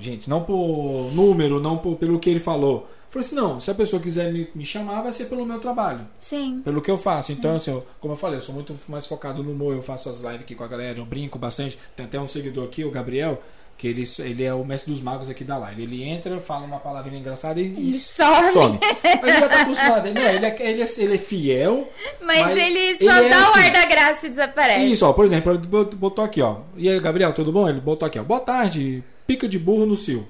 Gente, 0.00 0.28
não 0.28 0.42
por 0.42 1.10
número, 1.14 1.60
não 1.60 1.76
por, 1.78 1.96
pelo 1.96 2.18
que 2.18 2.30
ele 2.30 2.40
falou. 2.40 2.88
Falei 3.10 3.26
assim, 3.26 3.36
não, 3.36 3.60
se 3.60 3.70
a 3.70 3.74
pessoa 3.74 4.00
quiser 4.02 4.32
me, 4.32 4.48
me 4.54 4.64
chamar, 4.64 5.02
vai 5.02 5.12
ser 5.12 5.26
pelo 5.26 5.44
meu 5.46 5.60
trabalho, 5.60 6.00
Sim. 6.18 6.60
pelo 6.64 6.82
que 6.82 6.90
eu 6.90 6.98
faço. 6.98 7.30
Então, 7.32 7.54
assim, 7.56 7.70
eu- 7.70 7.86
como 8.00 8.14
eu 8.14 8.16
falei, 8.16 8.38
eu 8.38 8.42
sou 8.42 8.54
muito 8.54 8.74
mais 8.88 9.06
focado 9.06 9.42
no 9.42 9.52
humor, 9.52 9.74
eu 9.74 9.82
faço 9.82 10.08
as 10.08 10.20
lives 10.20 10.40
aqui 10.40 10.54
com 10.54 10.64
a 10.64 10.66
galera, 10.66 10.98
eu 10.98 11.04
brinco 11.06 11.38
bastante. 11.38 11.78
Tem 11.94 12.04
até 12.06 12.18
um 12.18 12.26
seguidor 12.26 12.64
aqui, 12.64 12.84
o 12.84 12.90
Gabriel, 12.90 13.40
que 13.76 13.86
ele, 13.86 14.04
ele 14.20 14.42
é 14.44 14.54
o 14.54 14.64
mestre 14.64 14.90
dos 14.92 15.02
magos 15.02 15.28
aqui 15.28 15.44
da 15.44 15.58
live. 15.58 15.82
Ele 15.82 16.02
entra, 16.02 16.40
fala 16.40 16.64
uma 16.64 16.78
palavrinha 16.78 17.20
engraçada 17.20 17.60
e, 17.60 17.64
e 17.64 17.88
Ele 17.90 17.98
some. 17.98 18.52
some. 18.52 18.78
Mas 19.04 19.22
ele 19.22 19.40
já 19.40 19.48
tá 19.48 19.60
acostumado. 19.62 20.12
Não, 20.14 20.22
ele, 20.22 20.46
é, 20.46 20.56
ele, 20.70 20.82
é, 20.82 20.86
ele 20.98 21.14
é 21.14 21.18
fiel. 21.18 21.88
Mas, 22.22 22.40
Mas 22.40 22.56
ele 22.56 22.96
só 22.96 23.18
ele 23.18 23.26
é 23.26 23.28
dá 23.30 23.38
o 23.38 23.42
assim. 23.50 23.58
ar 23.60 23.72
da 23.72 23.84
graça 23.84 24.26
e 24.26 24.30
desaparece. 24.30 24.92
Isso, 24.92 25.06
ó, 25.06 25.12
por 25.12 25.24
exemplo, 25.26 25.52
ele 25.52 25.58
bot- 25.66 25.94
botou 25.94 26.24
aqui, 26.24 26.40
ó. 26.40 26.58
E 26.76 26.88
aí, 26.88 26.98
Gabriel, 27.00 27.32
tudo 27.34 27.52
bom? 27.52 27.68
Ele 27.68 27.80
botou 27.80 28.06
aqui, 28.06 28.18
ó. 28.18 28.22
Boa 28.24 28.40
tarde, 28.40 29.04
pica 29.26 29.46
de 29.46 29.58
burro 29.58 29.84
no 29.84 29.96
cio. 29.96 30.26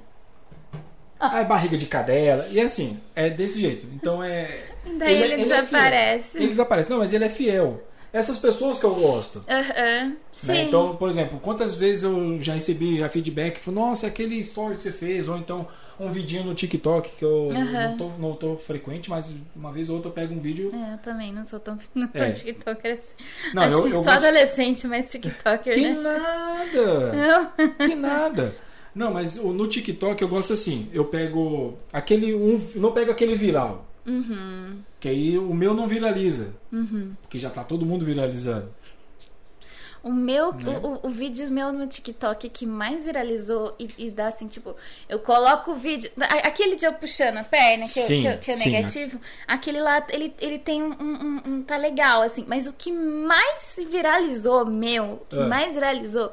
Ah. 1.18 1.38
Aí, 1.38 1.44
barriga 1.44 1.78
de 1.78 1.86
cadela. 1.86 2.46
E 2.50 2.60
assim, 2.60 2.98
é 3.14 3.30
desse 3.30 3.60
jeito. 3.60 3.86
Então 3.94 4.22
é. 4.22 4.64
Daí 4.98 5.14
ele 5.22 5.34
é 5.34 5.36
fiel. 5.36 5.48
desaparece. 5.48 6.36
ele 6.38 6.48
desaparece. 6.48 6.90
Não, 6.90 6.98
mas 6.98 7.12
ele 7.12 7.24
é 7.24 7.28
fiel. 7.28 7.82
Essas 8.12 8.38
pessoas 8.38 8.78
que 8.78 8.84
eu 8.84 8.94
gosto. 8.94 9.44
Né? 9.46 10.62
Então, 10.62 10.96
por 10.96 11.08
exemplo, 11.08 11.38
quantas 11.40 11.76
vezes 11.76 12.04
eu 12.04 12.40
já 12.40 12.54
recebi 12.54 13.02
a 13.02 13.08
feedback, 13.08 13.58
falou, 13.58 13.88
nossa, 13.88 14.06
aquele 14.06 14.36
story 14.38 14.76
que 14.76 14.82
você 14.82 14.92
fez, 14.92 15.28
ou 15.28 15.36
então 15.36 15.66
um 15.98 16.10
vidinho 16.12 16.44
no 16.44 16.54
TikTok, 16.54 17.10
que 17.16 17.24
eu 17.24 17.50
não, 17.52 17.96
tô, 17.96 18.08
não 18.18 18.34
tô 18.34 18.56
frequente, 18.56 19.08
mas 19.10 19.34
uma 19.54 19.72
vez 19.72 19.88
ou 19.88 19.96
outra 19.96 20.10
eu 20.10 20.14
pego 20.14 20.34
um 20.34 20.38
vídeo. 20.38 20.70
É, 20.74 20.94
eu 20.94 20.98
também 20.98 21.32
não 21.32 21.44
sou 21.44 21.58
tão, 21.60 21.78
não 21.94 22.08
É. 22.14 22.30
tiktoker 22.30 22.94
assim. 22.98 23.14
Não, 23.54 23.62
Acho 23.62 23.76
eu- 23.76 23.82
que 23.82 23.88
eu 23.88 24.04
só 24.04 24.10
gosto- 24.10 24.24
adolescente, 24.24 24.86
mas 24.86 25.10
tiktoker, 25.10 25.74
Que 25.74 25.88
né? 25.88 25.94
nada! 25.94 27.12
Não. 27.12 27.76
Que 27.88 27.94
nada. 27.94 28.54
Não, 28.94 29.12
mas 29.12 29.36
no 29.36 29.66
TikTok 29.68 30.20
eu 30.22 30.28
gosto 30.28 30.52
assim. 30.54 30.88
Eu 30.92 31.04
pego 31.04 31.76
aquele. 31.92 32.34
Um, 32.34 32.58
não 32.76 32.92
pego 32.92 33.10
aquele 33.10 33.34
viral. 33.34 33.86
Uhum. 34.06 34.78
Que 35.06 35.10
aí 35.10 35.38
o 35.38 35.54
meu 35.54 35.72
não 35.72 35.86
viraliza. 35.86 36.52
Uhum. 36.72 37.14
Porque 37.22 37.38
já 37.38 37.48
tá 37.48 37.62
todo 37.62 37.86
mundo 37.86 38.04
viralizando. 38.04 38.74
O 40.02 40.10
meu, 40.10 40.52
Né? 40.52 40.80
o, 40.82 41.06
o, 41.06 41.10
vídeo 41.10 41.48
meu 41.48 41.72
no 41.72 41.86
TikTok 41.86 42.48
que 42.48 42.66
mais 42.66 43.04
viralizou 43.06 43.76
e, 43.78 43.88
e 43.98 44.10
dá 44.10 44.26
assim, 44.26 44.48
tipo, 44.48 44.74
eu 45.08 45.20
coloco 45.20 45.70
o 45.70 45.74
vídeo. 45.76 46.10
Aquele 46.42 46.74
de 46.74 46.86
eu 46.86 46.92
puxando 46.94 47.36
a 47.36 47.44
perna, 47.44 47.84
que, 47.84 48.00
Sim, 48.00 48.22
que, 48.22 48.26
eu- 48.26 48.38
que 48.38 48.50
é 48.50 48.54
sim. 48.54 48.70
negativo, 48.70 49.20
aquele 49.46 49.80
lá, 49.80 50.04
ele, 50.10 50.34
ele 50.40 50.58
tem 50.58 50.82
um, 50.82 50.90
um- 51.00 51.42
um- 51.46 51.62
Tá 51.62 51.76
legal, 51.76 52.22
assim. 52.22 52.44
Mas 52.48 52.66
o 52.66 52.72
que 52.72 52.90
mais 52.90 53.76
viralizou, 53.88 54.66
meu, 54.66 55.24
que 55.30 55.38
Ah. 55.38 55.46
mais 55.46 55.74
viralizou. 55.74 56.32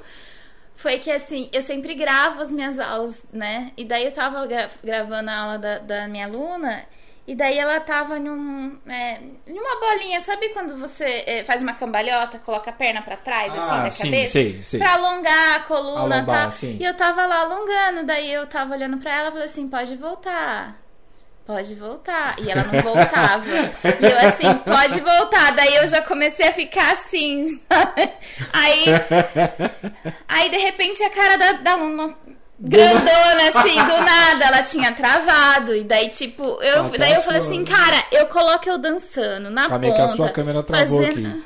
Foi 0.76 0.98
que 0.98 1.12
assim, 1.12 1.48
eu 1.54 1.62
sempre 1.62 1.94
gravo 1.94 2.42
as 2.42 2.52
minhas 2.52 2.80
aulas, 2.80 3.24
né? 3.32 3.72
E 3.78 3.86
daí 3.86 4.04
eu 4.06 4.12
tava 4.12 4.46
gra- 4.48 4.70
gravando 4.84 5.30
a 5.30 5.36
aula 5.38 5.58
da, 5.60 5.78
da 5.78 6.08
minha 6.08 6.26
aluna, 6.26 6.84
e 7.26 7.36
daí 7.36 7.58
ela 7.58 7.80
tava 7.80 8.20
num, 8.20 8.78
é, 8.88 9.20
numa 9.48 9.80
bolinha, 9.80 10.20
sabe 10.20 10.50
quando 10.50 10.78
você 10.78 11.24
é, 11.26 11.44
faz 11.46 11.62
uma 11.62 11.74
cambalhota, 11.74 12.38
coloca 12.40 12.70
a 12.70 12.74
perna 12.74 13.02
pra 13.02 13.16
trás, 13.16 13.54
assim, 13.54 13.76
Ah, 13.76 13.84
da 13.84 13.90
sim, 13.92 14.04
cabeça? 14.12 14.32
sei, 14.34 14.64
sei. 14.64 14.80
Pra 14.80 14.94
alongar 14.96 15.56
a 15.56 15.60
coluna, 15.62 16.18
Alongar, 16.18 16.26
tá? 16.46 16.52
sim. 16.52 16.78
E 16.80 16.84
eu 16.84 16.94
tava 16.96 17.26
lá 17.26 17.42
alongando, 17.42 18.04
daí 18.06 18.32
eu 18.32 18.46
tava 18.48 18.74
olhando 18.74 18.98
pra 18.98 19.16
ela 19.16 19.30
e 19.30 19.32
falei 19.32 19.46
assim, 19.46 19.68
pode 19.70 19.96
voltar. 19.96 20.82
Pode 21.46 21.76
voltar. 21.76 22.36
E 22.40 22.50
ela 22.50 22.64
não 22.64 22.82
voltava. 22.82 23.46
e 23.46 24.06
eu 24.06 24.28
assim, 24.30 24.54
pode 24.60 25.00
voltar. 25.02 25.52
Daí 25.52 25.76
eu 25.76 25.88
já 25.88 26.02
comecei 26.02 26.48
a 26.48 26.54
ficar 26.54 26.94
assim, 26.94 27.46
sabe? 27.70 28.10
Aí, 28.54 28.86
aí 30.28 30.50
de 30.50 30.58
repente 30.58 31.04
a 31.04 31.10
cara 31.10 31.38
da, 31.38 31.52
da 31.54 31.72
aluna 31.74 32.16
grandona, 32.60 33.48
assim, 33.54 33.76
do 33.86 33.98
nada, 34.02 34.46
ela 34.46 34.62
tinha 34.64 34.92
travado. 34.94 35.76
E 35.76 35.84
daí, 35.84 36.10
tipo, 36.10 36.44
eu, 36.62 36.86
Até 36.86 36.98
daí 36.98 37.14
eu 37.14 37.22
falei 37.22 37.42
assim, 37.42 37.66
cara, 37.66 38.04
eu 38.12 38.26
coloco 38.28 38.68
eu 38.70 38.78
dançando 38.78 39.50
na 39.50 39.68
Calma 39.68 39.80
ponta. 39.88 39.96
que 39.96 40.02
a 40.02 40.08
sua 40.08 40.30
câmera 40.30 40.64
travou 40.64 41.04
fazendo- 41.06 41.28
aqui. 41.28 41.44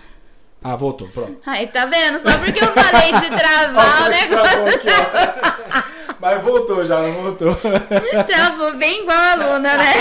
Ah, 0.64 0.76
voltou, 0.76 1.08
pronto. 1.10 1.38
Aí, 1.45 1.68
tá 1.68 1.86
vendo? 1.86 2.20
Só 2.20 2.36
porque 2.39 2.62
eu 2.64 2.72
falei 2.74 3.12
de 3.14 3.38
travar 3.38 4.05
o 4.05 4.10
negócio. 4.10 5.88
Mas 6.20 6.41
voltou 6.43 6.84
já, 6.84 6.99
não 6.99 7.12
voltou. 7.14 7.55
Travou 8.26 8.74
bem 8.76 9.03
igual 9.03 9.16
a 9.18 9.32
aluna, 9.34 9.78
né? 9.78 9.93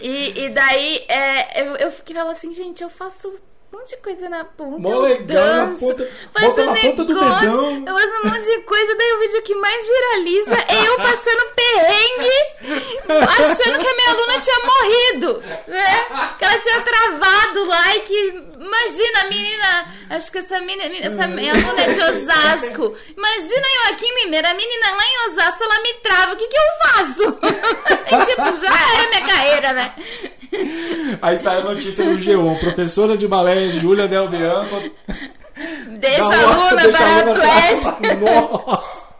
E, 0.00 0.44
e 0.44 0.48
daí, 0.50 1.04
é, 1.08 1.62
eu, 1.62 1.76
eu 1.76 1.90
fiquei 1.92 2.14
falando 2.14 2.32
assim, 2.32 2.52
gente, 2.54 2.82
eu 2.82 2.88
faço 2.90 3.34
um 3.72 3.78
monte 3.78 3.90
de 3.90 3.96
coisa 4.02 4.28
na 4.28 4.44
ponta. 4.44 4.78
Mó 4.78 4.98
legal, 5.00 5.44
na 5.46 5.64
danço, 5.64 5.88
ponta- 5.88 6.08
faço 6.34 6.46
bota 6.48 6.66
na 6.66 6.74
ponta 6.74 7.04
do 7.04 7.14
negócio, 7.14 7.40
dedão. 7.40 7.84
Eu 7.86 7.94
faço 7.98 8.20
um 8.22 8.28
monte 8.30 8.44
de 8.44 8.58
coisa, 8.60 8.94
daí 8.96 9.12
o 9.14 9.20
vídeo 9.20 9.42
que 9.42 9.54
mais 9.54 9.86
viraliza 9.86 10.54
é 10.68 10.88
eu 10.88 10.96
passando 10.96 11.44
perrengue, 11.56 13.22
achando 13.28 13.78
que 13.78 13.86
a 13.86 13.96
minha 13.96 14.10
aluna 14.10 14.40
tinha 14.40 14.56
morrido, 14.66 15.42
né? 15.68 16.34
Que 16.38 16.44
ela 16.44 16.58
tinha 16.58 16.80
travado 16.82 17.64
lá 17.66 17.96
e 17.96 18.00
que. 18.00 18.52
Imagina, 18.62 19.20
a 19.22 19.28
menina. 19.28 19.92
Acho 20.10 20.30
que 20.30 20.38
essa 20.38 20.60
menina. 20.60 20.84
Essa 21.04 21.26
minha 21.26 21.52
aluna 21.52 21.82
é 21.82 21.92
de 21.92 22.00
Osasco. 22.00 22.94
Imagina 23.16 23.66
eu 23.86 23.92
aqui 23.92 24.06
em 24.06 24.24
Limeira, 24.24 24.50
a 24.50 24.54
menina 24.54 24.86
lá 24.92 25.02
em 25.04 25.30
Osasco, 25.30 25.64
ela 25.64 25.82
me 25.82 25.94
trava. 25.94 26.32
O 26.34 26.36
que, 26.36 26.46
que 26.46 26.56
eu 26.56 26.92
faço? 26.92 27.38
E, 28.12 28.26
tipo, 28.26 28.56
já 28.56 28.68
era 28.94 29.08
minha 29.08 29.26
carreira, 29.26 29.72
né? 29.72 29.94
Aí 31.22 31.36
saiu 31.38 31.60
a 31.60 31.74
notícia 31.74 32.04
no 32.04 32.18
G1. 32.18 32.60
Professora 32.60 33.16
de 33.16 33.26
balé 33.26 33.61
Júlia 33.70 34.06
Del 34.08 34.28
Bianco. 34.28 34.76
Deixa 35.98 36.22
a 36.24 36.40
aluna 36.42 36.82
deixa 36.82 37.90
a. 37.90 38.14
Nossa! 38.16 39.12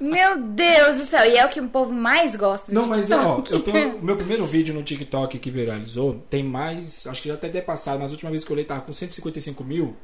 Meu 0.00 0.42
Deus 0.42 0.96
do 0.98 1.04
céu. 1.04 1.24
E 1.24 1.36
é 1.36 1.46
o 1.46 1.48
que 1.48 1.60
o 1.60 1.68
povo 1.68 1.92
mais 1.92 2.34
gosta. 2.34 2.68
de 2.70 2.74
Não, 2.74 2.86
mas 2.86 3.10
ó, 3.10 3.42
eu 3.50 3.60
tenho. 3.60 4.02
Meu 4.02 4.16
primeiro 4.16 4.44
vídeo 4.44 4.74
no 4.74 4.82
TikTok 4.82 5.38
que 5.38 5.50
viralizou 5.50 6.22
tem 6.28 6.42
mais. 6.42 7.06
Acho 7.06 7.22
que 7.22 7.28
já 7.28 7.34
até 7.34 7.46
até 7.46 7.60
passado. 7.60 8.00
Nas 8.00 8.10
últimas 8.10 8.32
vezes 8.32 8.44
que 8.44 8.52
eu 8.52 8.54
olhei, 8.54 8.64
tava 8.64 8.80
com 8.80 8.92
155 8.92 9.62
mil. 9.62 9.96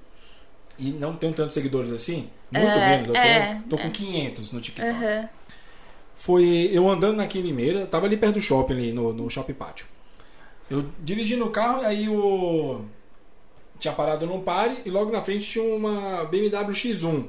E 0.78 0.90
não 0.90 1.16
tenho 1.16 1.32
tantos 1.32 1.54
seguidores 1.54 1.90
assim. 1.90 2.30
Muito 2.52 2.66
É, 2.68 2.90
menos. 2.90 3.08
Eu 3.08 3.16
é, 3.16 3.46
tenho, 3.46 3.62
tô 3.64 3.76
com 3.76 3.90
500 3.90 4.52
no 4.52 4.60
TikTok. 4.60 4.88
Aham. 4.88 5.28
Foi 6.14 6.68
eu 6.72 6.88
andando 6.88 7.16
naquele 7.16 7.48
Limeira, 7.48 7.86
tava 7.86 8.06
ali 8.06 8.16
perto 8.16 8.34
do 8.34 8.40
shopping, 8.40 8.74
ali 8.74 8.92
no, 8.92 9.12
no 9.12 9.28
shopping 9.30 9.54
pátio. 9.54 9.86
Eu 10.70 10.84
dirigindo 11.00 11.44
o 11.44 11.50
carro, 11.50 11.82
aí 11.82 12.08
o. 12.08 12.80
Tinha 13.78 13.94
parado 13.94 14.26
num 14.26 14.40
pare 14.40 14.82
e 14.84 14.90
logo 14.90 15.10
na 15.10 15.22
frente 15.22 15.48
tinha 15.48 15.64
uma 15.64 16.24
BMW 16.24 16.72
X1. 16.72 17.26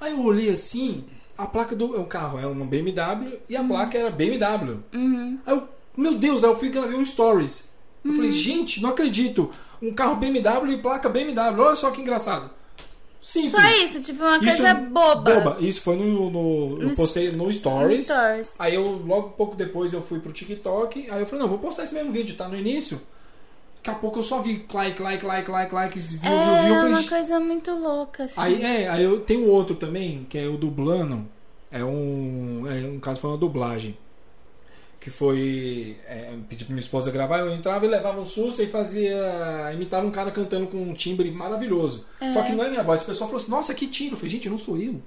Aí 0.00 0.12
eu 0.12 0.20
olhei 0.24 0.48
assim, 0.50 1.04
a 1.36 1.46
placa 1.46 1.74
do 1.74 2.00
o 2.00 2.06
carro 2.06 2.38
é 2.38 2.46
uma 2.46 2.64
BMW 2.64 3.38
e 3.48 3.56
a 3.56 3.64
placa 3.64 3.98
era 3.98 4.10
BMW. 4.10 4.78
Uhum. 4.94 5.38
Aí 5.44 5.54
eu, 5.54 5.68
meu 5.96 6.16
Deus, 6.16 6.44
aí 6.44 6.50
eu 6.50 6.56
fui 6.56 6.68
gravei 6.68 6.96
um 6.96 7.04
stories. 7.04 7.70
Eu 8.04 8.14
falei, 8.14 8.32
gente, 8.32 8.80
não 8.80 8.90
acredito. 8.90 9.50
Um 9.82 9.92
carro 9.92 10.16
BMW 10.16 10.72
e 10.72 10.78
placa 10.78 11.08
BMW. 11.08 11.60
Olha 11.60 11.76
só 11.76 11.90
que 11.90 12.00
engraçado. 12.00 12.50
Simples. 13.22 13.52
Só 13.52 13.84
isso, 13.84 14.00
tipo, 14.00 14.22
uma 14.22 14.36
Isso 14.36 14.46
coisa 14.46 14.68
é 14.68 14.74
boba. 14.74 15.56
Isso 15.60 15.82
foi 15.82 15.96
no, 15.96 16.30
no, 16.30 16.68
No 16.70 16.88
no 16.88 16.96
postei 16.96 17.30
no 17.30 17.46
No 17.46 17.52
stories. 17.52 18.04
Stories. 18.04 18.54
Aí 18.58 18.74
eu, 18.74 19.02
logo 19.06 19.30
pouco 19.30 19.54
depois, 19.54 19.92
eu 19.92 20.00
fui 20.00 20.20
pro 20.20 20.32
TikTok. 20.32 21.10
Aí 21.10 21.20
eu 21.20 21.26
falei, 21.26 21.42
não, 21.42 21.48
vou 21.48 21.58
postar 21.58 21.84
esse 21.84 21.94
mesmo 21.94 22.12
vídeo, 22.12 22.34
tá 22.36 22.48
no 22.48 22.56
início. 22.56 23.00
Daqui 23.76 23.90
a 23.90 23.94
pouco 23.94 24.18
eu 24.18 24.22
só 24.22 24.40
vi 24.40 24.64
like, 24.72 25.00
like, 25.02 25.24
like, 25.24 25.50
like, 25.50 25.98
view, 25.98 26.20
view, 26.20 26.32
É 26.32 26.64
view. 26.64 26.74
Eu 26.74 26.80
falei, 26.80 26.92
uma 26.92 27.08
coisa 27.08 27.40
muito 27.40 27.70
louca, 27.72 28.24
assim. 28.24 28.34
Aí, 28.36 28.62
é, 28.62 28.88
aí 28.88 29.02
eu 29.04 29.20
tenho 29.20 29.46
outro 29.48 29.74
também, 29.74 30.26
que 30.28 30.38
é 30.38 30.46
o 30.46 30.56
dublando. 30.56 31.26
É 31.70 31.84
um, 31.84 32.64
é 32.66 32.86
um 32.86 32.98
caso 32.98 33.20
foi 33.20 33.30
uma 33.30 33.38
dublagem. 33.38 33.96
Que 35.00 35.08
foi. 35.08 35.96
É, 36.06 36.28
eu 36.30 36.40
pedi 36.46 36.62
pra 36.62 36.74
minha 36.74 36.82
esposa 36.82 37.10
gravar, 37.10 37.38
eu 37.38 37.50
entrava 37.54 37.86
e 37.86 37.88
levava 37.88 38.20
um 38.20 38.24
susto 38.24 38.62
e 38.62 38.66
fazia. 38.66 39.16
imitava 39.72 40.06
um 40.06 40.10
cara 40.10 40.30
cantando 40.30 40.66
com 40.66 40.76
um 40.76 40.92
timbre 40.92 41.30
maravilhoso. 41.30 42.04
Só 42.34 42.42
que 42.42 42.52
não 42.52 42.62
é 42.64 42.68
minha 42.68 42.82
voz. 42.82 43.00
O 43.02 43.06
pessoal 43.06 43.30
falou 43.30 43.40
assim, 43.42 43.50
nossa, 43.50 43.72
que 43.74 43.86
timbre. 43.86 44.12
Eu 44.12 44.16
falei, 44.18 44.30
gente, 44.30 44.50
não 44.50 44.58
sou 44.58 44.76
eu. 44.76 45.00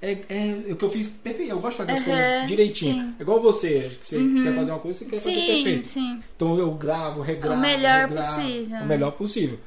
É, 0.00 0.12
é 0.30 0.72
o 0.72 0.76
que 0.76 0.82
eu 0.84 0.90
fiz 0.90 1.08
perfeito. 1.08 1.50
Eu 1.50 1.58
gosto 1.60 1.72
de 1.72 1.84
fazer 1.84 1.92
as 1.92 1.98
Uhum. 1.98 2.04
Coisas 2.06 2.48
direitinho. 2.48 2.94
sim. 2.94 3.00
Uhum. 3.02 3.14
É 3.18 3.22
igual 3.22 3.40
você, 3.42 3.90
que 4.00 4.06
você 4.06 4.16
quer 4.42 4.54
fazer 4.56 4.70
uma 4.70 4.80
coisa, 4.80 4.98
você 5.00 5.04
quer 5.04 5.16
fazer 5.16 5.30
sim, 5.34 5.46
perfeito. 5.46 5.88
sim. 5.88 6.20
Então 6.34 6.58
eu 6.58 6.70
gravo, 6.72 7.20
regravo. 7.20 7.56
O 7.56 7.60
melhor 7.60 8.08
regravo, 8.08 8.40
possível. 8.40 8.78
O 8.78 8.86
melhor 8.86 9.10
possível. 9.12 9.58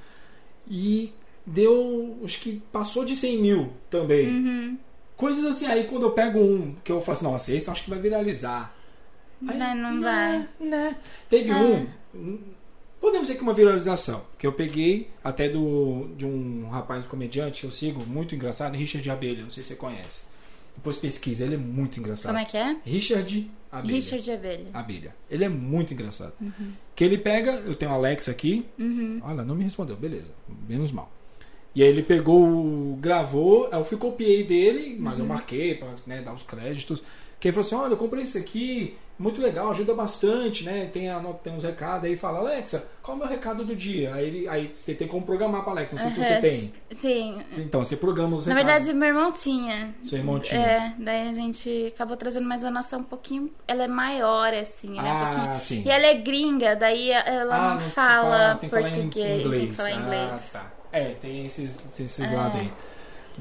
E 0.67 1.13
deu, 1.45 2.17
acho 2.23 2.39
que 2.41 2.61
passou 2.71 3.05
de 3.05 3.15
100 3.15 3.37
mil 3.37 3.73
também. 3.89 4.27
Uhum. 4.27 4.77
Coisas 5.15 5.43
assim, 5.45 5.65
aí 5.67 5.83
quando 5.83 6.03
eu 6.07 6.11
pego 6.11 6.39
um, 6.39 6.75
que 6.83 6.91
eu 6.91 7.01
falo 7.01 7.17
assim, 7.17 7.25
nossa, 7.25 7.53
esse 7.53 7.67
eu 7.67 7.71
acho 7.73 7.83
que 7.83 7.89
vai 7.91 7.99
viralizar. 7.99 8.73
Aí, 9.47 9.57
Vai, 9.57 9.75
não 9.75 9.95
né, 9.95 10.47
vai. 10.59 10.67
Né. 10.69 10.95
Teve 11.29 11.49
É. 11.51 11.55
um, 11.55 12.39
podemos 12.99 13.27
dizer 13.27 13.37
que 13.37 13.43
uma 13.43 13.53
viralização, 13.53 14.25
que 14.37 14.45
eu 14.45 14.51
peguei 14.53 15.09
até 15.23 15.47
do, 15.47 16.09
de 16.17 16.25
um 16.25 16.67
rapaz 16.69 17.05
comediante 17.05 17.61
que 17.61 17.67
eu 17.67 17.71
sigo, 17.71 18.05
muito 18.05 18.35
engraçado, 18.35 18.75
Richard 18.75 19.09
Abelha, 19.09 19.43
não 19.43 19.49
sei 19.49 19.63
se 19.63 19.69
você 19.69 19.75
conhece. 19.75 20.23
Depois 20.75 20.97
pesquisa, 20.97 21.43
ele 21.43 21.55
é 21.55 21.57
muito 21.57 21.99
engraçado. 21.99 22.31
Como 22.31 22.39
é 22.43 22.45
que 22.45 22.55
é? 22.57 22.77
Richard 22.85 23.51
Abelha. 23.71 23.93
Richard 23.95 24.31
Abelha. 24.31 24.65
Abelha. 24.73 25.15
Ele 25.29 25.43
é 25.43 25.49
muito 25.49 25.93
engraçado. 25.93 26.33
Que 26.95 27.03
ele 27.03 27.17
pega, 27.17 27.51
eu 27.65 27.75
tenho 27.75 27.91
o 27.91 27.95
Alex 27.95 28.29
aqui. 28.29 28.65
Uhum. 28.77 29.19
Olha, 29.23 29.43
não 29.43 29.55
me 29.55 29.63
respondeu, 29.63 29.97
beleza. 29.97 30.31
Menos 30.67 30.91
mal. 30.91 31.11
E 31.75 31.83
aí 31.83 31.89
ele 31.89 32.01
pegou, 32.01 32.95
gravou, 32.99 33.69
eu 33.71 33.83
fui 33.85 33.97
copiei 33.97 34.43
dele, 34.43 34.95
mas 34.99 35.19
eu 35.19 35.25
marquei 35.25 35.75
pra 35.75 35.93
né, 36.07 36.21
dar 36.21 36.33
os 36.33 36.43
créditos. 36.43 37.03
Que 37.39 37.49
ele 37.49 37.53
falou 37.55 37.65
assim: 37.67 37.75
olha, 37.75 37.93
eu 37.93 37.97
comprei 37.97 38.23
isso 38.23 38.37
aqui, 38.37 38.95
muito 39.19 39.41
legal, 39.41 39.69
ajuda 39.69 39.93
bastante, 39.93 40.63
né? 40.63 40.89
Tem, 40.93 41.09
a, 41.09 41.19
tem 41.43 41.53
uns 41.53 41.63
recados 41.65 42.05
aí, 42.05 42.15
fala, 42.15 42.39
Alexa, 42.39 42.87
qual 43.03 43.15
é 43.15 43.19
o 43.19 43.23
meu 43.23 43.29
recado 43.29 43.65
do 43.65 43.75
dia? 43.75 44.15
Aí, 44.15 44.25
ele, 44.25 44.47
aí 44.47 44.71
você 44.73 44.95
tem 44.95 45.07
como 45.09 45.25
programar 45.25 45.61
pra 45.63 45.73
Alexa, 45.73 45.95
não 45.95 46.01
sei 46.03 46.11
se 46.11 46.23
você 46.23 46.39
tem. 46.39 46.73
Sim. 46.97 47.41
Então, 47.57 47.83
você 47.83 47.97
programa 47.97 48.37
os 48.37 48.45
Na 48.45 48.55
recados. 48.55 48.85
verdade, 48.87 48.97
meu 48.97 49.07
irmão 49.09 49.31
tinha. 49.31 49.93
Seu 50.03 50.19
irmão 50.19 50.39
tinha. 50.39 50.59
É, 50.59 50.93
daí 50.97 51.27
a 51.27 51.33
gente 51.33 51.91
acabou 51.93 52.15
trazendo, 52.15 52.47
mas 52.47 52.63
a 52.63 52.71
nossa 52.71 52.95
é 52.95 52.99
um 52.99 53.03
pouquinho. 53.03 53.51
Ela 53.67 53.83
é 53.83 53.87
maior, 53.87 54.53
assim, 54.53 54.97
é 54.97 55.01
um 55.01 55.05
Ah, 55.05 55.25
pouquinho. 55.33 55.59
sim. 55.59 55.83
E 55.85 55.89
ela 55.91 56.05
é 56.07 56.13
gringa, 56.13 56.75
daí 56.75 57.11
ela 57.11 57.55
Ah, 57.55 57.73
não, 57.73 57.79
fala 57.81 58.55
tem 58.55 58.69
que 58.69 58.75
falar 58.75 58.89
em 58.89 58.93
português, 58.93 59.43
tem 59.43 59.67
que 59.67 59.73
falar 59.75 59.91
inglês. 59.91 60.31
Ah, 60.31 60.39
tá. 60.53 60.71
É, 60.91 61.03
tem 61.21 61.45
esses, 61.45 61.79
esses 61.99 62.31
É. 62.31 62.35
lados 62.35 62.59
aí. 62.61 62.71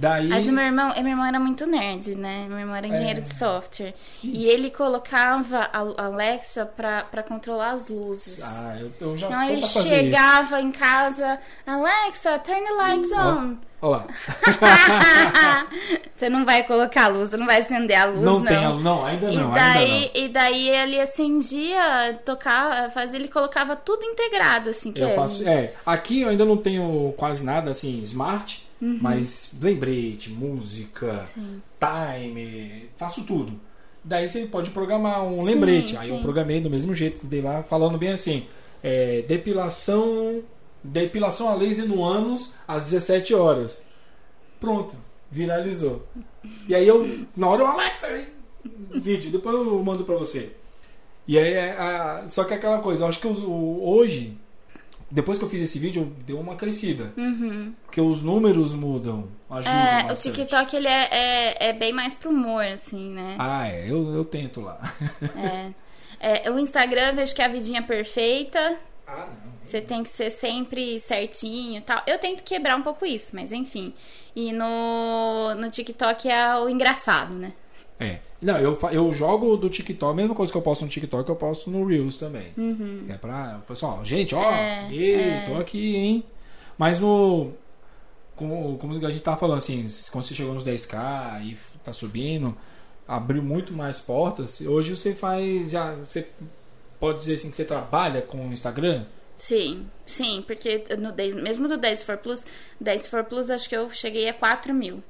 Daí. 0.01 0.29
Mas 0.29 0.47
o 0.47 0.53
meu 0.53 0.65
irmão, 0.65 0.93
meu 0.95 1.07
irmão 1.09 1.27
era 1.27 1.41
muito 1.41 1.67
nerd, 1.67 2.15
né? 2.15 2.47
Meu 2.49 2.59
irmão 2.59 2.75
era 2.77 2.87
engenheiro 2.87 3.19
É. 3.19 3.23
de 3.23 3.35
software. 3.35 3.95
E 4.23 4.47
ele 4.47 4.71
colocava 4.71 5.69
a 5.73 6.05
Alexa 6.05 6.65
pra, 6.65 7.03
pra 7.05 7.23
controlar 7.23 7.71
as 7.73 7.89
luzes. 7.89 8.41
Ah, 8.43 8.77
eu, 8.81 8.93
eu 9.01 9.17
já 9.19 9.27
Então 9.27 9.43
ele 9.43 9.63
chegava 9.63 10.61
em 10.61 10.71
casa, 10.71 11.39
Alexa, 11.67 12.39
turn 12.39 12.65
the 12.65 12.73
lights 12.73 13.11
Ó. 13.13 13.17
on. 13.21 13.53
isso. 13.53 13.59
Olha 13.81 13.97
lá. 13.99 14.07
você 16.15 16.29
não 16.29 16.45
vai 16.45 16.65
colocar 16.65 17.05
a 17.05 17.09
luz, 17.09 17.31
você 17.31 17.37
não 17.37 17.47
vai 17.47 17.59
acender 17.61 17.97
a 17.97 18.07
luz, 18.07 18.21
Não, 18.23 18.41
não. 18.41 18.47
tem, 18.47 18.83
não, 18.83 19.05
ainda 19.07 19.31
E 19.31 19.37
não, 19.37 19.51
daí, 19.53 20.11
ainda 20.15 20.19
e 20.19 20.29
daí 20.29 20.69
ele 20.69 21.01
acendia, 21.01 22.21
tocava, 22.25 22.91
fazia, 22.91 23.19
ele 23.19 23.29
colocava 23.29 23.77
tudo 23.77 24.05
integrado, 24.05 24.71
assim, 24.71 24.93
que 24.93 25.01
não. 25.01 25.09
Eu 25.09 25.13
é- 25.13 25.17
faço, 25.17 25.49
é, 25.49 25.73
aqui 25.87 26.23
eu 26.23 26.29
ainda 26.29 26.45
não 26.45 26.57
tenho 26.57 27.15
quase 27.17 27.45
nada 27.45 27.71
assim, 27.71 28.01
smart, 28.03 28.67
Uhum. 28.81 28.99
mas 29.03 29.55
lembrete, 29.61 30.31
música, 30.31 31.25
Sim. 31.35 31.61
timer, 31.81 32.87
faço 32.97 33.25
tudo. 33.25 33.53
Daí 34.05 34.29
você 34.29 34.47
pode 34.47 34.71
programar 34.71 35.25
um 35.25 35.43
lembrete. 35.43 35.97
Aí 35.97 36.09
eu 36.11 36.17
sim. 36.17 36.23
programei 36.23 36.61
do 36.61 36.71
mesmo 36.71 36.95
jeito, 36.95 37.27
dei 37.27 37.43
lá 37.43 37.63
falando 37.63 37.99
bem 37.99 38.11
assim, 38.13 38.47
é, 38.83 39.23
depilação, 39.23 40.43
depilação 40.83 41.49
a 41.49 41.55
laser 41.55 41.87
no 41.89 42.05
ânus 42.05 42.55
às 42.67 42.85
17 42.85 43.35
horas. 43.35 43.87
Pronto, 44.61 44.95
viralizou. 45.31 46.07
E 46.69 46.75
aí 46.75 46.87
eu, 46.87 47.27
na 47.37 47.49
hora 47.49 47.63
eu, 47.63 47.67
Alexa, 47.67 48.07
vídeo, 48.95 49.31
depois 49.31 49.55
eu 49.57 49.83
mando 49.83 50.05
pra 50.05 50.15
você. 50.17 50.53
E 51.27 51.39
aí, 51.39 51.53
é, 51.53 51.73
a- 51.73 52.25
só 52.29 52.45
que 52.45 52.55
é 52.55 52.57
aquela 52.57 52.79
coisa, 52.79 53.05
eu 53.05 53.09
acho 53.09 53.21
que 53.21 53.27
o- 53.27 53.81
hoje, 53.87 54.39
depois 55.11 55.39
que 55.39 55.45
eu 55.45 55.49
fiz 55.49 55.63
esse 55.63 55.79
vídeo, 55.79 56.13
deu 56.27 56.39
uma 56.39 56.55
crescida. 56.57 57.13
Uhum. 57.17 57.73
Porque 57.85 58.01
os 58.01 58.23
números 58.23 58.75
mudam, 58.75 59.29
ajudam 59.51 59.73
É, 59.79 60.05
o 60.05 60.09
bastante. 60.09 60.35
TikTok 60.37 60.77
ele 60.77 60.89
é, 60.89 61.09
é, 61.11 61.69
é 61.69 61.73
bem 61.73 61.93
mais 61.93 62.15
pro 62.15 62.31
humor, 62.31 62.65
assim, 62.65 63.11
né? 63.15 63.37
Ah, 63.39 63.69
é, 63.69 63.91
eu, 63.91 64.15
eu 64.15 64.25
tento 64.25 64.61
lá. 64.61 64.79
É. 65.37 65.73
É, 66.21 66.51
o 66.51 66.59
Instagram, 66.59 67.15
vejo 67.15 67.35
que 67.35 67.41
é 67.41 67.45
a 67.45 67.49
vidinha 67.49 67.83
perfeita. 67.83 68.77
Ah, 69.07 69.27
não. 69.45 69.49
Você 69.65 69.81
tem 69.81 70.03
que 70.03 70.11
ser 70.11 70.31
sempre 70.31 70.99
certinho 70.99 71.79
e 71.79 71.81
tal. 71.83 72.03
Eu 72.07 72.19
tento 72.19 72.43
quebrar 72.43 72.75
um 72.77 72.83
pouco 72.83 73.05
isso, 73.07 73.37
mas 73.37 73.53
enfim. 73.53 73.93
E 74.35 74.51
no, 74.53 75.55
no 75.55 75.71
TikTok 75.71 76.29
é 76.29 76.57
o 76.57 76.69
engraçado, 76.69 77.35
né? 77.35 77.53
É. 78.01 78.19
Não, 78.41 78.57
eu, 78.59 78.77
fa- 78.77 78.93
eu 78.93 79.13
jogo 79.13 79.57
do 79.57 79.69
TikTok, 79.69 80.13
a 80.13 80.15
mesma 80.15 80.35
coisa 80.35 80.53
que 80.53 80.57
eu 80.57 80.63
posto 80.63 80.83
no 80.85 80.89
TikTok, 80.91 81.29
eu 81.29 81.35
posto 81.37 81.69
no 81.71 81.85
Reels 81.85 82.17
também. 82.17 82.53
É 83.09 83.15
pra. 83.15 83.61
Pessoal, 83.67 84.05
gente, 84.05 84.35
ó, 84.35 84.41
Uhum. 84.41 84.55
É, 84.55 84.89
ei, 84.93 85.15
é. 85.21 85.45
tô 85.47 85.55
aqui, 85.61 85.97
hein? 85.97 86.25
Mas 86.77 86.99
no. 87.01 87.53
Como, 88.37 88.79
como 88.79 89.05
a 89.05 89.11
gente 89.11 89.23
tava 89.23 89.37
falando, 89.37 89.59
assim, 89.59 89.85
quando 90.13 90.25
você 90.25 90.33
chegou 90.35 90.55
nos 90.55 90.65
10k 90.65 91.43
e 91.45 91.57
tá 91.83 91.93
subindo, 91.93 92.57
abriu 93.07 93.43
muito 93.43 93.73
mais 93.73 93.99
portas. 94.01 94.61
Hoje 94.61 94.95
você 94.97 95.13
faz. 95.13 95.71
Já. 95.73 95.97
Você 95.97 96.29
pode 97.01 97.19
dizer 97.19 97.35
assim 97.35 97.51
que 97.51 97.57
você 97.57 97.65
trabalha 97.65 98.23
com 98.23 98.49
o 98.49 98.53
Instagram? 98.53 99.07
Sim, 99.39 99.87
sim, 100.07 100.43
porque 100.47 100.85
no 100.99 101.13
10, 101.13 101.35
mesmo 101.35 101.69
do 101.69 101.77
10 101.77 102.03
for 102.03 102.17
Plus, 102.17 102.45
10 102.81 103.07
for 103.09 103.23
Plus 103.25 103.51
acho 103.51 103.69
que 103.69 103.77
eu 103.77 103.89
cheguei 103.91 104.29
a 104.29 104.35
4 104.35 104.73
mil. 104.75 105.03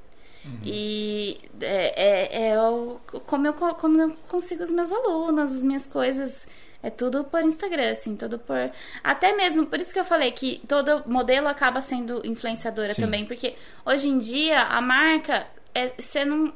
Uhum. 0.45 0.59
E 0.63 1.39
é, 1.59 1.93
é, 1.95 2.49
é 2.49 2.61
o, 2.61 2.99
como, 3.25 3.47
eu, 3.47 3.53
como 3.53 4.01
eu 4.01 4.11
consigo 4.29 4.63
os 4.63 4.71
meus 4.71 4.91
alunos, 4.91 5.53
as 5.53 5.63
minhas 5.63 5.85
coisas. 5.85 6.47
É 6.81 6.89
tudo 6.89 7.25
por 7.25 7.41
Instagram, 7.41 7.91
assim, 7.91 8.15
tudo 8.15 8.39
por. 8.39 8.71
Até 9.03 9.35
mesmo, 9.35 9.65
por 9.65 9.81
isso 9.81 9.91
que 9.91 9.99
eu 9.99 10.05
falei 10.05 10.31
que 10.31 10.61
todo 10.65 11.03
modelo 11.05 11.49
acaba 11.49 11.81
sendo 11.81 12.25
influenciadora 12.25 12.93
Sim. 12.93 13.01
também, 13.01 13.25
porque 13.25 13.55
hoje 13.85 14.07
em 14.07 14.17
dia 14.17 14.61
a 14.61 14.79
marca. 14.79 15.45
É, 15.73 15.87
você 15.87 16.23
não. 16.23 16.53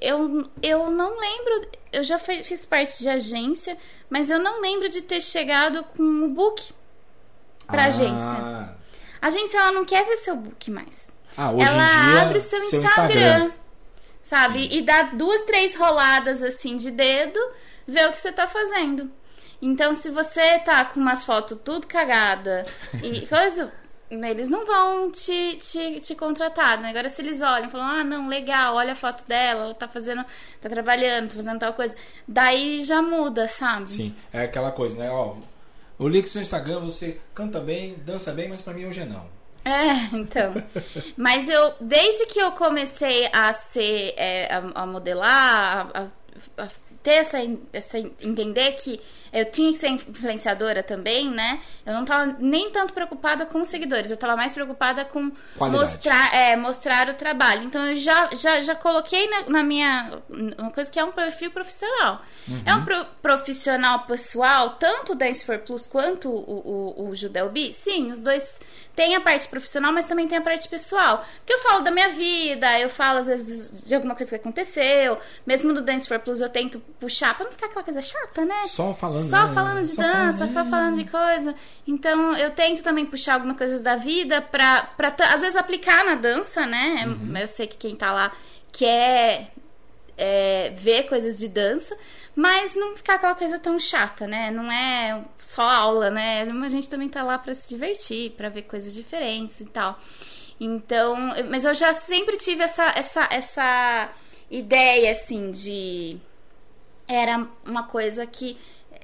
Eu, 0.00 0.48
eu 0.60 0.90
não 0.90 1.20
lembro. 1.20 1.68
Eu 1.92 2.02
já 2.02 2.18
fiz 2.18 2.66
parte 2.66 2.98
de 2.98 3.08
agência, 3.08 3.76
mas 4.08 4.28
eu 4.28 4.40
não 4.40 4.60
lembro 4.60 4.88
de 4.88 5.02
ter 5.02 5.20
chegado 5.20 5.84
com 5.96 6.02
o 6.02 6.28
book 6.28 6.72
pra 7.66 7.84
ah. 7.84 7.86
agência. 7.86 8.76
A 9.22 9.26
agência 9.26 9.58
ela 9.58 9.72
não 9.72 9.84
quer 9.84 10.04
ver 10.04 10.16
seu 10.16 10.34
book 10.34 10.70
mais. 10.70 11.09
Ah, 11.36 11.50
hoje 11.50 11.66
ela 11.66 11.84
em 11.84 12.10
dia, 12.10 12.22
abre 12.22 12.40
seu, 12.40 12.62
seu 12.64 12.82
Instagram, 12.82 13.20
Instagram, 13.20 13.50
sabe? 14.22 14.60
Sim. 14.60 14.78
E 14.78 14.82
dá 14.82 15.02
duas, 15.02 15.42
três 15.42 15.74
roladas 15.74 16.42
assim 16.42 16.76
de 16.76 16.90
dedo, 16.90 17.38
vê 17.86 18.04
o 18.06 18.12
que 18.12 18.20
você 18.20 18.32
tá 18.32 18.48
fazendo. 18.48 19.10
Então, 19.62 19.94
se 19.94 20.10
você 20.10 20.58
tá 20.60 20.84
com 20.84 21.00
umas 21.00 21.24
fotos 21.24 21.58
tudo 21.62 21.86
cagada 21.86 22.64
e 23.02 23.24
coisa, 23.28 23.70
eles 24.10 24.48
não 24.48 24.64
vão 24.66 25.10
te, 25.10 25.56
te, 25.56 26.00
te 26.00 26.14
contratar, 26.14 26.80
né? 26.80 26.90
Agora, 26.90 27.08
se 27.08 27.20
eles 27.20 27.42
olham 27.42 27.68
e 27.68 27.70
falam, 27.70 27.86
ah, 27.86 28.04
não, 28.04 28.28
legal, 28.28 28.74
olha 28.74 28.92
a 28.92 28.96
foto 28.96 29.26
dela, 29.26 29.64
ela 29.64 29.74
tá 29.74 29.86
fazendo, 29.86 30.24
tá 30.60 30.68
trabalhando, 30.68 31.28
tá 31.28 31.36
fazendo 31.36 31.58
tal 31.58 31.74
coisa, 31.74 31.94
daí 32.26 32.82
já 32.84 33.02
muda, 33.02 33.46
sabe? 33.46 33.90
Sim, 33.90 34.14
é 34.32 34.44
aquela 34.44 34.72
coisa, 34.72 34.96
né? 34.96 35.10
Ó, 35.10 35.36
o 35.98 36.08
link 36.08 36.34
no 36.34 36.40
Instagram, 36.40 36.80
você 36.80 37.20
canta 37.34 37.60
bem, 37.60 37.96
dança 38.04 38.32
bem, 38.32 38.48
mas 38.48 38.62
para 38.62 38.72
mim 38.72 38.86
hoje 38.86 39.00
é 39.00 39.04
não. 39.04 39.39
É, 39.64 40.16
então. 40.16 40.54
Mas 41.16 41.48
eu, 41.48 41.74
desde 41.80 42.26
que 42.26 42.38
eu 42.38 42.52
comecei 42.52 43.28
a 43.32 43.52
ser, 43.52 44.14
é, 44.16 44.52
a, 44.52 44.82
a, 44.82 44.86
modelar, 44.86 45.90
a, 45.92 46.62
a, 46.62 46.68
ter 47.02 47.16
essa, 47.16 47.38
essa. 47.72 47.98
entender 47.98 48.72
que 48.72 49.00
eu 49.32 49.50
tinha 49.50 49.72
que 49.72 49.78
ser 49.78 49.88
influenciadora 49.88 50.82
também, 50.82 51.30
né? 51.30 51.60
Eu 51.86 51.94
não 51.94 52.04
tava 52.04 52.36
nem 52.38 52.70
tanto 52.70 52.92
preocupada 52.92 53.46
com 53.46 53.60
os 53.60 53.68
seguidores, 53.68 54.10
eu 54.10 54.16
tava 54.16 54.36
mais 54.36 54.52
preocupada 54.52 55.04
com 55.04 55.32
mostrar, 55.58 56.34
é, 56.34 56.56
mostrar 56.56 57.08
o 57.08 57.14
trabalho. 57.14 57.64
Então 57.64 57.86
eu 57.86 57.94
já, 57.94 58.30
já, 58.34 58.60
já 58.60 58.74
coloquei 58.74 59.28
na, 59.28 59.48
na 59.48 59.62
minha. 59.62 60.18
Uma 60.58 60.70
coisa 60.70 60.90
que 60.90 60.98
é 60.98 61.04
um 61.04 61.12
perfil 61.12 61.50
profissional. 61.50 62.22
Uhum. 62.48 62.62
É 62.64 62.74
um 62.74 62.84
pro, 62.84 63.04
profissional 63.22 64.00
pessoal, 64.00 64.70
tanto 64.70 65.12
o 65.12 65.14
Dance 65.14 65.44
for 65.44 65.58
Plus 65.58 65.86
quanto 65.86 66.28
o, 66.28 66.96
o, 66.96 67.08
o 67.08 67.16
Judelbi? 67.16 67.72
Sim, 67.72 68.10
os 68.10 68.20
dois 68.20 68.60
tem 68.94 69.14
a 69.14 69.20
parte 69.20 69.48
profissional, 69.48 69.92
mas 69.92 70.06
também 70.06 70.28
tem 70.28 70.38
a 70.38 70.42
parte 70.42 70.68
pessoal. 70.68 71.24
Porque 71.38 71.54
eu 71.54 71.58
falo 71.60 71.82
da 71.82 71.90
minha 71.90 72.08
vida, 72.10 72.78
eu 72.78 72.88
falo 72.88 73.18
às 73.18 73.26
vezes 73.26 73.82
de 73.84 73.94
alguma 73.94 74.14
coisa 74.14 74.30
que 74.30 74.36
aconteceu. 74.36 75.18
Mesmo 75.46 75.72
no 75.72 75.80
Dance 75.80 76.06
for 76.06 76.18
Plus 76.18 76.40
eu 76.40 76.48
tento 76.48 76.80
puxar 76.98 77.34
pra 77.34 77.44
não 77.44 77.52
ficar 77.52 77.66
aquela 77.66 77.84
coisa 77.84 78.02
chata, 78.02 78.44
né? 78.44 78.62
Só 78.66 78.92
falando. 78.94 79.19
Só 79.28 79.46
né? 79.46 79.54
falando 79.54 79.80
de 79.80 79.88
só 79.88 80.02
dança, 80.02 80.38
falando... 80.38 80.52
só 80.52 80.64
falando 80.66 80.96
de 80.96 81.04
coisa. 81.04 81.54
Então 81.86 82.36
eu 82.36 82.50
tento 82.50 82.82
também 82.82 83.06
puxar 83.06 83.34
algumas 83.34 83.56
coisas 83.56 83.82
da 83.82 83.96
vida 83.96 84.40
pra, 84.40 84.82
pra 84.96 85.14
às 85.32 85.40
vezes 85.40 85.56
aplicar 85.56 86.04
na 86.04 86.14
dança, 86.14 86.66
né? 86.66 87.04
Uhum. 87.06 87.36
Eu 87.36 87.48
sei 87.48 87.66
que 87.66 87.76
quem 87.76 87.96
tá 87.96 88.12
lá 88.12 88.32
quer 88.72 89.52
é, 90.16 90.70
ver 90.76 91.04
coisas 91.04 91.38
de 91.38 91.48
dança, 91.48 91.96
mas 92.36 92.74
não 92.74 92.94
ficar 92.94 93.14
aquela 93.14 93.34
coisa 93.34 93.58
tão 93.58 93.80
chata, 93.80 94.26
né? 94.26 94.50
Não 94.50 94.70
é 94.70 95.24
só 95.38 95.62
aula, 95.62 96.10
né? 96.10 96.42
A 96.42 96.68
gente 96.68 96.88
também 96.88 97.08
tá 97.08 97.22
lá 97.22 97.38
para 97.38 97.54
se 97.54 97.68
divertir, 97.68 98.32
para 98.32 98.48
ver 98.48 98.62
coisas 98.62 98.94
diferentes 98.94 99.60
e 99.60 99.64
tal. 99.64 99.98
Então, 100.60 101.16
mas 101.48 101.64
eu 101.64 101.74
já 101.74 101.94
sempre 101.94 102.36
tive 102.36 102.62
essa, 102.62 102.92
essa, 102.94 103.26
essa 103.30 104.10
ideia, 104.50 105.12
assim, 105.12 105.50
de. 105.50 106.18
Era 107.08 107.48
uma 107.64 107.84
coisa 107.84 108.26
que 108.26 108.58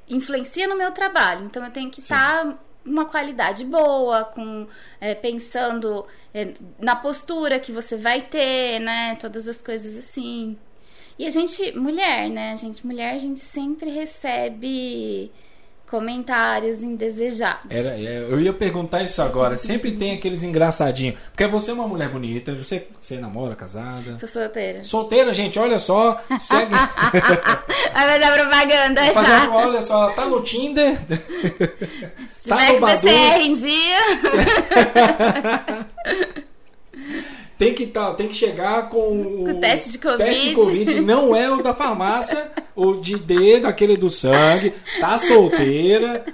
influencia 0.09 0.67
no 0.69 0.77
meu 0.77 0.93
trabalho. 0.93 1.45
Então, 1.47 1.65
eu 1.65 1.71
tenho 1.71 1.91
que 1.91 2.01
estar 2.01 2.45
tá 2.45 2.59
uma 2.85 3.05
qualidade 3.05 3.65
boa, 3.65 4.25
com 4.25 4.67
é, 5.01 5.15
pensando 5.15 6.07
é, 6.33 6.55
na 6.79 6.95
postura 6.95 7.59
que 7.59 7.73
você 7.73 7.97
vai 7.97 8.23
ter, 8.23 8.79
né? 8.81 9.17
Todas 9.17 9.49
as 9.49 9.61
coisas 9.61 9.97
assim. 9.99 10.57
E 11.19 11.27
a 11.27 11.31
gente, 11.31 11.77
mulher, 11.77 12.29
né? 12.31 12.53
A 12.53 12.57
gente, 12.57 12.87
mulher, 12.87 13.15
a 13.15 13.19
gente 13.19 13.41
sempre 13.41 13.91
recebe 13.91 15.33
comentários 15.91 16.83
indesejados. 16.83 17.71
Era, 17.71 17.91
é, 17.91 18.23
eu 18.29 18.41
ia 18.41 18.53
perguntar 18.53 19.03
isso 19.03 19.23
agora. 19.23 19.57
Sempre 19.57 19.93
tem 19.93 20.15
aqueles 20.15 20.43
engraçadinhos. 20.43 21.17
Porque 21.31 21.47
você 21.47 21.71
é 21.71 21.75
uma 21.75 21.87
mulher 21.87 22.09
bonita, 22.09 22.55
você, 22.55 22.87
você 23.01 23.19
namora, 23.19 23.55
casada? 23.55 24.19
Sou 24.19 24.29
solteira. 24.29 24.83
Solteira, 24.85 25.33
gente, 25.33 25.59
olha 25.59 25.79
só. 25.79 26.21
Segue. 26.41 26.73
Vai 27.95 28.21
fazer 28.21 28.33
propaganda 28.33 29.05
já. 29.05 29.13
Fazendo, 29.13 29.53
olha 29.53 29.83
só, 29.83 30.05
ela 30.05 30.13
tá 30.13 30.27
no 30.27 30.43
Tinder. 30.43 30.99
Se 32.33 32.49
tá 32.49 32.73
no 32.73 32.81
Badu. 32.81 33.09
em 33.09 33.55
dia. 33.55 33.99
tem 37.59 37.73
que, 37.73 37.87
tá, 37.87 38.13
tem 38.15 38.29
que 38.29 38.35
chegar 38.35 38.89
com 38.91 38.99
o, 38.99 39.51
o 39.51 39.61
teste 39.61 39.93
de 39.93 39.99
Covid. 39.99 40.25
Teste 40.25 40.49
de 40.51 40.55
Covid. 40.55 41.01
Não 41.01 41.35
é 41.35 41.51
o 41.51 41.63
da 41.63 41.73
farmácia, 41.73 42.51
o 42.75 42.97
de 42.97 43.17
D, 43.17 43.61
daquele 43.61 43.97
do 43.97 44.11
sangue. 44.11 44.75
Tá 45.01 45.19
solteira. 45.19 46.25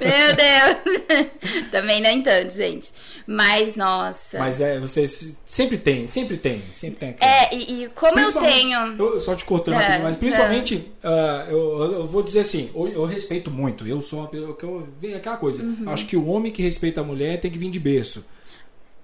Meu 0.00 0.34
Deus. 0.34 1.70
Também 1.70 2.00
nem 2.00 2.22
tanto, 2.22 2.54
gente. 2.54 2.90
Mas, 3.26 3.76
nossa. 3.76 4.38
Mas 4.38 4.60
é, 4.60 4.80
você 4.80 5.06
sempre 5.44 5.76
tem, 5.76 6.06
sempre 6.06 6.36
tem, 6.36 6.62
sempre 6.72 6.98
tem. 6.98 7.16
É, 7.20 7.54
e, 7.54 7.84
e 7.84 7.88
como 7.90 8.18
eu 8.18 8.32
tenho. 8.32 8.96
Eu, 8.98 9.20
só 9.20 9.34
te 9.34 9.44
cortando 9.44 9.74
é, 9.74 9.86
aqui, 9.86 10.02
mas 10.02 10.16
principalmente, 10.16 10.90
é. 11.02 11.08
uh, 11.08 11.50
eu, 11.50 11.92
eu, 11.92 12.06
vou 12.08 12.22
dizer 12.22 12.40
assim, 12.40 12.70
eu, 12.74 12.88
eu, 12.88 13.04
respeito 13.04 13.50
muito. 13.50 13.86
Eu 13.86 14.00
sou 14.00 14.20
uma 14.20 14.28
pessoa 14.28 14.56
que 14.56 14.64
eu. 14.64 14.88
Aquela 15.14 15.36
coisa. 15.36 15.62
Uhum. 15.62 15.90
Acho 15.90 16.06
que 16.06 16.16
o 16.16 16.26
homem 16.26 16.50
que 16.50 16.62
respeita 16.62 17.02
a 17.02 17.04
mulher 17.04 17.38
tem 17.38 17.50
que 17.50 17.58
vir 17.58 17.70
de 17.70 17.78
berço. 17.78 18.24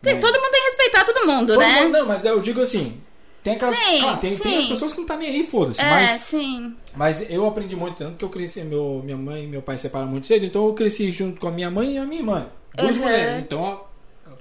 Tem, 0.02 0.14
né? 0.14 0.20
Todo 0.20 0.34
mundo 0.34 0.50
tem 0.50 0.60
que 0.60 0.66
respeitar 0.66 1.04
todo 1.04 1.26
mundo, 1.26 1.54
todo 1.54 1.58
né? 1.58 1.80
Mundo, 1.82 1.92
não, 1.92 2.06
mas 2.06 2.24
eu 2.24 2.40
digo 2.40 2.60
assim. 2.60 3.00
Tem, 3.42 3.54
aquela, 3.54 3.72
sim, 3.72 4.02
tem, 4.20 4.36
sim. 4.36 4.42
tem 4.42 4.58
as 4.58 4.64
pessoas 4.66 4.92
que 4.92 4.98
não 4.98 5.06
tá 5.06 5.16
nem 5.16 5.28
aí, 5.28 5.46
foda-se. 5.46 5.80
É, 5.80 5.88
mas, 5.88 6.22
sim. 6.22 6.76
Mas 6.96 7.30
eu 7.30 7.46
aprendi 7.46 7.76
muito, 7.76 7.96
tanto 7.96 8.16
que 8.16 8.24
eu 8.24 8.28
cresci, 8.28 8.62
meu, 8.62 9.00
minha 9.04 9.16
mãe 9.16 9.44
e 9.44 9.46
meu 9.46 9.62
pai 9.62 9.78
separaram 9.78 10.10
muito 10.10 10.26
cedo, 10.26 10.44
então 10.44 10.66
eu 10.66 10.74
cresci 10.74 11.12
junto 11.12 11.40
com 11.40 11.46
a 11.46 11.52
minha 11.52 11.70
mãe 11.70 11.94
e 11.94 11.98
a 11.98 12.04
minha 12.04 12.20
irmã. 12.20 12.46
Duas 12.76 12.96
uhum. 12.96 13.02
mulheres. 13.02 13.38
Então, 13.38 13.60
ó, 13.60 13.76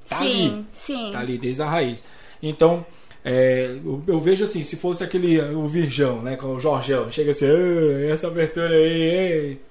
tá 0.10 0.16
sim, 0.18 0.56
ali. 0.56 0.66
Sim. 0.72 1.12
Tá 1.12 1.20
ali 1.20 1.38
desde 1.38 1.62
a 1.62 1.70
raiz. 1.70 2.04
Então, 2.42 2.84
é, 3.24 3.78
eu, 3.86 4.04
eu, 4.08 4.20
vejo 4.20 4.44
assim, 4.44 4.64
se 4.64 4.76
fosse 4.76 5.04
aquele 5.04 5.40
o 5.40 5.68
Virgão, 5.68 6.22
né? 6.22 6.36
Com 6.36 6.56
o 6.56 6.60
Jorgão, 6.60 7.12
chega 7.12 7.32
assim, 7.32 7.46
ah, 7.46 8.12
essa 8.12 8.28
abertura 8.28 8.70
aí, 8.70 9.02
ei. 9.02 9.62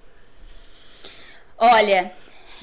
Olha, 1.58 2.12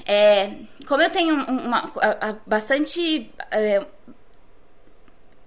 é, 0.06 0.54
como 0.86 1.02
eu 1.02 1.10
tenho 1.10 1.34
uma, 1.34 1.90
uma 1.92 2.40
bastante. 2.46 3.30
É, 3.50 3.84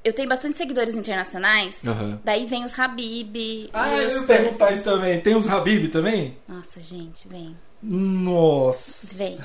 eu 0.04 0.14
tenho 0.14 0.30
bastante 0.30 0.56
seguidores 0.56 0.96
internacionais, 0.96 1.82
uhum. 1.84 2.20
daí 2.24 2.46
vem 2.46 2.64
os 2.64 2.78
Habib. 2.78 3.70
Ah, 3.74 3.90
eu 3.90 4.22
ia 4.22 4.24
perguntar 4.28 4.72
isso 4.72 4.84
também. 4.84 5.20
Tem 5.20 5.36
os 5.36 5.48
Habib 5.48 5.90
também? 5.90 6.38
Nossa, 6.48 6.80
gente, 6.80 7.28
vem. 7.28 7.58
Nossa. 7.82 9.08
Vem. 9.16 9.40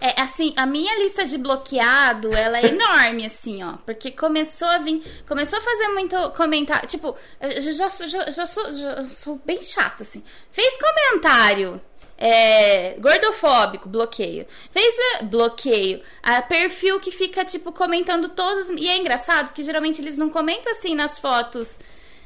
É, 0.00 0.20
assim, 0.20 0.52
a 0.56 0.66
minha 0.66 0.98
lista 0.98 1.24
de 1.24 1.38
bloqueado, 1.38 2.34
ela 2.34 2.58
é 2.58 2.66
enorme, 2.66 3.24
assim, 3.26 3.62
ó. 3.62 3.74
Porque 3.86 4.10
começou 4.10 4.68
a 4.68 4.78
vir. 4.78 5.02
Começou 5.26 5.58
a 5.58 5.62
fazer 5.62 5.88
muito 5.88 6.30
comentário. 6.32 6.86
Tipo, 6.86 7.16
eu 7.40 7.72
já, 7.72 7.88
já, 7.88 8.30
já, 8.30 8.46
sou, 8.46 8.72
já 8.72 9.04
sou 9.04 9.40
bem 9.44 9.62
chata, 9.62 10.02
assim. 10.02 10.22
Fez 10.50 10.76
comentário 10.76 11.80
é, 12.18 12.94
gordofóbico, 12.98 13.88
bloqueio. 13.88 14.46
Fez 14.70 14.94
é, 14.98 15.24
bloqueio. 15.24 16.00
A 16.22 16.40
perfil 16.42 17.00
que 17.00 17.10
fica, 17.10 17.44
tipo, 17.44 17.72
comentando 17.72 18.28
todos. 18.28 18.70
E 18.70 18.88
é 18.88 18.96
engraçado, 18.96 19.48
porque 19.48 19.62
geralmente 19.62 20.00
eles 20.00 20.16
não 20.16 20.30
comentam 20.30 20.72
assim 20.72 20.94
nas 20.94 21.18
fotos. 21.18 21.80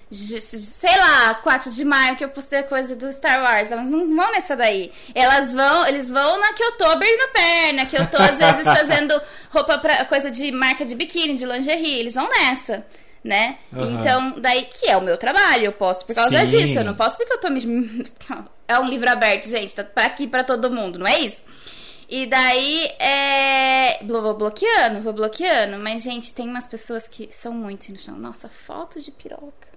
Sei 0.08 0.96
lá, 0.96 1.34
4 1.34 1.70
de 1.72 1.84
maio 1.84 2.16
que 2.16 2.24
eu 2.24 2.28
postei 2.28 2.60
a 2.60 2.64
coisa 2.64 2.94
do 2.94 3.10
Star 3.10 3.42
Wars. 3.42 3.72
Elas 3.72 3.90
não 3.90 4.14
vão 4.14 4.30
nessa 4.30 4.54
daí. 4.54 4.92
Elas 5.14 5.52
vão, 5.52 5.86
eles 5.86 6.08
vão 6.08 6.38
na 6.38 6.52
que 6.52 6.62
eu 6.62 6.72
tô 6.72 6.84
abrindo 6.84 7.22
a 7.22 7.28
perna, 7.28 7.86
que 7.86 7.96
eu 7.96 8.06
tô 8.06 8.16
às 8.18 8.38
vezes 8.38 8.62
fazendo 8.64 9.20
roupa 9.50 9.78
pra 9.78 10.04
coisa 10.04 10.30
de 10.30 10.52
marca 10.52 10.84
de 10.84 10.94
biquíni, 10.94 11.34
de 11.34 11.44
lingerie. 11.44 11.98
Eles 11.98 12.14
vão 12.14 12.28
nessa 12.28 12.86
né? 13.26 13.58
Uhum. 13.72 14.00
Então, 14.00 14.34
daí 14.38 14.62
que 14.62 14.88
é 14.88 14.96
o 14.96 15.02
meu 15.02 15.18
trabalho, 15.18 15.64
eu 15.64 15.72
posso 15.72 16.06
por 16.06 16.14
causa 16.14 16.38
Sim. 16.38 16.46
disso, 16.46 16.78
eu 16.78 16.84
não 16.84 16.94
posso 16.94 17.16
porque 17.16 17.32
eu 17.32 17.38
tô 17.38 17.50
me. 17.50 17.60
É 18.68 18.78
um 18.78 18.88
livro 18.88 19.08
aberto, 19.08 19.48
gente, 19.48 19.74
tá 19.74 19.84
pra 19.84 20.06
aqui 20.06 20.26
pra 20.26 20.42
todo 20.42 20.70
mundo, 20.70 20.98
não 20.98 21.06
é 21.06 21.20
isso? 21.20 21.42
E 22.08 22.26
daí, 22.26 22.84
é. 23.00 23.98
Vou 24.04 24.34
bloqueando, 24.34 25.00
vou 25.00 25.12
bloqueando. 25.12 25.76
Mas, 25.78 26.02
gente, 26.02 26.32
tem 26.32 26.48
umas 26.48 26.66
pessoas 26.66 27.08
que 27.08 27.28
são 27.32 27.52
muito 27.52 27.90
no 27.90 27.98
chão. 27.98 28.16
Nossa, 28.16 28.48
fotos 28.48 29.04
de 29.04 29.10
piroca. 29.10 29.68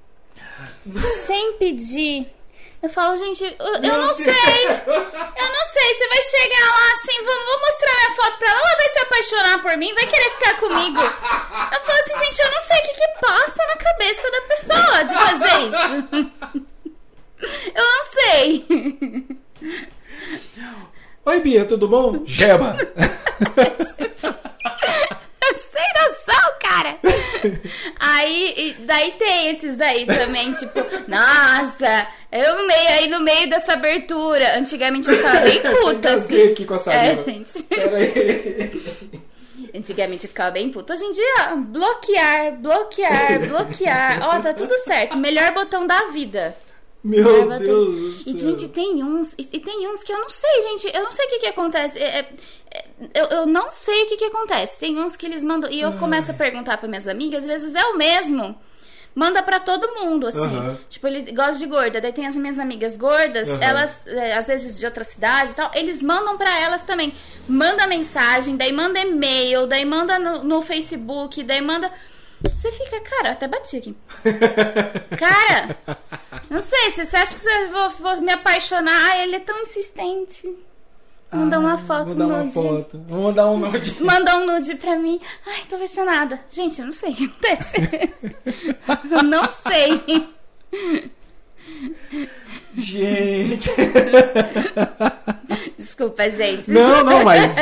Sem 1.26 1.54
pedir. 1.54 2.32
Eu 2.82 2.90
falo, 2.90 3.18
gente, 3.18 3.44
eu, 3.44 3.52
eu 3.58 3.82
não 3.82 4.14
sei. 4.14 4.26
Eu 4.26 5.50
não 5.52 5.66
sei. 5.66 5.96
Você 5.96 6.08
vai 6.08 6.22
chegar 6.22 6.66
lá 6.66 6.94
assim, 6.94 7.26
vou, 7.26 7.36
vou 7.46 7.60
mostrar 7.60 7.94
minha 7.96 8.16
foto 8.16 8.38
pra 8.38 8.50
ela. 8.50 8.60
Ela 8.60 8.78
vai 8.78 8.90
se 8.90 9.00
apaixonar 9.00 9.62
por 9.62 9.78
mim, 9.78 9.94
vai 9.96 10.08
querer 10.08 10.30
ficar 10.32 10.60
comigo. 10.60 11.00
Eu 11.02 11.82
falo 11.82 12.00
assim, 12.00 12.26
gente, 12.26 12.40
eu 12.40 12.52
não 12.52 12.62
sei 12.62 12.78
o 12.78 12.82
que, 12.84 12.94
que 12.94 13.08
passa 13.20 13.68
na 13.68 13.76
cabeça 13.76 14.32
da 14.32 14.42
pessoa 14.42 15.04
de 15.04 15.14
fazer 15.14 15.60
isso. 15.66 16.70
Eu 17.42 17.84
não 17.84 18.04
sei. 18.14 18.66
Oi, 21.26 21.40
Bia, 21.42 21.66
tudo 21.66 21.88
bom? 21.88 22.24
Geba! 22.26 22.76
Sem 25.56 25.94
noção, 25.94 26.52
cara! 26.62 26.98
Aí, 28.00 28.76
daí 28.80 29.12
tem 29.14 29.52
esses 29.52 29.78
daí 29.78 30.06
também, 30.06 30.52
tipo, 30.54 30.80
nossa, 31.08 32.08
eu 32.32 32.58
no 32.58 32.68
meio, 32.68 32.90
aí 32.90 33.08
no 33.08 33.20
meio 33.22 33.50
dessa 33.50 33.74
abertura, 33.74 34.58
antigamente 34.58 35.10
eu 35.10 35.16
ficava 35.16 35.40
bem 35.42 35.62
puta, 35.82 36.14
assim. 36.16 36.52
aqui 36.52 36.66
com 36.66 36.76
essa 36.76 36.92
É, 36.94 37.16
gente. 37.24 37.64
Peraí. 37.64 38.72
Antigamente 39.74 40.26
eu 40.26 40.30
ficava 40.30 40.52
bem 40.52 40.70
puta. 40.72 40.94
Hoje 40.94 41.04
em 41.06 41.12
dia, 41.12 41.56
bloquear, 41.58 42.54
bloquear, 42.58 43.40
bloquear. 43.48 44.20
Ó, 44.24 44.40
tá 44.42 44.54
tudo 44.54 44.76
certo. 44.84 45.16
Melhor 45.18 45.52
botão 45.54 45.86
da 45.86 46.08
vida. 46.08 46.56
Meu 47.04 47.24
Vai 47.48 47.60
bater. 47.60 47.68
Deus 47.68 48.28
E, 48.28 48.38
gente, 48.38 48.68
tem 48.68 49.02
uns. 49.04 49.34
E, 49.38 49.48
e 49.54 49.60
tem 49.60 49.88
uns 49.90 50.04
que 50.04 50.12
eu 50.12 50.20
não 50.20 50.30
sei, 50.30 50.64
gente. 50.64 50.96
Eu 50.96 51.04
não 51.04 51.12
sei 51.14 51.26
o 51.26 51.30
que 51.30 51.40
que 51.40 51.48
acontece. 51.48 51.98
É- 51.98 52.20
é- 52.20 52.34
é- 52.72 52.86
eu, 53.14 53.26
eu 53.28 53.46
não 53.46 53.72
sei 53.72 54.04
o 54.04 54.08
que 54.08 54.18
que 54.18 54.26
acontece. 54.26 54.80
Tem 54.80 55.00
uns 55.00 55.16
que 55.16 55.26
eles 55.26 55.44
mandam. 55.44 55.72
E 55.72 55.80
eu 55.80 55.94
começo 55.94 56.32
a 56.32 56.34
perguntar 56.34 56.78
pra 56.78 56.90
minhas 56.90 57.08
amigas, 57.08 57.44
às 57.44 57.50
vezes 57.50 57.74
é 57.76 57.86
o 57.86 57.98
mesmo. 57.98 58.56
Manda 59.16 59.42
pra 59.42 59.60
todo 59.60 59.96
mundo, 59.96 60.28
assim. 60.28 60.40
Aham. 60.40 60.78
Tipo, 60.90 61.08
ele 61.08 61.32
gosta 61.32 61.54
de 61.58 61.66
gorda. 61.66 62.00
Daí 62.02 62.12
tem 62.14 62.28
as 62.28 62.36
minhas 62.36 62.60
amigas 62.60 62.96
gordas, 62.96 63.48
Aham. 63.50 63.60
elas, 63.62 64.06
é, 64.06 64.36
às 64.38 64.48
vezes 64.48 64.78
de 64.78 64.86
outra 64.86 65.04
cidade 65.04 65.52
e 65.54 65.56
tal, 65.56 65.72
eles 65.74 66.04
mandam 66.04 66.38
pra 66.38 66.60
elas 66.60 66.84
também. 66.84 67.14
Manda 67.48 67.88
mensagem, 67.88 68.56
daí 68.56 68.72
manda 68.72 69.00
e-mail, 69.00 69.66
daí 69.68 69.84
manda 69.86 70.20
no, 70.20 70.44
no 70.44 70.62
Facebook, 70.62 71.42
daí 71.44 71.62
manda. 71.62 71.92
Você 72.42 72.72
fica, 72.72 73.00
cara, 73.02 73.30
eu 73.30 73.32
até 73.34 73.48
bati 73.48 73.78
aqui. 73.78 73.96
Cara, 75.18 75.78
não 76.50 76.62
sei, 76.62 76.92
você 76.92 77.16
acha 77.16 77.36
que 77.36 77.42
você 77.42 77.68
vou, 77.68 77.90
vou 77.92 78.22
me 78.22 78.32
apaixonar? 78.32 78.94
Ai, 79.12 79.24
ele 79.24 79.36
é 79.38 79.40
tão 79.40 79.58
insistente. 79.62 80.48
Manda 81.32 81.60
uma 81.60 81.78
foto 81.78 82.08
Vou 82.08 82.16
dar 82.16 82.26
uma 82.26 82.44
nude. 82.44 82.54
foto. 82.54 83.06
Vou 83.08 83.22
mandar 83.24 83.48
um 83.52 83.58
nude. 83.58 83.96
Manda 84.02 84.38
um 84.38 84.46
nude 84.46 84.76
pra 84.76 84.96
mim. 84.96 85.20
Ai, 85.46 85.62
tô 85.70 85.76
apaixonada. 85.76 86.40
Gente, 86.50 86.80
eu 86.80 86.86
não 86.86 86.94
sei 86.94 87.12
o 87.12 87.16
que 87.16 87.26
acontece. 87.26 87.76
eu 89.12 89.24
não 89.24 89.50
sei. 89.68 90.30
Gente. 92.74 93.70
Desculpa, 95.78 96.30
gente. 96.32 96.72
Não, 96.72 97.04
não, 97.04 97.24
mas 97.24 97.56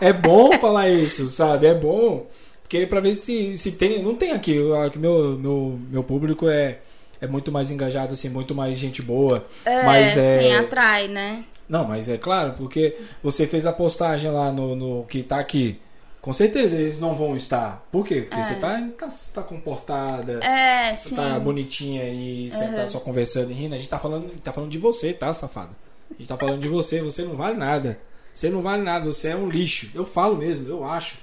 é 0.00 0.12
bom 0.12 0.52
falar 0.58 0.88
isso, 0.88 1.28
sabe? 1.28 1.66
É 1.66 1.74
bom. 1.74 2.26
Porque 2.64 2.86
pra 2.86 2.98
ver 2.98 3.14
se, 3.14 3.56
se 3.56 3.72
tem. 3.72 4.02
Não 4.02 4.16
tem 4.16 4.32
aqui. 4.32 4.52
eu- 4.56 4.90
que 4.90 4.98
Meu, 4.98 5.38
meu, 5.38 5.78
meu 5.90 6.02
público 6.02 6.48
é, 6.48 6.78
é 7.20 7.26
muito 7.26 7.52
mais 7.52 7.70
engajado, 7.70 8.14
assim, 8.14 8.28
muito 8.28 8.54
mais 8.54 8.76
gente 8.78 9.00
boa. 9.00 9.46
É, 9.64 9.84
mas 9.84 10.16
é. 10.16 10.42
sim, 10.42 10.52
atrai, 10.54 11.06
né? 11.06 11.44
Não, 11.68 11.84
mas 11.86 12.08
é 12.08 12.18
claro, 12.18 12.54
porque 12.58 12.96
você 13.22 13.46
fez 13.46 13.64
a 13.64 13.72
postagem 13.72 14.30
lá 14.30 14.50
no, 14.52 14.74
no 14.74 15.04
que 15.04 15.22
tá 15.22 15.38
aqui. 15.38 15.78
Com 16.20 16.32
certeza 16.32 16.74
eles 16.76 16.98
não 16.98 17.14
vão 17.14 17.36
estar. 17.36 17.86
Por 17.92 18.06
quê? 18.06 18.22
Porque 18.22 18.42
você 18.42 18.54
tá, 18.54 18.82
tá, 18.98 19.08
tá 19.34 19.42
comportada. 19.42 20.40
É, 20.42 20.94
Você 20.94 21.10
sim. 21.10 21.16
tá 21.16 21.38
bonitinha 21.38 22.02
aí, 22.02 22.50
você 22.50 22.66
tá 22.68 22.88
só 22.88 22.98
conversando 22.98 23.50
e 23.50 23.54
rindo. 23.54 23.74
A 23.74 23.78
gente 23.78 23.90
tá 23.90 23.98
falando, 23.98 24.30
tá 24.42 24.50
falando 24.50 24.70
de 24.70 24.78
você, 24.78 25.12
tá, 25.12 25.32
safada? 25.34 25.70
A 26.10 26.14
gente 26.16 26.26
tá 26.26 26.36
falando 26.38 26.62
de 26.62 26.68
você, 26.68 27.02
você 27.02 27.22
não 27.22 27.36
vale 27.36 27.58
nada. 27.58 27.98
Você 28.32 28.48
não 28.48 28.62
vale 28.62 28.82
nada, 28.82 29.04
você 29.04 29.28
é 29.28 29.36
um 29.36 29.48
lixo. 29.50 29.90
Eu 29.94 30.06
falo 30.06 30.36
mesmo, 30.36 30.66
eu 30.66 30.82
acho. 30.82 31.16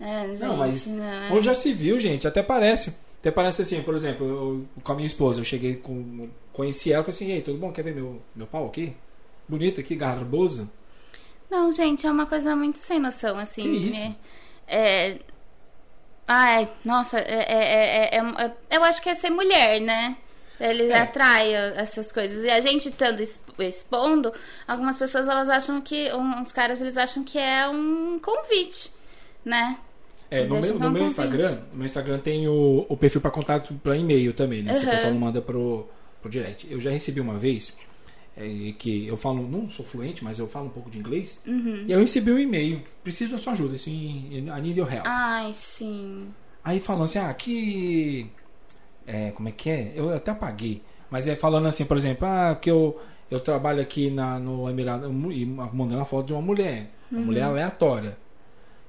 É, 0.00 0.28
gente, 0.28 0.40
Não, 0.40 0.56
mas 0.56 0.86
não. 0.86 1.36
onde 1.36 1.46
já 1.46 1.54
se 1.54 1.72
viu, 1.72 1.98
gente, 1.98 2.26
até 2.26 2.42
parece. 2.42 2.96
Até 3.20 3.30
parece 3.30 3.62
assim, 3.62 3.82
por 3.82 3.94
exemplo, 3.94 4.26
eu, 4.26 4.82
com 4.82 4.92
a 4.92 4.94
minha 4.94 5.06
esposa, 5.06 5.40
eu 5.40 5.44
cheguei 5.44 5.76
com. 5.76 6.28
Conheci 6.52 6.92
ela 6.92 7.00
e 7.02 7.04
falei 7.04 7.14
assim, 7.16 7.30
ei, 7.32 7.40
tudo 7.42 7.58
bom? 7.58 7.72
Quer 7.72 7.82
ver 7.82 7.94
meu, 7.94 8.20
meu 8.34 8.46
pau 8.46 8.66
aqui? 8.66 8.94
Bonito 9.48 9.80
aqui, 9.80 9.94
garboso. 9.94 10.70
Não, 11.50 11.70
gente, 11.72 12.06
é 12.06 12.10
uma 12.10 12.26
coisa 12.26 12.54
muito 12.54 12.78
sem 12.78 12.98
noção, 12.98 13.38
assim. 13.38 13.62
Que 13.62 13.68
isso? 13.90 14.00
né? 14.00 14.16
É. 14.66 15.18
Ai, 16.26 16.70
nossa, 16.84 17.18
é, 17.18 17.22
é- 17.22 18.14
é- 18.14 18.16
é- 18.16 18.44
é- 18.46 18.76
eu 18.76 18.82
acho 18.84 19.02
que 19.02 19.10
é 19.10 19.14
ser 19.14 19.30
mulher, 19.30 19.80
né? 19.80 20.16
Ele 20.58 20.84
É. 20.90 20.98
atrai 20.98 21.52
essas 21.76 22.10
coisas. 22.12 22.44
E 22.44 22.48
a 22.50 22.60
gente 22.60 22.88
estando 22.88 23.20
exp- 23.20 23.58
expondo, 23.60 24.32
algumas 24.66 24.96
pessoas 24.96 25.28
elas 25.28 25.48
acham 25.48 25.80
que. 25.80 26.12
Uns 26.14 26.52
caras 26.52 26.80
eles 26.80 26.96
acham 26.96 27.24
que 27.24 27.38
é 27.38 27.68
um 27.68 28.18
convite, 28.20 28.90
né? 29.44 29.78
É, 30.30 30.40
Mas 30.40 30.50
no 30.50 30.60
meu, 30.60 30.78
no 30.78 30.86
é 30.86 30.90
meu. 30.90 31.04
Instagram, 31.06 31.58
no 31.70 31.76
meu 31.76 31.84
Instagram 31.86 32.18
tem 32.18 32.48
o, 32.48 32.86
o 32.88 32.96
perfil 32.96 33.20
para 33.20 33.30
contato 33.30 33.74
para 33.82 33.96
e-mail 33.96 34.32
também, 34.32 34.62
né? 34.62 34.74
Se 34.74 34.80
o 34.84 34.86
Uhum. 34.86 34.90
pessoal 34.90 35.12
não 35.12 35.20
manda 35.20 35.40
pro, 35.40 35.86
pro 36.20 36.30
direct. 36.30 36.66
Eu 36.70 36.80
já 36.80 36.90
recebi 36.90 37.20
uma 37.20 37.36
vez 37.38 37.76
é, 38.36 38.72
que 38.78 39.06
eu 39.06 39.16
falo, 39.16 39.46
não 39.48 39.68
sou 39.68 39.84
fluente, 39.84 40.24
mas 40.24 40.38
eu 40.38 40.48
falo 40.48 40.66
um 40.66 40.70
pouco 40.70 40.90
de 40.90 40.98
inglês. 40.98 41.40
Uhum. 41.46 41.84
E 41.86 41.92
eu 41.92 42.00
recebi 42.00 42.32
um 42.32 42.38
e-mail. 42.38 42.80
Preciso 43.04 43.32
da 43.32 43.38
sua 43.38 43.52
ajuda, 43.52 43.76
assim, 43.76 44.28
I 44.32 44.60
need 44.60 44.78
your 44.78 44.92
help. 44.92 45.04
Ai, 45.06 45.52
sim. 45.52 46.28
Aí 46.64 46.80
falando 46.80 47.04
assim, 47.04 47.18
ah, 47.18 47.28
aqui. 47.28 48.28
É, 49.06 49.30
como 49.32 49.48
é 49.48 49.52
que 49.52 49.68
é? 49.70 49.92
Eu 49.94 50.12
até 50.14 50.30
apaguei. 50.30 50.82
Mas 51.10 51.28
é 51.28 51.36
falando 51.36 51.66
assim, 51.68 51.84
por 51.84 51.96
exemplo, 51.96 52.26
ah, 52.26 52.56
que 52.60 52.70
eu, 52.70 52.98
eu 53.30 53.38
trabalho 53.38 53.80
aqui 53.82 54.10
na, 54.10 54.38
no 54.40 54.68
Emirado 54.68 55.06
e 55.30 55.44
mandando 55.44 56.00
a 56.00 56.04
foto 56.06 56.26
de 56.28 56.32
uma 56.32 56.42
mulher. 56.42 56.90
Uma 57.12 57.20
Uhum. 57.20 57.26
mulher 57.26 57.42
aleatória. 57.42 58.16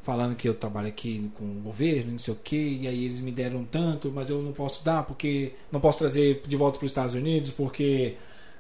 Falando 0.06 0.36
que 0.36 0.48
eu 0.48 0.54
trabalho 0.54 0.88
aqui 0.88 1.32
com 1.34 1.44
o 1.44 1.62
governo, 1.64 2.12
não 2.12 2.20
sei 2.20 2.32
o 2.32 2.38
que, 2.38 2.78
e 2.82 2.88
aí 2.88 3.06
eles 3.06 3.20
me 3.20 3.32
deram 3.32 3.66
tanto, 3.66 4.12
mas 4.14 4.30
eu 4.30 4.40
não 4.40 4.52
posso 4.52 4.86
dar 4.86 5.02
porque 5.02 5.54
não 5.72 5.80
posso 5.80 5.98
trazer 5.98 6.44
de 6.46 6.56
volta 6.56 6.78
para 6.78 6.86
os 6.86 6.92
Estados 6.92 7.16
Unidos 7.16 7.50
porque 7.50 8.14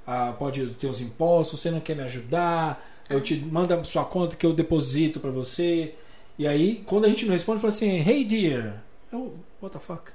ah, 0.07 0.33
pode 0.39 0.65
ter 0.71 0.87
os 0.87 0.99
impostos, 0.99 1.59
você 1.59 1.69
não 1.69 1.79
quer 1.79 1.95
me 1.95 2.01
ajudar, 2.01 2.83
eu 3.07 3.21
te 3.21 3.35
mando 3.35 3.75
a 3.75 3.83
sua 3.83 4.03
conta 4.05 4.35
que 4.35 4.43
eu 4.43 4.53
deposito 4.53 5.19
para 5.19 5.29
você. 5.29 5.93
E 6.35 6.47
aí, 6.47 6.83
quando 6.83 7.05
a 7.05 7.09
gente 7.09 7.27
não 7.27 7.33
responde, 7.33 7.61
fala 7.61 7.71
assim, 7.71 7.99
hey 7.99 8.25
dear. 8.25 8.83
Eu, 9.11 9.37
what 9.61 9.71
the 9.71 9.79
fuck? 9.79 10.11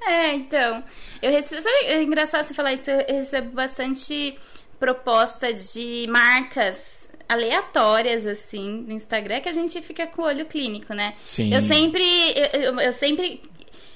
É, 0.00 0.34
então. 0.34 0.82
Eu 1.20 1.30
recebo. 1.30 1.60
Sabe, 1.60 1.76
é 1.84 2.02
engraçado 2.02 2.46
você 2.46 2.54
falar 2.54 2.72
isso. 2.72 2.90
Eu 2.90 3.16
recebo 3.16 3.50
bastante 3.50 4.38
proposta 4.78 5.52
de 5.52 6.06
marcas 6.08 6.97
aleatórias, 7.28 8.26
assim, 8.26 8.84
no 8.86 8.92
Instagram, 8.94 9.40
que 9.40 9.48
a 9.48 9.52
gente 9.52 9.80
fica 9.82 10.06
com 10.06 10.22
o 10.22 10.24
olho 10.24 10.46
clínico, 10.46 10.94
né? 10.94 11.14
Sim. 11.22 11.52
Eu 11.54 11.60
sempre. 11.60 12.04
Eu, 12.34 12.60
eu- 12.62 12.80
eu 12.80 12.92
sempre. 12.92 13.42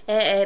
é, 0.06 0.42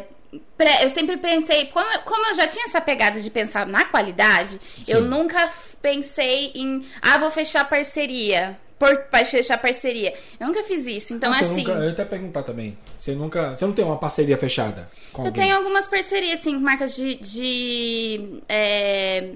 é, 0.58 0.84
eu 0.84 0.90
sempre 0.90 1.16
pensei, 1.16 1.66
como, 1.66 1.90
eu- 1.92 2.00
como 2.00 2.26
eu 2.28 2.34
já 2.34 2.46
tinha 2.46 2.64
essa 2.66 2.80
pegada 2.80 3.18
de 3.20 3.30
pensar 3.30 3.66
na 3.66 3.84
qualidade, 3.86 4.60
eu 4.86 4.98
Sim. 4.98 5.04
nunca 5.08 5.50
pensei 5.80 6.52
em, 6.54 6.84
ah, 7.02 7.18
vou 7.18 7.30
fechar 7.30 7.68
parceria. 7.68 8.58
Por, 8.78 8.94
pra 9.04 9.24
fechar 9.24 9.56
parceria. 9.56 10.12
Eu 10.38 10.48
nunca 10.48 10.62
fiz 10.62 10.84
isso. 10.86 11.14
Então, 11.14 11.30
assim. 11.32 11.46
nunca, 11.46 11.72
eu 11.72 11.84
ia 11.84 11.90
até 11.92 12.04
perguntar 12.04 12.42
também. 12.42 12.76
Você 12.94 13.12
nunca. 13.12 13.56
Você 13.56 13.64
não 13.64 13.72
tem 13.72 13.82
uma 13.82 13.96
parceria 13.96 14.36
fechada 14.36 14.86
Eu 15.14 15.20
alguém? 15.24 15.32
tenho 15.32 15.56
algumas 15.56 15.86
parcerias, 15.86 16.40
assim, 16.40 16.52
com 16.52 16.60
marcas 16.60 16.94
de. 16.94 17.14
de, 17.14 18.42
é, 18.46 19.30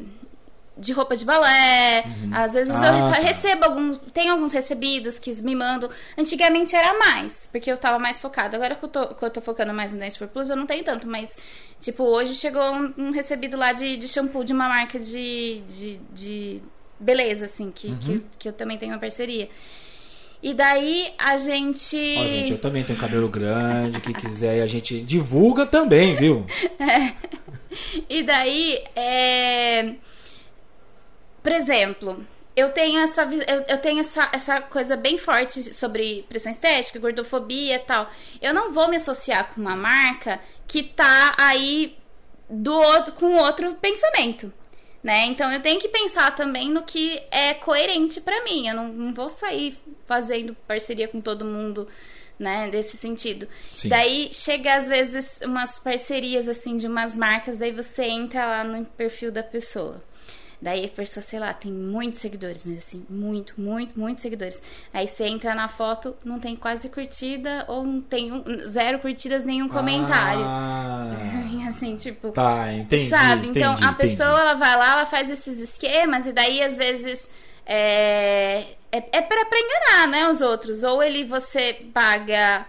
de 0.81 0.93
roupa 0.93 1.15
de 1.15 1.25
balé. 1.25 2.05
Às 2.33 2.55
vezes 2.55 2.75
Ah, 2.75 2.87
eu 2.87 2.93
tá. 2.93 3.11
re- 3.13 3.23
recebo 3.25 3.65
alguns. 3.67 3.99
Tenho 4.13 4.33
alguns 4.33 4.53
recebidos 4.53 5.19
que 5.19 5.31
me 5.43 5.55
mandam. 5.55 5.91
Antigamente 6.17 6.75
era 6.75 6.99
mais, 6.99 7.49
porque 7.53 7.71
eu 7.71 7.77
tava 7.77 7.99
mais 7.99 8.19
focada. 8.19 8.57
Agora 8.57 8.75
que 8.75 8.85
eu 8.85 8.89
tô, 8.89 9.07
que 9.09 9.23
eu 9.25 9.31
tô 9.31 9.41
focando 9.41 9.73
mais 9.75 9.93
no 9.93 10.01
Dance 10.01 10.19
for 10.19 10.27
Plus, 10.29 10.49
eu 10.49 10.57
não 10.57 10.67
tenho 10.67 10.83
tanto. 10.83 11.07
Mas, 11.07 11.37
tipo, 11.81 12.03
hoje 12.05 12.35
chegou 12.35 12.63
um, 12.63 12.93
um 12.97 13.11
recebido 13.11 13.57
lá 13.57 13.73
de, 13.73 13.97
de 13.97 14.09
shampoo 14.09 14.43
de 14.45 14.53
uma 14.53 14.69
marca 14.69 14.99
de. 14.99 15.61
de, 15.69 16.01
de 16.13 16.63
beleza, 16.99 17.45
assim, 17.47 17.71
que, 17.75 17.89
Uhum. 17.89 17.99
que, 17.99 18.23
que 18.41 18.49
eu 18.49 18.53
também 18.53 18.77
tenho 18.79 18.93
uma 18.93 18.99
parceria. 18.99 19.49
E 20.43 20.55
daí 20.55 21.13
a 21.19 21.37
gente. 21.37 21.97
Ó, 22.19 22.27
gente, 22.27 22.53
eu 22.53 22.59
também 22.59 22.83
tenho 22.83 22.99
cabelo 22.99 23.29
grande, 23.29 24.01
que 24.01 24.13
quiser, 24.15 24.63
a 24.63 24.67
gente 24.67 25.03
divulga 25.03 25.67
também, 25.67 26.17
viu? 26.17 26.47
E 28.09 28.23
daí, 28.25 28.83
é... 28.97 29.95
por 31.43 31.53
exemplo, 31.53 32.25
eu 32.57 32.71
tenho 32.73 33.01
essa 33.01 33.23
eu, 33.23 33.65
eu 33.69 33.79
tenho 33.79 34.01
essa, 34.01 34.29
essa 34.33 34.61
coisa 34.61 34.97
bem 34.97 35.19
forte 35.19 35.73
sobre 35.73 36.25
pressão 36.29 36.53
estética, 36.53 36.99
gordofobia 36.99 37.77
e 37.77 37.81
tal. 37.81 38.11
Eu 38.41 38.53
não 38.53 38.73
vou 38.73 38.89
me 38.89 38.97
associar 38.97 39.53
com 39.53 39.61
uma 39.61 39.77
marca 39.77 40.41
que 40.67 40.83
tá 40.83 41.35
aí 41.39 41.97
do 42.49 42.75
outro 42.75 43.13
com 43.15 43.35
outro 43.37 43.75
pensamento. 43.75 44.53
Né? 45.03 45.25
Então 45.27 45.51
eu 45.51 45.63
tenho 45.63 45.81
que 45.81 45.89
pensar 45.89 46.35
também 46.37 46.71
no 46.71 46.83
que 46.83 47.23
é 47.31 47.55
coerente 47.55 48.21
pra 48.21 48.45
mim. 48.45 48.69
Eu 48.69 48.75
não, 48.75 48.89
não 48.89 49.15
vou 49.15 49.31
sair 49.31 49.79
fazendo 50.05 50.55
parceria 50.69 51.09
com 51.09 51.23
todo 51.23 51.43
mundo, 51.43 51.89
né? 52.39 52.69
Desse 52.69 52.99
sentido. 52.99 53.49
Sim. 53.73 53.89
Daí 53.89 54.29
chega 54.31 54.77
às 54.77 54.89
vezes 54.89 55.41
umas 55.43 55.79
parcerias 55.79 56.49
assim 56.49 56.77
de 56.77 56.87
umas 56.87 57.17
marcas, 57.17 57.57
daí 57.57 57.73
você 57.73 58.05
entra 58.05 58.45
lá 58.45 58.65
no 58.65 58.85
perfil 58.85 59.33
da 59.33 59.43
pessoa. 59.43 60.03
Daí 60.61 60.85
a 60.85 60.89
pessoa, 60.89 61.23
sei 61.23 61.39
lá, 61.39 61.53
tem 61.53 61.73
muitos 61.73 62.21
seguidores, 62.21 62.67
mas 62.67 62.79
assim, 62.79 63.05
muito, 63.09 63.55
muito, 63.57 63.99
muitos 63.99 64.23
seguidores. 64.23 64.63
Aí 64.93 65.09
você 65.09 65.25
entra 65.25 65.55
na 65.55 65.69
foto, 65.69 66.15
não 66.25 66.39
tem 66.39 66.55
quase 66.55 66.89
curtida, 66.89 67.65
ou 67.69 67.85
não 67.85 68.01
tem 68.01 68.33
um, 68.33 68.45
zero 68.67 68.99
curtidas, 68.99 69.43
nenhum 69.45 69.69
comentário. 69.69 70.45
Ah, 70.45 71.11
assim, 71.69 71.97
tipo. 71.97 72.33
tá, 72.33 72.73
entendi. 72.73 73.09
Sabe? 73.09 73.49
Então 73.49 73.73
entendi, 73.73 73.89
a 73.89 73.93
pessoa 73.93 74.29
entendi. 74.29 74.41
ela 74.43 74.55
vai 74.55 74.77
lá, 74.77 74.93
ela 74.93 75.07
faz 75.07 75.31
esses 75.31 75.59
esquemas 75.61 76.27
e 76.27 76.33
daí 76.33 76.63
às 76.63 76.77
vezes 76.77 77.31
é 77.65 78.77
é, 78.93 78.99
é 79.13 79.23
para 79.23 79.45
pra 79.45 79.59
enganar, 79.59 80.09
né, 80.09 80.29
os 80.29 80.41
outros. 80.41 80.83
Ou 80.83 81.03
ele 81.03 81.25
você 81.25 81.87
paga 81.95 82.67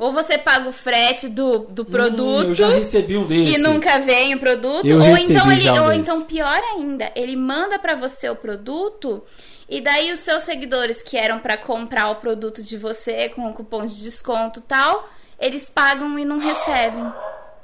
ou 0.00 0.12
você 0.12 0.38
paga 0.38 0.68
o 0.68 0.72
frete 0.72 1.28
do, 1.28 1.58
do 1.58 1.84
produto 1.84 2.46
Hum, 2.46 2.48
eu 2.48 2.54
já 2.54 2.68
recebi 2.68 3.16
um 3.16 3.26
desse. 3.26 3.52
e 3.54 3.58
nunca 3.58 4.00
vem 4.00 4.34
o 4.34 4.40
produto, 4.40 4.86
Eu 4.86 4.98
ou 5.00 5.16
então 5.16 5.52
ele 5.52 5.68
ou 5.70 5.88
desse. 5.88 6.00
então 6.00 6.22
pior 6.24 6.58
ainda, 6.74 7.12
ele 7.14 7.36
manda 7.36 7.78
pra 7.78 7.94
você 7.94 8.28
o 8.30 8.34
produto 8.34 9.22
e 9.68 9.80
daí 9.80 10.10
os 10.12 10.20
seus 10.20 10.42
seguidores 10.42 11.02
que 11.02 11.16
eram 11.16 11.38
pra 11.38 11.56
comprar 11.56 12.10
o 12.10 12.16
produto 12.16 12.62
de 12.62 12.76
você 12.76 13.28
com 13.28 13.48
o 13.48 13.52
cupom 13.52 13.86
de 13.86 14.02
desconto 14.02 14.58
e 14.58 14.62
tal, 14.62 15.08
eles 15.38 15.70
pagam 15.70 16.18
e 16.18 16.24
não 16.24 16.38
recebem. 16.38 17.06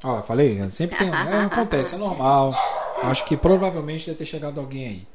Ó, 0.04 0.22
falei, 0.22 0.62
sempre 0.70 0.96
tem. 0.98 1.08
é, 1.08 1.44
acontece, 1.46 1.94
é 1.94 1.98
normal. 1.98 2.54
Acho 3.02 3.24
que 3.24 3.36
provavelmente 3.36 4.06
deve 4.06 4.18
ter 4.18 4.26
chegado 4.26 4.60
alguém 4.60 4.86
aí. 4.86 5.06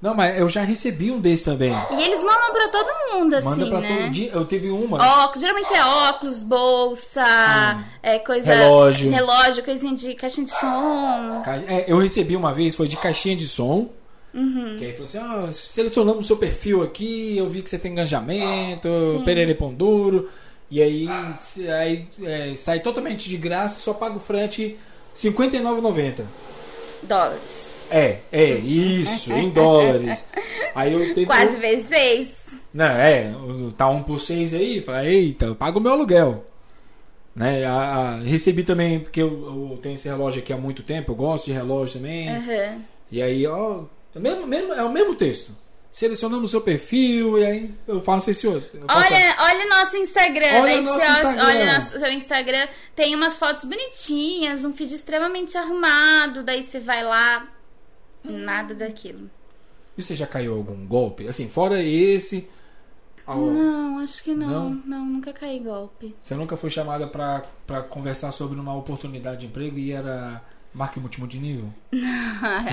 Não, 0.00 0.14
mas 0.14 0.38
eu 0.38 0.48
já 0.48 0.62
recebi 0.62 1.10
um 1.10 1.20
desse 1.20 1.44
também. 1.44 1.74
E 1.90 2.02
eles 2.02 2.24
mandam 2.24 2.52
pra 2.52 2.68
todo 2.68 2.88
mundo, 3.12 3.34
assim, 3.34 3.46
Manda 3.48 3.66
pra 3.68 3.80
né? 3.80 3.96
todo 3.98 4.10
dia. 4.10 4.30
Eu 4.32 4.44
teve 4.46 4.70
uma. 4.70 4.96
Óculos, 5.24 5.40
geralmente 5.42 5.74
é 5.74 5.84
óculos, 5.84 6.42
bolsa, 6.42 7.84
é 8.02 8.18
coisa. 8.18 8.50
Relógio. 8.54 9.10
Relógio, 9.10 9.62
coisinha 9.62 9.94
de 9.94 10.14
caixinha 10.14 10.46
de 10.46 10.52
som. 10.58 11.42
Ca- 11.44 11.56
é, 11.68 11.84
eu 11.86 11.98
recebi 11.98 12.34
uma 12.34 12.52
vez, 12.54 12.74
foi 12.74 12.88
de 12.88 12.96
caixinha 12.96 13.36
de 13.36 13.46
som. 13.46 13.90
Uhum. 14.32 14.76
Que 14.78 14.86
aí 14.86 14.92
falou 14.92 15.04
assim: 15.06 15.18
ah, 15.18 15.52
selecionamos 15.52 16.24
o 16.24 16.26
seu 16.28 16.36
perfil 16.38 16.82
aqui, 16.82 17.36
eu 17.36 17.46
vi 17.48 17.60
que 17.62 17.68
você 17.68 17.78
tem 17.78 17.92
engajamento, 17.92 18.88
Sim. 19.18 19.24
perere 19.24 19.54
pão 19.54 19.72
duro. 19.74 20.30
E 20.70 20.80
aí, 20.80 21.08
se- 21.36 21.68
aí 21.70 22.08
é, 22.22 22.54
sai 22.54 22.80
totalmente 22.80 23.28
de 23.28 23.36
graça, 23.36 23.78
só 23.80 23.92
paga 23.92 24.16
o 24.16 24.20
frete 24.20 24.78
R$ 25.22 25.30
59,90. 25.30 26.24
Dólares. 27.02 27.68
É, 27.90 28.18
é, 28.30 28.44
isso, 28.54 29.32
em 29.32 29.50
dólares. 29.50 30.28
Aí 30.74 30.92
eu 30.92 31.00
tentei. 31.08 31.26
Quase 31.26 31.56
vezes 31.56 31.86
seis. 31.88 32.40
Não, 32.72 32.86
é, 32.86 33.32
tá 33.76 33.88
um 33.88 34.02
por 34.02 34.20
seis 34.20 34.54
aí, 34.54 34.80
falei, 34.80 35.12
eita, 35.14 35.46
eu 35.46 35.54
pago 35.56 35.78
o 35.80 35.82
meu 35.82 35.92
aluguel. 35.92 36.46
Né? 37.34 37.64
A, 37.64 37.72
a- 37.72 38.16
recebi 38.16 38.62
também, 38.62 39.00
porque 39.00 39.20
eu, 39.22 39.28
eu 39.72 39.78
tenho 39.82 39.94
esse 39.94 40.08
relógio 40.08 40.40
aqui 40.42 40.52
há 40.52 40.56
muito 40.56 40.82
tempo, 40.82 41.12
eu 41.12 41.16
gosto 41.16 41.46
de 41.46 41.52
relógio 41.52 42.00
também. 42.00 42.28
Aham. 42.28 42.82
E 43.10 43.20
aí, 43.22 43.46
ó, 43.46 43.82
é, 44.14 44.18
o 44.18 44.20
mesmo, 44.20 44.46
mesmo- 44.46 44.72
é 44.72 44.82
o 44.84 44.92
mesmo 44.92 45.14
texto. 45.14 45.52
Selecionamos 45.90 46.44
o 46.44 46.48
seu 46.48 46.60
perfil 46.60 47.36
e 47.40 47.44
aí 47.44 47.70
eu 47.88 48.00
faço 48.00 48.30
esse 48.30 48.46
outro. 48.46 48.80
faço- 48.86 49.12
Olha, 49.12 49.36
olha 49.40 49.66
o 49.66 49.68
nosso 49.68 49.96
Instagram. 49.96 50.46
Olha 50.62 50.80
nosso 50.82 51.04
Instagram. 51.04 51.44
Olha 51.44 51.72
nosso 51.74 51.98
seu 51.98 52.12
Instagram. 52.12 52.68
Tem 52.94 53.14
umas 53.16 53.36
fotos 53.36 53.64
bonitinhas, 53.64 54.64
um 54.64 54.72
feed 54.72 54.94
extremamente 54.94 55.58
arrumado. 55.58 56.44
Daí 56.44 56.62
você 56.62 56.78
vai 56.78 57.02
lá, 57.02 57.48
nada 58.24 58.74
daquilo. 58.74 59.30
E 59.96 60.02
você 60.02 60.14
já 60.14 60.26
caiu 60.26 60.54
algum 60.54 60.86
golpe? 60.86 61.26
Assim, 61.28 61.48
fora 61.48 61.82
esse. 61.82 62.48
ó, 63.26 63.34
Não, 63.36 63.98
acho 63.98 64.22
que 64.24 64.34
não. 64.34 64.48
Não? 64.70 64.82
Não, 64.86 65.04
nunca 65.06 65.32
caí 65.32 65.58
golpe. 65.58 66.14
Você 66.20 66.34
nunca 66.34 66.56
foi 66.56 66.70
chamada 66.70 67.06
pra, 67.06 67.44
pra 67.66 67.82
conversar 67.82 68.32
sobre 68.32 68.58
uma 68.58 68.74
oportunidade 68.74 69.40
de 69.40 69.46
emprego 69.46 69.78
e 69.78 69.92
era 69.92 70.42
marketing 70.72 71.20
multinível? 71.20 71.74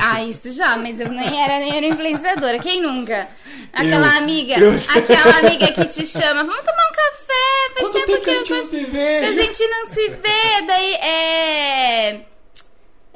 ah, 0.02 0.24
isso 0.24 0.52
já, 0.52 0.78
mas 0.78 1.00
eu 1.00 1.10
nem 1.10 1.42
era, 1.44 1.60
nem 1.60 1.76
era 1.78 1.88
influenciadora. 1.88 2.60
Quem 2.60 2.82
nunca? 2.82 3.28
Aquela 3.74 4.08
Eu- 4.08 4.18
amiga, 4.18 4.54
eu- 4.60 4.74
aquela 4.76 5.40
amiga 5.40 5.72
que 5.74 5.86
te 5.86 6.06
chama, 6.06 6.44
vamos 6.44 6.64
tomar 6.64 6.88
um 6.90 6.96
café, 6.96 7.74
faz 7.74 7.82
Quanto 7.82 7.94
tempo, 7.94 8.06
tempo 8.08 8.18
que, 8.20 8.24
que 8.24 8.30
a 8.30 8.34
eu 8.34 8.40
gente 8.40 8.52
não 8.52 8.58
cons- 8.60 8.70
se 8.70 8.78
que 8.86 8.92
vê? 8.92 9.18
a 9.18 9.32
gente 9.34 9.68
não 9.68 9.86
se 9.86 10.08
vê, 10.10 10.66
daí 10.68 10.94
é. 10.94 12.26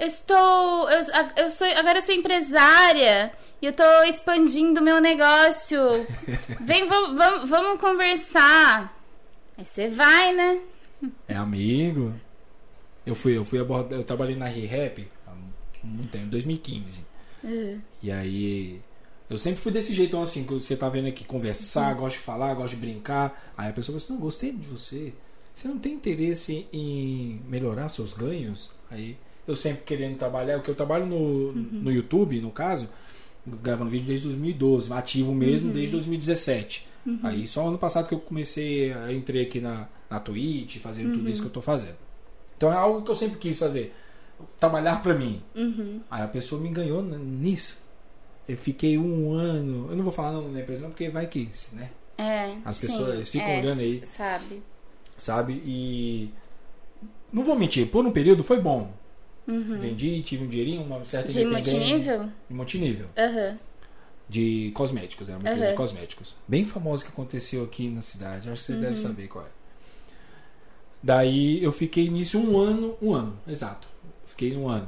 Eu 0.02 0.08
estou. 0.08 0.90
Eu, 0.90 1.00
eu 1.38 1.52
sou, 1.52 1.68
agora 1.68 2.00
eu 2.00 2.02
sou 2.02 2.16
empresária 2.16 3.32
e 3.62 3.68
eu 3.68 3.72
tô 3.72 3.84
expandindo 4.06 4.82
meu 4.82 5.00
negócio. 5.00 5.78
Vem, 6.60 6.88
vamos, 6.88 7.16
vamos, 7.16 7.48
vamos 7.48 7.80
conversar. 7.80 9.00
Aí 9.56 9.64
você 9.64 9.90
vai, 9.90 10.34
né? 10.34 10.60
É 11.28 11.36
amigo. 11.36 12.16
Eu 13.06 13.14
fui, 13.14 13.38
eu 13.38 13.46
fui 13.46 13.60
abordar, 13.60 14.00
eu 14.00 14.04
trabalhei 14.04 14.36
na 14.36 14.48
ReHap 14.48 15.08
há 15.28 15.34
muito 15.84 16.12
tempo, 16.12 16.26
2015. 16.32 17.06
Uhum. 17.44 17.80
E 18.02 18.12
aí 18.12 18.82
eu 19.30 19.38
sempre 19.38 19.62
fui 19.62 19.72
desse 19.72 19.94
jeitão 19.94 20.24
assim, 20.24 20.44
que 20.44 20.54
você 20.54 20.76
tá 20.76 20.90
vendo 20.90 21.10
aqui 21.10 21.24
conversar, 21.26 21.94
gosto 21.94 22.18
de 22.18 22.24
falar, 22.24 22.56
gosto 22.56 22.74
de 22.74 22.82
brincar. 22.82 23.54
Aí 23.56 23.70
a 23.70 23.74
pessoa 23.74 23.94
fala 23.94 24.04
assim, 24.04 24.14
não, 24.14 24.20
gostei 24.20 24.52
de 24.52 24.68
você. 24.68 25.14
Você 25.54 25.68
não 25.68 25.78
tem 25.78 25.94
interesse 25.94 26.66
em 26.74 27.40
melhorar 27.48 27.88
seus 27.90 28.14
ganhos? 28.14 28.72
Aí 28.90 29.16
eu 29.48 29.56
sempre 29.56 29.82
querendo 29.84 30.18
trabalhar, 30.18 30.58
o 30.58 30.62
que 30.62 30.70
eu 30.70 30.76
trabalho 30.76 31.06
no, 31.06 31.52
no 31.54 31.92
YouTube, 31.92 32.40
no 32.42 32.52
caso, 32.52 32.88
gravando 33.46 33.90
vídeo 33.90 34.08
desde 34.08 34.28
2012, 34.28 34.92
ativo 34.94 35.34
mesmo 35.34 35.72
desde 35.74 35.92
2017. 35.94 36.88
Aí 37.24 37.48
só 37.48 37.68
ano 37.68 37.78
passado 37.80 38.08
que 38.08 38.14
eu 38.14 38.20
comecei, 38.20 38.92
eu 38.94 39.12
entrei 39.12 39.42
aqui 39.44 39.60
na, 39.60 39.88
na 40.10 40.20
Twitch, 40.20 40.78
fazendo 40.78 41.14
tudo 41.18 41.30
isso 41.30 41.42
que 41.42 41.48
eu 41.48 41.52
tô 41.52 41.62
fazendo. 41.62 41.96
Então 42.56 42.72
é 42.72 42.76
algo 42.76 43.02
que 43.02 43.10
eu 43.10 43.16
sempre 43.16 43.40
quis 43.40 43.58
fazer. 43.58 43.94
Trabalhar 44.60 45.02
pra 45.02 45.14
mim. 45.16 45.42
Uhum. 45.56 46.02
Aí 46.10 46.22
a 46.24 46.28
pessoa 46.28 46.62
me 46.62 46.70
enganou 46.70 47.02
n- 47.04 47.18
nisso. 47.18 47.80
Eu 48.48 48.56
fiquei 48.58 48.98
um 48.98 49.34
ano. 49.34 49.88
Eu 49.90 49.96
não 49.96 50.04
vou 50.04 50.12
falar 50.12 50.32
não 50.34 50.52
na 50.52 50.62
empresa, 50.62 50.84
não, 50.84 50.90
porque 50.90 51.10
vai 51.10 51.26
que, 51.26 51.50
né? 51.74 51.90
É. 52.18 52.56
As 52.64 52.78
sim, 52.78 52.88
pessoas 52.88 53.30
ficam 53.30 53.48
é, 53.48 53.60
olhando 53.60 53.80
aí. 53.82 54.02
Sabe? 54.06 54.62
Sabe? 55.18 55.54
E. 55.66 56.30
Não 57.34 57.44
vou 57.44 57.56
mentir, 57.58 57.88
por 57.88 58.06
um 58.06 58.12
período 58.12 58.44
foi 58.44 58.60
bom. 58.60 58.92
Uhum. 59.48 59.80
Vendi, 59.80 60.22
tive 60.22 60.44
um 60.46 60.48
dinheirinho, 60.48 60.82
uma 60.84 61.04
certa 61.04 61.30
De 61.32 61.44
multinível? 61.46 62.30
De 62.48 62.54
multinível. 62.56 63.08
Aham. 63.18 63.58
De 64.30 64.72
cosméticos, 64.74 65.28
era 65.28 65.38
uma 65.38 65.42
empresa 65.42 65.62
Aham. 65.64 65.72
de 65.72 65.78
cosméticos. 65.78 66.36
Bem 66.48 66.66
famosa 66.66 67.04
que 67.04 67.12
aconteceu 67.12 67.64
aqui 67.64 67.90
na 67.90 68.02
cidade. 68.02 68.50
Acho 68.50 68.62
que 68.62 68.66
você 68.68 68.74
Uhum. 68.74 68.82
deve 68.82 68.96
saber 68.98 69.28
qual 69.28 69.46
é. 69.46 69.50
Daí 71.04 71.64
eu 71.64 71.72
fiquei 71.72 72.10
nisso 72.10 72.38
um 72.40 72.58
ano, 72.60 72.96
um 73.02 73.14
ano, 73.14 73.38
exato. 73.48 73.88
Fiquei 74.26 74.56
um 74.56 74.70
ano. 74.70 74.88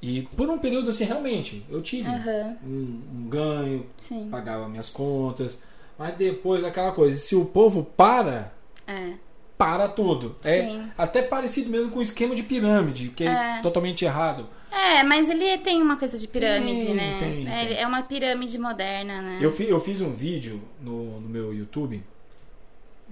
E 0.00 0.22
por 0.36 0.48
um 0.48 0.58
período 0.58 0.90
assim, 0.90 1.04
realmente, 1.04 1.64
eu 1.68 1.82
tive 1.82 2.08
um, 2.08 3.00
um 3.14 3.28
ganho, 3.28 3.86
Sim. 4.00 4.28
pagava 4.30 4.68
minhas 4.68 4.88
contas. 4.88 5.60
Mas 5.98 6.16
depois 6.16 6.64
aquela 6.64 6.92
coisa, 6.92 7.18
se 7.18 7.34
o 7.36 7.44
povo 7.44 7.82
para, 7.84 8.52
É. 8.86 9.12
para 9.58 9.88
tudo. 9.88 10.36
É 10.44 10.62
Sim. 10.62 10.88
até 10.96 11.20
parecido 11.20 11.68
mesmo 11.68 11.90
com 11.90 11.98
o 11.98 12.02
esquema 12.02 12.34
de 12.34 12.44
pirâmide, 12.44 13.08
que 13.08 13.24
é, 13.24 13.58
É. 13.58 13.60
totalmente 13.62 14.04
errado. 14.04 14.46
É, 14.70 15.02
mas 15.02 15.28
ele 15.28 15.58
tem 15.58 15.82
uma 15.82 15.96
coisa 15.96 16.16
de 16.16 16.28
pirâmide, 16.28 16.84
Tem, 16.86 16.94
né? 16.94 17.16
tem, 17.18 17.48
é, 17.48 17.66
tem. 17.66 17.76
é 17.78 17.86
uma 17.86 18.02
pirâmide 18.02 18.56
moderna, 18.58 19.20
né? 19.20 19.38
Eu, 19.40 19.50
fi- 19.50 19.68
eu 19.68 19.80
fiz 19.80 20.00
um 20.00 20.12
vídeo 20.12 20.60
no, 20.80 21.20
no 21.20 21.28
meu 21.28 21.52
YouTube 21.52 22.02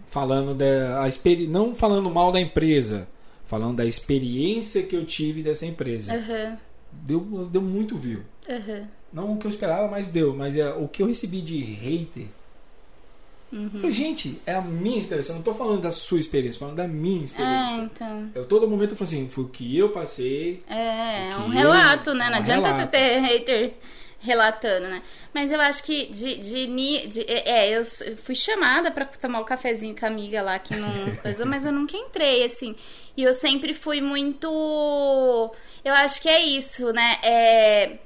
falando 0.08 0.54
da 0.54 1.02
a 1.02 1.08
experi- 1.08 1.46
não 1.46 1.74
falando 1.74 2.08
mal 2.10 2.30
da 2.30 2.40
empresa, 2.40 3.08
falando 3.44 3.76
da 3.76 3.84
experiência 3.84 4.82
que 4.82 4.94
eu 4.94 5.04
tive 5.04 5.42
dessa 5.42 5.66
empresa. 5.66 6.14
Aham. 6.14 6.58
Deu, 6.92 7.20
deu 7.50 7.60
muito 7.62 7.96
view. 7.96 8.22
Aham. 8.48 8.88
Não 9.12 9.32
o 9.32 9.36
que 9.38 9.46
eu 9.46 9.50
esperava, 9.50 9.88
mas 9.88 10.08
deu. 10.08 10.34
Mas 10.34 10.56
é, 10.56 10.70
o 10.72 10.88
que 10.88 11.02
eu 11.02 11.06
recebi 11.06 11.40
de 11.40 11.58
hater. 11.62 12.26
Uhum. 13.52 13.70
Eu 13.74 13.80
falei, 13.80 13.92
gente, 13.92 14.40
é 14.44 14.54
a 14.54 14.60
minha 14.60 14.98
experiência. 14.98 15.32
Eu 15.32 15.36
não 15.36 15.42
tô 15.42 15.54
falando 15.54 15.80
da 15.80 15.90
sua 15.90 16.18
experiência, 16.18 16.58
tô 16.58 16.64
falando 16.66 16.76
da 16.78 16.88
minha 16.88 17.20
É, 17.20 17.24
experiência. 17.24 17.80
então. 17.82 18.30
Eu 18.34 18.44
todo 18.44 18.68
momento 18.68 18.90
eu 18.90 18.96
falo 18.96 19.08
assim, 19.08 19.28
foi 19.28 19.44
o 19.44 19.48
que 19.48 19.76
eu 19.78 19.90
passei. 19.90 20.62
É, 20.68 21.30
é 21.30 21.36
um 21.38 21.48
relato, 21.48 22.10
eu- 22.10 22.14
né? 22.14 22.26
é 22.26 22.30
Não 22.30 22.36
um 22.36 22.40
adianta 22.40 22.68
você 22.68 22.72
relato. 22.74 22.90
ter 22.90 23.18
hater 23.20 23.72
relatando, 24.18 24.88
né? 24.88 25.02
Mas 25.32 25.52
eu 25.52 25.60
acho 25.60 25.84
que 25.84 26.06
de. 26.06 26.36
de, 26.36 26.66
ni- 26.66 27.06
de- 27.06 27.24
é, 27.28 27.76
eu 27.76 27.82
s- 27.82 28.02
eu 28.10 28.16
fui 28.16 28.34
chamada 28.34 28.90
pra 28.90 29.04
tomar 29.04 29.40
o 29.40 29.44
cafezinho 29.44 29.94
com 29.94 30.04
a 30.04 30.08
amiga 30.08 30.42
lá 30.42 30.58
que 30.58 30.74
não. 30.74 30.88
coisa, 31.22 31.44
mas 31.44 31.64
eu 31.66 31.72
nunca 31.72 31.96
entrei, 31.96 32.42
assim. 32.44 32.74
E 33.16 33.22
eu 33.22 33.32
sempre 33.32 33.72
fui 33.74 34.00
muito. 34.00 34.48
Eu 35.84 35.94
acho 35.94 36.20
que 36.20 36.28
é 36.28 36.40
isso, 36.42 36.92
né? 36.92 37.18
É. 37.22 37.98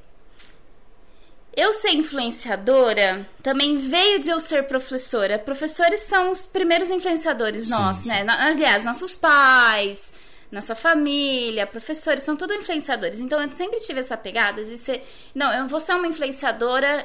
Eu 1.57 1.73
ser 1.73 1.91
influenciadora 1.91 3.27
também 3.43 3.77
veio 3.77 4.21
de 4.21 4.31
eu 4.31 4.39
ser 4.39 4.69
professora. 4.69 5.39
Professores 5.39 6.01
são 6.01 6.31
os 6.31 6.47
primeiros 6.47 6.91
influenciadores 6.91 7.69
nossos, 7.69 8.07
né? 8.07 8.25
Aliás, 8.29 8.85
nossos 8.85 9.17
pais, 9.17 10.13
nossa 10.51 10.75
família, 10.75 11.67
professores, 11.67 12.23
são 12.23 12.37
tudo 12.37 12.55
influenciadores. 12.55 13.19
Então 13.19 13.43
eu 13.43 13.51
sempre 13.53 13.81
tive 13.81 14.01
essa 14.01 14.17
pegada 14.17 14.65
de 14.65 14.77
ser. 14.77 15.05
Não, 15.35 15.53
eu 15.53 15.67
vou 15.67 15.81
ser 15.81 15.95
uma 15.95 16.07
influenciadora 16.07 17.05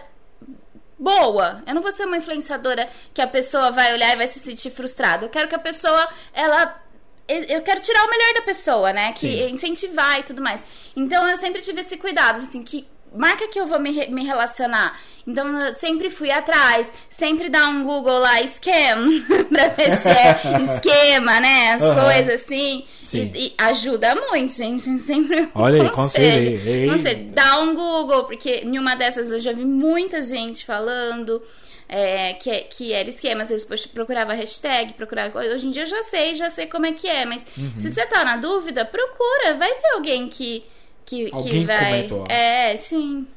boa. 0.97 1.63
Eu 1.67 1.76
não 1.76 1.81
vou 1.81 1.91
ser 1.91 2.05
uma 2.05 2.17
influenciadora 2.17 2.88
que 3.13 3.22
a 3.22 3.27
pessoa 3.27 3.72
vai 3.72 3.93
olhar 3.93 4.13
e 4.13 4.17
vai 4.17 4.27
se 4.27 4.39
sentir 4.39 4.69
frustrada. 4.69 5.26
Eu 5.26 5.30
quero 5.30 5.47
que 5.47 5.55
a 5.55 5.59
pessoa, 5.59 6.07
ela. 6.34 6.81
Eu 7.27 7.63
quero 7.63 7.81
tirar 7.81 8.05
o 8.05 8.09
melhor 8.09 8.35
da 8.35 8.41
pessoa, 8.43 8.93
né? 8.93 9.11
Que 9.11 9.47
Sim. 9.47 9.49
incentivar 9.49 10.19
e 10.19 10.23
tudo 10.23 10.43
mais. 10.43 10.63
Então 10.95 11.27
eu 11.27 11.35
sempre 11.38 11.59
tive 11.61 11.81
esse 11.81 11.97
cuidado, 11.97 12.41
assim, 12.41 12.63
que 12.63 12.88
marca 13.16 13.48
que 13.48 13.60
eu 13.60 13.66
vou 13.68 13.80
me, 13.80 13.92
re- 13.92 14.08
me 14.08 14.24
relacionar. 14.26 15.00
Então 15.28 15.60
eu 15.60 15.74
sempre 15.74 16.10
fui 16.12 16.30
atrás, 16.30 16.92
sempre 17.10 17.50
dar 17.50 17.68
um 17.70 17.84
Google 17.84 18.20
lá, 18.20 18.42
scam, 18.46 19.08
pra 19.50 19.70
ver 19.70 19.98
se 19.98 20.10
é 20.10 20.40
esquema, 20.76 21.40
né? 21.40 21.72
As 21.74 21.82
Aham. 21.82 22.04
coisas 22.04 22.42
assim. 22.44 22.86
Sim. 23.02 23.32
E, 23.34 23.48
e 23.48 23.54
ajuda 23.58 24.14
muito, 24.16 24.54
gente. 24.54 24.84
Sempre 25.00 25.50
Olha 25.56 25.82
aí, 25.84 25.90
conselho. 25.90 26.58
conselho. 26.60 26.92
Conselho. 26.92 27.32
Dá 27.32 27.60
um 27.60 27.74
Google, 27.76 28.26
porque 28.26 28.62
em 28.64 28.78
uma 28.78 28.96
dessas 28.96 29.32
eu 29.32 29.40
já 29.40 29.52
vi 29.52 29.66
muita 29.66 30.22
gente 30.22 30.64
falando. 30.66 31.42
é, 31.88 32.34
que, 32.34 32.52
que 32.62 32.94
era 32.94 33.08
esquema, 33.10 33.44
às 33.44 33.50
vezes 33.50 33.66
procurava 33.88 34.34
hashtag, 34.34 34.94
procurava 34.94 35.30
coisa. 35.32 35.54
Hoje 35.56 35.68
em 35.68 35.72
dia 35.72 35.84
eu 35.84 35.88
já 35.88 36.02
sei, 36.04 36.34
já 36.36 36.50
sei 36.50 36.66
como 36.68 36.86
é 36.88 36.92
que 36.94 37.08
é, 37.08 37.26
mas 37.26 37.46
Uhum. 37.58 37.72
se 37.80 37.90
você 37.92 38.06
tá 38.08 38.24
na 38.26 38.38
dúvida, 38.38 38.84
procura, 38.86 39.54
vai 39.56 39.72
ter 39.76 39.88
alguém 39.94 40.28
que, 40.28 40.64
que, 41.06 41.30
Alguém 41.32 41.52
que 41.52 41.65
vai. 41.65 41.86
comentou. 41.86 42.26
É, 42.27 42.76
sim. 42.77 43.27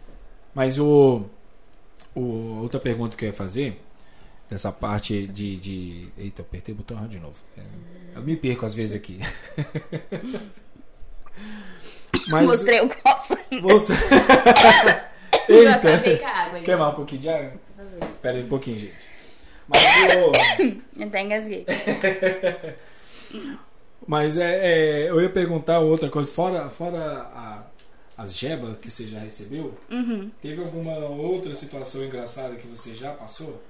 Mas 0.55 0.79
o, 0.79 1.25
o. 2.15 2.61
Outra 2.63 2.81
pergunta 2.81 3.17
que 3.17 3.25
eu 3.25 3.29
ia 3.29 3.35
fazer, 3.35 3.81
dessa 4.51 4.73
parte 4.73 5.27
de. 5.27 5.57
de... 5.57 6.09
Eita, 6.17 6.43
apertei 6.43 6.75
o 6.75 6.79
botão 6.79 7.07
de 7.07 7.19
novo. 7.19 7.37
É, 7.57 7.63
Eu 8.17 8.23
me 8.23 8.37
perco 8.37 8.65
às 8.67 8.75
vezes 8.75 8.97
aqui. 8.97 9.21
Mas. 12.29 12.47
Mostrei 12.47 12.81
o 12.81 12.89
copo. 12.89 13.35
Acabei 13.35 15.09
Eita! 15.49 16.61
Quer 16.65 16.77
mais 16.77 16.93
um 16.93 16.97
pouquinho 16.97 17.21
de 17.23 17.29
água? 17.29 17.53
Pera 18.21 18.37
aí 18.37 18.45
um 18.45 18.49
pouquinho, 18.49 18.81
gente. 18.81 18.95
Mas, 19.67 19.83
o... 19.83 20.33
Eu 21.01 21.07
até 21.07 21.23
engasguei. 21.23 21.65
Mas 24.09 24.39
é, 24.39 25.05
é, 25.05 25.11
eu 25.11 25.21
ia 25.21 25.29
perguntar 25.29 25.81
outra 25.81 26.09
coisa. 26.09 26.33
Fora, 26.33 26.71
fora 26.71 26.99
a- 27.35 27.63
as 28.17 28.35
gebas 28.35 28.79
que 28.79 28.91
você 28.91 29.07
já 29.07 29.19
recebeu, 29.21 29.79
Uhum. 29.91 30.31
teve 30.41 30.61
alguma 30.63 30.97
outra 30.97 31.55
situação 31.55 32.03
engraçada 32.03 32.57
que 32.57 32.67
você 32.67 32.95
já 32.95 33.13
passou? 33.13 33.63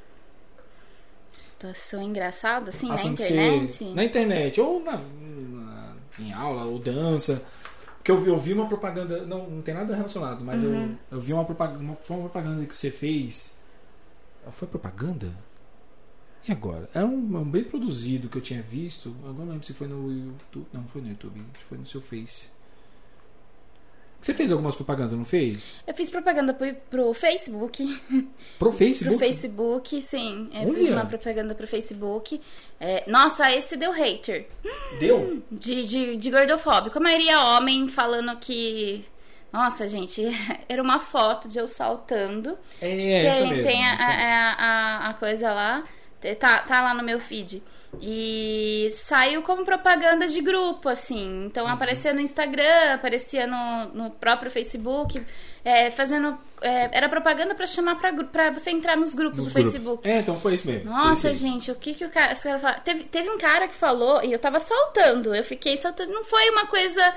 Situação 1.37 2.01
engraçada, 2.03 2.71
assim, 2.71 2.89
Assim, 2.91 3.09
na 3.09 3.13
internet. 3.13 3.73
Você, 3.73 3.85
na 3.95 4.05
internet, 4.05 4.61
ou 4.61 4.83
na, 4.83 4.93
na- 4.97 5.95
em 6.21 6.33
aula, 6.33 6.65
ou 6.67 6.79
dança. 6.79 7.43
Porque 7.97 8.13
eu, 8.13 8.21
vi- 8.21 8.31
eu 8.31 8.39
vi 8.39 8.53
uma 8.53 8.69
propaganda, 8.69 9.27
não, 9.27 9.51
não 9.51 9.61
tem 9.61 9.75
nada 9.75 9.95
relacionado, 9.95 10.45
mas 10.45 10.63
Uhum. 10.63 10.97
eu, 11.11 11.17
eu 11.19 11.21
vi 11.21 11.33
uma 11.33 11.45
propaganda, 11.45 11.81
uma, 11.81 11.97
uma 12.11 12.21
propaganda 12.31 12.65
que 12.65 12.79
você 12.79 12.93
fez. 12.93 13.59
Foi 14.53 14.67
propaganda? 14.69 15.33
E 16.49 16.53
agora? 16.53 16.89
Era 16.95 17.05
um, 17.05 17.37
um 17.37 17.45
bem 17.45 17.63
produzido 17.63 18.29
que 18.29 18.39
eu 18.39 18.43
tinha 18.43 18.63
visto. 18.63 19.15
Eu 19.23 19.35
não 19.35 19.45
lembro 19.47 19.67
se 19.67 19.75
foi 19.75 19.87
no 19.87 20.11
YouTube. 20.11 20.67
Não, 20.73 20.81
não 20.81 20.89
foi 20.89 21.03
no 21.03 21.09
YouTube, 21.09 21.45
foi 21.69 21.77
no 21.77 21.87
seu 21.87 22.01
Face. 22.01 22.47
Você 24.21 24.35
fez 24.35 24.51
algumas 24.51 24.75
propagandas, 24.75 25.13
não 25.13 25.25
fez? 25.25 25.75
Eu 25.87 25.95
fiz 25.95 26.11
propaganda 26.11 26.53
pro, 26.53 26.75
pro 26.91 27.15
Facebook. 27.15 28.01
Pro 28.59 28.73
Facebook? 28.73 29.17
Pro 29.17 29.27
Facebook, 29.27 30.03
sim. 30.03 30.51
Eu 30.53 30.71
Olha. 30.71 30.75
fiz 30.75 30.91
uma 30.91 31.07
propaganda 31.07 31.55
pro 31.55 31.69
Facebook. 31.69 32.41
É, 32.81 33.09
nossa, 33.09 33.53
esse 33.53 33.77
deu 33.77 33.93
hater. 33.93 34.49
Deu? 34.99 35.43
De, 35.53 35.87
de, 35.87 36.17
de 36.17 36.31
gordofóbico. 36.31 36.99
A 36.99 37.01
maioria 37.01 37.41
homem 37.41 37.89
falando 37.89 38.37
que. 38.39 39.05
Nossa, 39.53 39.87
gente, 39.87 40.23
era 40.69 40.83
uma 40.83 40.99
foto 40.99 41.49
de 41.49 41.59
eu 41.59 41.69
saltando. 41.69 42.59
É, 42.81 43.31
tem 43.31 43.49
mesmo. 43.49 43.65
tem 43.65 43.87
a, 43.87 43.95
a, 43.95 44.53
a, 44.53 45.11
a 45.11 45.15
coisa 45.15 45.53
lá. 45.53 45.85
Tá, 46.39 46.59
tá 46.59 46.83
lá 46.83 46.95
no 46.95 47.03
meu 47.03 47.21
feed. 47.21 47.63
E 48.03 48.95
saiu 49.05 49.41
como 49.43 49.65
propaganda 49.65 50.27
de 50.27 50.43
grupo, 50.43 50.89
assim. 50.91 51.47
Então 51.47 51.65
Uhum. 51.65 51.73
aparecia 51.73 52.13
no 52.13 52.21
Instagram, 52.21 52.93
aparecia 52.95 53.47
no, 53.47 53.87
no 53.95 54.11
próprio 54.11 54.51
Facebook, 54.51 55.25
é, 55.65 55.91
fazendo. 55.91 56.37
é, 56.61 56.91
era 56.93 57.09
propaganda 57.09 57.55
pra 57.55 57.67
chamar 57.67 57.95
pra, 57.99 58.13
pra 58.25 58.51
você 58.51 58.71
entrar 58.71 58.95
nos 58.97 59.15
grupos 59.15 59.45
Nos 59.45 59.49
do 59.49 59.55
grupos. 59.55 59.73
Facebook. 59.73 60.07
É, 60.09 60.19
então 60.19 60.39
foi 60.39 60.55
isso 60.55 60.67
mesmo. 60.67 60.91
Nossa, 60.91 61.31
isso 61.31 61.41
gente, 61.41 61.71
o 61.71 61.75
que 61.77 61.95
que 61.95 62.05
o 62.05 62.11
cara. 62.11 62.35
cara 62.35 62.59
fala- 62.59 62.75
Teve, 62.81 63.05
teve 63.05 63.31
um 63.31 63.39
cara 63.39 63.67
que 63.67 63.75
falou, 63.75 64.23
e 64.23 64.33
eu 64.33 64.39
tava 64.39 64.61
saltando, 64.61 65.35
eu 65.35 65.43
fiquei 65.45 65.77
saltando. 65.79 66.13
Não 66.13 66.25
foi 66.25 66.51
uma 66.51 66.67
coisa 66.67 67.15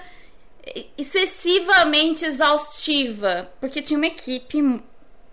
excessivamente 0.97 2.23
exaustiva, 2.25 3.51
porque 3.59 3.81
tinha 3.81 3.97
uma 3.97 4.07
equipe 4.07 4.81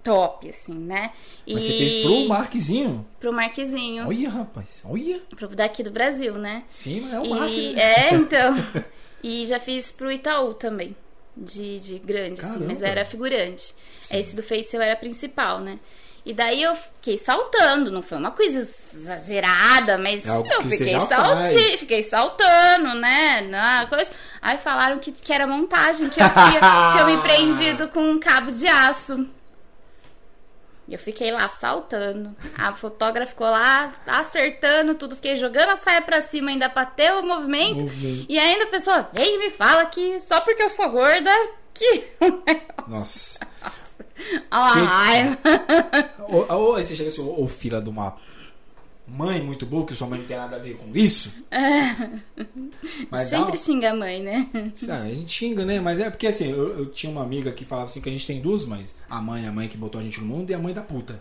top, 0.09 0.49
assim, 0.49 0.75
né? 0.75 1.13
Mas 1.47 1.65
e 1.65 1.67
você 1.67 1.73
fez 1.79 2.03
pro 2.05 2.29
Marquezinho? 2.29 3.07
pro 3.21 3.33
Marquezinho, 3.33 4.07
Olha, 4.09 4.29
rapaz. 4.31 4.83
Olha. 4.85 5.21
pro 5.37 5.49
daqui 5.49 5.83
do 5.83 5.91
Brasil, 5.91 6.35
né? 6.35 6.63
Sim, 6.67 7.01
mas 7.03 7.15
é 7.15 7.21
o 7.21 7.25
E- 7.25 7.29
Mark, 7.31 7.51
né? 7.53 7.83
É, 7.83 8.15
então. 8.17 8.55
e 9.23 9.47
já 9.47 9.59
fiz 9.61 9.93
pro 9.93 10.11
Itaú 10.11 10.55
também. 10.55 10.95
De, 11.41 11.79
de 11.79 11.99
grande, 12.01 12.41
assim, 12.41 12.65
mas 12.67 12.83
era 12.83 13.05
figurante. 13.05 13.73
Sim. 14.01 14.17
Esse 14.19 14.35
do 14.35 14.43
Face 14.43 14.75
eu 14.75 14.83
era 14.83 14.97
principal, 14.97 15.61
né? 15.61 15.79
E 16.27 16.35
daí 16.35 16.61
eu 16.63 16.75
fiquei 16.75 17.17
saltando, 17.17 17.93
não 17.93 18.03
foi 18.03 18.19
uma 18.19 18.33
coisa 18.33 18.69
exagerada, 18.93 19.97
mas 19.99 20.27
É 20.27 20.31
eu 20.37 20.63
fiquei 20.65 20.99
salti, 20.99 21.77
fiquei 21.79 22.03
saltando, 22.03 22.95
né? 22.95 23.41
Na 23.43 23.87
coisa. 23.87 24.11
Aí 24.43 24.59
falaram 24.59 24.99
que, 24.99 25.13
que 25.13 25.33
era 25.33 25.47
montagem, 25.47 26.09
que 26.09 26.21
eu 26.21 26.27
tinha, 26.29 26.61
tinha 26.93 27.05
me 27.05 27.17
prendido 27.23 27.87
com 27.89 28.01
um 28.01 28.19
cabo 28.19 28.51
de 28.51 28.67
aço. 28.67 29.27
E 30.89 30.94
eu 30.94 30.98
fiquei 30.98 31.31
lá 31.31 31.48
saltando. 31.51 32.35
A 32.56 32.73
fotógrafa 32.73 33.31
ficou 33.31 33.47
lá 33.47 33.93
acertando 34.06 34.94
tudo. 34.94 35.15
Fiquei 35.16 35.36
jogando 35.36 35.69
a 35.70 35.77
saia 35.77 36.01
pra 36.01 36.23
cima 36.23 36.51
ainda 36.51 36.69
pra 36.70 36.86
ter 36.86 37.12
o 37.12 37.23
movimento. 37.23 37.82
Movimento. 37.82 38.27
E 38.27 38.39
ainda 38.39 38.65
a 38.65 38.69
pessoa 38.69 39.06
vem 39.12 39.35
e 39.35 39.39
me 39.39 39.51
fala 39.51 39.85
que 39.86 40.19
só 40.20 40.40
porque 40.40 40.62
eu 40.62 40.70
sou 40.70 40.89
gorda 40.90 41.31
que. 41.74 42.05
Nossa. 42.89 43.40
Que- 43.44 44.44
a 44.51 44.65
raiva. 44.73 45.39
Ou, 46.28 46.47
ou 46.52 46.74
aí 46.77 46.85
você 46.85 46.97
chega 46.97 47.09
assim, 47.10 47.20
ô 47.20 47.44
ô, 47.44 47.47
filha 47.47 47.81
de 47.81 47.89
uma 47.90 48.16
mãe 49.11 49.43
muito 49.43 49.65
boa, 49.67 49.87
que 49.87 49.95
sua 49.95 50.07
mãe 50.07 50.19
não 50.21 50.27
tem 50.27 50.37
nada 50.37 50.57
a 50.57 50.59
ver 50.59 50.77
com 50.77 50.95
isso. 50.97 51.33
Mas 53.11 53.31
dá 53.31 53.39
Sempre 53.39 53.51
uma- 53.53 53.57
xinga 53.57 53.91
a 53.91 53.95
mãe, 53.95 54.23
né? 54.23 54.49
Ah, 54.89 55.03
a 55.03 55.15
gente 55.15 55.33
xinga, 55.33 55.65
né? 55.65 55.81
Mas 55.81 56.01
é 56.01 56.11
porque 56.11 56.27
assim, 56.27 56.51
eu, 56.51 56.79
eu 56.79 56.87
tinha 56.87 57.11
uma 57.11 57.23
amiga 57.23 57.53
que 57.53 57.65
falava 57.65 57.89
assim 57.89 58.01
que 58.01 58.09
a 58.09 58.13
gente 58.13 58.27
tem 58.27 58.41
duas 58.41 58.65
mães. 58.65 58.95
A 59.09 59.21
mãe, 59.21 59.47
a 59.47 59.53
mãe 59.53 59.69
que 59.69 59.77
botou 59.77 60.01
a 60.01 60.05
gente 60.05 60.21
no 60.21 60.27
mundo 60.27 60.51
e 60.51 60.55
a 60.55 60.59
mãe 60.59 60.73
da 60.75 60.83
puta. 60.83 61.21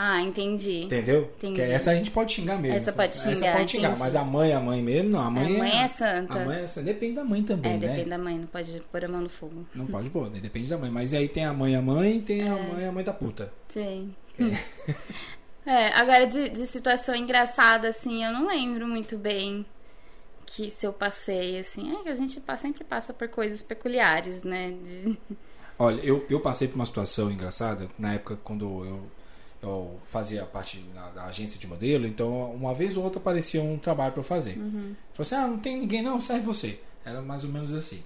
Ah, 0.00 0.20
entendi. 0.22 0.82
Entendeu? 0.84 1.28
Entendi. 1.38 1.56
Que 1.56 1.60
essa 1.62 1.90
a 1.90 1.94
gente 1.94 2.10
pode 2.12 2.30
xingar 2.32 2.56
mesmo. 2.56 2.76
Essa 2.76 2.92
pode 2.92 3.08
Essa 3.10 3.34
xingar, 3.34 3.56
pode 3.56 3.70
xingar. 3.72 3.88
entendi. 3.88 4.00
Mas 4.00 4.14
a 4.14 4.22
mãe, 4.22 4.52
a 4.52 4.60
mãe 4.60 4.80
mesmo, 4.80 5.10
não. 5.10 5.20
A 5.20 5.28
mãe, 5.30 5.56
a 5.56 5.58
mãe 5.58 5.82
é 5.82 5.88
santa. 5.88 6.38
A 6.40 6.44
mãe 6.46 6.58
é 6.62 6.66
santa. 6.68 6.86
Depende 6.86 7.14
da 7.16 7.24
mãe 7.24 7.42
também, 7.42 7.72
É, 7.72 7.76
né? 7.78 7.88
depende 7.88 8.10
da 8.10 8.18
mãe, 8.18 8.38
não 8.38 8.46
pode 8.46 8.80
pôr 8.92 9.04
a 9.04 9.08
mão 9.08 9.22
no 9.22 9.28
fogo. 9.28 9.66
Não 9.74 9.86
pode 9.86 10.08
pôr, 10.10 10.30
né? 10.30 10.38
Depende 10.40 10.68
da 10.68 10.78
mãe. 10.78 10.88
Mas 10.90 11.12
aí 11.14 11.26
tem 11.28 11.44
a 11.44 11.52
mãe, 11.52 11.74
a 11.74 11.82
mãe, 11.82 12.20
tem 12.20 12.42
É. 12.42 12.48
a 12.48 12.54
mãe, 12.72 12.86
a 12.86 12.92
mãe 12.92 13.02
da 13.02 13.12
puta. 13.12 13.52
Sim. 13.68 14.14
É, 14.38 14.44
agora 15.94 16.26
de, 16.26 16.48
de 16.48 16.66
situação 16.66 17.14
engraçada, 17.14 17.88
assim, 17.88 18.24
eu 18.24 18.32
não 18.32 18.46
lembro 18.46 18.86
muito 18.86 19.18
bem 19.18 19.66
que 20.46 20.70
se 20.70 20.86
eu 20.86 20.92
passei, 20.92 21.58
assim. 21.58 21.94
É 21.94 22.02
que 22.02 22.08
a 22.08 22.14
gente 22.14 22.40
sempre 22.58 22.84
passa 22.84 23.12
por 23.12 23.28
coisas 23.28 23.62
peculiares, 23.62 24.42
né? 24.42 24.72
De- 24.72 25.18
Olha, 25.78 26.00
eu, 26.00 26.26
eu 26.28 26.40
passei 26.40 26.66
por 26.66 26.74
uma 26.76 26.86
situação 26.86 27.30
engraçada 27.30 27.88
na 27.98 28.14
época 28.14 28.36
quando 28.42 28.84
eu, 28.84 29.10
eu 29.62 30.00
fazia 30.06 30.44
parte 30.44 30.78
da, 30.94 31.10
da 31.10 31.24
agência 31.26 31.58
de 31.58 31.68
modelo, 31.68 32.04
então 32.06 32.50
uma 32.52 32.74
vez 32.74 32.96
ou 32.96 33.04
outra 33.04 33.20
aparecia 33.20 33.62
um 33.62 33.78
trabalho 33.78 34.12
para 34.12 34.20
eu 34.20 34.24
fazer. 34.24 34.54
Falei 34.54 34.96
assim: 35.20 35.34
ah, 35.36 35.46
não 35.46 35.58
tem 35.58 35.78
ninguém 35.78 36.02
não, 36.02 36.20
serve 36.20 36.44
você. 36.46 36.80
Era 37.04 37.22
mais 37.22 37.44
ou 37.44 37.50
menos 37.50 37.72
assim. 37.74 38.02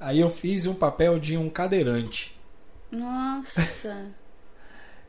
Aí 0.00 0.18
eu 0.18 0.28
fiz 0.28 0.66
um 0.66 0.74
papel 0.74 1.18
de 1.20 1.36
um 1.36 1.48
cadeirante. 1.48 2.36
Nossa. 2.90 4.06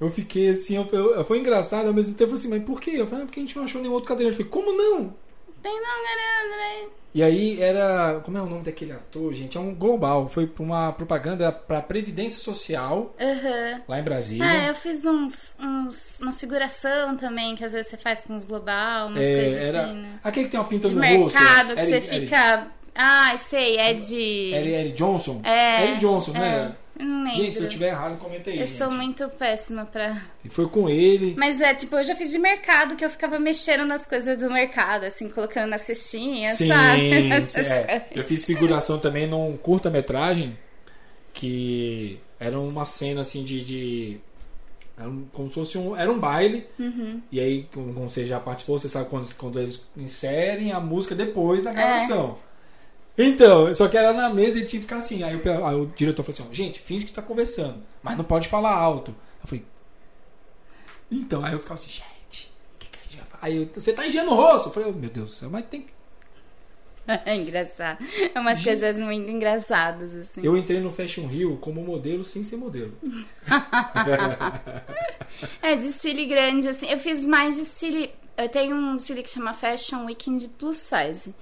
Eu 0.05 0.11
fiquei 0.11 0.49
assim, 0.49 0.75
eu, 0.75 0.87
eu- 0.91 1.25
foi 1.25 1.39
engraçado, 1.39 1.87
ao 1.87 1.93
mesmo 1.93 2.13
tempo 2.13 2.23
eu 2.33 2.37
falei 2.37 2.39
assim, 2.39 2.49
mas 2.49 2.63
por 2.63 2.79
quê? 2.81 2.91
Eu 2.95 3.07
falei, 3.07 3.23
ah, 3.23 3.25
porque 3.27 3.39
a 3.39 3.43
gente 3.43 3.55
não 3.55 3.63
achou 3.63 3.81
nenhum 3.81 3.93
outro 3.93 4.09
cadeirante. 4.09 4.39
Eu 4.39 4.45
falei, 4.45 4.51
como 4.65 4.77
não? 4.77 5.13
Tem 5.61 5.71
não, 5.73 5.79
né? 5.79 6.89
E 7.15 7.21
aí 7.23 7.61
era. 7.61 8.19
Como 8.25 8.37
é 8.37 8.41
o 8.41 8.45
nome 8.45 8.63
daquele 8.63 8.91
ator, 8.91 9.31
gente? 9.33 9.55
É 9.55 9.61
um 9.61 9.73
global. 9.73 10.27
Foi 10.27 10.45
pra 10.47 10.63
uma 10.63 10.91
propaganda 10.91 11.51
pra 11.51 11.81
Previdência 11.81 12.39
Social, 12.39 13.13
Aham. 13.19 13.81
lá 13.87 13.99
em 13.99 14.03
Brasília. 14.03 14.45
Ah, 14.45 14.67
eu 14.67 14.75
fiz 14.75 15.05
uns, 15.05 15.55
uns, 15.59 16.19
umas 16.19 16.39
figuração 16.39 17.15
também, 17.15 17.55
que 17.55 17.63
às 17.63 17.71
vezes 17.71 17.91
você 17.91 17.97
faz 17.97 18.21
com 18.21 18.35
os 18.35 18.43
global, 18.45 19.07
umas 19.07 19.23
É, 19.23 19.35
coisas 19.41 19.63
era 19.63 19.83
assim, 19.83 19.93
né? 20.01 20.19
aquele 20.23 20.45
que 20.45 20.51
tem 20.51 20.59
uma 20.59 20.67
pinta 20.67 20.87
De 20.89 20.95
no 20.95 20.99
mercado, 20.99 21.67
rosto. 21.69 21.75
que 21.75 21.85
você 21.85 22.01
fica. 22.01 22.67
Ai, 22.95 23.37
sei, 23.37 23.77
é 23.77 23.93
de. 23.93 24.53
Eric, 24.53 24.69
Eric 24.73 24.95
Johnson? 24.95 25.39
É, 25.45 25.83
Eric 25.83 25.99
Johnson, 25.99 26.31
é. 26.35 26.39
né? 26.39 26.75
Não 26.99 27.23
lembro. 27.23 27.37
Gente, 27.43 27.57
se 27.57 27.63
eu 27.63 27.69
tiver 27.69 27.87
errado, 27.87 28.19
comenta 28.19 28.49
aí. 28.51 28.59
Eu 28.59 28.67
sou 28.67 28.89
gente. 28.91 28.97
muito 29.01 29.27
péssima 29.29 29.83
pra. 29.85 30.21
E 30.45 30.49
foi 30.49 30.67
com 30.69 30.87
ele. 30.89 31.33
Mas 31.37 31.59
é, 31.59 31.73
tipo, 31.73 31.95
eu 31.95 32.03
já 32.03 32.15
fiz 32.15 32.29
de 32.31 32.37
mercado 32.37 32.95
que 32.95 33.03
eu 33.03 33.09
ficava 33.09 33.39
mexendo 33.39 33.83
nas 33.85 34.05
coisas 34.05 34.37
do 34.37 34.49
mercado, 34.51 35.03
assim, 35.05 35.27
colocando 35.29 35.69
na 35.69 35.77
cestinha, 35.79 36.51
Sim, 36.51 36.67
sabe? 36.67 37.45
sim, 37.47 37.59
é. 37.65 38.07
eu 38.15 38.23
fiz 38.23 38.45
figuração 38.45 38.99
também 38.99 39.25
num 39.27 39.57
curta-metragem 39.57 40.55
que 41.33 42.19
era 42.39 42.59
uma 42.59 42.85
cena 42.85 43.21
assim 43.21 43.43
de. 43.43 43.63
de- 43.63 44.17
era 44.95 45.09
um- 45.09 45.25
como 45.33 45.47
se 45.49 45.55
fosse 45.55 45.77
um. 45.77 45.95
Era 45.95 46.11
um 46.11 46.19
baile. 46.19 46.67
Uhum. 46.77 47.21
E 47.31 47.39
aí, 47.39 47.67
como 47.73 47.91
você 48.07 48.27
já 48.27 48.39
participou, 48.39 48.77
você 48.77 48.87
sabe 48.87 49.09
quando, 49.09 49.33
quando 49.35 49.59
eles 49.59 49.83
inserem 49.97 50.71
a 50.71 50.79
música 50.79 51.15
depois 51.15 51.63
da 51.63 51.71
gravação. 51.73 52.37
Então, 53.17 53.73
só 53.75 53.87
que 53.87 53.97
era 53.97 54.11
na 54.11 54.29
mesa 54.29 54.59
e 54.59 54.65
tinha 54.65 54.79
que 54.79 54.87
ficar 54.87 54.97
assim. 54.97 55.23
Aí 55.23 55.35
o, 55.35 55.65
aí 55.65 55.75
o 55.75 55.85
diretor 55.85 56.23
falou 56.23 56.41
assim: 56.41 56.53
gente, 56.53 56.79
finge 56.79 57.05
que 57.05 57.11
está 57.11 57.21
conversando, 57.21 57.83
mas 58.01 58.17
não 58.17 58.23
pode 58.23 58.47
falar 58.47 58.73
alto. 58.73 59.15
Eu 59.41 59.47
falei: 59.47 59.65
então, 61.11 61.45
aí 61.45 61.53
eu 61.53 61.59
ficava 61.59 61.75
assim, 61.75 61.89
gente, 61.89 62.51
o 62.75 62.79
que, 62.79 62.87
que 62.87 62.99
a 62.99 63.03
gente 63.03 63.17
vai 63.17 63.25
falar? 63.27 63.43
Aí 63.43 63.57
eu, 63.57 63.69
você 63.73 63.93
tá 63.93 64.05
engiando 64.05 64.31
o 64.31 64.35
rosto. 64.35 64.69
Eu 64.69 64.73
falei: 64.73 64.89
oh, 64.89 64.93
meu 64.93 65.09
Deus 65.09 65.29
do 65.29 65.35
céu, 65.35 65.49
mas 65.49 65.65
tem 65.65 65.81
que. 65.81 65.93
É 67.25 67.35
engraçado. 67.35 68.03
É 68.33 68.39
umas 68.39 68.57
gente, 68.57 68.65
coisas 68.65 68.99
muito 68.99 69.29
engraçadas, 69.29 70.15
assim. 70.15 70.41
Eu 70.41 70.57
entrei 70.57 70.79
no 70.79 70.89
Fashion 70.89 71.27
Rio 71.27 71.57
como 71.57 71.83
modelo 71.83 72.23
sem 72.23 72.43
ser 72.43 72.55
modelo. 72.55 72.97
é, 75.61 75.75
desfile 75.75 76.25
grande, 76.25 76.69
assim. 76.69 76.87
Eu 76.87 76.97
fiz 76.97 77.25
mais 77.25 77.57
desfile 77.57 78.09
eu 78.35 78.49
tenho 78.49 78.75
um 78.75 78.97
desfile 78.97 79.21
que 79.21 79.29
chama 79.29 79.53
Fashion 79.53 80.05
Weekend 80.05 80.47
Plus 80.57 80.77
Size. 80.77 81.33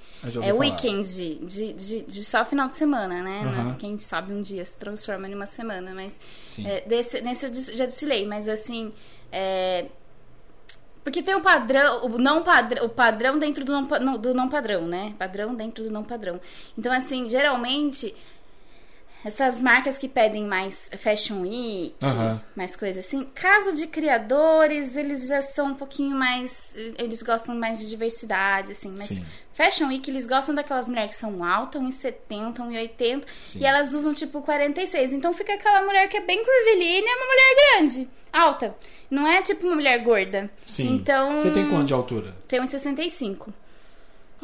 É 0.44 0.54
weekend, 0.54 1.08
de, 1.08 1.74
de, 1.74 2.02
de, 2.02 2.24
só 2.24 2.44
final 2.44 2.68
de 2.68 2.76
semana, 2.76 3.22
né? 3.22 3.44
Uhum. 3.46 3.74
Quem 3.76 3.98
sabe 3.98 4.34
um 4.34 4.42
dia 4.42 4.64
se 4.66 4.78
transforma 4.78 5.28
em 5.28 5.34
uma 5.34 5.46
semana, 5.46 5.94
mas 5.96 6.20
é, 6.66 6.82
desse, 6.82 7.22
nesse 7.22 7.46
eu 7.46 7.54
já 7.78 7.86
desfilei, 7.86 8.26
mas 8.26 8.50
assim. 8.50 8.94
É, 9.32 9.86
porque 11.04 11.24
tem 11.24 11.34
o 11.34 11.42
padrão, 11.42 12.06
o 12.06 12.18
não 12.18 12.44
padrão, 12.44 12.86
o 12.86 12.90
padrão 12.90 13.40
dentro 13.40 13.66
do 13.66 13.72
não, 13.72 14.18
do 14.18 14.34
não 14.34 14.50
padrão, 14.50 14.86
né? 14.86 15.16
Padrão 15.18 15.56
dentro 15.56 15.84
do 15.84 15.90
não 15.90 16.04
padrão. 16.04 16.40
Então, 16.78 16.92
assim, 16.92 17.28
geralmente 17.28 18.14
essas 19.24 19.62
marcas 19.62 19.98
que 19.98 20.08
pedem 20.08 20.46
mais 20.46 20.90
Fashion 20.98 21.42
Week, 21.42 21.96
uhum. 22.02 22.40
mais 22.56 22.76
coisa 22.76 23.02
assim, 23.02 23.24
casa 23.24 23.72
de 23.72 23.86
criadores, 23.86 24.96
eles 24.96 25.28
já 25.28 25.42
são 25.42 25.68
um 25.68 25.76
pouquinho 25.76 26.16
mais. 26.16 26.76
Eles 26.98 27.22
gostam 27.22 27.56
mais 27.56 27.80
de 27.80 27.88
diversidade, 27.88 28.72
assim. 28.72 28.92
Mas 28.98 29.10
Sim. 29.10 29.26
Fashion 29.54 29.88
Week, 29.90 30.10
eles 30.10 30.26
gostam 30.26 30.56
daquelas 30.56 30.88
mulheres 30.88 31.14
que 31.14 31.20
são 31.20 31.44
altas, 31.44 31.82
1,70, 31.82 32.56
1,80, 32.56 33.24
e 33.56 33.66
elas 33.66 33.94
usam 33.94 34.14
tipo 34.14 34.42
46. 34.42 35.14
Então 35.14 35.34
fica 35.34 35.54
aquela 35.54 35.84
mulher 35.84 36.08
que 36.08 36.18
é 36.18 36.22
bem 36.22 36.44
curvilínea, 36.44 37.12
é 37.12 37.16
uma 37.16 37.26
mulher 37.28 37.56
grande, 37.56 38.10
alta. 38.34 38.76
Não 39.10 39.28
é 39.28 39.42
tipo 39.44 39.68
uma 39.68 39.76
mulher 39.76 40.00
gorda. 40.04 40.50
Sim. 40.66 40.96
Então. 40.96 41.40
Você 41.40 41.52
tem 41.52 41.70
quanto 41.70 41.86
de 41.86 41.94
altura? 41.94 42.36
Tenho 42.48 42.64
1,65. 42.64 43.50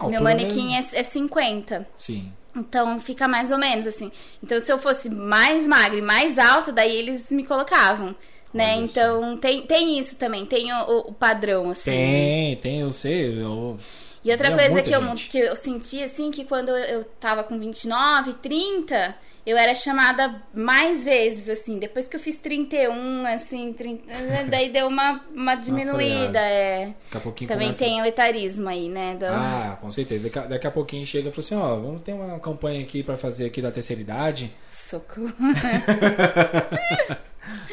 Meu 0.07 0.21
manequim 0.21 0.75
é... 0.75 0.79
é 0.79 1.03
50. 1.03 1.87
Sim. 1.95 2.31
Então 2.57 2.99
fica 2.99 3.27
mais 3.27 3.51
ou 3.51 3.57
menos 3.57 3.87
assim. 3.87 4.11
Então 4.43 4.59
se 4.59 4.71
eu 4.71 4.77
fosse 4.77 5.09
mais 5.09 5.65
magra 5.67 5.97
e 5.97 6.01
mais 6.01 6.37
alta, 6.37 6.71
daí 6.71 6.95
eles 6.95 7.31
me 7.31 7.45
colocavam. 7.45 8.15
Né? 8.53 8.75
Então 8.77 9.37
tem, 9.37 9.61
tem 9.63 9.99
isso 9.99 10.15
também, 10.15 10.45
tem 10.45 10.73
o, 10.73 10.99
o 11.07 11.13
padrão, 11.13 11.69
assim. 11.69 11.91
Tem, 11.91 12.55
tem, 12.57 12.79
eu 12.79 12.91
sei. 12.91 13.41
Eu... 13.41 13.77
E 14.23 14.31
outra 14.31 14.55
coisa 14.55 14.81
que 14.81 14.91
eu, 14.91 15.01
que 15.15 15.37
eu 15.37 15.55
senti, 15.55 16.03
assim, 16.03 16.31
que 16.31 16.43
quando 16.43 16.69
eu 16.69 17.03
tava 17.03 17.43
com 17.43 17.57
29, 17.59 18.33
30, 18.33 19.15
eu 19.47 19.55
era 19.55 19.73
chamada 19.73 20.43
mais 20.53 21.05
vezes, 21.05 21.47
assim. 21.47 21.79
Depois 21.79 22.05
que 22.05 22.17
eu 22.17 22.19
fiz 22.19 22.37
31, 22.37 23.25
assim, 23.27 23.71
30, 23.71 24.03
daí 24.51 24.69
deu 24.69 24.87
uma, 24.87 25.23
uma 25.33 25.55
diminuída. 25.55 26.37
é. 26.37 26.93
Daqui 27.05 27.17
a 27.17 27.19
pouquinho 27.21 27.47
Também 27.47 27.67
começa... 27.67 27.85
tem 27.85 28.01
o 28.01 28.05
etarismo 28.05 28.67
aí, 28.67 28.89
né? 28.89 29.15
Do... 29.15 29.25
Ah, 29.25 29.77
com 29.79 29.89
certeza. 29.89 30.25
Daqui 30.25 30.37
a, 30.37 30.41
daqui 30.47 30.67
a 30.67 30.71
pouquinho 30.71 31.05
chega 31.05 31.29
e 31.29 31.31
fala 31.31 31.45
assim, 31.45 31.55
ó, 31.55 31.75
vamos 31.77 32.01
ter 32.01 32.11
uma 32.11 32.37
campanha 32.41 32.81
aqui 32.81 33.01
para 33.01 33.15
fazer 33.15 33.45
aqui 33.45 33.61
da 33.61 33.71
terceira 33.71 34.01
idade. 34.01 34.53
Socorro. 34.69 35.31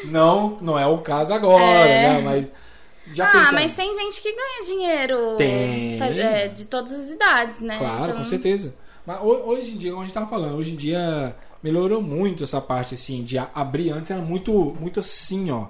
não, 0.05 0.57
não 0.61 0.79
é 0.79 0.87
o 0.87 0.99
caso 0.99 1.33
agora, 1.33 1.61
é... 1.61 2.07
né? 2.07 2.21
Mas... 2.21 2.51
Já 3.13 3.25
ah, 3.25 3.31
pensando. 3.31 3.53
mas 3.53 3.73
tem 3.73 3.93
gente 3.93 4.21
que 4.21 4.31
ganha 4.31 4.65
dinheiro 4.65 5.35
tem. 5.37 6.01
É, 6.01 6.47
de 6.47 6.65
todas 6.65 6.93
as 6.93 7.11
idades, 7.11 7.59
né? 7.59 7.77
Claro, 7.77 8.03
então... 8.05 8.17
com 8.17 8.23
certeza. 8.23 8.73
Mas 9.05 9.19
hoje 9.21 9.73
em 9.73 9.77
dia, 9.77 9.91
como 9.91 10.01
a 10.01 10.05
gente 10.05 10.13
tava 10.13 10.25
falando, 10.25 10.55
hoje 10.55 10.71
em 10.71 10.75
dia 10.75 11.35
melhorou 11.65 11.99
muito 11.99 12.43
essa 12.43 12.61
parte 12.61 12.93
assim 12.93 13.23
de 13.23 13.39
abrir 13.39 13.89
antes 13.89 14.11
era 14.11 14.21
muito 14.21 14.77
muito 14.79 14.99
assim 14.99 15.49
ó 15.49 15.65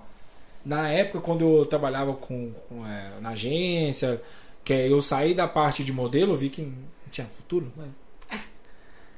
na 0.65 0.89
época 0.89 1.21
quando 1.21 1.59
eu 1.59 1.65
trabalhava 1.65 2.13
com, 2.13 2.51
com 2.67 2.85
é, 2.85 3.11
na 3.21 3.29
agência 3.29 4.21
que 4.61 4.73
eu 4.73 5.01
saí 5.01 5.33
da 5.33 5.47
parte 5.47 5.85
de 5.85 5.93
modelo 5.93 6.35
vi 6.35 6.49
que 6.49 6.63
não 6.63 6.73
tinha 7.09 7.25
futuro 7.27 7.71
mas, 7.77 7.87
é. 8.29 8.43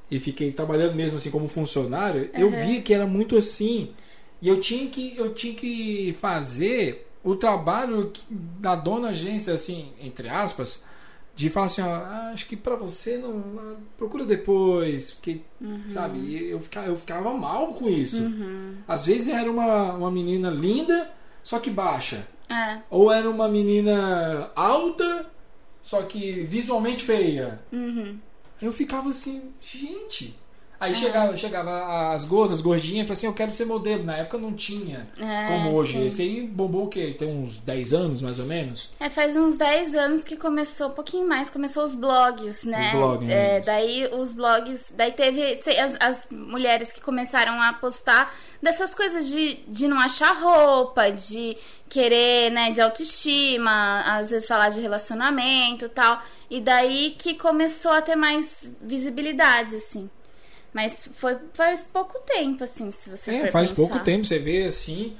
e 0.08 0.20
fiquei 0.20 0.52
trabalhando 0.52 0.94
mesmo 0.94 1.16
assim 1.16 1.32
como 1.32 1.48
funcionário 1.48 2.30
uhum. 2.32 2.40
eu 2.40 2.50
vi 2.50 2.80
que 2.80 2.94
era 2.94 3.08
muito 3.08 3.36
assim 3.36 3.90
e 4.40 4.48
eu 4.48 4.60
tinha 4.60 4.88
que 4.88 5.16
eu 5.16 5.34
tinha 5.34 5.54
que 5.54 6.16
fazer 6.20 7.08
o 7.24 7.34
trabalho 7.34 8.12
da 8.30 8.76
dona 8.76 9.08
agência 9.08 9.52
assim 9.52 9.92
entre 10.00 10.28
aspas 10.28 10.84
de 11.38 11.48
falar 11.48 11.66
assim, 11.66 11.82
ó, 11.82 11.86
ah, 11.86 12.30
acho 12.34 12.48
que 12.48 12.56
para 12.56 12.74
você 12.74 13.16
não, 13.16 13.76
procura 13.96 14.24
depois, 14.24 15.12
porque, 15.12 15.40
uhum. 15.60 15.88
sabe, 15.88 16.48
eu 16.48 16.58
ficava, 16.58 16.88
eu 16.88 16.96
ficava 16.96 17.32
mal 17.32 17.74
com 17.74 17.88
isso. 17.88 18.20
Uhum. 18.20 18.78
Às 18.88 19.06
vezes 19.06 19.28
era 19.28 19.48
uma, 19.48 19.92
uma 19.92 20.10
menina 20.10 20.50
linda, 20.50 21.08
só 21.44 21.60
que 21.60 21.70
baixa. 21.70 22.26
É. 22.50 22.80
Ou 22.90 23.12
era 23.12 23.30
uma 23.30 23.46
menina 23.46 24.50
alta, 24.56 25.26
só 25.80 26.02
que 26.02 26.40
visualmente 26.42 27.04
feia. 27.04 27.62
Uhum. 27.70 28.18
Eu 28.60 28.72
ficava 28.72 29.10
assim, 29.10 29.52
gente, 29.60 30.36
Aí 30.80 30.94
chegava, 30.94 31.36
chegava 31.36 32.12
as 32.14 32.24
gordas, 32.24 32.60
gordinhas, 32.60 33.04
e 33.04 33.08
falava 33.08 33.12
assim, 33.12 33.26
eu 33.26 33.34
quero 33.34 33.50
ser 33.50 33.64
modelo. 33.64 34.04
Na 34.04 34.16
época 34.16 34.38
não 34.38 34.52
tinha 34.52 35.08
é, 35.18 35.48
como 35.48 35.76
hoje. 35.76 35.94
Sim. 35.94 36.06
Esse 36.06 36.22
aí 36.22 36.46
bombou 36.46 36.84
o 36.84 36.88
quê? 36.88 37.16
Tem 37.18 37.28
uns 37.28 37.58
10 37.58 37.92
anos, 37.92 38.22
mais 38.22 38.38
ou 38.38 38.46
menos? 38.46 38.90
É, 39.00 39.10
faz 39.10 39.34
uns 39.36 39.58
10 39.58 39.96
anos 39.96 40.22
que 40.22 40.36
começou, 40.36 40.88
um 40.88 40.92
pouquinho 40.92 41.28
mais, 41.28 41.50
começou 41.50 41.82
os 41.82 41.96
blogs, 41.96 42.62
né? 42.62 42.92
Os 42.92 42.98
blogs, 42.98 43.28
é, 43.28 43.60
daí 43.60 44.08
os 44.12 44.32
blogs, 44.32 44.92
daí 44.96 45.10
teve 45.10 45.58
as, 45.80 45.96
as, 46.00 46.28
mulheres 46.30 46.92
que 46.92 47.00
começaram 47.00 47.60
a 47.60 47.72
postar 47.72 48.32
dessas 48.62 48.94
coisas 48.94 49.28
de, 49.28 49.54
de 49.66 49.88
não 49.88 49.98
achar 49.98 50.32
roupa, 50.32 51.10
de 51.10 51.56
querer, 51.88 52.50
né, 52.50 52.70
de 52.70 52.80
autoestima, 52.80 54.02
às 54.02 54.30
vezes 54.30 54.46
falar 54.46 54.68
de 54.68 54.80
relacionamento 54.80 55.86
e 55.86 55.88
tal. 55.88 56.22
E 56.50 56.60
daí 56.60 57.16
que 57.18 57.34
começou 57.34 57.90
a 57.90 58.00
ter 58.00 58.14
mais 58.14 58.68
visibilidade, 58.80 59.76
assim. 59.76 60.08
Mas 60.72 61.08
foi 61.18 61.36
faz 61.54 61.88
pouco 61.92 62.18
tempo, 62.20 62.62
assim, 62.64 62.90
se 62.90 63.08
você 63.10 63.30
É, 63.30 63.50
faz 63.50 63.70
pensar. 63.70 63.74
pouco 63.74 63.98
tempo, 64.04 64.24
você 64.26 64.38
vê 64.38 64.64
assim. 64.66 65.16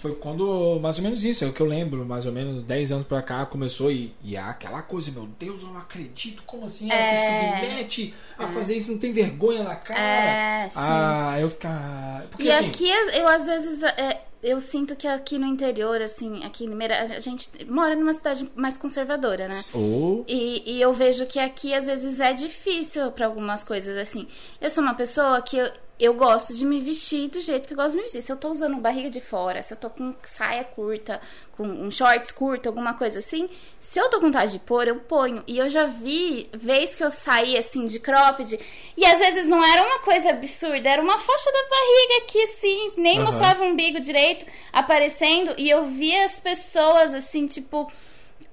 Foi 0.00 0.14
quando, 0.14 0.80
mais 0.80 0.96
ou 0.96 1.04
menos 1.04 1.22
isso, 1.22 1.44
é 1.44 1.46
o 1.46 1.52
que 1.52 1.60
eu 1.60 1.66
lembro, 1.66 2.06
mais 2.06 2.24
ou 2.24 2.32
menos 2.32 2.64
10 2.64 2.92
anos 2.92 3.06
pra 3.06 3.20
cá, 3.20 3.44
começou 3.44 3.92
e, 3.92 4.14
e 4.24 4.34
aquela 4.34 4.80
coisa, 4.80 5.10
meu 5.10 5.28
Deus, 5.38 5.62
eu 5.62 5.68
não 5.68 5.76
acredito, 5.76 6.42
como 6.46 6.64
assim 6.64 6.90
ela 6.90 6.98
é, 6.98 7.58
se 7.58 7.60
submete 7.60 8.14
a 8.38 8.44
é. 8.44 8.46
fazer 8.48 8.78
isso, 8.78 8.90
não 8.90 8.96
tem 8.96 9.12
vergonha 9.12 9.62
na 9.62 9.76
cara? 9.76 10.00
É, 10.00 10.68
sim. 10.70 10.78
Ah, 10.78 11.36
eu 11.38 11.50
ficar. 11.50 12.26
Porque, 12.30 12.44
e 12.44 12.50
assim, 12.50 12.68
aqui 12.68 12.88
eu 12.88 13.28
às 13.28 13.44
vezes. 13.44 13.82
É, 13.82 14.22
eu 14.42 14.58
sinto 14.58 14.96
que 14.96 15.06
aqui 15.06 15.38
no 15.38 15.44
interior, 15.44 16.00
assim, 16.00 16.42
aqui 16.44 16.64
em 16.64 16.68
Limeira, 16.68 17.14
a 17.14 17.20
gente 17.20 17.50
mora 17.66 17.94
numa 17.94 18.14
cidade 18.14 18.50
mais 18.56 18.78
conservadora, 18.78 19.48
né? 19.48 19.62
Oh. 19.74 20.24
E, 20.26 20.76
e 20.76 20.80
eu 20.80 20.94
vejo 20.94 21.26
que 21.26 21.38
aqui 21.38 21.74
às 21.74 21.84
vezes 21.84 22.20
é 22.20 22.32
difícil 22.32 23.12
para 23.12 23.26
algumas 23.26 23.62
coisas, 23.62 23.98
assim. 23.98 24.26
Eu 24.58 24.70
sou 24.70 24.82
uma 24.82 24.94
pessoa 24.94 25.42
que 25.42 25.58
eu, 25.58 25.70
eu 26.00 26.14
gosto 26.14 26.56
de 26.56 26.64
me 26.64 26.80
vestir 26.80 27.28
do 27.28 27.40
jeito 27.40 27.68
que 27.68 27.74
eu 27.74 27.76
gosto 27.76 27.90
de 27.90 27.96
me 27.98 28.02
vestir. 28.04 28.22
Se 28.22 28.32
eu 28.32 28.36
tô 28.36 28.50
usando 28.50 28.76
barriga 28.76 29.10
de 29.10 29.20
fora, 29.20 29.60
se 29.60 29.74
eu 29.74 29.76
tô 29.76 29.90
com 29.90 30.14
saia 30.24 30.64
curta, 30.64 31.20
com 31.56 31.64
um 31.64 31.90
shorts 31.90 32.30
curto, 32.30 32.68
alguma 32.68 32.94
coisa 32.94 33.18
assim, 33.18 33.50
se 33.78 34.00
eu 34.00 34.08
tô 34.08 34.18
com 34.18 34.26
vontade 34.26 34.52
de 34.52 34.58
pôr, 34.60 34.88
eu 34.88 34.96
ponho. 34.96 35.44
E 35.46 35.58
eu 35.58 35.68
já 35.68 35.84
vi 35.84 36.48
vez 36.54 36.94
que 36.94 37.04
eu 37.04 37.10
saí 37.10 37.56
assim 37.58 37.84
de 37.84 38.00
cropped, 38.00 38.58
e 38.96 39.04
às 39.04 39.18
vezes 39.18 39.46
não 39.46 39.62
era 39.62 39.82
uma 39.84 39.98
coisa 39.98 40.30
absurda, 40.30 40.88
era 40.88 41.02
uma 41.02 41.18
faixa 41.18 41.52
da 41.52 41.62
barriga 41.68 42.26
que 42.28 42.42
assim, 42.44 42.92
nem 42.96 43.18
uhum. 43.18 43.26
mostrava 43.26 43.62
o 43.62 43.66
umbigo 43.66 44.00
direito 44.00 44.46
aparecendo, 44.72 45.54
e 45.58 45.68
eu 45.68 45.84
via 45.84 46.24
as 46.24 46.40
pessoas 46.40 47.12
assim, 47.12 47.46
tipo 47.46 47.92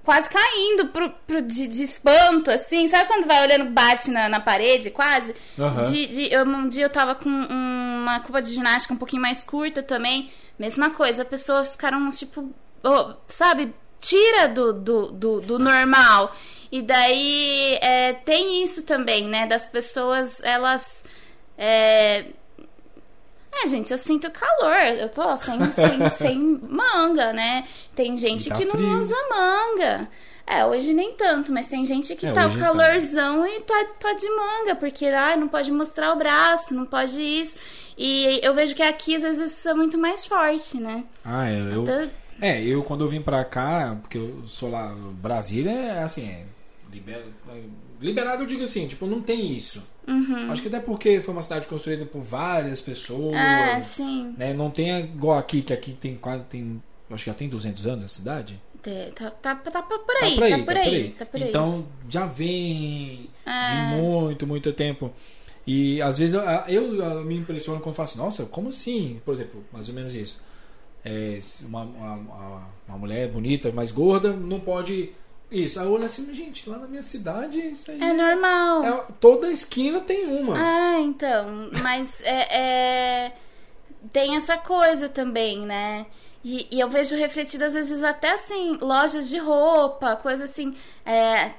quase 0.08 0.30
caindo 0.30 0.86
pro, 0.86 1.10
pro 1.26 1.42
de, 1.42 1.68
de, 1.68 1.82
espanto, 1.82 2.50
assim. 2.50 2.88
Sabe 2.88 3.06
quando 3.06 3.26
vai 3.26 3.42
olhando, 3.42 3.70
bate 3.72 4.10
na, 4.10 4.26
na 4.26 4.40
parede, 4.40 4.90
quase? 4.90 5.34
Uhum. 5.58 5.82
De, 5.82 6.06
de, 6.06 6.32
eu, 6.32 6.46
um 6.46 6.66
dia 6.66 6.86
eu 6.86 6.90
tava 6.90 7.14
com 7.14 7.28
um, 7.28 8.00
uma 8.00 8.18
culpa 8.20 8.40
de 8.40 8.54
ginástica 8.54 8.94
um 8.94 8.96
pouquinho 8.96 9.20
mais 9.20 9.44
curta 9.44 9.82
também. 9.82 10.32
Mesma 10.58 10.88
coisa, 10.88 11.20
as 11.20 11.28
pessoas 11.28 11.72
ficaram, 11.72 12.08
tipo, 12.08 12.50
oh, 12.82 13.12
sabe, 13.28 13.74
tira 14.00 14.48
do, 14.48 14.72
do, 14.72 15.12
do, 15.12 15.40
do 15.42 15.58
normal. 15.58 16.34
E 16.72 16.80
daí 16.80 17.76
é, 17.82 18.14
tem 18.14 18.62
isso 18.62 18.84
também, 18.84 19.28
né? 19.28 19.46
Das 19.46 19.66
pessoas, 19.66 20.42
elas. 20.42 21.04
É, 21.58 22.32
é, 23.62 23.66
gente, 23.66 23.90
eu 23.90 23.98
sinto 23.98 24.30
calor. 24.30 24.78
Eu 24.98 25.08
tô 25.08 25.36
sem, 25.36 25.58
sem, 25.74 26.08
sem 26.10 26.60
manga, 26.68 27.32
né? 27.32 27.64
Tem 27.94 28.16
gente 28.16 28.48
tá 28.48 28.56
que 28.56 28.66
frio. 28.66 28.82
não 28.82 28.98
usa 28.98 29.14
manga. 29.30 30.08
É, 30.46 30.64
hoje 30.64 30.94
nem 30.94 31.12
tanto, 31.12 31.52
mas 31.52 31.68
tem 31.68 31.84
gente 31.84 32.16
que 32.16 32.26
é, 32.26 32.32
tá 32.32 32.46
o 32.46 32.52
tá. 32.52 32.58
calorzão 32.58 33.42
tá. 33.42 33.48
e 33.50 33.60
tá, 33.60 33.84
tá 34.00 34.12
de 34.14 34.28
manga, 34.30 34.76
porque 34.76 35.04
ah, 35.06 35.36
não 35.36 35.46
pode 35.46 35.70
mostrar 35.70 36.14
o 36.14 36.16
braço, 36.16 36.74
não 36.74 36.86
pode 36.86 37.20
isso. 37.20 37.58
E 37.98 38.40
eu 38.42 38.54
vejo 38.54 38.74
que 38.74 38.82
aqui 38.82 39.14
às 39.14 39.22
vezes 39.22 39.52
isso 39.52 39.68
é 39.68 39.74
muito 39.74 39.98
mais 39.98 40.24
forte, 40.26 40.78
né? 40.78 41.04
Ah, 41.22 41.48
é. 41.50 41.58
Eu. 41.58 41.84
É, 42.40 42.62
eu 42.62 42.82
quando 42.82 43.04
eu 43.04 43.08
vim 43.08 43.20
pra 43.20 43.44
cá, 43.44 43.96
porque 44.00 44.16
eu 44.16 44.44
sou 44.46 44.70
lá, 44.70 44.94
Brasília 45.20 45.70
é 45.70 46.02
assim, 46.02 46.28
é, 46.28 46.44
libera, 46.90 47.26
Liberado 48.00 48.42
eu 48.42 48.46
digo 48.46 48.62
assim, 48.62 48.86
tipo, 48.86 49.06
não 49.06 49.20
tem 49.20 49.52
isso. 49.52 49.82
Uhum. 50.06 50.50
Acho 50.50 50.62
que 50.62 50.68
até 50.68 50.80
porque 50.80 51.20
foi 51.20 51.34
uma 51.34 51.42
cidade 51.42 51.66
construída 51.66 52.04
por 52.06 52.20
várias 52.22 52.80
pessoas. 52.80 53.34
É, 53.36 53.80
sim. 53.80 54.34
Né? 54.38 54.54
Não 54.54 54.70
tem 54.70 54.98
igual 55.00 55.38
aqui, 55.38 55.62
que 55.62 55.72
aqui 55.72 55.92
tem 55.92 56.14
quase. 56.16 56.44
Tem, 56.44 56.82
acho 57.10 57.24
que 57.24 57.30
já 57.30 57.34
tem 57.34 57.48
200 57.48 57.86
anos 57.86 58.04
a 58.04 58.08
cidade. 58.08 58.60
Tá, 59.14 59.30
tá, 59.30 59.54
tá, 59.56 59.82
por 59.82 60.16
aí, 60.22 60.30
tá 60.30 60.34
por 60.36 60.44
aí, 60.44 60.50
tá 60.50 60.64
por 60.64 60.76
aí, 60.76 61.08
tá 61.10 61.26
por 61.26 61.42
aí. 61.42 61.48
Então 61.48 61.84
já 62.08 62.24
vem 62.24 63.28
É. 63.44 63.50
de 63.96 64.00
muito, 64.00 64.46
muito 64.46 64.72
tempo. 64.72 65.12
E 65.66 66.00
às 66.00 66.16
vezes 66.16 66.32
eu, 66.32 66.40
eu, 66.94 67.24
me 67.24 67.36
impressiono 67.36 67.80
quando 67.80 67.88
eu 67.88 67.94
falo 67.94 68.04
assim, 68.08 68.18
nossa, 68.18 68.46
como 68.46 68.68
assim? 68.70 69.20
Por 69.24 69.34
exemplo, 69.34 69.62
mais 69.70 69.88
ou 69.90 69.94
menos 69.94 70.14
isso. 70.14 70.42
É, 71.04 71.38
uma, 71.66 71.82
uma- 71.82 72.68
uma 72.88 72.96
mulher 72.98 73.28
bonita, 73.28 73.70
mais 73.72 73.92
gorda, 73.92 74.32
não 74.32 74.60
pode. 74.60 75.10
Isso. 75.50 75.80
Aí 75.80 75.86
eu 75.86 75.92
olho 75.92 76.04
assim, 76.04 76.32
gente, 76.34 76.68
lá 76.68 76.78
na 76.78 76.86
minha 76.86 77.02
cidade, 77.02 77.58
isso 77.58 77.90
aí. 77.90 78.00
É 78.02 78.12
normal. 78.12 78.84
é- 78.84 79.04
toda 79.18 79.50
esquina 79.50 80.00
tem 80.00 80.26
uma. 80.26 80.54
Ah, 80.58 81.00
então. 81.00 81.70
Mas 81.82 82.20
é, 82.22 83.26
é- 83.26 83.32
tem 84.12 84.36
essa 84.36 84.58
coisa 84.58 85.08
também, 85.08 85.60
né? 85.60 86.06
E, 86.44 86.68
e 86.70 86.78
eu 86.80 86.88
vejo 86.88 87.16
refletido, 87.16 87.64
às 87.64 87.74
vezes, 87.74 88.02
até 88.04 88.32
assim, 88.32 88.78
lojas 88.80 89.28
de 89.28 89.38
roupa, 89.38 90.16
coisa 90.16 90.44
assim. 90.44 90.74
é, 91.04 91.50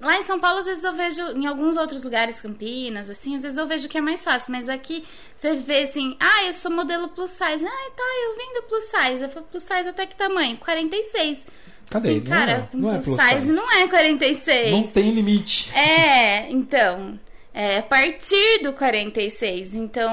Lá 0.00 0.16
em 0.18 0.24
São 0.24 0.40
Paulo, 0.40 0.60
às 0.60 0.64
vezes 0.66 0.82
eu 0.82 0.94
vejo, 0.94 1.20
em 1.32 1.46
alguns 1.46 1.76
outros 1.76 2.02
lugares, 2.02 2.40
Campinas, 2.40 3.10
assim, 3.10 3.36
às 3.36 3.42
vezes 3.42 3.58
eu 3.58 3.66
vejo 3.66 3.86
que 3.86 3.98
é 3.98 4.00
mais 4.00 4.24
fácil, 4.24 4.50
mas 4.50 4.66
aqui 4.66 5.06
você 5.36 5.56
vê 5.56 5.82
assim, 5.82 6.16
ah, 6.18 6.44
eu 6.46 6.54
sou 6.54 6.70
modelo 6.70 7.08
plus 7.08 7.30
size. 7.32 7.66
Ah, 7.66 7.90
tá, 7.94 8.02
eu 8.24 8.34
vendo 8.34 8.62
plus 8.66 8.84
size. 8.84 9.22
Eu 9.24 9.28
falo, 9.28 9.44
plus 9.50 9.62
size 9.62 9.86
até 9.90 10.06
que 10.06 10.16
tamanho? 10.16 10.56
46. 10.56 11.46
Cadê? 11.90 12.10
Assim, 12.10 12.20
Não 12.20 12.26
cara, 12.30 12.52
é- 12.52 12.76
não 12.76 12.94
é 12.94 13.00
plus 13.00 13.20
size 13.20 13.40
size. 13.40 13.52
não 13.52 13.72
é 13.72 13.88
46. 13.88 14.72
Não 14.72 14.82
tem 14.84 15.10
limite. 15.12 15.76
É, 15.76 16.50
então. 16.50 17.18
É 17.52 17.78
a 17.78 17.82
partir 17.82 18.60
do 18.62 18.72
46. 18.72 19.74
Então. 19.74 20.12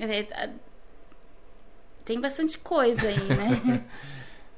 é, 0.00 0.50
tem 2.04 2.20
bastante 2.20 2.58
coisa 2.58 3.06
aí, 3.08 3.18
né? 3.24 3.84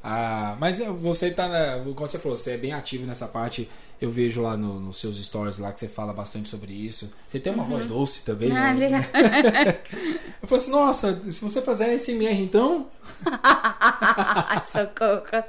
Ah, 0.04 0.56
mas 0.58 0.80
você 1.00 1.30
tá 1.30 1.78
como 1.94 1.94
você 2.08 2.18
falou, 2.18 2.36
você 2.36 2.50
é 2.54 2.56
bem 2.56 2.72
ativo 2.72 3.06
nessa 3.06 3.28
parte. 3.28 3.70
Eu 4.00 4.10
vejo 4.10 4.42
lá 4.42 4.56
no- 4.56 4.80
nos 4.80 4.98
seus 4.98 5.16
stories 5.24 5.58
lá 5.58 5.70
que 5.70 5.78
você 5.78 5.86
fala 5.86 6.12
bastante 6.12 6.48
sobre 6.48 6.72
isso. 6.72 7.12
Você 7.28 7.38
tem 7.38 7.52
uma 7.52 7.62
voz 7.62 7.86
doce 7.86 8.24
também. 8.24 8.50
Uhum. 8.50 8.56
ah, 8.56 8.74
né? 8.74 9.06
obrigada. 9.08 9.80
Eu 10.42 10.48
falei 10.48 10.56
assim, 10.64 10.70
nossa, 10.72 11.30
se 11.30 11.40
você 11.40 11.62
fizer 11.62 11.94
SMR 11.94 12.42
então. 12.42 12.88
Socorro. 14.72 15.44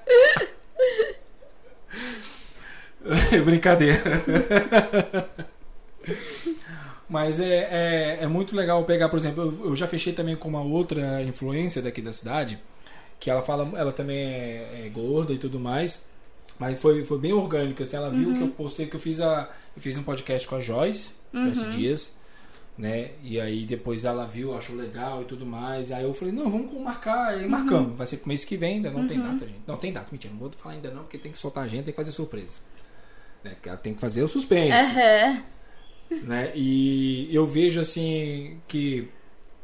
Brincadeira. 3.43 4.23
Mas 7.09 7.39
é, 7.39 7.67
é, 7.69 8.17
é 8.21 8.27
muito 8.27 8.55
legal 8.55 8.83
pegar, 8.85 9.09
por 9.09 9.17
exemplo, 9.17 9.43
eu, 9.43 9.69
eu 9.69 9.75
já 9.75 9.87
fechei 9.87 10.13
também 10.13 10.35
com 10.35 10.47
uma 10.47 10.61
outra 10.61 11.21
influência 11.21 11.81
daqui 11.81 12.01
da 12.01 12.13
cidade, 12.13 12.59
que 13.19 13.29
ela 13.29 13.41
fala, 13.41 13.71
ela 13.77 13.91
também 13.91 14.17
é, 14.17 14.85
é 14.85 14.89
gorda 14.89 15.33
e 15.33 15.37
tudo 15.37 15.59
mais, 15.59 16.03
mas 16.57 16.79
foi, 16.79 17.03
foi 17.03 17.19
bem 17.19 17.33
orgânico, 17.33 17.83
assim, 17.83 17.97
ela 17.97 18.09
viu 18.09 18.33
que 18.33 18.41
eu 18.41 18.47
postei, 18.49 18.87
que 18.87 18.95
eu 18.95 18.99
fiz 18.99 19.19
a 19.19 19.49
eu 19.75 19.81
fiz 19.81 19.97
um 19.97 20.03
podcast 20.03 20.47
com 20.47 20.55
a 20.55 20.59
Joyce 20.59 21.15
esses 21.51 21.75
dias, 21.75 22.15
né? 22.77 23.11
E 23.23 23.39
aí 23.39 23.65
depois 23.65 24.03
ela 24.03 24.25
viu, 24.25 24.55
achou 24.55 24.75
legal 24.75 25.21
e 25.21 25.25
tudo 25.25 25.45
mais. 25.45 25.91
Aí 25.91 26.03
eu 26.03 26.13
falei, 26.13 26.33
não, 26.33 26.49
vamos 26.49 26.71
marcar, 26.81 27.29
aí 27.29 27.47
marcamos. 27.47 27.95
Vai 27.95 28.07
ser 28.07 28.17
pro 28.17 28.27
mês 28.27 28.43
que 28.43 28.57
vem, 28.57 28.75
ainda 28.75 28.91
não 28.91 29.07
tem 29.07 29.19
data, 29.19 29.45
gente. 29.45 29.61
Não 29.67 29.77
tem 29.77 29.93
data, 29.93 30.07
mentira, 30.11 30.33
não 30.33 30.39
vou 30.39 30.51
falar 30.51 30.75
ainda 30.75 30.91
não, 30.91 31.03
porque 31.03 31.17
tem 31.17 31.31
que 31.31 31.37
soltar 31.37 31.63
a 31.63 31.67
gente, 31.67 31.83
tem 31.83 31.93
que 31.93 31.97
fazer 31.97 32.11
surpresa. 32.11 32.59
Né? 33.43 33.55
Que 33.61 33.69
ela 33.69 33.77
tem 33.77 33.93
que 33.93 33.99
fazer 33.99 34.23
o 34.23 34.27
suspense 34.27 34.77
Aham. 34.77 35.43
né? 36.23 36.51
E 36.55 37.33
eu 37.33 37.45
vejo 37.45 37.79
assim 37.79 38.57
que, 38.67 39.07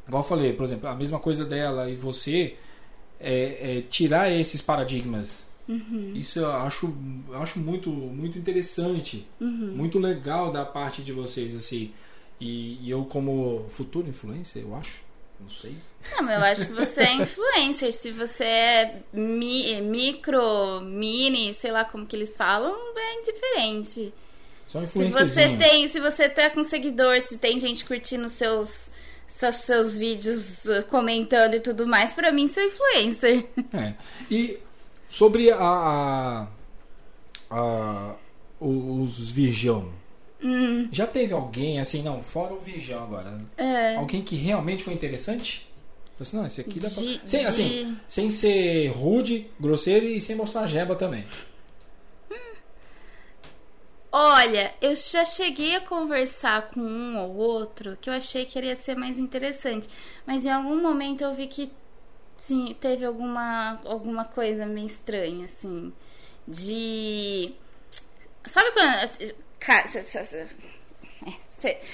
igual 0.08 0.24
eu 0.24 0.28
falei, 0.28 0.54
por 0.54 0.64
exemplo, 0.64 0.88
a 0.90 0.96
mesma 0.96 1.20
coisa 1.20 1.46
dela 1.46 1.90
e 1.90 1.96
você 1.96 2.56
é, 3.20 3.78
é 3.78 3.82
tirar 3.82 4.32
esses 4.32 4.62
paradigmas. 4.62 5.48
Isso 6.16 6.40
eu 6.40 6.52
acho, 6.52 6.92
acho 7.36 7.60
muito, 7.60 7.92
muito 7.92 8.40
interessante, 8.40 9.28
muito 9.40 10.00
legal 10.00 10.52
da 10.52 10.66
parte 10.66 11.04
de 11.04 11.14
vocês 11.14 11.56
assim. 11.56 11.92
E, 12.40 12.80
e 12.82 12.90
eu 12.90 13.04
como 13.06 13.66
futuro 13.70 14.08
influencer, 14.08 14.64
eu 14.64 14.76
acho, 14.76 15.00
não 15.40 15.50
sei. 15.50 15.76
Não, 16.12 16.24
mas 16.24 16.38
eu 16.40 16.46
acho 16.46 16.68
que 16.68 16.74
você 16.74 17.02
é 17.02 17.14
influencer. 17.16 17.92
Se 17.92 18.12
você 18.12 18.44
é 18.46 19.02
mi- 19.12 19.82
micro, 19.82 20.80
mini, 20.82 21.54
sei 21.54 21.72
lá 21.72 21.84
como 21.84 22.06
que 22.06 22.16
eles 22.16 22.38
falam, 22.38 22.74
é 22.98 23.20
indiferente. 23.20 24.14
Só 24.66 24.86
Se 24.86 25.10
você 25.10 25.58
tem, 25.58 25.88
se 25.88 26.00
você 26.00 26.30
tá 26.30 26.50
com 26.52 26.64
seguidor, 26.64 27.20
se 27.22 27.38
tem 27.38 27.58
gente 27.60 27.84
curtindo 27.84 28.30
seus 28.30 28.92
seus, 29.28 29.56
seus 29.58 29.96
vídeos, 29.98 30.66
uh, 30.66 30.84
comentando 30.90 31.54
e 31.54 31.60
tudo 31.60 31.86
mais, 31.86 32.14
pra 32.14 32.32
mim 32.32 32.48
você 32.48 32.62
é 32.62 32.66
influencer. 32.68 33.46
É. 33.74 33.94
E 34.32 34.58
sobre 35.10 35.52
a, 35.52 35.58
a, 35.60 36.48
a- 37.52 38.16
os 38.60 39.30
virgão. 39.32 39.92
Já 40.92 41.06
teve 41.06 41.34
alguém 41.34 41.80
assim, 41.80 42.02
não, 42.02 42.22
fora 42.24 42.54
o 42.54 42.58
virgão 42.60 43.04
agora. 43.04 43.30
Hum. 43.30 43.42
É. 43.58 43.96
Alguém 43.98 44.22
que 44.22 44.36
realmente 44.36 44.84
foi 44.84 44.94
interessante? 44.94 45.68
Falei 46.18 46.22
assim, 46.22 46.38
não, 46.38 46.46
esse 46.46 46.62
aqui 46.62 46.80
dá 46.80 46.90
pra... 46.90 47.02
De- 47.04 47.22
sem, 47.26 47.40
de- 47.42 47.46
assim, 47.46 47.98
sem 48.08 48.30
ser 48.30 48.88
rude, 48.90 49.50
grosseiro 49.60 50.06
e 50.06 50.20
sem 50.22 50.36
mostrar 50.36 50.66
jeba 50.68 50.96
também. 50.96 51.26
Olha, 54.12 54.74
eu 54.82 54.96
já 54.96 55.24
cheguei 55.24 55.76
a 55.76 55.82
conversar 55.82 56.70
com 56.72 56.80
um 56.80 57.20
ou 57.20 57.36
outro 57.36 57.96
que 58.02 58.10
eu 58.10 58.14
achei 58.14 58.44
que 58.44 58.58
iria 58.58 58.76
ser 58.76 58.96
mais 58.96 59.20
interessante, 59.20 59.88
mas 60.26 60.44
em 60.46 60.50
algum 60.50 60.82
momento 60.82 61.22
eu 61.22 61.36
vi 61.36 61.46
que 61.46 61.72
sim, 62.36 62.76
teve 62.82 63.06
alguma 63.06 63.80
alguma 63.86 64.26
coisa 64.26 64.66
meio 64.66 64.88
estranha 64.88 65.46
assim, 65.46 65.94
de 66.48 67.54
sabe 68.48 68.72
quando 68.72 69.34
Cara, 69.60 69.86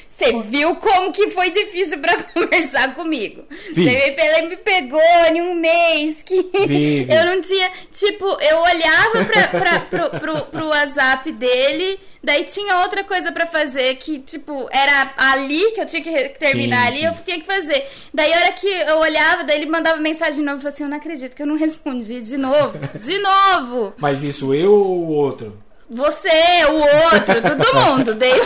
você 0.08 0.32
viu 0.44 0.76
como 0.76 1.12
que 1.12 1.32
foi 1.32 1.50
difícil 1.50 1.98
pra 2.00 2.22
conversar 2.32 2.94
comigo. 2.94 3.44
Você 3.74 3.82
me, 3.82 3.92
ele 3.92 4.48
me 4.50 4.58
pegou 4.58 5.00
em 5.34 5.42
um 5.42 5.56
mês 5.56 6.22
que 6.22 6.36
Vi, 6.44 6.68
vi. 7.06 7.08
eu 7.10 7.26
não 7.26 7.42
tinha. 7.42 7.72
Tipo, 7.92 8.26
eu 8.42 8.60
olhava 8.60 9.26
pra, 9.26 9.48
pra, 9.48 9.80
pro, 9.80 10.20
pro, 10.20 10.46
pro 10.46 10.68
WhatsApp 10.68 11.32
dele, 11.32 12.00
daí 12.24 12.44
tinha 12.44 12.78
outra 12.82 13.04
coisa 13.04 13.32
pra 13.32 13.48
fazer 13.48 13.96
que, 13.96 14.20
tipo, 14.20 14.68
era 14.72 15.14
ali 15.18 15.72
que 15.72 15.82
eu 15.82 15.88
tinha 15.88 16.04
que 16.04 16.30
terminar 16.38 16.82
Sim, 16.84 16.88
ali, 16.88 16.98
sim. 17.00 17.06
eu 17.08 17.14
tinha 17.26 17.40
que 17.40 17.46
fazer. 17.46 17.88
Daí 18.14 18.32
a 18.32 18.38
hora 18.38 18.52
que 18.52 18.68
eu 18.68 18.98
olhava, 19.00 19.44
daí 19.44 19.58
ele 19.58 19.66
mandava 19.66 19.98
mensagem 20.00 20.42
de 20.42 20.46
novo, 20.46 20.58
eu 20.58 20.62
falei 20.62 20.74
assim, 20.76 20.84
eu 20.84 20.90
não 20.90 20.98
acredito 20.98 21.36
que 21.36 21.42
eu 21.42 21.48
não 21.48 21.58
respondi 21.58 22.22
de 22.22 22.38
novo. 22.38 22.78
De 22.94 23.18
novo! 23.18 23.94
Mas 23.98 24.22
isso 24.22 24.54
eu 24.54 24.72
ou 24.74 25.00
o 25.00 25.08
outro? 25.08 25.65
Você, 25.90 26.66
o 26.68 26.80
outro, 27.14 27.42
todo 27.42 27.66
mundo. 27.80 28.16
Dei... 28.16 28.34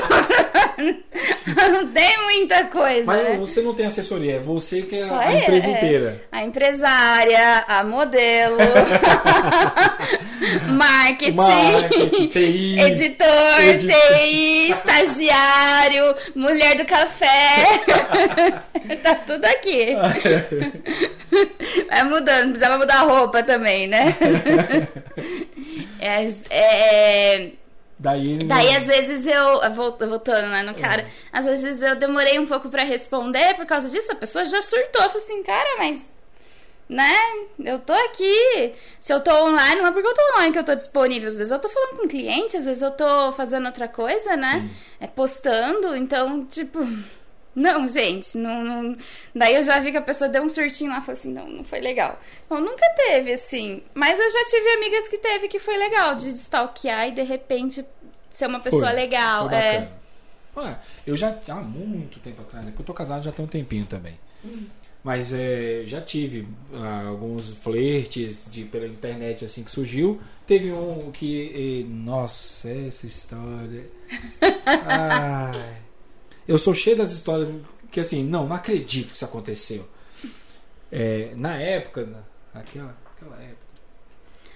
não 1.71 1.87
tem 1.87 2.21
muita 2.23 2.65
coisa. 2.65 3.05
Mas 3.05 3.23
né? 3.23 3.37
você 3.39 3.61
não 3.61 3.73
tem 3.73 3.85
assessoria, 3.85 4.35
é 4.35 4.39
você 4.39 4.81
que 4.81 4.99
é 4.99 5.07
Só 5.07 5.17
a 5.17 5.33
é, 5.33 5.39
empresa 5.39 5.67
é. 5.67 5.71
inteira. 5.71 6.21
A 6.31 6.43
empresária, 6.43 7.63
a 7.67 7.83
modelo, 7.83 8.57
marketing, 10.67 11.35
Marketing, 11.35 12.27
TI, 12.27 12.79
editor, 12.79 13.61
edi- 13.61 13.87
TI, 13.87 14.71
estagiário, 14.71 16.15
mulher 16.35 16.75
do 16.75 16.85
café. 16.85 17.63
tá 19.01 19.15
tudo 19.15 19.45
aqui. 19.45 19.95
Vai 21.89 22.03
mudando, 22.03 22.49
precisava 22.51 22.77
mudar 22.77 22.99
a 22.99 23.03
roupa 23.03 23.41
também, 23.43 23.87
né? 23.87 24.15
É, 26.01 26.25
é, 26.49 27.28
Daí, 28.01 28.31
ele 28.31 28.45
Daí, 28.45 28.67
não- 28.71 28.77
às 28.77 28.87
vezes, 28.87 29.27
eu. 29.27 29.73
vol- 29.73 29.97
Voltando 29.97 30.47
né, 30.49 30.63
no 30.63 30.73
cara, 30.73 31.05
às 31.33 31.45
vezes 31.45 31.81
eu 31.81 31.95
demorei 31.95 32.39
um 32.39 32.45
pouco 32.45 32.69
pra 32.69 32.83
responder 32.83 33.55
por 33.55 33.65
causa 33.65 33.89
disso. 33.89 34.11
A 34.11 34.15
pessoa 34.15 34.45
já 34.45 34.61
surtou. 34.61 35.01
Falei 35.01 35.17
assim, 35.17 35.43
cara, 35.43 35.75
mas. 35.77 36.07
Né? 36.87 37.13
Eu 37.63 37.77
tô 37.79 37.93
aqui. 37.93 38.73
Se 38.99 39.13
eu 39.13 39.19
tô 39.19 39.31
online, 39.45 39.81
não 39.81 39.87
é 39.87 39.91
porque 39.91 40.07
eu 40.07 40.13
tô 40.13 40.21
online 40.33 40.53
que 40.53 40.57
eu 40.59 40.63
tô 40.63 40.73
disponível. 40.73 41.27
Às 41.27 41.35
vezes 41.37 41.51
eu 41.51 41.59
tô 41.59 41.69
falando 41.69 41.97
com 41.97 42.07
cliente, 42.07 42.57
às 42.57 42.65
vezes 42.65 42.81
eu 42.81 42.89
tô 42.89 43.31
fazendo 43.33 43.65
outra 43.67 43.87
coisa, 43.87 44.35
né? 44.35 44.67
É 44.99 45.05
postando. 45.05 45.95
Então, 45.95 46.45
tipo. 46.45 46.79
Não, 47.55 47.85
gente, 47.87 48.37
não, 48.37 48.63
não- 48.63 48.97
Daí 49.35 49.55
eu 49.55 49.63
já 49.63 49.79
vi 49.79 49.91
que 49.91 49.97
a 49.97 50.01
pessoa 50.01 50.29
deu 50.29 50.43
um 50.43 50.49
surtinho 50.49 50.91
lá 50.91 50.99
e 50.99 51.01
falou 51.01 51.13
assim: 51.19 51.33
não, 51.33 51.47
não 51.49 51.63
foi 51.63 51.79
legal. 51.79 52.19
Então 52.45 52.59
nunca 52.61 52.87
teve, 52.95 53.33
assim. 53.33 53.81
Mas 53.93 54.19
eu 54.19 54.29
já 54.31 54.45
tive 54.45 54.69
amigas 54.73 55.07
que 55.07 55.17
teve 55.17 55.47
que 55.47 55.59
foi 55.59 55.77
legal, 55.77 56.15
de 56.15 56.29
stalkear 56.29 57.07
e 57.09 57.11
de 57.11 57.23
repente 57.23 57.83
ser 58.31 58.45
uma 58.47 58.59
pessoa 58.59 58.85
Foi, 58.87 58.93
legal. 58.93 59.49
foi 59.49 59.57
é. 59.57 59.91
Ué, 60.55 60.77
eu 61.05 61.15
já 61.17 61.35
há 61.47 61.55
muito 61.55 62.19
tempo 62.19 62.41
atrás, 62.41 62.67
é 62.67 62.71
que 62.71 62.79
eu 62.79 62.85
tô 62.85 62.93
casado 62.93 63.23
já 63.23 63.31
tem 63.31 63.43
um 63.45 63.47
tempinho 63.47 63.85
também. 63.85 64.17
Mas 65.03 65.31
é, 65.31 65.83
já 65.87 66.01
tive 66.01 66.45
ah, 66.73 67.05
alguns 67.07 67.51
flertes 67.51 68.47
de, 68.51 68.65
pela 68.65 68.85
internet 68.85 69.45
assim 69.45 69.63
que 69.63 69.71
surgiu. 69.71 70.19
Teve 70.45 70.71
um 70.73 71.09
que. 71.11 71.83
eh, 71.85 71.89
nossa, 71.89 72.69
essa 72.69 73.05
história. 73.07 73.85
Ai, 74.65 75.75
eu 76.49 76.57
sou 76.57 76.73
cheio 76.73 76.97
das 76.97 77.11
histórias 77.11 77.47
que 77.91 77.99
assim, 77.99 78.23
não, 78.23 78.47
não 78.47 78.55
acredito 78.55 79.09
que 79.11 79.15
isso 79.15 79.25
aconteceu. 79.25 79.87
É, 80.91 81.31
na 81.35 81.55
época, 81.55 82.05
na- 82.05 82.23
naquela, 82.53 82.95
naquela 83.05 83.41
época. 83.43 83.69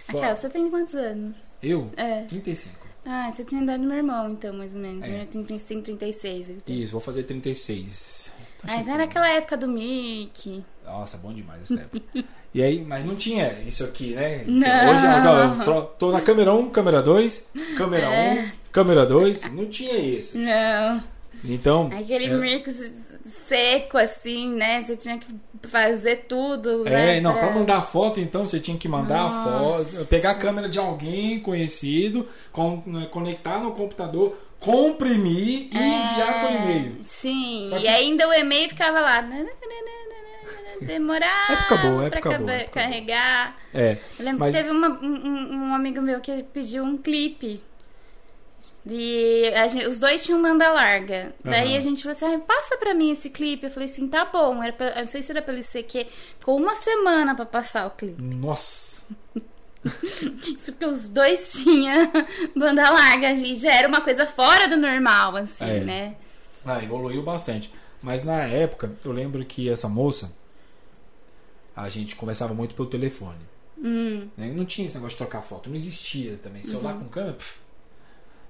Aquela, 0.07 0.35
você 0.35 0.49
tem 0.49 0.69
quantos 0.69 0.95
anos? 0.95 1.47
Eu? 1.61 1.89
É. 1.95 2.23
35. 2.23 2.75
Ah, 3.05 3.29
você 3.31 3.43
tinha 3.43 3.61
idade 3.61 3.81
do 3.83 3.87
meu 3.87 3.97
irmão, 3.97 4.29
então, 4.29 4.53
mais 4.53 4.73
ou 4.73 4.79
menos. 4.79 5.01
É. 5.03 5.07
Meu 5.07 5.11
irmão 5.17 5.27
tem 5.27 5.43
35, 5.43 5.81
36. 5.83 6.49
Ele 6.49 6.61
tem. 6.61 6.81
Isso, 6.81 6.91
vou 6.93 7.01
fazer 7.01 7.23
36. 7.23 8.31
Tá 8.61 8.67
Ah, 8.71 8.75
então 8.77 8.93
era 8.93 9.03
aquela 9.03 9.29
época 9.29 9.57
do 9.57 9.67
Mickey. 9.67 10.63
Nossa, 10.85 11.17
bom 11.17 11.33
demais 11.33 11.61
essa 11.63 11.81
época. 11.81 12.23
e 12.53 12.63
aí, 12.63 12.83
mas 12.83 13.05
não 13.05 13.15
tinha 13.15 13.59
isso 13.65 13.83
aqui, 13.83 14.11
né? 14.15 14.43
Não. 14.47 14.67
Hoje 14.67 15.59
eu 15.59 15.65
tô, 15.65 15.81
tô 15.81 16.11
na 16.11 16.21
câmera 16.21 16.53
1, 16.53 16.69
câmera 16.69 17.01
2, 17.03 17.49
câmera 17.77 18.07
É. 18.07 18.41
1, 18.43 18.51
câmera 18.71 19.05
2. 19.05 19.51
Não 19.53 19.65
tinha 19.67 19.97
isso. 19.97 20.37
Não. 20.37 21.03
Então. 21.43 21.89
Aquele 21.91 22.25
é, 22.25 22.37
mix 22.37 23.07
seco, 23.47 23.97
assim, 23.97 24.53
né? 24.55 24.81
Você 24.81 24.95
tinha 24.95 25.17
que 25.17 25.27
fazer 25.67 26.25
tudo. 26.27 26.83
né? 26.83 27.17
É, 27.17 27.21
não, 27.21 27.33
pra 27.33 27.51
mandar 27.51 27.81
foto, 27.81 28.19
então, 28.19 28.45
você 28.45 28.59
tinha 28.59 28.77
que 28.77 28.87
mandar 28.87 29.19
a 29.21 29.29
Nossa. 29.29 29.83
foto, 29.97 30.05
pegar 30.07 30.31
a 30.31 30.35
câmera 30.35 30.69
de 30.69 30.79
alguém 30.79 31.39
conhecido, 31.39 32.27
con- 32.51 32.81
né, 32.85 33.07
conectar 33.11 33.59
no 33.59 33.71
computador, 33.71 34.37
comprimir 34.59 35.67
e 35.71 35.77
enviar 35.77 36.41
por 36.41 36.51
e-mail. 36.51 36.97
É, 36.99 37.03
Sim, 37.03 37.65
Só 37.69 37.77
e 37.77 37.81
que- 37.81 37.87
ainda 37.87 38.27
o 38.27 38.33
e-mail 38.33 38.69
ficava 38.69 38.99
lá. 39.01 39.21
Demorar 40.81 41.51
Época 41.51 41.77
boa, 41.77 42.09
pra 42.09 42.17
época 42.19 42.33
época 42.33 42.39
boa. 42.39 42.63
carregar. 42.69 43.55
É. 43.73 43.97
Eu 44.19 44.25
lembro 44.25 44.39
Mas- 44.39 44.55
que 44.55 44.61
teve 44.61 44.73
uma- 44.75 44.99
um, 45.01 45.05
um- 45.07 45.55
um 45.69 45.75
amigo 45.75 46.01
meu 46.01 46.19
que 46.19 46.43
pediu 46.43 46.83
um 46.83 46.97
clipe. 46.97 47.61
A 48.85 49.67
gente- 49.67 49.87
os 49.87 49.97
dois 49.97 50.23
tinham 50.25 50.41
banda 50.41 50.69
larga. 50.71 51.33
Daí 51.43 51.69
Aham. 51.69 51.77
a 51.77 51.79
gente 51.79 52.03
falou 52.03 52.15
assim: 52.15 52.25
"Ai, 52.25 52.37
passa 52.39 52.77
pra 52.77 52.93
mim 52.93 53.11
esse 53.11 53.29
clipe. 53.29 53.65
Eu 53.65 53.71
falei 53.71 53.87
assim: 53.87 54.07
tá 54.07 54.25
bom. 54.25 54.61
Era 54.61 54.73
pra, 54.73 54.87
eu 54.89 54.95
não 54.99 55.05
sei 55.07 55.23
se 55.23 55.31
era 55.31 55.41
pelo 55.41 55.57
ICQ. 55.57 56.07
Ficou 56.39 56.57
uma 56.59 56.75
semana 56.75 57.33
pra 57.33 57.45
passar 57.45 57.87
o 57.87 57.91
clipe. 57.91 58.21
Nossa. 58.21 59.03
Isso 60.57 60.71
porque 60.73 60.85
os 60.85 61.07
dois 61.09 61.53
tinham 61.53 62.11
banda 62.55 62.89
larga. 62.89 63.31
E 63.31 63.55
já 63.55 63.73
era 63.73 63.87
uma 63.87 64.01
coisa 64.01 64.25
fora 64.25 64.67
do 64.67 64.75
normal, 64.77 65.35
assim, 65.37 65.65
É. 65.65 65.79
né? 65.79 66.15
Ah, 66.65 66.81
evoluiu 66.83 67.21
bastante. 67.23 67.71
Mas 68.01 68.23
na 68.23 68.39
época, 68.43 68.91
eu 69.05 69.11
lembro 69.13 69.43
que 69.45 69.69
essa 69.69 69.87
moça, 69.87 70.33
a 71.75 71.87
gente 71.89 72.15
conversava 72.15 72.53
muito 72.53 72.75
pelo 72.75 72.87
telefone. 72.89 73.39
Hum, 73.77 74.29
né? 74.37 74.47
Não 74.53 74.65
tinha 74.65 74.87
esse 74.87 74.95
negócio 74.95 75.15
de 75.15 75.17
trocar 75.17 75.41
foto, 75.41 75.69
não 75.69 75.75
existia 75.75 76.37
também. 76.41 76.61
Uhum. 76.61 76.67
Celular 76.69 76.93
com 76.95 77.05
câmera, 77.09 77.33
pff. 77.33 77.62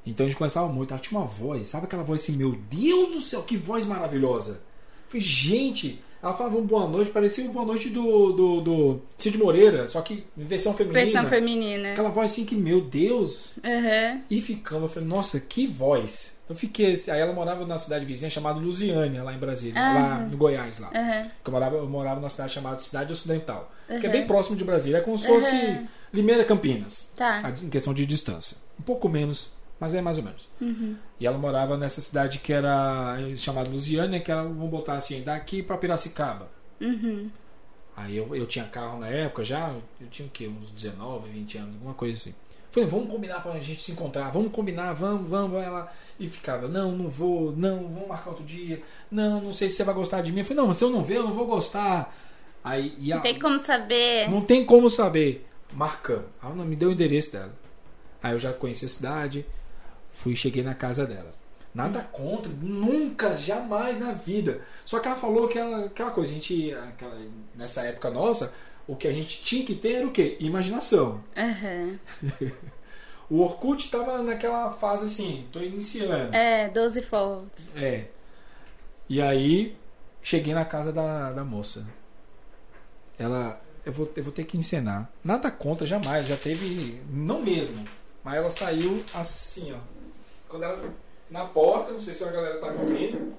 Então 0.06 0.26
a 0.26 0.30
gente 0.30 0.38
conversava 0.38 0.68
muito. 0.72 0.92
Ela 0.94 1.02
tinha 1.02 1.20
uma 1.20 1.26
voz, 1.28 1.68
sabe 1.70 1.86
aquela 1.86 2.04
voz 2.04 2.22
assim, 2.22 2.34
meu 2.34 2.52
Deus 2.70 3.12
do 3.12 3.20
céu, 3.22 3.42
que 3.44 3.56
voz 3.58 3.86
maravilhosa. 3.86 4.62
Eu 5.06 5.08
falei, 5.20 5.22
gente, 5.26 6.04
ela 6.22 6.34
falava 6.34 6.58
um 6.58 6.66
boa 6.66 6.88
noite, 6.88 7.12
parecia 7.12 7.44
um 7.46 7.54
boa 7.54 7.66
noite 7.66 7.90
do, 7.90 8.32
do, 8.34 8.62
do 8.62 9.02
Cid 9.18 9.38
Moreira, 9.38 9.88
só 9.88 10.02
que 10.02 10.26
versão 10.36 10.74
feminina. 10.74 11.04
versão 11.06 11.28
feminina. 11.28 11.92
Aquela 11.92 12.10
voz 12.10 12.32
assim 12.32 12.44
que, 12.46 12.56
meu 12.56 12.82
Deus. 12.82 13.54
Aham. 13.64 14.22
E 14.30 14.42
ficamos, 14.42 14.84
eu 14.84 14.90
falei, 14.90 15.08
nossa, 15.08 15.40
que 15.40 15.68
voz. 15.68 16.34
Eu 16.50 16.56
fiquei, 16.56 16.94
assim- 16.94 17.10
aí 17.12 17.22
ela 17.22 17.32
morava 17.32 17.66
na 17.66 17.78
cidade 17.78 18.04
vizinha 18.06 18.30
chamada 18.30 18.60
Lusiânia, 18.60 19.24
lá 19.24 19.34
em 19.34 19.38
Brasília, 19.38 19.80
lá 19.80 20.16
Aham. 20.18 20.28
no 20.30 20.38
Goiás, 20.38 20.80
lá. 20.80 20.90
Que 20.90 21.50
Eu 21.50 21.52
morava, 21.54 21.76
eu 21.78 21.88
morava 21.88 22.20
numa 22.20 22.30
cidade 22.30 22.52
chamada 22.54 22.80
Cidade 22.80 23.14
Ocidental, 23.14 23.72
que 23.88 23.94
é 23.94 24.00
Uhum. 24.00 24.12
bem 24.12 24.28
próximo 24.28 24.58
de 24.58 24.64
Brasília. 24.66 24.98
É 24.98 25.02
como 25.02 25.18
se 25.18 25.26
fosse 25.28 25.56
Uhum. 25.56 25.88
Limeira 26.14 26.44
Campinas, 26.44 27.12
Tá. 27.16 27.54
em 27.64 27.70
questão 27.70 27.94
de 27.94 28.06
distância. 28.06 28.58
Um 28.80 28.84
pouco 28.84 29.08
menos, 29.08 29.53
mas 29.80 29.94
é 29.94 30.02
mais 30.02 30.18
ou 30.18 30.24
menos. 30.24 30.48
Uhum. 30.62 30.96
E 31.20 31.28
ela 31.28 31.38
morava 31.38 31.78
nessa 31.78 32.00
cidade 32.02 32.40
que 32.40 32.54
era 32.54 33.18
eh, 33.20 33.36
chamada 33.36 33.70
Lusiânia, 33.70 34.20
que 34.20 34.32
era, 34.32 34.44
vamos 34.44 34.70
botar 34.70 34.94
assim, 34.94 35.22
daqui 35.22 35.62
pra 35.62 35.78
Piracicaba. 35.78 36.50
Uhum. 36.82 37.30
Aí 37.96 38.18
eu, 38.18 38.36
eu 38.36 38.46
tinha 38.48 38.66
carro 38.66 39.00
na 39.00 39.08
época 39.08 39.44
já, 39.44 39.76
eu 40.02 40.08
tinha 40.10 40.28
o 40.28 40.32
quê? 40.32 40.48
Uns 40.48 40.72
19, 40.72 41.30
20 41.30 41.58
anos, 41.60 41.74
alguma 41.76 41.94
coisa 41.94 42.18
assim. 42.18 42.34
Falei, 42.72 42.90
vamos 42.90 43.08
combinar 43.10 43.44
pra 43.44 43.60
gente 43.60 43.84
se 43.84 43.92
encontrar, 43.92 44.32
vamos 44.32 44.52
combinar, 44.52 44.94
vamos, 44.94 45.30
vamos, 45.30 45.52
vai 45.52 45.70
lá. 45.70 45.92
E 46.20 46.28
ficava, 46.28 46.68
não, 46.68 46.92
não 46.92 47.08
vou, 47.08 47.52
não, 47.56 47.84
vamos 47.88 48.08
marcar 48.08 48.32
outro 48.32 48.44
dia, 48.46 48.82
não, 49.12 49.42
não 49.42 49.52
sei 49.52 49.70
se 49.70 49.76
você 49.76 49.84
vai 49.84 49.94
gostar 49.94 50.22
de 50.22 50.32
mim. 50.32 50.40
Eu 50.40 50.46
falei, 50.46 50.58
não, 50.62 50.68
mas 50.70 50.78
se 50.78 50.84
eu 50.84 50.90
não 50.90 51.04
ver, 51.04 51.18
eu 51.18 51.24
não 51.24 51.34
vou 51.34 51.46
gostar. 51.46 52.16
Aí, 52.64 52.96
e 52.98 53.12
a- 53.14 53.18
Não 53.18 53.22
tem 53.24 53.38
como 53.40 53.60
saber. 53.60 54.30
não 54.32 54.42
tem 54.42 54.66
como 54.66 54.90
saber. 54.90 55.46
Marcamos. 55.72 56.26
Ela 56.42 56.56
não 56.56 56.66
me 56.66 56.76
deu 56.76 56.90
o 56.90 56.92
endereço 56.92 57.32
dela. 57.34 57.54
Aí 58.24 58.34
eu 58.34 58.40
já 58.40 58.52
conheci 58.54 58.86
a 58.86 58.90
cidade, 58.90 59.46
fui 60.14 60.36
cheguei 60.38 60.64
na 60.64 60.74
casa 60.74 61.06
dela. 61.06 61.34
Nada 61.76 62.02
contra, 62.02 62.50
nunca, 62.62 63.36
jamais 63.36 64.00
na 64.00 64.14
vida. 64.14 64.62
Só 64.86 65.00
que 65.00 65.08
ela 65.08 65.18
falou 65.18 65.48
que 65.50 65.58
ela, 65.60 65.86
aquela 65.88 66.12
coisa, 66.12 66.32
a 66.32 66.34
gente, 66.36 66.72
aquela- 66.74 67.18
nessa 67.56 67.82
época 67.82 68.10
nossa, 68.12 68.54
o 68.88 68.96
que 68.96 69.08
a 69.08 69.12
gente 69.12 69.44
tinha 69.44 69.66
que 69.66 69.74
ter 69.76 69.94
era 69.94 70.08
o 70.08 70.12
quê? 70.12 70.38
Imaginação. 70.40 71.22
Aham. 71.36 72.00
O 73.30 73.40
Orkut 73.40 73.90
tava 73.90 74.22
naquela 74.22 74.70
fase 74.74 75.06
assim, 75.06 75.48
tô 75.52 75.60
iniciando. 75.60 76.36
É, 76.36 76.70
12 76.70 77.02
fotos. 77.02 77.64
É. 77.76 78.06
E 79.10 79.20
aí, 79.22 79.76
cheguei 80.22 80.54
na 80.54 80.66
casa 80.66 80.92
da, 80.92 81.32
da 81.32 81.44
moça. 81.44 81.88
Ela. 83.18 83.60
Eu 83.86 83.92
vou, 83.92 84.12
eu 84.16 84.24
vou 84.24 84.32
ter 84.32 84.44
que 84.44 84.58
encenar. 84.58 85.10
Nada 85.24 85.50
contra, 85.50 85.88
jamais. 85.88 86.28
Já 86.28 86.38
teve. 86.38 87.02
Não 87.10 87.42
mesmo. 87.42 87.86
Mas 88.24 88.36
ela 88.36 88.50
saiu 88.50 89.04
assim, 89.14 89.74
ó. 89.74 89.78
Quando 90.54 90.64
ela. 90.66 90.94
Na 91.32 91.46
porta, 91.46 91.92
não 91.92 92.00
sei 92.00 92.14
se 92.14 92.24
a 92.24 92.30
galera 92.30 92.60
tá 92.60 92.70
me 92.70 92.82
ouvindo. 92.82 93.34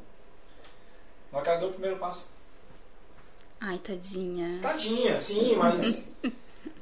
Na 1.32 1.38
ela 1.38 1.56
deu 1.58 1.68
o 1.68 1.72
primeiro 1.72 1.96
passo. 1.96 2.26
Ai, 3.60 3.78
tadinha. 3.78 4.58
Tadinha, 4.60 5.20
sim, 5.20 5.54
mas. 5.54 6.10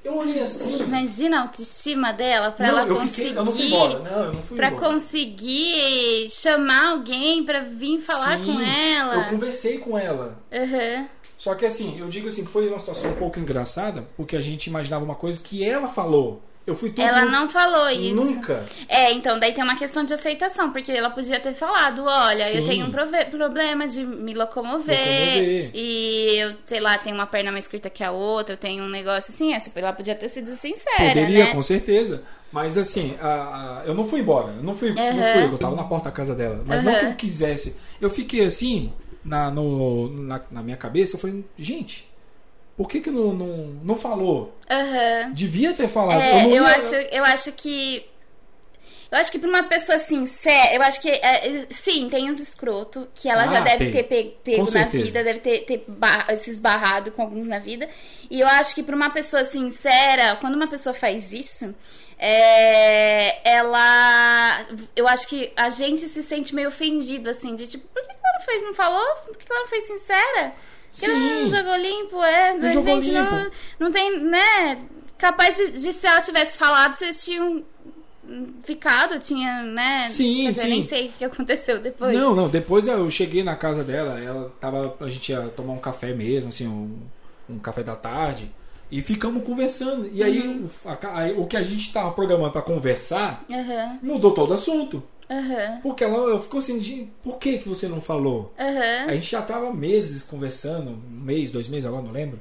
Eu 0.02 0.16
olhei 0.16 0.40
assim. 0.40 0.80
Imagina 0.82 1.38
a 1.38 1.42
autoestima 1.42 2.12
dela 2.12 2.50
pra 2.50 2.66
não, 2.66 2.78
ela 2.78 2.88
eu 2.88 2.96
conseguir. 2.96 3.14
fiquei. 3.14 3.36
Eu 3.36 3.44
não 3.44 3.52
fui 3.52 3.66
embora. 3.66 3.98
Não, 4.00 4.24
eu 4.24 4.32
não 4.32 4.42
fui 4.42 4.56
Pra 4.56 4.68
embora. 4.68 4.86
conseguir 4.92 6.28
chamar 6.30 6.88
alguém 6.92 7.44
pra 7.44 7.60
vir 7.60 8.00
falar 8.00 8.38
Sim, 8.38 8.46
com 8.46 8.60
ela. 8.60 9.14
Eu 9.14 9.30
conversei 9.30 9.78
com 9.78 9.96
ela. 9.96 10.36
Aham. 10.52 11.08
Só 11.38 11.54
que 11.54 11.64
assim, 11.64 12.00
eu 12.00 12.08
digo 12.08 12.26
assim, 12.26 12.44
que 12.44 12.50
foi 12.50 12.68
uma 12.68 12.80
situação 12.80 13.10
um 13.12 13.16
pouco 13.16 13.38
engraçada, 13.38 14.04
porque 14.16 14.34
a 14.36 14.40
gente 14.40 14.66
imaginava 14.66 15.04
uma 15.04 15.14
coisa 15.14 15.38
que 15.40 15.62
ela 15.62 15.88
falou. 15.88 16.42
Eu 16.66 16.76
fui 16.76 16.90
tudo. 16.90 17.02
Ela 17.02 17.24
não 17.24 17.48
falou 17.48 17.88
isso. 17.90 18.14
Nunca. 18.24 18.64
É, 18.88 19.10
então 19.12 19.38
daí 19.40 19.52
tem 19.52 19.64
uma 19.64 19.76
questão 19.76 20.04
de 20.04 20.14
aceitação, 20.14 20.70
porque 20.70 20.92
ela 20.92 21.10
podia 21.10 21.40
ter 21.40 21.54
falado, 21.54 22.04
olha, 22.04 22.48
eu 22.52 22.62
Sim. 22.62 22.68
tenho 22.68 22.86
um 22.86 22.90
problema 22.92 23.88
de 23.88 24.04
me 24.04 24.32
locomover, 24.32 24.96
Locomover. 24.96 25.70
e 25.74 26.36
eu, 26.38 26.54
sei 26.64 26.78
lá, 26.80 26.96
tenho 26.98 27.16
uma 27.16 27.26
perna 27.26 27.50
mais 27.50 27.66
curta 27.66 27.90
que 27.90 28.04
a 28.04 28.12
outra, 28.12 28.54
eu 28.54 28.58
tenho 28.58 28.84
um 28.84 28.88
negócio 28.88 29.32
assim, 29.34 29.52
essa, 29.52 29.70
ela 29.74 29.92
podia 29.92 30.14
ter 30.14 30.28
sido 30.28 30.54
sincera, 30.54 30.96
Poderia, 31.08 31.46
né? 31.46 31.52
com 31.52 31.62
certeza. 31.62 32.22
Mas 32.52 32.76
assim, 32.78 33.16
a- 33.20 33.80
a- 33.82 33.86
eu 33.86 33.94
não 33.94 34.06
fui 34.06 34.20
embora. 34.20 34.52
Eu 34.52 34.62
não 34.62 34.76
fui, 34.76 34.92
não 34.94 35.02
Aham. 35.02 35.32
fui, 35.32 35.44
eu 35.44 35.58
tava 35.58 35.74
na 35.74 35.84
porta 35.84 36.04
da 36.06 36.12
casa 36.12 36.34
dela. 36.34 36.62
Mas 36.66 36.82
não 36.82 36.92
Aham. 36.92 37.00
que 37.00 37.06
eu 37.06 37.14
quisesse. 37.14 37.76
Eu 38.00 38.10
fiquei 38.10 38.44
assim, 38.44 38.92
na, 39.24 39.50
no- 39.50 40.08
na, 40.10 40.40
na 40.50 40.62
minha 40.62 40.76
cabeça, 40.76 41.16
eu 41.16 41.20
falei, 41.20 41.44
gente, 41.58 42.06
por 42.76 42.88
que 42.88 43.00
que 43.00 43.10
não, 43.10 43.32
não, 43.32 43.56
não 43.84 43.96
falou? 43.96 44.54
Aham. 44.70 45.32
Devia 45.32 45.72
ter 45.74 45.88
falado. 45.88 46.20
É, 46.20 46.44
eu, 46.46 46.64
ia- 46.64 46.76
acho, 46.76 46.94
eu 46.94 47.24
acho 47.24 47.52
que. 47.52 48.06
Eu 49.10 49.18
acho 49.18 49.30
que 49.30 49.38
pra 49.38 49.46
uma 49.48 49.62
pessoa 49.64 49.98
sincera, 49.98 50.74
eu 50.74 50.80
acho 50.80 50.98
que. 51.00 51.10
é, 51.10 51.66
sim, 51.68 52.08
tem 52.08 52.30
os 52.30 52.40
escroto, 52.40 53.06
que 53.14 53.28
ela 53.28 53.46
já 53.46 53.58
Ah, 53.58 53.60
deve 53.60 53.90
tem. 53.90 53.92
ter 53.92 54.02
pe- 54.04 54.36
pego 54.42 54.70
na 54.70 54.84
vida, 54.86 55.22
deve 55.22 55.40
ter, 55.40 55.58
ter 55.66 55.84
ba- 55.86 56.26
se 56.34 56.48
esbarrado 56.48 57.12
com 57.12 57.20
alguns 57.20 57.46
na 57.46 57.58
vida. 57.58 57.86
E 58.30 58.40
eu 58.40 58.46
acho 58.46 58.74
que 58.74 58.82
pra 58.82 58.96
uma 58.96 59.10
pessoa 59.10 59.44
sincera, 59.44 60.36
quando 60.36 60.54
uma 60.54 60.66
pessoa 60.66 60.94
faz 60.94 61.30
isso, 61.30 61.74
é, 62.18 63.46
ela. 63.46 64.66
Eu 64.96 65.06
acho 65.06 65.28
que 65.28 65.52
a 65.56 65.68
gente 65.68 66.08
se 66.08 66.22
sente 66.22 66.54
meio 66.54 66.68
ofendido, 66.68 67.28
assim, 67.28 67.54
de 67.54 67.66
tipo, 67.66 67.86
por 67.88 68.02
que 68.02 68.08
ela 68.12 68.38
não 68.38 68.44
fez, 68.46 68.62
não 68.62 68.74
falou? 68.74 69.06
Por 69.26 69.36
que 69.36 69.44
ela 69.50 69.60
não 69.60 69.68
foi 69.68 69.80
sincera? 69.82 70.52
Ela 71.00 71.14
não 71.18 71.44
Sim. 71.44 71.56
jogou 71.56 71.76
limpo, 71.76 72.22
é. 72.22 72.54
Não 72.58 72.66
a 72.68 72.70
jogou 72.72 73.00
gente 73.00 73.14
não, 73.14 73.38
limpo. 73.38 73.50
não 73.78 73.92
tem, 73.92 74.20
né? 74.24 74.78
Capaz 75.16 75.56
de, 75.56 75.70
de 75.72 75.92
se 75.92 76.06
ela 76.06 76.20
tivesse 76.20 76.58
falado, 76.58 76.94
vocês 76.94 77.24
tinham 77.24 77.62
ficado, 78.64 79.18
tinha, 79.18 79.62
né? 79.62 80.08
Sim, 80.08 80.44
Quer 80.46 80.52
sim. 80.54 80.68
nem 80.68 80.82
sei 80.82 81.08
o 81.08 81.12
que 81.12 81.24
aconteceu 81.24 81.80
depois. 81.80 82.14
Não, 82.16 82.34
não, 82.34 82.48
depois 82.48 82.86
eu 82.86 83.08
cheguei 83.10 83.42
na 83.42 83.56
casa 83.56 83.82
dela, 83.82 84.18
ela 84.20 84.52
tava. 84.60 84.94
A 85.00 85.08
gente 85.08 85.30
ia 85.32 85.40
tomar 85.56 85.72
um 85.72 85.78
café 85.78 86.12
mesmo, 86.12 86.48
assim, 86.50 86.66
um, 86.66 86.98
um 87.48 87.58
café 87.58 87.82
da 87.82 87.96
tarde. 87.96 88.50
E 88.90 89.00
ficamos 89.00 89.42
conversando. 89.42 90.08
E 90.12 90.22
aí, 90.22 90.40
Uhum. 90.46 90.68
o, 90.84 90.88
a 90.88 90.98
aí, 91.18 91.32
o 91.38 91.46
que 91.46 91.56
a 91.56 91.62
gente 91.62 91.90
tava 91.92 92.10
programando 92.12 92.52
pra 92.52 92.60
conversar 92.62 93.42
Aham. 93.50 93.98
mudou 94.02 94.32
todo 94.32 94.50
o 94.50 94.54
assunto. 94.54 95.02
Aham. 95.30 95.80
Porque 95.82 96.04
ela 96.04 96.16
eu 96.18 96.40
ficou 96.40 96.58
assim, 96.58 96.80
"Gente, 96.80 97.10
por 97.22 97.38
que, 97.38 97.58
que 97.58 97.68
você 97.68 97.88
não 97.88 98.00
falou? 98.00 98.52
Aham. 98.58 99.06
A 99.08 99.14
gente 99.14 99.30
já 99.30 99.40
tava 99.42 99.72
meses 99.72 100.22
conversando, 100.22 100.90
um 100.90 101.00
mês, 101.24 101.50
dois 101.50 101.68
meses, 101.68 101.86
agora 101.86 102.02
não 102.02 102.10
lembro. 102.12 102.38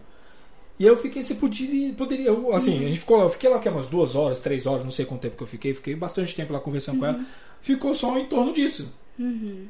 E 0.80 0.86
eu 0.86 0.98
fiquei, 0.98 1.22
você 1.22 1.36
poderia, 1.36 1.94
poderia 1.94 2.32
assim, 2.56 2.78
a 2.84 2.88
gente 2.88 3.00
ficou 3.00 3.18
lá, 3.18 3.24
eu 3.26 3.30
fiquei 3.30 3.50
lá 3.50 3.60
que 3.60 3.70
umas 3.70 3.86
duas 3.86 4.16
horas, 4.16 4.40
três 4.40 4.66
horas, 4.66 4.84
não 4.84 4.90
sei 4.92 5.06
quanto 5.06 5.22
tempo 5.22 5.38
que 5.38 5.44
eu 5.44 5.48
fiquei, 5.48 5.74
fiquei 5.76 5.96
bastante 5.96 6.36
tempo 6.36 6.52
lá 6.52 6.60
conversando 6.60 7.00
com 7.00 7.06
ela. 7.06 7.24
Ficou 7.62 7.94
só 7.94 8.18
em 8.18 8.26
torno 8.26 8.52
disso. 8.52 8.98
Uhum. 9.20 9.68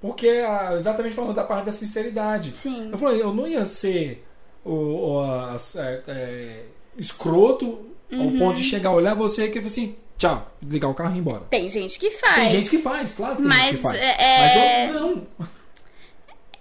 Porque, 0.00 0.28
ah, 0.28 0.74
exatamente 0.76 1.14
falando 1.14 1.34
da 1.34 1.44
parte 1.44 1.66
da 1.66 1.72
sinceridade. 1.72 2.54
Sim. 2.54 2.90
Eu 2.92 2.98
falei, 2.98 3.22
eu 3.22 3.32
não 3.32 3.46
ia 3.46 3.64
ser 3.64 4.24
o, 4.64 4.72
o 4.72 5.20
a- 5.20 5.56
é, 5.76 6.02
é, 6.08 6.64
escroto 6.98 7.86
ao 8.12 8.30
ponto 8.38 8.56
de 8.56 8.64
chegar, 8.64 8.90
olhar 8.92 9.14
você 9.14 9.46
e 9.46 9.50
que 9.50 9.58
assim, 9.60 9.94
tchau, 10.28 10.52
ligar 10.62 10.88
o 10.88 10.94
carro 10.94 11.12
e 11.14 11.16
ir 11.16 11.20
embora. 11.20 11.42
Tem 11.50 11.68
gente 11.68 11.98
que 11.98 12.10
faz. 12.10 12.34
Tem 12.34 12.50
gente 12.50 12.70
que 12.70 12.78
faz, 12.78 13.12
claro 13.12 13.36
que 13.36 13.42
tem 13.42 13.50
gente 13.50 13.60
Mas, 13.60 13.70
que 13.76 13.82
faz. 13.82 14.00
é- 14.00 14.86
Mas 14.86 14.94
eu 14.94 15.00
não. 15.00 15.26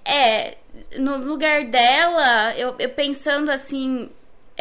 É, 0.03 0.57
no 0.97 1.17
lugar 1.17 1.65
dela, 1.65 2.55
eu, 2.57 2.75
eu 2.79 2.89
pensando 2.89 3.51
assim. 3.51 4.09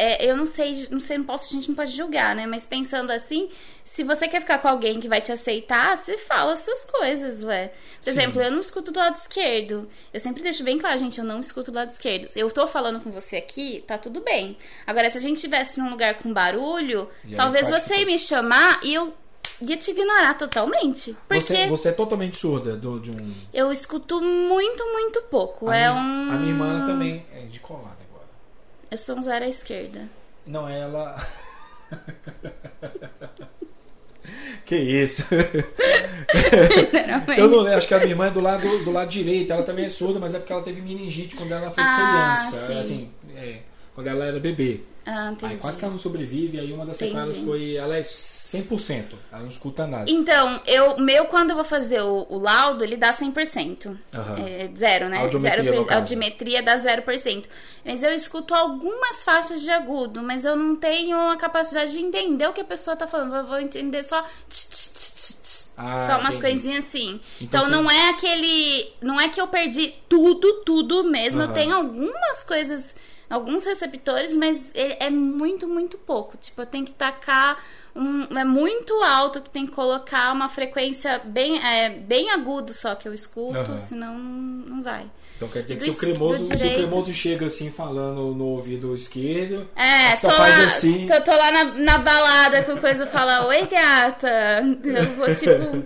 É, 0.01 0.25
eu 0.25 0.35
não 0.35 0.47
sei, 0.47 0.87
não 0.89 0.99
sei, 0.99 1.19
não 1.19 1.25
posso, 1.25 1.53
a 1.53 1.55
gente 1.55 1.69
não 1.69 1.75
pode 1.75 1.91
julgar, 1.91 2.35
né? 2.35 2.47
Mas 2.47 2.65
pensando 2.65 3.11
assim, 3.11 3.49
se 3.83 4.03
você 4.03 4.27
quer 4.27 4.39
ficar 4.39 4.57
com 4.57 4.67
alguém 4.67 4.99
que 4.99 5.07
vai 5.07 5.21
te 5.21 5.31
aceitar, 5.31 5.95
você 5.95 6.17
fala 6.17 6.53
essas 6.53 6.85
coisas, 6.85 7.43
ué. 7.43 7.67
Por 7.67 8.05
Sim. 8.05 8.09
exemplo, 8.09 8.41
eu 8.41 8.49
não 8.49 8.59
escuto 8.61 8.91
do 8.91 8.97
lado 8.99 9.15
esquerdo. 9.15 9.87
Eu 10.11 10.19
sempre 10.19 10.41
deixo 10.41 10.63
bem 10.63 10.79
claro, 10.79 10.97
gente, 10.97 11.19
eu 11.19 11.23
não 11.23 11.39
escuto 11.39 11.71
do 11.71 11.75
lado 11.75 11.91
esquerdo. 11.91 12.27
Eu 12.35 12.49
tô 12.49 12.65
falando 12.65 12.99
com 12.99 13.11
você 13.11 13.35
aqui, 13.35 13.83
tá 13.85 13.95
tudo 13.95 14.21
bem. 14.21 14.57
Agora, 14.87 15.07
se 15.07 15.19
a 15.19 15.21
gente 15.21 15.35
estivesse 15.35 15.79
num 15.79 15.91
lugar 15.91 16.15
com 16.15 16.33
barulho, 16.33 17.07
E 17.23 17.35
talvez 17.35 17.69
você 17.69 17.97
tudo. 17.99 18.05
me 18.07 18.17
chamar 18.17 18.79
e 18.83 18.95
eu 18.95 19.13
ia 19.61 19.77
te 19.77 19.91
ignorar 19.91 20.33
totalmente. 20.33 21.15
Porque 21.27 21.43
Você, 21.43 21.67
você 21.67 21.89
é 21.89 21.91
totalmente 21.91 22.37
surda 22.37 22.75
do, 22.75 22.99
de 22.99 23.11
um. 23.11 23.33
eu 23.53 23.71
escuto 23.71 24.19
muito, 24.19 24.83
muito 24.91 25.21
pouco. 25.29 25.69
A 25.69 25.75
é 25.77 25.91
minha, 25.91 25.93
um. 25.93 26.31
A 26.31 26.35
minha 26.37 26.49
irmã 26.51 26.85
também 26.87 27.23
é 27.31 27.41
de 27.41 27.59
colada 27.59 28.00
Eu 28.91 28.97
sou 28.97 29.17
um 29.17 29.21
zero 29.21 29.45
à 29.45 29.47
esquerda. 29.47 30.09
Não, 30.45 30.67
ela. 30.67 31.15
que 34.65 34.75
isso? 34.75 35.23
Eu 37.37 37.47
não 37.47 37.65
acho 37.73 37.87
que 37.87 37.93
a 37.93 37.99
minha 37.99 38.09
irmã 38.09 38.27
é 38.27 38.31
do 38.31 38.41
lado, 38.41 38.83
do 38.83 38.91
lado 38.91 39.09
direito, 39.09 39.53
ela 39.53 39.63
também 39.63 39.85
é 39.85 39.89
surda, 39.89 40.19
mas 40.19 40.33
é 40.33 40.39
porque 40.39 40.51
ela 40.51 40.61
teve 40.61 40.81
meningite 40.81 41.37
quando 41.37 41.53
ela 41.53 41.71
foi 41.71 41.81
Ah, 41.81 42.35
criança. 42.35 42.67
sim. 42.67 42.79
Assim, 42.79 43.09
é, 43.35 43.59
quando 43.95 44.07
ela 44.07 44.25
era 44.25 44.39
bebê. 44.41 44.81
Ah, 45.11 45.31
entendi. 45.33 45.53
Aí 45.53 45.59
quase 45.59 45.77
que 45.77 45.83
ela 45.83 45.91
não 45.91 45.99
sobrevive, 45.99 46.57
aí 46.57 46.71
uma 46.71 46.85
das 46.85 46.95
sequelas 46.95 47.37
foi. 47.39 47.75
Ela 47.75 47.97
é 47.97 48.01
100%, 48.01 49.03
ela 49.29 49.41
não 49.41 49.49
escuta 49.49 49.85
nada. 49.85 50.09
Então, 50.09 50.61
eu, 50.65 50.97
meu, 50.97 51.25
quando 51.25 51.49
eu 51.49 51.55
vou 51.57 51.65
fazer 51.65 52.01
o, 52.01 52.25
o 52.29 52.39
laudo, 52.39 52.81
ele 52.81 52.95
dá 52.95 53.13
100%. 53.13 53.97
Aham. 54.15 54.35
É, 54.39 54.69
zero, 54.73 55.09
né? 55.09 55.17
Audiometria, 55.17 55.63
zero 55.63 55.93
audiometria 55.93 56.63
dá 56.63 56.77
0%. 56.77 57.45
Mas 57.83 58.03
eu 58.03 58.13
escuto 58.13 58.53
algumas 58.53 59.21
faixas 59.23 59.61
de 59.61 59.69
agudo, 59.69 60.21
mas 60.21 60.45
eu 60.45 60.55
não 60.55 60.77
tenho 60.77 61.17
a 61.29 61.35
capacidade 61.35 61.91
de 61.91 61.99
entender 61.99 62.47
o 62.47 62.53
que 62.53 62.61
a 62.61 62.65
pessoa 62.65 62.95
tá 62.95 63.05
falando. 63.05 63.35
Eu 63.35 63.45
vou 63.45 63.59
entender 63.59 64.03
só. 64.03 64.21
tch, 64.49 64.69
tch, 64.69 65.41
tch. 65.43 65.71
Ah, 65.75 66.03
só 66.05 66.19
umas 66.19 66.35
entendi. 66.35 66.41
coisinhas 66.41 66.85
assim. 66.85 67.19
Então 67.41 67.67
Então, 67.67 67.83
não 67.83 67.89
é 67.89 68.09
aquele. 68.09 68.93
Não 69.01 69.19
é 69.19 69.29
que 69.29 69.41
eu 69.41 69.47
perdi 69.47 69.93
tudo, 70.07 70.61
tudo 70.63 71.03
mesmo. 71.03 71.41
Aham. 71.41 71.49
Eu 71.49 71.53
tenho 71.53 71.75
algumas 71.75 72.43
coisas. 72.43 72.95
Alguns 73.31 73.63
receptores, 73.63 74.35
mas 74.35 74.71
é, 74.75 75.05
é 75.05 75.09
muito, 75.09 75.65
muito 75.65 75.97
pouco. 75.97 76.35
Tipo, 76.37 76.61
eu 76.63 76.65
tenho 76.65 76.85
que 76.85 76.91
tacar. 76.91 77.63
Um, 77.95 78.23
é 78.37 78.43
muito 78.43 78.93
alto 79.03 79.41
que 79.41 79.49
tem 79.49 79.65
que 79.65 79.71
colocar 79.71 80.33
uma 80.33 80.49
frequência 80.49 81.19
bem, 81.23 81.57
é, 81.65 81.89
bem 81.89 82.29
agudo 82.29 82.73
só 82.73 82.93
que 82.93 83.07
eu 83.07 83.13
escuto, 83.13 83.57
Aham. 83.57 83.77
senão 83.77 84.17
não, 84.17 84.83
vai. 84.83 85.05
Então 85.37 85.47
quer 85.47 85.63
dizer 85.63 85.75
que 85.77 85.85
Do 85.85 85.91
se 85.91 85.97
o 85.97 85.99
cremoso, 85.99 86.45
se 86.45 86.53
o 86.53 86.59
cremoso 86.59 87.13
chega 87.13 87.45
assim 87.45 87.71
falando 87.71 88.33
no 88.35 88.45
ouvido 88.45 88.93
esquerdo, 88.93 89.67
É, 89.75 90.15
só 90.17 90.29
faz 90.29 90.57
lá, 90.57 90.65
assim. 90.65 91.07
tô, 91.07 91.21
tô 91.21 91.31
lá 91.31 91.51
na, 91.51 91.63
na 91.63 91.97
balada 91.97 92.63
com 92.63 92.77
coisa 92.77 93.07
fala, 93.07 93.45
oi 93.47 93.65
gata. 93.65 94.29
Eu 94.83 95.05
vou 95.15 95.33
tipo. 95.33 95.85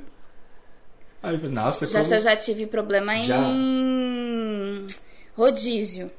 Aí, 1.23 1.38
nossa, 1.47 1.85
Já, 1.88 2.01
como... 2.01 2.13
eu 2.13 2.19
já 2.19 2.35
tive 2.35 2.67
problema 2.67 3.15
Já. 3.17 3.38
em 3.38 4.85
rodízio 5.35 6.11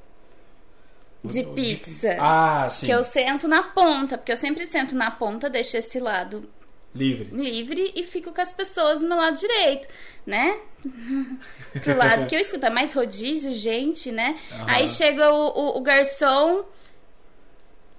de 1.32 1.44
pizza. 1.44 2.16
Ah, 2.18 2.68
sim. 2.70 2.86
Que 2.86 2.92
eu 2.92 3.04
sento 3.04 3.46
na 3.46 3.62
ponta, 3.62 4.16
porque 4.16 4.32
eu 4.32 4.36
sempre 4.36 4.66
sento 4.66 4.94
na 4.94 5.10
ponta, 5.10 5.50
deixo 5.50 5.76
esse 5.76 5.98
lado 5.98 6.48
Livre. 6.94 7.28
livre 7.30 7.92
e 7.94 8.04
fico 8.04 8.32
com 8.32 8.40
as 8.40 8.50
pessoas 8.50 9.00
do 9.00 9.06
meu 9.06 9.16
lado 9.16 9.36
direito, 9.36 9.86
né? 10.24 10.58
Pro 11.82 11.96
lado 11.96 12.26
que 12.26 12.34
eu 12.34 12.40
escuto. 12.40 12.64
É 12.64 12.70
mais 12.70 12.94
rodízio, 12.94 13.54
gente, 13.54 14.10
né? 14.10 14.38
Aham. 14.52 14.66
Aí 14.68 14.88
chega 14.88 15.30
o, 15.30 15.46
o, 15.48 15.78
o 15.78 15.80
garçom. 15.82 16.64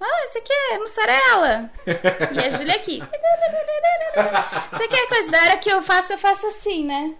Ah, 0.00 0.24
esse 0.24 0.38
aqui 0.38 0.52
é 0.52 0.78
mussarela. 0.78 1.70
e 2.32 2.38
a 2.38 2.50
Júlia 2.50 2.74
aqui. 2.74 3.02
Você 4.72 4.88
quer 4.88 5.08
coisa 5.08 5.30
da 5.30 5.42
hora 5.42 5.56
que 5.58 5.70
eu 5.70 5.82
faço, 5.82 6.12
eu 6.12 6.18
faço 6.18 6.46
assim, 6.46 6.84
né? 6.84 7.14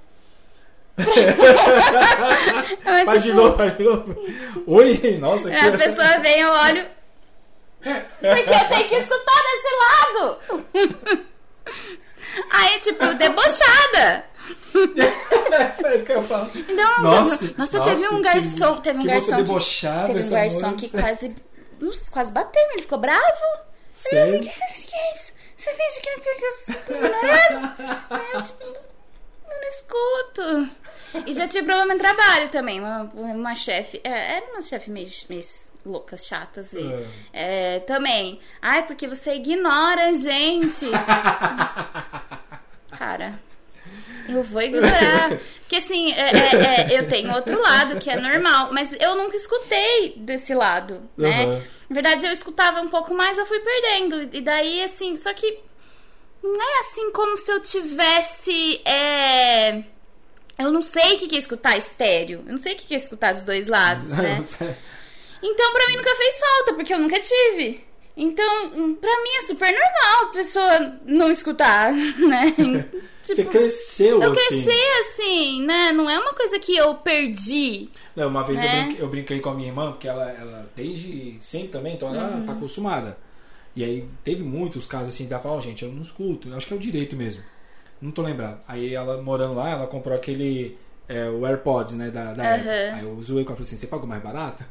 Faz 2.85 3.23
de 3.23 3.29
tipo, 3.29 3.35
novo, 3.43 3.57
faz 3.57 3.77
de 3.77 3.83
novo. 3.85 4.17
Oi, 4.67 5.19
nossa, 5.19 5.49
A 5.51 5.77
pessoa 5.79 6.19
vem, 6.19 6.41
eu 6.41 6.51
olho. 6.51 6.87
Porque 7.81 8.51
eu 8.51 8.69
tenho 8.69 8.89
que 8.89 8.95
escutar 8.97 9.41
desse 9.43 9.69
lado. 9.81 10.39
Aí, 12.51 12.81
tipo, 12.81 13.15
debochada. 13.15 14.25
é 15.85 15.97
isso 15.97 16.05
que 16.07 16.13
eu 16.13 16.23
falo. 16.23 16.51
Então, 16.55 17.03
Nossa, 17.03 17.55
nossa, 17.57 17.85
teve 17.85 18.09
um 18.09 18.17
que- 18.17 18.23
garçom. 18.23 18.81
Teve 18.81 18.99
um 18.99 19.03
que 19.03 19.07
garçom. 19.09 19.27
moça 19.31 19.37
que- 19.37 19.43
debochada 19.43 20.07
teve 20.09 20.27
um 20.27 20.31
garçom 20.31 20.61
moça. 20.71 20.77
que 20.77 20.89
quase. 20.91 21.37
Nossa, 21.81 22.11
quase 22.11 22.33
bateu, 22.33 22.63
ele 22.73 22.83
ficou 22.83 22.99
bravo. 22.99 23.23
Sério? 23.91 24.35
Eu 24.37 24.43
falei, 24.43 24.49
que, 24.75 24.83
que 24.83 24.95
é 24.97 25.13
isso? 25.15 25.33
Você 25.57 25.71
finge 25.75 26.01
que 26.01 26.11
não 26.91 27.29
é? 27.29 27.75
Aí 28.11 28.27
eu, 28.35 28.43
tipo, 28.43 28.65
eu 29.51 29.61
não 29.61 29.69
escuto. 29.69 30.69
E 31.27 31.33
já 31.33 31.49
tive 31.49 31.67
problema 31.67 31.95
em 31.95 31.99
trabalho 31.99 32.49
também. 32.49 32.81
Uma, 32.81 33.11
uma 33.15 33.55
chefe. 33.55 34.01
É, 34.05 34.37
era 34.37 34.47
uma 34.53 34.63
chefe 34.63 34.91
meio, 34.91 35.09
meio 35.29 35.43
loucas, 35.85 36.27
chatas. 36.27 36.73
E, 36.75 36.83
é, 37.33 37.81
também. 37.81 38.39
Ai, 38.61 38.87
porque 38.87 39.07
você 39.07 39.35
ignora 39.35 40.09
a 40.09 40.13
gente. 40.13 40.87
Cara. 42.99 43.39
Eu 44.29 44.43
vou 44.43 44.61
ignorar. 44.61 45.31
Porque 45.61 45.77
assim, 45.77 46.13
é- 46.13 46.31
é- 46.31 46.93
é, 46.93 46.99
eu 46.99 47.09
tenho 47.09 47.33
outro 47.35 47.59
lado 47.61 47.99
que 47.99 48.11
é 48.11 48.21
normal, 48.21 48.71
mas 48.73 48.93
eu 49.01 49.15
nunca 49.17 49.37
escutei 49.37 50.15
desse 50.19 50.55
lado, 50.55 51.09
né? 51.17 51.47
Uhum. 51.47 51.63
Na 51.89 51.95
verdade, 51.95 52.27
eu 52.27 52.33
escutava 52.33 52.81
um 52.83 52.89
pouco 52.91 53.15
mais, 53.15 53.39
eu 53.39 53.47
fui 53.47 53.59
perdendo. 53.61 54.29
E 54.37 54.43
daí, 54.43 54.83
assim, 54.83 55.17
só 55.17 55.33
que 55.33 55.59
não 56.43 56.61
é 56.63 56.81
assim 56.81 57.11
como 57.13 57.37
se 57.37 57.51
eu 57.51 57.61
tivesse. 57.61 58.81
é, 58.85 59.83
Eu 60.59 60.71
não 60.73 60.83
sei 60.83 61.15
o 61.17 61.19
que 61.19 61.35
é 61.37 61.39
escutar 61.39 61.77
estéreo. 61.77 62.43
Eu 62.47 62.53
não 62.53 62.59
sei 62.59 62.75
o 62.75 62.77
que 62.77 62.95
é 62.95 62.97
escutar 62.97 63.33
dos 63.33 63.45
dois 63.45 63.69
lados, 63.69 64.11
né? 64.17 64.43
Então, 65.43 65.73
pra 65.73 65.87
mim 65.89 65.97
nunca 65.97 66.15
fez 66.17 66.39
falta, 66.41 66.75
porque 66.75 66.93
eu 66.95 66.99
nunca 66.99 67.19
tive. 67.21 67.87
Então, 68.17 68.97
pra 69.01 69.23
mim 69.23 69.31
é 69.39 69.43
super 69.43 69.71
normal 69.71 70.25
a 70.25 70.33
pessoa 70.33 70.99
não 71.07 71.31
escutar, 71.31 71.93
né? 72.19 72.53
Você 73.23 73.35
Tipo, 73.37 73.51
cresceu 73.51 74.23
eu 74.23 74.33
assim. 74.33 74.65
cresci 74.65 74.83
assim, 75.01 75.67
né? 75.67 75.93
Não 75.93 76.09
é 76.09 76.19
uma 76.19 76.33
coisa 76.33 76.59
que 76.59 76.75
eu 76.75 76.95
perdi. 76.95 77.91
Não, 78.17 78.27
uma 78.29 78.43
vez 78.43 78.59
eu, 78.61 78.67
né? 78.69 78.85
brinquei, 78.85 79.05
eu 79.05 79.09
brinquei 79.09 79.41
com 79.41 79.51
a 79.51 79.55
minha 79.55 79.69
irmã, 79.69 79.93
porque 79.93 80.09
ela, 80.09 80.31
ela 80.33 80.69
desde 80.75 81.37
sempre 81.43 81.69
também, 81.69 81.95
então 81.95 82.09
ela 82.13 82.37
Uhum. 82.37 82.47
tá 82.47 82.53
acostumada. 82.53 83.19
E 83.79 83.85
aí 83.85 84.09
teve 84.25 84.43
muitos 84.43 84.87
casos 84.87 85.11
assim, 85.15 85.27
dela 85.27 85.41
falou, 85.41 85.59
"Ó, 85.59 85.61
gente, 85.61 85.85
eu 85.85 85.93
não 85.93 86.03
escuto, 86.03 86.49
eu 86.49 86.57
acho 86.57 86.67
que 86.67 86.75
é 86.75 86.77
o 86.77 86.81
direito 86.81 87.15
mesmo. 87.15 87.43
Não 88.01 88.11
tô 88.11 88.23
lembrado. 88.23 88.61
Aí 88.67 88.95
ela 88.95 89.23
morando 89.23 89.55
lá, 89.55 89.71
ela 89.71 89.87
comprou 89.87 90.17
aquele. 90.17 90.77
é, 91.09 91.29
o 91.31 91.47
AirPods, 91.47 91.95
né? 91.95 92.11
Da, 92.11 92.35
da 92.35 92.43
Aham. 92.43 92.57
Apple. 92.57 92.71
Aí 92.71 93.05
eu 93.05 93.23
zoei 93.23 93.45
com 93.45 93.53
ela 93.53 93.55
e 93.55 93.57
falei 93.57 93.63
assim, 93.63 93.77
você 93.77 93.87
pagou 93.87 94.07
mais 94.07 94.23
barato? 94.23 94.65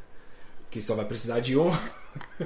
Que 0.69 0.81
só 0.81 0.93
vai 0.93 1.05
precisar 1.05 1.39
de 1.39 1.57
um. 1.57 1.71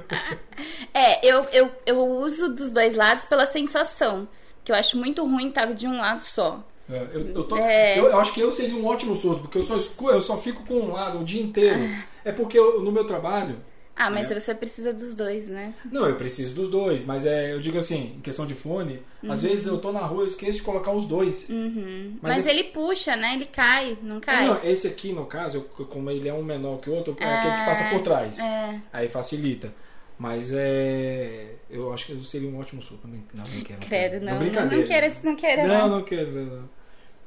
É, 0.93 1.25
eu, 1.25 1.43
eu, 1.51 1.71
eu 1.85 1.99
uso 1.99 2.53
dos 2.53 2.71
dois 2.71 2.95
lados 2.95 3.25
pela 3.25 3.45
sensação. 3.45 4.27
Que 4.63 4.71
eu 4.71 4.75
acho 4.75 4.97
muito 4.97 5.23
ruim 5.25 5.49
estar 5.49 5.65
de 5.73 5.87
um 5.87 5.97
lado 5.97 6.21
só. 6.21 6.63
É, 6.89 7.07
Eu, 7.13 7.27
eu, 7.29 7.43
tô- 7.45 7.57
É. 7.57 7.97
eu- 7.99 8.05
eu 8.07 8.19
acho 8.19 8.33
que 8.33 8.41
eu 8.41 8.51
seria 8.51 8.75
um 8.75 8.85
ótimo 8.85 9.15
surdo, 9.15 9.41
porque 9.41 9.57
eu 9.57 9.63
só, 9.63 9.75
escu- 9.77 10.09
eu 10.11 10.21
só 10.21 10.37
fico 10.37 10.63
com 10.65 10.75
um 10.75 10.91
lado 10.91 11.19
o 11.19 11.23
dia 11.23 11.41
inteiro. 11.41 11.79
É 12.23 12.31
porque 12.31 12.57
no 12.59 12.91
meu 12.91 13.05
trabalho. 13.05 13.57
Ah, 14.03 14.09
mas 14.09 14.31
É. 14.31 14.39
você 14.39 14.55
precisa 14.55 14.91
dos 14.91 15.13
dois, 15.13 15.47
né? 15.47 15.75
Não, 15.91 16.07
eu 16.07 16.15
preciso 16.15 16.55
dos 16.55 16.69
dois, 16.69 17.05
mas 17.05 17.23
é, 17.23 17.53
eu 17.53 17.59
digo 17.59 17.77
assim, 17.77 18.15
em 18.17 18.21
questão 18.21 18.47
de 18.47 18.55
fone, 18.55 18.99
às 19.29 19.43
vezes 19.43 19.67
eu 19.67 19.77
tô 19.77 19.91
na 19.91 19.99
rua 19.99 20.23
e 20.23 20.27
esqueço 20.27 20.57
de 20.57 20.63
colocar 20.63 20.91
os 20.91 21.05
dois. 21.05 21.47
Uhum. 21.49 22.17
Mas 22.19 22.37
Mas, 22.37 22.45
é- 22.47 22.49
ele 22.49 22.63
puxa, 22.65 23.15
né? 23.15 23.35
Ele 23.35 23.45
cai, 23.45 23.95
não 24.01 24.17
É, 24.17 24.21
cai? 24.21 24.47
não, 24.47 24.59
esse 24.63 24.87
aqui, 24.87 25.13
no 25.13 25.25
caso, 25.27 25.67
eu- 25.77 25.85
como 25.85 26.09
ele 26.09 26.27
é 26.27 26.33
um 26.33 26.41
menor 26.43 26.79
que 26.79 26.89
o 26.89 26.93
outro, 26.95 27.15
é 27.19 27.25
aquele 27.25 27.53
que 27.57 27.65
passa 27.65 27.89
por 27.91 28.01
trás. 28.01 28.39
É. 28.39 28.79
Aí 28.91 29.07
facilita. 29.07 29.71
Mas 30.17 30.51
é. 30.53 31.55
Eu 31.69 31.91
acho 31.93 32.05
que 32.07 32.11
eu 32.13 32.21
seria 32.23 32.47
um 32.49 32.59
ótimo 32.59 32.81
surdo. 32.81 33.07
Não, 33.07 33.17
não, 33.33 33.43
não 33.51 33.61
quero. 33.63 33.79
não 33.79 33.87
Credo, 33.87 34.11
quero. 34.11 34.25
não. 34.25 34.33
Não, 34.33 34.39
brincadeira. 34.39 34.77
não 34.77 34.87
quero 34.87 35.05
esse, 35.05 35.25
não 35.25 35.35
quero. 35.35 35.67
Não, 35.67 35.77
não. 35.77 35.89
não 35.97 36.01
quero. 36.03 36.31
não, 36.31 36.45
não. 36.57 36.69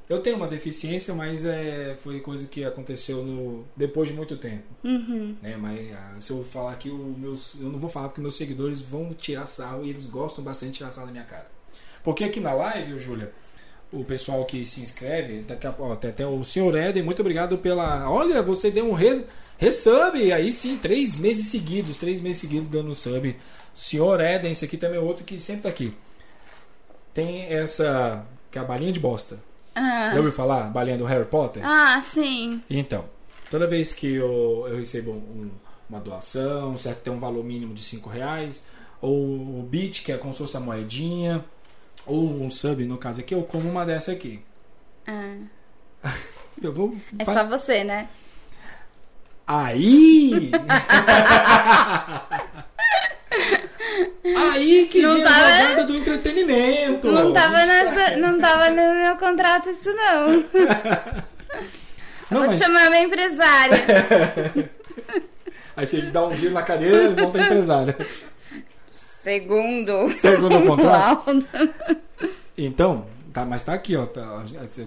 Eu 0.08 0.20
tenho 0.20 0.36
uma 0.36 0.46
deficiência, 0.46 1.14
mas 1.14 1.46
é, 1.46 1.96
foi 1.98 2.20
coisa 2.20 2.46
que 2.46 2.62
aconteceu 2.62 3.24
no, 3.24 3.64
depois 3.74 4.08
de 4.08 4.14
muito 4.14 4.36
tempo. 4.36 4.64
Uhum. 4.84 5.34
Né? 5.40 5.56
Mas 5.56 5.92
ah, 5.94 6.16
se 6.20 6.30
eu 6.30 6.44
falar 6.44 6.72
aqui, 6.72 6.90
os 6.90 7.16
meus, 7.16 7.60
eu 7.60 7.70
não 7.70 7.78
vou 7.78 7.88
falar 7.88 8.08
porque 8.08 8.20
meus 8.20 8.36
seguidores 8.36 8.82
vão 8.82 9.14
tirar 9.14 9.46
sarro 9.46 9.84
e 9.84 9.88
eles 9.88 10.04
gostam 10.06 10.44
bastante 10.44 10.72
de 10.72 10.78
tirar 10.78 10.92
sarro 10.92 11.06
da 11.06 11.12
minha 11.12 11.24
cara. 11.24 11.50
Porque 12.02 12.22
aqui 12.22 12.38
na 12.38 12.52
live, 12.52 12.98
Júlia, 12.98 13.32
o 13.90 14.04
pessoal 14.04 14.44
que 14.44 14.64
se 14.66 14.82
inscreve, 14.82 15.40
daqui 15.40 15.66
a 15.66 15.72
pouco, 15.72 15.92
até 15.92 16.26
o 16.26 16.44
senhor 16.44 16.76
Éden, 16.76 17.02
muito 17.02 17.20
obrigado 17.20 17.56
pela. 17.56 18.10
Olha, 18.10 18.42
você 18.42 18.70
deu 18.70 18.86
um 18.86 18.92
re, 18.92 19.24
resub, 19.56 20.32
aí 20.32 20.52
sim, 20.52 20.76
três 20.76 21.14
meses 21.16 21.46
seguidos, 21.46 21.96
três 21.96 22.20
meses 22.20 22.42
seguidos 22.42 22.68
dando 22.68 22.94
sub. 22.94 23.34
Senhor 23.72 24.20
Éden, 24.20 24.52
esse 24.52 24.66
aqui 24.66 24.76
também 24.76 24.98
é 24.98 25.00
outro 25.00 25.24
que 25.24 25.40
sempre 25.40 25.62
tá 25.62 25.68
aqui. 25.70 25.94
Tem 27.14 27.44
essa. 27.44 28.26
que 28.50 28.58
é 28.58 28.60
a 28.60 28.64
balinha 28.64 28.92
de 28.92 29.00
bosta. 29.00 29.38
Ah. 29.74 30.10
Já 30.12 30.16
ouviu 30.18 30.32
falar? 30.32 30.64
Balinha 30.70 30.96
do 30.98 31.04
Harry 31.04 31.24
Potter? 31.24 31.62
ah, 31.66 32.00
sim. 32.00 32.62
Então, 32.70 33.04
toda 33.50 33.66
vez 33.66 33.92
que 33.92 34.14
eu, 34.14 34.66
eu 34.68 34.76
recebo 34.76 35.10
um- 35.12 35.50
uma 35.90 36.00
doação, 36.00 36.76
certo? 36.78 37.00
Tem 37.02 37.12
um 37.12 37.18
valor 37.20 37.44
mínimo 37.44 37.74
de 37.74 37.82
5 37.82 38.08
reais, 38.08 38.64
ou 39.00 39.14
o 39.60 39.62
bit, 39.68 40.02
que 40.02 40.12
é 40.12 40.16
como 40.16 40.32
se 40.32 40.38
fosse 40.38 40.56
a 40.56 40.60
moedinha, 40.60 41.44
ou 42.06 42.30
um 42.42 42.50
sub, 42.50 42.84
no 42.86 42.96
caso 42.98 43.20
aqui, 43.20 43.34
eu 43.34 43.42
como 43.42 43.68
uma 43.68 43.84
dessa 43.84 44.12
aqui. 44.12 44.42
Ah. 45.06 45.36
Eu 46.62 46.72
vou. 46.72 46.96
É 47.18 47.24
só 47.24 47.44
você, 47.46 47.82
né? 47.82 48.08
Aí! 49.46 50.50
Aí 54.24 54.88
que 54.90 55.02
Não 55.02 55.14
vem 55.14 55.24
tava- 55.24 55.44
a 55.46 55.60
jogada 55.62 55.84
do 55.84 55.96
entretenimento! 55.96 57.10
Não 57.10 57.32
tava, 57.32 57.66
nessa, 57.66 58.16
não 58.16 58.40
tava 58.40 58.70
no 58.70 58.94
meu 58.94 59.16
contrato 59.16 59.70
isso, 59.70 59.92
não. 59.92 60.30
Não, 60.30 60.44
Vou 62.30 62.40
mas 62.46 62.58
chamar 62.58 62.90
minha 62.90 63.02
empresária. 63.02 63.76
aí 65.76 65.86
você 65.86 66.00
dá 66.02 66.24
um 66.26 66.34
giro 66.34 66.52
na 66.54 66.62
cadeira 66.62 67.04
e 67.04 67.14
volta 67.14 67.38
a 67.38 67.42
empresária. 67.44 67.96
Segundo. 68.90 70.10
Segundo 70.18 70.56
o 70.58 70.66
contrato. 70.66 71.46
Então, 72.56 73.06
tá, 73.32 73.44
mas 73.44 73.62
tá 73.62 73.74
aqui, 73.74 73.96
ó. 73.96 74.06
Tá, 74.06 74.22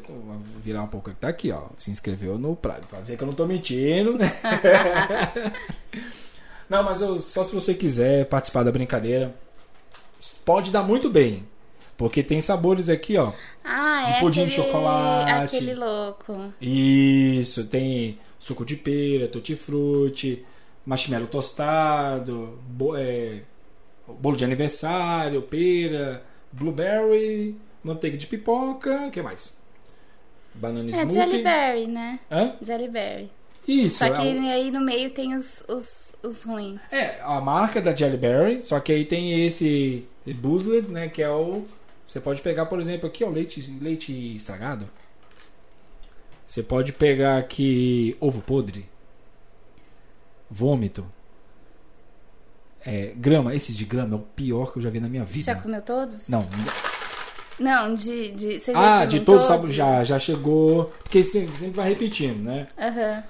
vou 0.08 0.42
virar 0.64 0.84
um 0.84 0.88
pouco 0.88 1.10
aqui. 1.10 1.20
Tá 1.20 1.28
aqui, 1.30 1.52
ó. 1.52 1.64
Se 1.78 1.92
inscreveu 1.92 2.38
no 2.38 2.56
Prado. 2.56 2.88
Pra 2.88 3.00
dizer 3.02 3.18
que 3.18 3.24
eu 3.24 3.28
não 3.28 3.34
tô 3.34 3.46
mentindo. 3.46 4.18
Não, 6.70 6.84
mas 6.84 7.02
eu- 7.02 7.20
só 7.20 7.44
se 7.44 7.54
você 7.56 7.74
quiser 7.74 8.26
participar 8.28 8.64
da 8.64 8.72
brincadeira. 8.72 9.34
Pode 10.46 10.72
dar 10.72 10.84
muito 10.84 11.10
bem. 11.10 11.46
Porque 11.98 12.22
tem 12.22 12.40
sabores 12.40 12.90
aqui, 12.90 13.18
ó. 13.18 13.32
Ah, 13.64 14.04
De 14.06 14.12
é 14.14 14.20
pudim 14.20 14.42
aquele, 14.42 14.56
de 14.56 14.56
chocolate. 14.56 15.56
aquele 15.58 15.74
louco. 15.74 16.54
Isso, 16.62 17.66
tem 17.66 18.20
suco 18.38 18.64
de 18.64 18.76
pera, 18.76 19.28
tutti-frutti, 19.28 20.46
marshmallow 20.86 21.28
tostado, 21.28 22.60
bo- 22.68 22.96
é, 22.96 23.42
bolo 24.08 24.38
de 24.38 24.46
aniversário, 24.46 25.42
pera, 25.42 26.24
blueberry, 26.52 27.56
manteiga 27.84 28.16
de 28.16 28.28
pipoca, 28.28 29.08
o 29.08 29.12
que 29.12 29.22
mais? 29.24 29.58
Banana 30.54 30.90
É 30.90 30.94
smoothie. 31.02 31.14
Jellyberry, 31.20 31.88
né? 31.88 32.20
Hã? 32.32 32.54
Jellyberry. 32.62 33.32
Isso, 33.68 33.98
Só 33.98 34.10
que 34.10 34.22
é, 34.22 34.54
aí 34.54 34.72
no 34.72 34.80
meio 34.80 35.10
tem 35.10 35.36
os, 35.36 35.64
os, 35.68 36.14
os 36.24 36.44
ruins. 36.44 36.80
é 36.92 37.20
a 37.22 37.42
marca 37.42 37.82
da 37.82 37.94
Jellyberry, 37.94 38.64
só 38.64 38.80
que 38.80 38.94
aí 38.94 39.04
tem 39.04 39.46
esse 39.46 40.08
Boozled, 40.26 40.88
né, 40.90 41.10
que 41.10 41.22
é 41.22 41.30
o... 41.30 41.66
Você 42.08 42.22
pode 42.22 42.42
pegar, 42.42 42.68
por 42.68 42.80
exemplo, 42.80 43.08
aqui, 43.08 43.26
ó, 43.26 43.30
leite, 43.30 43.60
leite 43.82 44.14
estragado. 44.36 44.90
Você 46.48 46.64
pode 46.64 46.94
pegar 46.94 47.38
aqui 47.38 48.16
ovo 48.22 48.42
podre. 48.42 48.86
Vômito. 50.50 51.06
É, 52.86 53.12
grama. 53.18 53.54
Esse 53.54 53.74
de 53.74 53.84
grama 53.84 54.16
é 54.16 54.18
o 54.18 54.22
pior 54.22 54.72
que 54.72 54.80
eu 54.80 54.82
já 54.82 54.90
vi 54.90 55.02
na 55.02 55.10
minha 55.10 55.26
vida. 55.26 55.44
Já 55.44 55.56
comeu 55.56 55.82
todos? 55.82 56.30
Não. 56.30 56.48
Não, 57.60 57.94
de. 57.94 58.32
de 58.32 58.60
você 58.60 58.72
já 58.72 59.02
Ah, 59.02 59.06
de 59.06 59.20
todos 59.20 59.46
sabores. 59.46 59.76
Já, 59.76 60.06
já 60.06 60.18
chegou. 60.18 60.86
Porque 61.04 61.22
sempre, 61.22 61.58
sempre 61.58 61.76
vai 61.76 61.90
repetindo, 61.90 62.42
né? 62.42 62.68
Aham. 62.78 63.24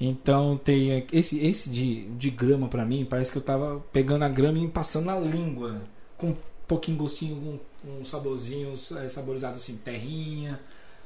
Então 0.00 0.56
tem 0.56 1.06
esse 1.12 1.38
esse 1.46 1.68
de, 1.68 2.06
de 2.12 2.30
grama 2.30 2.68
pra 2.68 2.86
mim, 2.86 3.04
parece 3.04 3.30
que 3.30 3.36
eu 3.36 3.42
tava 3.42 3.84
pegando 3.92 4.24
a 4.24 4.28
grama 4.30 4.58
e 4.58 4.66
passando 4.66 5.04
na 5.04 5.18
língua, 5.20 5.82
com 6.16 6.28
um 6.28 6.36
pouquinho 6.66 6.96
gostinho, 6.96 7.36
um, 7.84 8.00
um 8.00 8.04
saborzinho 8.04 8.72
é, 8.72 9.08
saborizado 9.10 9.56
assim, 9.56 9.76
terrinha, 9.76 10.58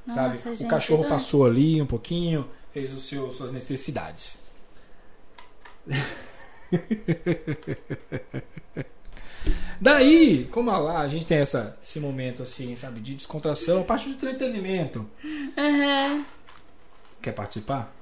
Nossa, 0.06 0.36
sabe? 0.36 0.38
gente, 0.56 0.64
o 0.64 0.68
cachorro 0.68 1.08
passou 1.08 1.44
ali 1.44 1.82
um 1.82 1.86
pouquinho, 1.86 2.48
fez 2.72 2.92
o 2.94 3.00
seu 3.00 3.32
suas 3.32 3.50
necessidades. 3.50 4.38
Daí, 9.80 10.48
como 10.50 10.70
lá 10.70 11.00
a 11.00 11.08
gente 11.08 11.26
tem 11.26 11.38
essa, 11.38 11.76
esse 11.82 11.98
momento 12.00 12.42
assim, 12.42 12.74
sabe, 12.76 13.00
de 13.00 13.16
descontração, 13.16 13.80
a 13.80 13.84
parte 13.84 14.08
do 14.08 14.14
entretenimento. 14.14 15.06
Aham. 15.58 16.24
Quer 17.20 17.32
participar? 17.32 17.93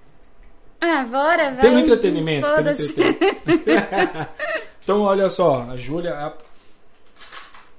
Ah, 0.85 1.05
bora, 1.05 1.53
vai. 1.53 1.61
Tem 1.61 1.71
um 1.71 1.79
entretenimento, 1.79 2.45
tem 2.47 2.57
um 2.57 2.69
entretenimento. 2.71 3.19
então, 4.83 5.03
olha 5.03 5.29
só, 5.29 5.63
a 5.71 5.77
Júlia. 5.77 6.13
a- 6.13 6.33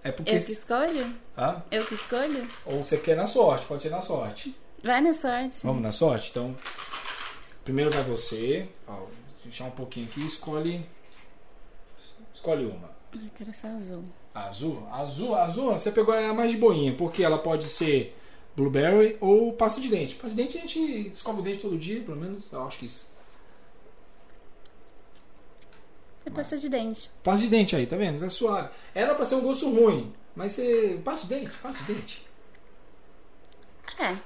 É 0.03 0.11
porque. 0.11 0.31
Eu 0.31 0.39
que 0.41 0.51
escolho? 0.53 1.13
Hã? 1.37 1.61
Eu 1.69 1.85
que 1.85 1.95
escolho? 1.95 2.47
Ou 2.65 2.83
você 2.85 2.97
quer 2.97 3.17
na 3.17 3.27
sorte, 3.27 3.65
pode 3.65 3.83
ser 3.83 3.89
na 3.89 4.01
sorte. 4.01 4.55
Vai 4.81 5.01
na 5.01 5.11
sorte. 5.13 5.59
Vamos 5.63 5.81
na 5.81 5.91
sorte? 5.91 6.29
Então, 6.31 6.55
primeiro 7.65 7.91
vai 7.91 8.03
você. 8.03 8.67
Ó, 8.87 8.93
vou 8.93 9.09
deixar 9.43 9.65
um 9.65 9.71
pouquinho 9.71 10.05
aqui, 10.07 10.25
escolhe. 10.25 10.85
Escolhe 12.33 12.65
uma. 12.65 12.89
Eu 13.13 13.29
quero 13.35 13.49
essa 13.51 13.67
azul. 13.67 14.05
Azul? 14.33 14.87
Azul, 14.91 15.35
azul, 15.35 15.71
você 15.73 15.91
pegou 15.91 16.13
a 16.13 16.33
mais 16.33 16.51
de 16.51 16.57
boinha, 16.57 16.95
porque 16.97 17.21
ela 17.23 17.37
pode 17.37 17.65
ser 17.69 18.17
blueberry 18.55 19.17
ou 19.19 19.53
pasta 19.53 19.81
de 19.81 19.89
dente. 19.89 20.15
Pasta 20.15 20.29
de 20.29 20.35
dente 20.35 20.57
a 20.57 20.61
gente 20.61 21.11
escova 21.13 21.39
o 21.39 21.43
dente 21.43 21.59
todo 21.59 21.77
dia, 21.77 22.01
pelo 22.01 22.17
menos, 22.17 22.51
eu 22.51 22.63
acho 22.63 22.79
que 22.79 22.85
isso. 22.85 23.11
É 26.25 26.29
pasta 26.29 26.57
de 26.57 26.69
dente. 26.69 27.09
Pasta 27.21 27.43
de 27.43 27.49
dente 27.49 27.75
aí, 27.75 27.85
tá 27.85 27.97
vendo? 27.97 28.23
É 28.23 28.29
suave. 28.29 28.69
Era 28.95 29.13
pra 29.13 29.25
ser 29.25 29.35
um 29.35 29.41
gosto 29.41 29.69
ruim, 29.69 30.13
mas 30.35 30.53
você. 30.53 30.99
Pasta 31.03 31.27
de 31.27 31.33
dente, 31.33 31.57
pasta 31.57 31.83
de 31.83 31.93
dente. 31.93 32.25
É. 33.99 34.17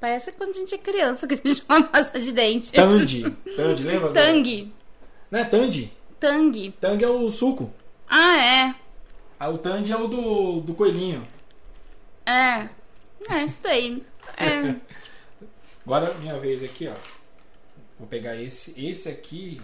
Parece 0.00 0.32
quando 0.32 0.50
a 0.50 0.54
gente 0.54 0.74
é 0.74 0.78
criança 0.78 1.26
que 1.28 1.34
a 1.34 1.36
gente 1.36 1.62
chama 1.62 1.82
pasta 1.88 2.20
de 2.20 2.32
dente. 2.32 2.72
Tandy. 2.72 3.30
Tandy, 3.56 3.82
lembra? 3.82 4.12
Tang. 4.12 4.72
Não 5.30 5.40
é 5.40 5.44
Tandy? 5.44 5.92
Tang. 6.20 6.70
Tang 6.80 7.04
é 7.04 7.08
o 7.08 7.30
suco. 7.30 7.72
Ah, 8.08 8.36
é. 8.36 8.74
Ah, 9.40 9.48
o 9.48 9.58
Tandy 9.58 9.92
é 9.92 9.96
o 9.96 10.06
do, 10.06 10.60
do 10.60 10.74
coelhinho. 10.74 11.22
É. 12.24 12.68
É, 13.30 13.44
isso 13.44 13.62
daí. 13.62 14.04
É. 14.36 14.74
Agora 15.86 16.14
minha 16.14 16.38
vez 16.38 16.62
aqui, 16.62 16.88
ó. 16.88 16.94
Vou 17.98 18.06
pegar 18.08 18.36
esse. 18.36 18.72
Esse 18.84 19.08
aqui. 19.08 19.60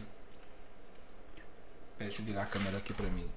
Pera, 1.96 2.08
deixa 2.10 2.22
eu 2.22 2.26
virar 2.26 2.42
a 2.42 2.46
câmera 2.46 2.78
aqui 2.78 2.92
pra 2.92 3.06
mim. 3.08 3.28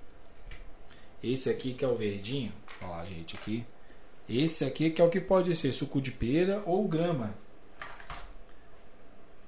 Esse 1.23 1.49
aqui 1.49 1.73
que 1.73 1.85
é 1.85 1.87
o 1.87 1.95
verdinho. 1.95 2.51
Olha 2.81 2.91
lá, 2.91 3.05
gente, 3.05 3.35
aqui. 3.35 3.65
Esse 4.29 4.63
aqui 4.65 4.89
que 4.89 5.01
é 5.01 5.05
o 5.05 5.09
que 5.09 5.19
pode 5.19 5.53
ser 5.55 5.73
suco 5.73 6.01
de 6.01 6.11
pera 6.11 6.61
ou 6.65 6.87
grama. 6.87 7.33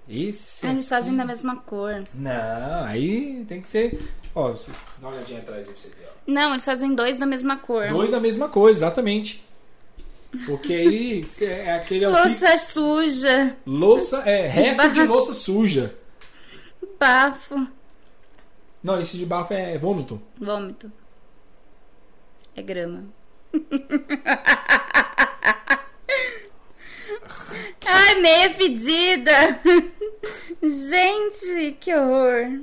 Esse. 0.07 0.65
Ah, 0.67 0.71
eles 0.71 0.87
fazem 0.89 1.15
da 1.15 1.23
mesma 1.25 1.55
cor. 1.57 2.03
Não, 2.13 2.83
aí 2.83 3.45
tem 3.45 3.61
que 3.61 3.67
ser. 3.67 3.97
Ó, 4.35 4.49
você- 4.51 4.71
dá 4.97 5.07
uma 5.07 5.15
olhadinha 5.15 5.39
atrás 5.39 5.65
aí 5.67 5.73
pra 5.73 5.81
você 5.81 5.89
ver, 5.89 6.07
ó. 6.09 6.11
Não, 6.27 6.51
eles 6.51 6.65
fazem 6.65 6.93
dois 6.93 7.17
da 7.17 7.25
mesma 7.25 7.57
cor. 7.57 7.87
Dois 7.87 8.11
da 8.11 8.19
mesma 8.19 8.49
coisa, 8.49 8.79
exatamente. 8.85 9.43
Porque 10.45 10.73
aí 10.73 11.25
é 11.41 11.73
aquele. 11.73 12.07
Louça 12.07 12.57
suja. 12.57 13.55
Louça, 13.65 14.17
é, 14.25 14.47
resto 14.47 14.91
de 14.91 15.03
louça 15.03 15.33
suja. 15.33 15.95
Bafo. 16.99 17.67
Não, 18.83 18.99
esse 18.99 19.17
de 19.17 19.25
bafo 19.25 19.53
é 19.53 19.77
vômito. 19.77 20.21
Vômito. 20.37 20.91
É 22.55 22.61
grama. 22.61 23.05
Ai, 27.85 28.15
meia 28.15 28.53
fedida. 28.53 29.59
Gente, 30.61 31.77
que 31.79 31.93
horror. 31.93 32.61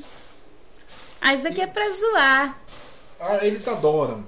Ah, 1.20 1.34
isso 1.34 1.44
daqui 1.44 1.60
é 1.60 1.66
pra 1.66 1.90
zoar. 1.90 2.58
Ah, 3.18 3.38
eles 3.44 3.66
adoram. 3.68 4.26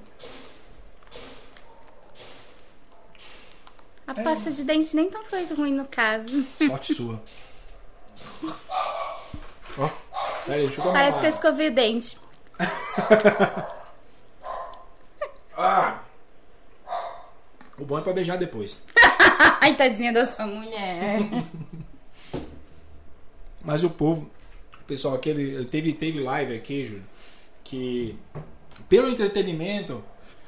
A 4.17 4.23
pasta 4.23 4.51
de 4.51 4.63
dente 4.65 4.95
nem 4.95 5.09
tão 5.11 5.25
foi 5.25 5.45
ruim 5.47 5.73
no 5.73 5.87
caso. 5.87 6.45
Sorte 6.67 6.95
sua. 6.95 7.23
Ó, 9.79 9.89
peraí, 10.45 10.63
deixa 10.67 10.81
eu 10.81 10.85
tomar 10.85 10.93
Parece 10.93 11.17
uma- 11.17 11.21
que 11.21 11.27
eu 11.27 11.31
escovei 11.31 11.69
o 11.69 11.75
dente. 11.75 12.19
Ah! 15.57 16.03
O 17.79 17.85
bom 17.85 17.99
é 17.99 18.03
pra 18.03 18.13
beijar 18.13 18.39
depois. 18.39 18.83
Ai, 19.61 19.77
tadinha 19.77 20.13
da 20.13 20.25
sua 20.25 20.47
mulher. 20.47 21.19
Mas 23.63 23.85
o 23.85 23.91
povo, 23.91 24.31
pessoal, 24.87 25.15
aquele. 25.15 25.65
Teve, 25.67 25.93
teve 25.93 26.21
live 26.21 26.57
aqui, 26.57 26.85
Júlio, 26.85 27.05
que 27.63 28.19
pelo 28.89 29.09
entretenimento, 29.09 30.03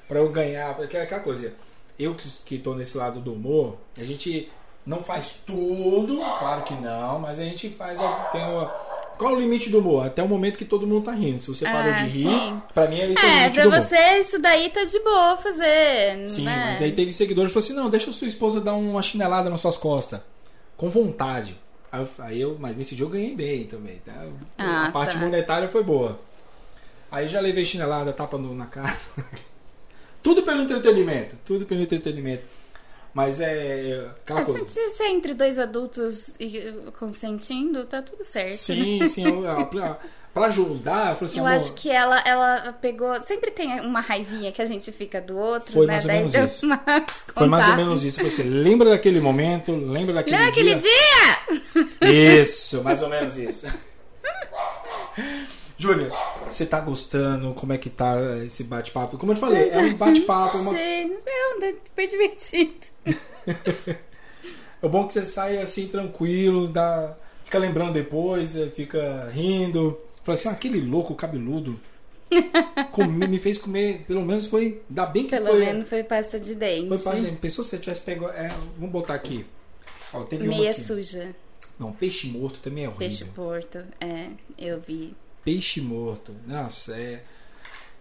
pra 0.09 0.19
eu 0.21 0.31
ganhar, 0.31 0.75
é 0.81 1.03
aquela 1.03 1.21
coisa, 1.21 1.55
eu 1.99 2.15
que, 2.15 2.29
que 2.45 2.59
tô 2.59 2.75
nesse 2.75 2.97
lado 2.97 3.21
do 3.21 3.33
humor, 3.33 3.77
a 3.99 4.05
gente 4.05 4.51
não 4.87 5.03
faz 5.03 5.41
tudo, 5.47 6.17
claro 6.39 6.63
que 6.63 6.75
não, 6.75 7.19
mas 7.19 7.41
a 7.41 7.45
gente 7.45 7.69
faz. 7.71 7.99
Tem 8.33 8.43
uma, 8.45 8.67
qual 9.17 9.33
é 9.33 9.37
o 9.37 9.41
limite 9.41 9.71
do 9.71 9.79
humor? 9.79 10.07
Até 10.07 10.23
o 10.23 10.29
momento 10.29 10.59
que 10.59 10.65
todo 10.65 10.87
mundo 10.87 11.05
tá 11.05 11.13
rindo. 11.13 11.39
Se 11.39 11.49
você 11.49 11.65
parou 11.65 11.93
Ah, 11.93 11.97
de 11.97 12.05
rir, 12.09 12.23
sim. 12.29 12.63
pra 12.75 12.89
mim 12.89 12.99
é 13.01 13.13
esse 13.13 13.25
é, 13.27 13.45
É, 13.45 13.51
pra 13.51 13.69
você 13.81 14.19
isso 14.19 14.39
daí 14.41 14.71
tá 14.71 14.85
de 14.85 14.99
boa 15.01 15.37
fazer. 15.37 16.29
Sim, 16.29 16.45
né? 16.45 16.71
mas 16.73 16.83
aí 16.83 16.93
teve 16.93 17.13
seguidores 17.13 17.51
que 17.51 17.55
falaram 17.55 17.73
assim: 17.73 17.83
não, 17.83 17.91
deixa 17.91 18.11
sua 18.13 18.27
esposa 18.29 18.61
dar 18.61 18.75
uma 18.75 19.01
chinelada 19.03 19.49
nas 19.49 19.61
suas 19.61 19.77
costas. 19.77 20.21
Com 20.77 20.89
vontade. 20.91 21.57
Aí 21.93 22.01
eu, 22.01 22.09
aí 22.19 22.41
eu- 22.41 22.57
mas 22.59 22.77
nesse 22.77 22.97
dia 22.97 23.05
eu 23.07 23.09
ganhei 23.09 23.37
bem 23.37 23.65
também, 23.67 23.99
tá? 24.05 24.13
Ah, 24.59 24.87
a 24.89 24.91
parte 24.91 25.15
tá. 25.15 25.21
monetária 25.21 25.69
foi 25.69 25.85
boa. 25.85 26.19
Aí 27.11 27.29
já 27.29 27.39
levei 27.41 27.65
chinelada, 27.65 28.13
tapa 28.13 28.37
no- 28.37 28.53
na 28.53 28.67
cara. 28.67 28.97
tudo 30.25 30.43
pelo 30.43 30.63
entretenimento. 30.63 31.37
Tudo 31.45 31.65
pelo 31.67 31.83
entretenimento. 31.83 32.43
Mas 33.13 33.41
é 33.41 34.09
aquela 34.23 34.41
Ah, 34.41 34.45
coisa. 34.45 34.67
se, 34.67 34.89
se 34.89 35.03
é 35.05 35.11
entre 35.11 35.35
dois 35.35 35.57
adultos 35.57 36.35
e 36.41 36.59
uh, 36.89 36.91
consentindo, 36.99 37.85
tá 37.85 38.03
tudo 38.03 38.25
certo. 38.25 38.57
Sim, 38.57 39.07
sim. 39.07 39.25
eu- 39.25 39.45
eu- 39.45 39.67
Pra, 39.67 39.99
pra 40.35 40.47
ajudar, 40.47 41.11
eu 41.11 41.15
falei 41.17 41.27
assim: 41.31 41.39
Eu 41.39 41.47
amor, 41.47 41.55
acho 41.57 41.75
que 41.75 41.89
ela, 41.89 42.19
ela 42.27 42.73
pegou. 42.73 43.21
Sempre 43.23 43.53
tem 43.53 43.81
uma 43.83 44.01
raivinha 44.01 44.51
que 44.51 44.61
a 44.61 44.65
gente 44.65 44.91
fica 44.91 45.21
do 45.21 45.37
outro, 45.37 45.73
Foi 45.75 45.87
né? 45.87 45.93
mais 45.93 46.05
ou 46.05 46.09
Daí 46.09 46.17
menos 46.19 46.35
isso. 46.35 46.67
foi 47.33 47.47
mais 47.47 47.69
ou 47.69 47.77
menos 47.77 48.03
isso. 48.05 48.21
Você 48.25 48.43
lembra 48.43 48.91
daquele 48.91 49.21
momento, 49.21 49.71
lembra 49.77 50.15
daquele 50.15 50.37
Lembra 50.37 50.51
aquele 50.51 50.75
dia? 50.75 50.91
dia? 52.01 52.41
Isso, 52.41 52.83
mais 52.83 53.01
ou 53.01 53.09
menos 53.09 53.37
isso. 53.37 53.69
Júlia, 55.77 56.11
você 56.49 56.65
tá 56.65 56.81
gostando? 56.81 57.53
Como 57.55 57.73
é 57.73 57.79
que 57.79 57.91
tá 57.91 58.15
esse 58.47 58.65
bate-papo? 58.65 59.19
Como 59.19 59.33
eu 59.33 59.37
te 59.37 59.41
falei, 59.41 59.71
é 59.71 59.79
um 59.79 59.95
bate-papo. 59.97 60.59
é 60.59 60.61
uma- 60.61 60.79
é 60.79 61.07
um 61.07 61.61
super 61.87 62.07
divertido. 62.09 62.75
É 64.83 64.87
bom 64.89 65.07
que 65.07 65.15
você 65.15 65.25
sai 65.25 65.57
assim 65.57 65.89
tranquilo, 65.89 66.69
dá... 66.69 67.17
fica 67.43 67.59
lembrando 67.59 67.95
depois, 67.95 68.55
eh, 68.55 68.67
fica 68.67 69.31
rindo. 69.33 69.99
Fala 70.23 70.35
assim, 70.35 70.47
ah, 70.49 70.53
aquele 70.53 70.79
louco 70.79 71.15
cabeludo 71.15 71.81
comi- 72.93 73.27
me 73.27 73.39
fez 73.39 73.57
comer, 73.57 74.05
pelo 74.07 74.23
menos 74.23 74.47
foi. 74.47 74.83
Ainda 74.91 75.07
bem 75.07 75.25
que 75.25 75.31
Pelo 75.31 75.47
foi. 75.47 75.59
menos 75.61 75.89
foi 75.89 76.05
pasta 76.05 76.39
de 76.39 76.55
dente. 76.55 76.89
Foi 76.89 76.99
parte, 76.99 77.23
pensou 77.41 77.65
se 77.65 77.71
você 77.71 77.79
tivesse 77.79 78.03
pego. 78.03 78.29
É, 78.29 78.49
vamos 78.77 78.93
botar 78.93 79.15
aqui. 79.15 79.47
Ó, 80.13 80.23
Meia 80.39 80.73
aqui. 80.73 80.83
suja. 80.83 81.35
Não, 81.81 81.91
peixe 81.91 82.27
morto 82.29 82.59
também 82.59 82.85
é 82.85 82.89
horrível. 82.89 82.99
Peixe 83.09 83.25
porto. 83.25 83.79
É, 83.99 84.29
eu 84.59 84.81
vi. 84.81 85.15
Peixe 85.45 85.81
morto. 85.81 86.35
Nossa, 86.47 86.97
é. 86.99 87.23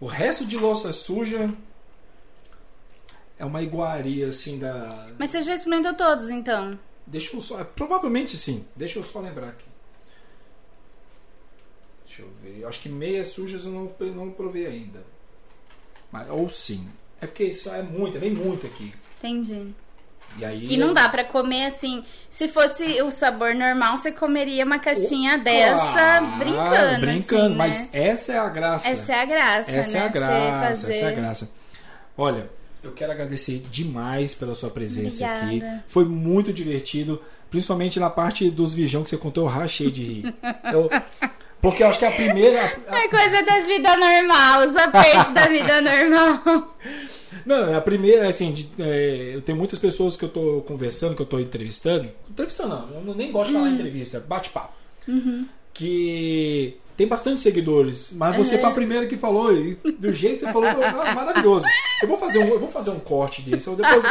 O 0.00 0.06
resto 0.06 0.44
de 0.44 0.56
louça 0.56 0.92
suja 0.92 1.52
é 3.38 3.44
uma 3.44 3.62
iguaria 3.62 4.28
assim 4.28 4.58
da. 4.58 5.08
Mas 5.18 5.30
você 5.30 5.42
já 5.42 5.54
experimentou 5.54 5.94
todos, 5.94 6.30
então? 6.30 6.78
Deixa 7.06 7.36
eu 7.36 7.40
só. 7.40 7.62
Provavelmente 7.62 8.36
sim. 8.36 8.66
Deixa 8.74 8.98
eu 8.98 9.04
só 9.04 9.20
lembrar 9.20 9.48
aqui. 9.48 9.68
Deixa 12.06 12.22
eu 12.22 12.30
ver. 12.42 12.64
Acho 12.64 12.80
que 12.80 12.88
meias 12.88 13.28
sujas 13.28 13.64
eu 13.64 13.72
não, 13.72 13.92
não 14.14 14.30
provei 14.30 14.66
ainda. 14.66 15.04
Mas, 16.10 16.30
ou 16.30 16.48
sim. 16.48 16.88
É 17.20 17.26
porque 17.26 17.44
isso 17.44 17.70
é 17.70 17.82
muito, 17.82 18.18
vem 18.18 18.30
muito 18.30 18.66
aqui. 18.66 18.94
Entendi. 19.18 19.74
E 20.38 20.44
aí. 20.44 20.66
E 20.70 20.76
não 20.76 20.92
dá 20.92 21.08
pra 21.08 21.22
comer 21.24 21.66
assim. 21.66 22.04
Se 22.28 22.48
fosse 22.48 23.00
o 23.02 23.10
sabor 23.10 23.54
normal, 23.54 23.96
você 23.96 24.10
comeria 24.10 24.64
uma 24.64 24.78
caixinha 24.78 25.38
dessa 25.38 25.82
Claro, 25.82 26.26
brincando. 26.38 27.00
Brincando, 27.00 27.44
assim, 27.46 27.54
mas 27.56 27.92
né? 27.92 28.06
essa 28.08 28.32
é 28.32 28.38
a 28.38 28.48
graça. 28.48 28.88
Essa 28.88 29.12
é 29.12 29.18
a 29.20 29.24
graça, 29.24 29.70
Essa 29.70 29.92
né? 29.98 29.98
é 29.98 30.06
a 30.06 30.08
graça, 30.08 30.60
fazer... 30.66 30.92
essa 30.96 31.04
é 31.04 31.08
a 31.08 31.12
graça. 31.12 31.50
Olha, 32.18 32.50
eu 32.82 32.92
quero 32.92 33.12
agradecer 33.12 33.64
demais 33.70 34.34
pela 34.34 34.54
sua 34.54 34.70
presença 34.70 35.24
aqui. 35.26 35.44
Obrigada. 35.44 35.84
Foi 35.86 36.04
muito 36.04 36.52
divertido, 36.52 37.22
principalmente 37.50 38.00
na 38.00 38.10
parte 38.10 38.50
dos 38.50 38.74
Vijão 38.74 39.04
que 39.04 39.10
você 39.10 39.16
contou, 39.16 39.44
eu 39.44 39.48
rachei 39.50 39.90
de 39.90 40.02
rir. 40.04 40.34
Eu- 40.72 40.90
porque 41.60 41.82
eu 41.82 41.86
acho 41.88 41.98
que 41.98 42.04
a 42.04 42.10
primeira. 42.10 42.76
a- 42.88 42.98
É 43.04 43.08
coisa 43.08 43.42
das 43.42 43.66
vidas 43.66 43.98
normal, 43.98 44.66
os 44.66 44.76
apertos 44.76 45.32
da 45.32 45.46
vida 45.46 45.80
normal. 45.82 46.76
Não, 47.46 47.76
a 47.76 47.80
primeira, 47.80 48.28
assim, 48.28 48.52
de- 48.52 48.68
é, 48.78 49.32
eu 49.34 49.42
tenho 49.42 49.56
muitas 49.58 49.78
pessoas 49.78 50.16
que 50.16 50.24
eu 50.24 50.28
tô 50.28 50.62
conversando, 50.66 51.14
que 51.14 51.22
eu 51.22 51.26
tô 51.26 51.38
entrevistando. 51.38 52.08
Entrevistando 52.30 52.86
não, 52.92 53.02
eu 53.08 53.14
nem 53.14 53.30
gosto 53.32 53.48
de 53.48 53.54
falar 53.54 53.66
Uhum. 53.68 53.74
entrevista, 53.74 54.20
bate-papo. 54.20 54.72
Que 55.72 56.76
tem 56.96 57.08
bastante 57.08 57.40
seguidores, 57.40 58.10
mas 58.12 58.36
você 58.36 58.56
foi 58.56 58.70
a 58.70 58.72
primeira 58.72 59.06
que 59.08 59.16
falou, 59.16 59.52
e 59.52 59.74
do 59.98 60.14
jeito 60.14 60.38
que 60.38 60.44
você 60.46 60.52
falou, 60.52 60.70
não, 60.72 61.14
maravilhoso. 61.14 61.66
Eu 62.00 62.06
vou 62.06 62.16
fazer 62.16 62.38
um, 62.38 62.46
eu 62.48 62.60
vou 62.60 62.68
fazer 62.68 62.90
um 62.90 63.00
corte 63.00 63.42
disso. 63.42 63.70
Eu 63.70 63.76
depois 63.76 64.04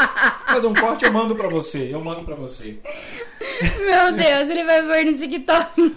fazer 0.47 0.67
um 0.67 0.73
corte, 0.73 1.05
eu 1.05 1.13
mando 1.13 1.33
pra 1.35 1.47
você. 1.47 1.89
Eu 1.93 2.03
mando 2.03 2.23
pra 2.25 2.35
você. 2.35 2.77
Meu 3.79 4.11
Deus, 4.13 4.49
ele 4.49 4.63
vai 4.65 4.81
pôr 4.85 5.05
no 5.05 5.17
TikTok. 5.17 5.95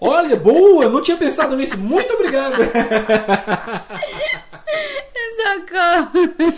Olha, 0.00 0.36
boa, 0.36 0.88
não 0.88 1.02
tinha 1.02 1.16
pensado 1.16 1.56
nisso. 1.56 1.76
Muito 1.78 2.14
obrigado. 2.14 2.54
Socorro. 5.36 6.54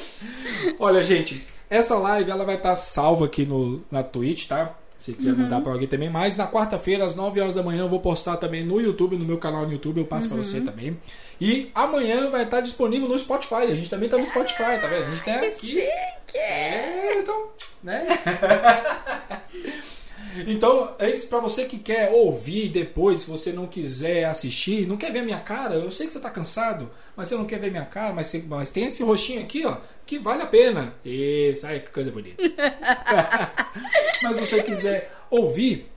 Olha, 0.79 1.03
gente, 1.03 1.47
essa 1.69 1.97
live 1.99 2.31
ela 2.31 2.45
vai 2.45 2.57
estar 2.57 2.75
salva 2.75 3.27
aqui 3.27 3.45
no, 3.45 3.83
na 3.91 4.03
Twitch, 4.03 4.47
tá? 4.47 4.75
Se 4.99 5.13
quiser 5.13 5.33
mandar 5.37 5.61
pra 5.61 5.73
alguém 5.73 5.87
também. 5.87 6.11
Mas 6.11 6.37
na 6.37 6.49
quarta-feira, 6.51 7.05
às 7.05 7.15
9 7.15 7.41
horas 7.41 7.55
da 7.55 7.63
manhã, 7.63 7.83
eu 7.83 7.89
vou 7.89 8.01
postar 8.01 8.37
também 8.37 8.65
no 8.65 8.81
YouTube, 8.81 9.17
no 9.17 9.25
meu 9.25 9.39
canal 9.39 9.65
no 9.65 9.73
YouTube, 9.73 9.99
eu 10.01 10.05
passo 10.05 10.29
pra 10.29 10.37
você 10.37 10.61
também. 10.61 10.99
E 11.41 11.71
amanhã 11.73 12.29
vai 12.31 12.43
estar 12.43 12.61
disponível 12.61 13.09
no 13.09 13.17
Spotify. 13.17 13.55
A 13.63 13.77
gente 13.77 13.89
também 13.89 14.09
tá 14.09 14.19
no 14.19 14.27
Spotify, 14.27 14.57
tá 14.81 14.89
vendo? 14.89 15.07
A 15.07 15.11
gente 15.11 15.23
tem 15.23 15.39
Que 15.39 15.47
aqui. 15.47 15.67
chique. 15.67 16.37
É, 16.37 17.21
então, 17.21 17.49
né? 17.83 18.07
Então, 20.47 20.95
é 20.99 21.11
isso 21.11 21.29
pra 21.29 21.39
você 21.41 21.65
que 21.65 21.79
quer 21.79 22.11
ouvir 22.13 22.69
depois, 22.69 23.21
se 23.21 23.27
você 23.31 23.53
não 23.53 23.67
quiser 23.67 24.25
assistir, 24.25 24.87
não 24.87 24.97
quer 24.97 25.13
ver 25.13 25.23
minha 25.23 25.41
cara, 25.41 25.75
eu 25.77 25.91
sei 25.91 26.07
que 26.07 26.13
você 26.13 26.21
tá 26.21 26.31
cansado, 26.31 26.91
mas 27.17 27.29
você 27.29 27.35
não 27.37 27.45
quer 27.47 27.59
ver 27.59 27.71
minha 27.71 27.85
cara, 27.85 28.13
mas, 28.13 28.27
você- 28.29 28.45
mas 28.47 28.71
tem 28.71 28.85
esse 28.87 29.03
rostinho 29.03 29.41
aqui, 29.43 29.65
ó, 29.67 29.77
que 30.07 30.19
vale 30.19 30.43
a 30.43 30.47
pena. 30.47 30.95
Isso, 31.05 31.67
ai, 31.67 31.81
que 31.81 31.91
coisa 31.91 32.11
bonita. 32.11 32.43
mas 34.23 34.37
se 34.37 34.47
você 34.47 34.63
quiser 34.63 35.13
ouvir, 35.31 35.91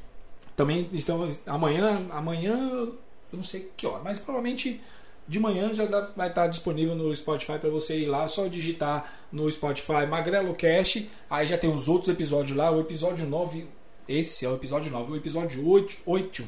também 0.56 0.90
estamos 0.94 1.38
amanhã, 1.46 2.02
amanhã, 2.12 2.58
eu 2.72 2.98
não 3.34 3.44
sei 3.44 3.70
que 3.76 3.86
hora, 3.88 4.02
mas 4.04 4.20
provavelmente 4.20 4.82
de 5.28 5.40
manhã 5.40 5.74
já 5.74 5.86
dá- 5.86 6.10
vai 6.16 6.28
estar 6.30 6.48
disponível 6.48 6.96
no 6.96 7.14
Spotify 7.16 7.58
para 7.58 7.70
você 7.70 8.00
ir 8.00 8.06
lá, 8.06 8.28
só 8.28 8.48
digitar 8.48 9.14
no 9.32 9.50
Spotify 9.50 10.06
Magrelo 10.10 10.54
Cast, 10.54 11.10
aí 11.30 11.48
já 11.48 11.58
tem 11.58 11.70
os 11.74 11.88
outros 11.88 12.10
episódios 12.10 12.58
lá, 12.58 12.70
o 12.72 12.82
episódio 12.82 13.26
9, 13.26 13.66
esse 14.08 14.46
é 14.46 14.50
o 14.50 14.56
episódio 14.56 14.92
9, 14.92 15.12
o 15.12 15.16
episódio 15.16 15.68
8, 15.68 15.98
8 16.06 16.44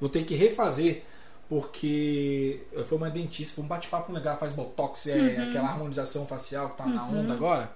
vou 0.00 0.08
ter 0.08 0.24
que 0.24 0.34
refazer 0.34 1.04
porque 1.48 2.62
foi 2.86 2.96
uma 2.96 3.10
dentista, 3.10 3.54
foi 3.54 3.64
um 3.64 3.66
bate-papo 3.68 4.10
legal, 4.10 4.38
faz 4.38 4.52
botox, 4.52 5.06
é 5.06 5.36
aquela 5.36 5.68
harmonização 5.68 6.26
facial 6.26 6.70
que 6.70 6.78
tá 6.78 6.86
na 6.86 7.06
onda 7.06 7.34
agora. 7.34 7.70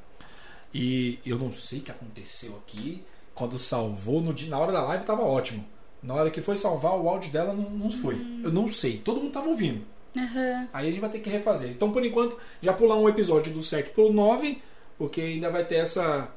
E 0.73 1.19
eu 1.27 1.39
não 1.39 1.53
sei 1.53 1.81
o 1.81 1.83
que 1.83 1.91
aconteceu 1.91 2.57
aqui. 2.57 3.05
Quando 3.35 3.59
salvou, 3.59 4.23
no 4.23 4.33
dia, 4.33 4.49
na 4.49 4.59
hora 4.59 4.73
da 4.73 4.83
live 4.83 5.05
tava 5.05 5.23
ótimo. 5.23 5.63
Na 6.03 6.15
hora 6.15 6.31
que 6.31 6.41
foi 6.41 6.57
salvar, 6.57 6.99
o 6.99 7.09
áudio 7.09 7.31
dela 7.31 7.53
não, 7.53 7.69
não 7.69 7.91
foi. 7.91 8.15
Eu 8.43 8.51
não 8.51 8.67
sei. 8.67 8.97
Todo 8.97 9.21
mundo 9.21 9.33
tava 9.33 9.49
ouvindo. 9.49 9.85
Aham. 10.17 10.69
Aí 10.73 10.89
a 10.89 10.91
gente 10.91 11.01
vai 11.01 11.11
ter 11.11 11.19
que 11.19 11.29
refazer. 11.29 11.71
Então, 11.71 11.93
por 11.93 12.05
enquanto, 12.05 12.39
já 12.63 12.73
pular 12.73 12.97
um 12.97 13.09
episódio 13.09 13.53
do 13.53 13.63
7 13.63 13.91
pro 13.91 14.11
9, 14.11 14.63
porque 14.97 15.21
ainda 15.21 15.51
vai 15.51 15.65
ter 15.65 15.77
essa 15.77 16.31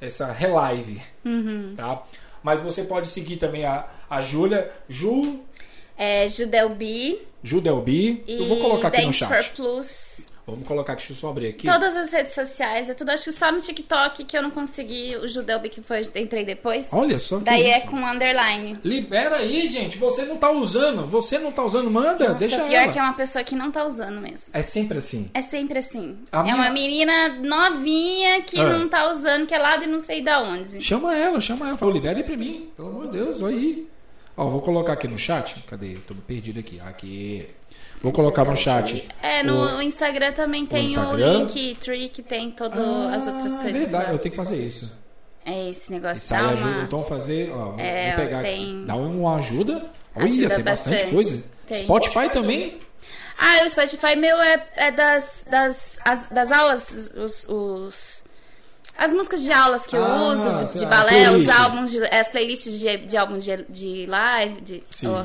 essa 0.00 0.30
relive, 0.32 1.00
tá? 1.76 2.02
Mas 2.42 2.60
você 2.60 2.84
pode 2.84 3.08
seguir 3.08 3.36
também 3.36 3.64
a, 3.64 3.86
a 4.08 4.20
Júlia, 4.20 4.70
Ju, 4.88 5.40
É 5.96 6.28
Judelbi 6.28 7.20
Ju 7.42 7.60
Delbi. 7.60 8.22
e 8.26 8.34
Eu 8.42 8.48
vou 8.48 8.58
colocar 8.58 8.88
aqui 8.88 8.98
no 9.00 9.06
Dance 9.06 9.18
chat. 9.18 9.48
for 9.50 9.56
Plus. 9.56 10.16
Vamos 10.46 10.68
colocar 10.68 10.92
aqui, 10.92 11.00
deixa 11.00 11.12
eu 11.14 11.16
só 11.16 11.30
abrir 11.30 11.46
aqui. 11.48 11.66
Todas 11.66 11.96
as 11.96 12.10
redes 12.12 12.34
sociais, 12.34 12.90
é 12.90 12.94
tudo. 12.94 13.08
Acho 13.10 13.24
que 13.24 13.32
só 13.32 13.50
no 13.50 13.60
TikTok 13.62 14.24
que 14.24 14.36
eu 14.36 14.42
não 14.42 14.50
consegui 14.50 15.16
o 15.16 15.26
Judelbi 15.26 15.70
que 15.70 15.80
foi, 15.80 16.02
entrei 16.16 16.44
depois. 16.44 16.90
Olha 16.92 17.18
só 17.18 17.38
que 17.38 17.44
Daí 17.44 17.62
é 17.64 17.78
isso. 17.78 17.86
com 17.86 17.96
underline. 18.06 18.78
Libera 18.84 19.36
aí, 19.36 19.66
gente. 19.68 19.96
Você 19.96 20.26
não 20.26 20.36
tá 20.36 20.50
usando. 20.50 21.06
Você 21.06 21.38
não 21.38 21.50
tá 21.50 21.64
usando, 21.64 21.90
manda. 21.90 22.26
Nossa, 22.28 22.38
deixa 22.38 22.56
pior 22.62 22.70
ela. 22.82 22.92
que 22.92 22.98
é 22.98 23.02
uma 23.02 23.14
pessoa 23.14 23.42
que 23.42 23.54
não 23.56 23.70
tá 23.70 23.86
usando 23.86 24.20
mesmo. 24.20 24.48
É 24.52 24.62
sempre 24.62 24.98
assim. 24.98 25.30
É 25.32 25.40
sempre 25.40 25.78
assim. 25.78 26.18
A 26.30 26.40
é 26.40 26.42
minha- 26.42 26.54
uma 26.56 26.68
menina 26.70 27.28
novinha 27.40 28.42
que 28.42 28.60
Ah. 28.60 28.68
não 28.68 28.86
tá 28.86 29.10
usando, 29.10 29.46
que 29.46 29.54
é 29.54 29.58
lá 29.58 29.76
de 29.78 29.86
não 29.86 29.98
sei 30.00 30.22
da 30.22 30.42
onde. 30.42 30.82
Chama 30.82 31.16
ela, 31.16 31.40
chama 31.40 31.68
ela. 31.68 31.76
Fala, 31.78 31.92
libera 31.92 32.18
aí 32.18 32.22
pra 32.22 32.36
mim. 32.36 32.68
Pelo 32.76 32.88
amor 32.88 33.06
de 33.06 33.12
Deus, 33.18 33.40
olha 33.40 33.56
aí. 33.56 33.88
Ó, 34.36 34.48
vou 34.48 34.60
colocar 34.60 34.92
aqui 34.92 35.06
no 35.08 35.16
chat. 35.16 35.54
Cadê? 35.66 35.94
Tô 36.06 36.14
perdido 36.14 36.58
aqui. 36.60 36.80
Aqui. 36.80 37.46
Vou 38.04 38.12
colocar 38.12 38.44
no 38.44 38.54
chat. 38.54 39.08
É, 39.22 39.42
no 39.42 39.80
Instagram 39.82 40.32
também 40.32 40.66
tem 40.66 40.84
o, 40.86 40.90
Instagram? 40.90 41.38
link, 41.38 41.74
tree, 41.80 42.08
que 42.10 42.22
tem 42.22 42.50
todas 42.50 42.78
Ah, 42.78 43.14
as 43.16 43.26
outras 43.26 43.52
é 43.54 43.56
coisas. 43.56 43.72
verdade, 43.72 44.12
eu 44.12 44.18
tenho 44.18 44.30
que 44.30 44.36
fazer 44.36 44.56
isso. 44.56 44.96
É 45.44 45.70
esse 45.70 45.90
negócio 45.90 46.18
Isso 46.18 46.34
aí 46.34 46.44
ajuda. 46.52 46.70
uma... 46.70 46.82
Então 46.82 47.02
fazer, 47.02 47.50
ó, 47.52 47.74
É, 47.78 48.14
vou 48.16 48.24
pegar 48.26 48.42
tem- 48.42 48.54
aqui. 48.76 48.84
Dá 48.86 48.94
uma 48.94 49.36
ajuda. 49.36 49.86
Olha, 50.14 50.26
Ajuda 50.26 50.54
tem 50.54 50.64
bastante 50.64 50.92
bastante. 50.94 51.14
coisa. 51.14 51.44
Tem. 51.66 51.82
Spotify 51.82 52.28
também? 52.30 52.78
Ah, 53.38 53.64
o 53.66 53.70
Spotify 53.70 54.16
meu 54.16 54.38
é, 54.40 54.66
é 54.76 54.90
das, 54.92 55.46
das, 55.50 55.98
as- 56.04 56.28
das 56.28 56.52
aulas, 56.52 57.14
os, 57.16 57.48
os- 57.48 58.24
as 58.98 59.10
músicas 59.12 59.42
de 59.42 59.50
aulas 59.50 59.86
que 59.86 59.96
eu 59.96 60.04
Ah, 60.04 60.24
uso, 60.30 60.64
de, 60.72 60.78
de 60.78 60.84
lá, 60.84 60.90
balé, 60.90 61.08
playlist. 61.26 61.48
os 61.50 61.56
álbuns, 61.58 61.90
de, 61.90 62.04
as 62.04 62.28
playlists 62.28 62.78
de, 62.78 62.96
de 62.98 63.16
álbuns 63.16 63.44
de, 63.44 63.64
de 63.68 64.06
live, 64.06 64.60
de... 64.60 64.84
Sim. 64.90 65.08
oh, 65.08 65.24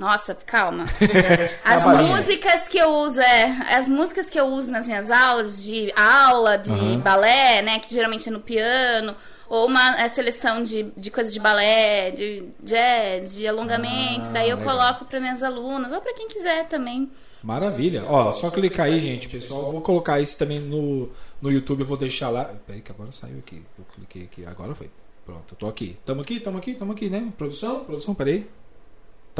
nossa, 0.00 0.34
calma. 0.34 0.86
As 1.62 1.84
músicas 1.84 2.66
que 2.66 2.78
eu 2.78 2.88
uso, 2.88 3.20
é, 3.20 3.44
as 3.76 3.86
músicas 3.86 4.30
que 4.30 4.40
eu 4.40 4.46
uso 4.46 4.72
nas 4.72 4.86
minhas 4.86 5.10
aulas 5.10 5.62
de 5.62 5.92
aula, 5.94 6.56
de 6.56 6.70
Aham. 6.72 6.98
balé, 7.00 7.60
né, 7.60 7.78
que 7.80 7.92
geralmente 7.92 8.26
é 8.26 8.32
no 8.32 8.40
piano, 8.40 9.14
ou 9.46 9.66
uma 9.66 10.00
é, 10.00 10.08
seleção 10.08 10.62
de, 10.62 10.84
de 10.96 11.10
coisas 11.10 11.34
de 11.34 11.38
balé, 11.38 12.12
de 12.12 12.44
jazz, 12.62 13.34
de 13.34 13.46
alongamento, 13.46 14.28
Ah, 14.28 14.32
daí 14.32 14.48
eu 14.48 14.56
legal. 14.56 14.74
coloco 14.74 15.04
para 15.04 15.20
minhas 15.20 15.42
alunas, 15.42 15.92
ou 15.92 16.00
para 16.00 16.14
quem 16.14 16.28
quiser 16.28 16.66
também. 16.66 17.10
Maravilha. 17.42 18.04
Ó, 18.08 18.32
só 18.32 18.50
clicar 18.50 18.86
aí, 18.86 18.98
gente, 19.00 19.28
pessoal. 19.28 19.70
Vou 19.70 19.82
colocar 19.82 20.18
isso 20.18 20.36
também 20.38 20.60
no, 20.60 21.10
no 21.42 21.50
YouTube. 21.50 21.80
Eu 21.80 21.86
vou 21.86 21.96
deixar 21.96 22.28
lá. 22.28 22.44
Peraí, 22.66 22.82
que 22.82 22.92
agora 22.92 23.12
saiu 23.12 23.38
aqui. 23.38 23.62
Eu 23.78 23.84
cliquei 23.94 24.24
aqui. 24.24 24.44
Agora 24.44 24.74
foi. 24.74 24.90
Pronto, 25.24 25.54
eu 25.54 25.56
tô 25.56 25.66
aqui. 25.66 25.96
Tamo 26.04 26.20
aqui, 26.20 26.38
tamo 26.38 26.58
aqui, 26.58 26.74
tamo 26.74 26.92
aqui, 26.92 27.08
né? 27.08 27.32
Produção, 27.38 27.80
produção, 27.84 28.14
peraí. 28.14 28.46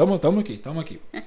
Tamo, 0.01 0.17
tamo 0.17 0.39
aqui, 0.39 0.57
tamo 0.57 0.79
aqui. 0.79 0.99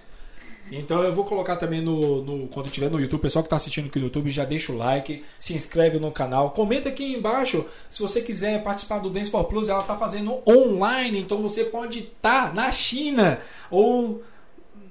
Então 0.73 1.03
eu 1.03 1.13
vou 1.13 1.27
colocar 1.27 1.57
também 1.57 1.83
no, 1.83 2.23
no- 2.25 2.49
quando 2.49 2.71
tiver 2.71 2.91
no 2.91 2.99
YouTube, 2.99 3.21
pessoal 3.21 3.43
que 3.43 3.49
está 3.49 3.57
assistindo 3.57 3.87
aqui 3.89 3.99
no 3.99 4.07
YouTube, 4.07 4.31
já 4.31 4.47
deixa 4.47 4.73
o 4.73 4.77
like, 4.77 5.23
se 5.39 5.53
inscreve 5.53 5.99
no 5.99 6.11
canal, 6.11 6.53
comenta 6.53 6.89
aqui 6.89 7.05
embaixo 7.13 7.67
se 7.91 8.01
você 8.01 8.23
quiser 8.23 8.63
participar 8.63 8.99
do 9.01 9.11
Dance 9.11 9.31
for 9.31 9.45
Plus, 9.45 9.69
ela 9.69 9.83
está 9.83 9.95
fazendo 9.95 10.39
online, 10.49 11.21
então 11.21 11.43
você 11.43 11.65
pode 11.65 11.99
estar 11.99 12.55
na 12.55 12.73
China 12.73 13.41
ou 13.71 14.23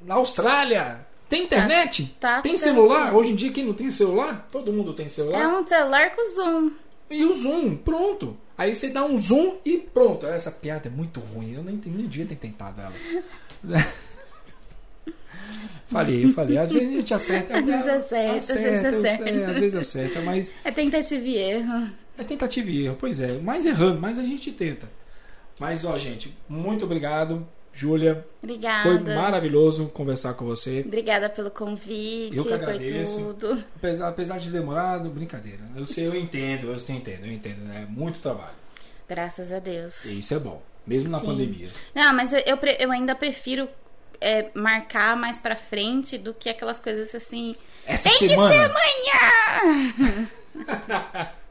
na 0.05 0.13
Austrália. 0.13 1.07
Tem 1.27 1.41
internet? 1.43 2.15
Tá 2.19 2.39
tem 2.39 2.53
tranquilo. 2.53 2.87
celular? 2.89 3.15
Hoje 3.15 3.31
em 3.31 3.35
dia 3.35 3.51
quem 3.51 3.65
não 3.65 3.73
tem 3.73 3.89
celular? 3.89 4.47
Todo 4.51 4.71
mundo 4.71 4.93
tem 4.93 5.09
celular. 5.09 5.41
É 5.41 5.47
um 5.47 5.67
celular 5.67 6.15
com 6.15 6.23
zoom. 6.35 6.71
E 7.09 7.25
o 7.25 7.33
zoom, 7.33 7.75
pronto. 7.77 8.37
Aí 8.55 8.75
você 8.75 8.89
dá 8.89 9.03
um 9.03 9.17
zoom 9.17 9.55
e 9.65 9.79
pronto. 9.79 10.27
Essa 10.27 10.51
piada 10.51 10.87
é 10.87 10.91
muito 10.91 11.19
ruim. 11.19 11.53
Eu 11.55 11.63
nem, 11.63 11.81
nem 11.85 12.07
devia 12.07 12.27
ter 12.27 12.35
tentado 12.35 12.79
ela. 12.79 12.93
falei, 15.87 16.31
falei. 16.31 16.57
Às 16.57 16.71
vezes 16.71 16.87
a 16.89 16.91
gente 16.91 17.13
acerta. 17.13 17.57
Às 17.57 17.65
vezes 17.65 17.87
acerta, 17.87 18.35
às 18.37 18.47
vezes 18.47 18.83
eu 18.83 18.99
acerta. 18.99 19.23
sei, 19.23 19.43
às 19.45 19.59
vezes 19.59 19.75
acerta, 19.75 20.21
mas 20.21 20.51
É 20.63 20.71
tentativa 20.71 21.23
e 21.25 21.35
erro. 21.37 21.89
é 22.17 22.23
tentativa 22.23 22.69
e 22.69 22.85
erro. 22.85 22.97
Pois 22.99 23.19
é, 23.19 23.33
mais 23.39 23.65
errando, 23.65 23.99
mas 23.99 24.17
a 24.17 24.23
gente 24.23 24.51
tenta. 24.51 24.89
Mas, 25.59 25.85
ó, 25.85 25.97
gente, 25.97 26.35
muito 26.49 26.85
obrigado. 26.85 27.47
Júlia, 27.75 28.23
Obrigada. 28.43 28.83
foi 28.83 28.99
maravilhoso 29.15 29.87
conversar 29.87 30.35
com 30.35 30.45
você. 30.45 30.83
Obrigada 30.85 31.27
pelo 31.27 31.49
convite, 31.49 32.37
Eu 32.37 32.43
que 32.43 32.49
por 32.49 32.53
agradeço. 32.53 33.33
tudo. 33.33 33.63
Apesar, 33.75 34.07
apesar 34.09 34.37
de 34.39 34.51
demorado, 34.51 35.09
brincadeira. 35.09 35.61
Eu 35.75 35.83
sei, 35.83 36.05
eu 36.05 36.13
entendo, 36.15 36.67
eu 36.67 36.75
entendo, 36.75 37.25
eu 37.25 37.31
entendo. 37.31 37.71
É 37.71 37.85
muito 37.87 38.19
trabalho. 38.19 38.53
Graças 39.09 39.51
a 39.51 39.57
Deus. 39.57 40.05
E 40.05 40.19
isso 40.19 40.35
é 40.35 40.39
bom. 40.39 40.61
Mesmo 40.85 41.09
na 41.09 41.19
Sim. 41.19 41.25
pandemia. 41.25 41.69
Não, 41.95 42.13
mas 42.13 42.33
eu, 42.33 42.57
eu 42.79 42.91
ainda 42.91 43.15
prefiro 43.15 43.67
é, 44.19 44.49
marcar 44.53 45.15
mais 45.15 45.37
pra 45.37 45.55
frente 45.55 46.17
do 46.17 46.33
que 46.33 46.49
aquelas 46.49 46.79
coisas 46.79 47.13
assim. 47.15 47.55
Essa 47.85 48.09
Tem 48.09 48.29
semana. 48.29 48.51
que 48.51 48.57
ser 48.57 48.65
amanhã! 50.55 51.33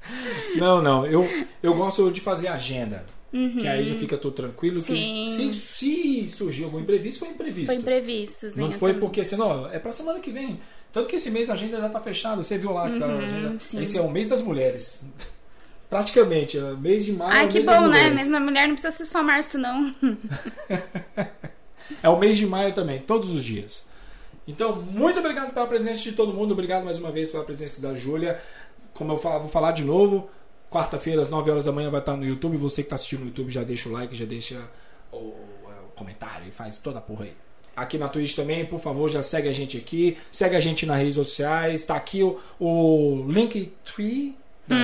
Não, 0.57 0.83
não. 0.83 1.07
Eu, 1.07 1.25
eu 1.63 1.75
gosto 1.75 2.11
de 2.11 2.21
fazer 2.21 2.49
agenda. 2.49 3.07
Que 3.31 3.67
aí 3.67 3.87
já 3.87 3.95
fica 3.95 4.19
tudo 4.19 4.35
tranquilo. 4.35 4.77
que 4.83 4.93
Sim. 4.93 5.53
se, 5.53 5.55
se 5.55 6.29
surgir 6.31 6.65
algum 6.65 6.79
imprevisto, 6.81 7.21
foi 7.21 7.29
imprevisto. 7.29 7.67
Foi 7.67 7.77
imprevisto, 7.77 8.51
sim. 8.51 8.61
Não 8.61 8.73
foi 8.73 8.91
também. 8.93 9.01
porque 9.01 9.23
assim, 9.23 9.37
não, 9.37 9.71
é 9.73 9.79
pra 9.79 9.91
semana 9.91 10.21
que 10.21 10.31
vem. 10.31 10.61
Tanto 10.93 11.09
que 11.09 11.17
esse 11.17 11.31
mês 11.31 11.49
a 11.49 11.55
agenda 11.55 11.81
já 11.81 11.89
tá 11.89 11.99
fechada. 12.01 12.43
Você 12.43 12.59
viu 12.59 12.73
lá 12.73 12.91
que 12.91 12.99
tá 12.99 13.07
a 13.07 13.17
agenda. 13.19 13.49
Uhum, 13.51 13.61
sim. 13.61 13.83
Esse 13.83 13.97
é 13.97 14.03
o 14.03 14.11
mês 14.11 14.29
das 14.29 14.43
mulheres. 14.43 15.03
Praticamente. 15.93 16.57
é 16.59 16.65
o 16.73 16.77
mês 16.79 17.05
de 17.05 17.13
maio. 17.13 17.33
é 17.33 17.37
Ai, 17.37 17.47
o 17.47 17.49
que 17.51 17.61
bom, 17.61 17.71
né? 17.73 17.81
mulheres. 17.81 18.15
Mesmo 18.15 18.37
a 18.37 18.41
mulher 18.41 18.67
não 18.67 18.75
precisa 18.75 18.97
ser 18.97 19.05
só 19.05 19.23
março, 19.23 19.59
não. 19.59 19.95
É 22.03 22.09
o 22.09 22.19
mês 22.19 22.37
de 22.39 22.47
maio 22.47 22.73
também, 22.75 23.01
todos 23.01 23.35
os 23.35 23.45
dias. 23.45 23.87
Então, 24.49 24.77
muito 24.81 25.19
obrigado 25.19 25.53
pela 25.53 25.67
presença 25.67 26.01
de 26.03 26.13
todo 26.13 26.33
mundo. 26.33 26.53
Obrigado 26.53 26.85
mais 26.85 26.99
uma 26.99 27.13
vez 27.13 27.31
pela 27.31 27.45
presença 27.45 27.81
da 27.83 27.95
Júlia. 27.95 28.41
Como 28.95 29.13
eu 29.13 29.17
vou 29.19 29.49
falar 29.49 29.73
de 29.73 29.85
novo. 29.85 30.31
Quarta-feira, 30.71 31.21
às 31.21 31.29
9 31.29 31.51
horas 31.51 31.65
da 31.65 31.73
manhã, 31.73 31.91
vai 31.91 32.01
estar 32.01 32.17
no 32.17 32.25
YouTube. 32.25 32.57
Você 32.57 32.83
que 32.83 32.87
está 32.87 32.95
assistindo 32.97 33.21
no 33.21 33.27
YouTube, 33.27 33.51
já 33.51 33.63
deixa 33.63 33.89
o 33.89 33.93
like, 33.93 34.15
já 34.17 34.25
deixa 34.25 34.59
o, 35.13 35.17
o- 35.17 35.59
o 35.89 35.93
comentário 35.95 36.49
e 36.49 36.51
faz 36.51 36.79
toda 36.79 36.99
a 36.99 37.03
porra 37.03 37.27
aí. 37.27 37.33
Aqui 37.77 37.99
na 37.99 38.09
Twitch 38.09 38.35
também, 38.35 38.65
por 38.65 38.81
favor, 38.81 39.11
já 39.11 39.23
segue 39.23 39.49
a 39.49 39.53
gente 39.53 39.77
aqui. 39.77 40.17
Segue 40.31 40.57
a 40.57 40.61
gente 40.61 40.87
nas 40.87 40.99
redes 40.99 41.15
sociais. 41.15 41.83
Está 41.83 41.95
aqui 41.97 42.23
o, 42.23 42.41
o 42.59 43.27
Linktree. 43.29 44.35
Da- 44.67 44.77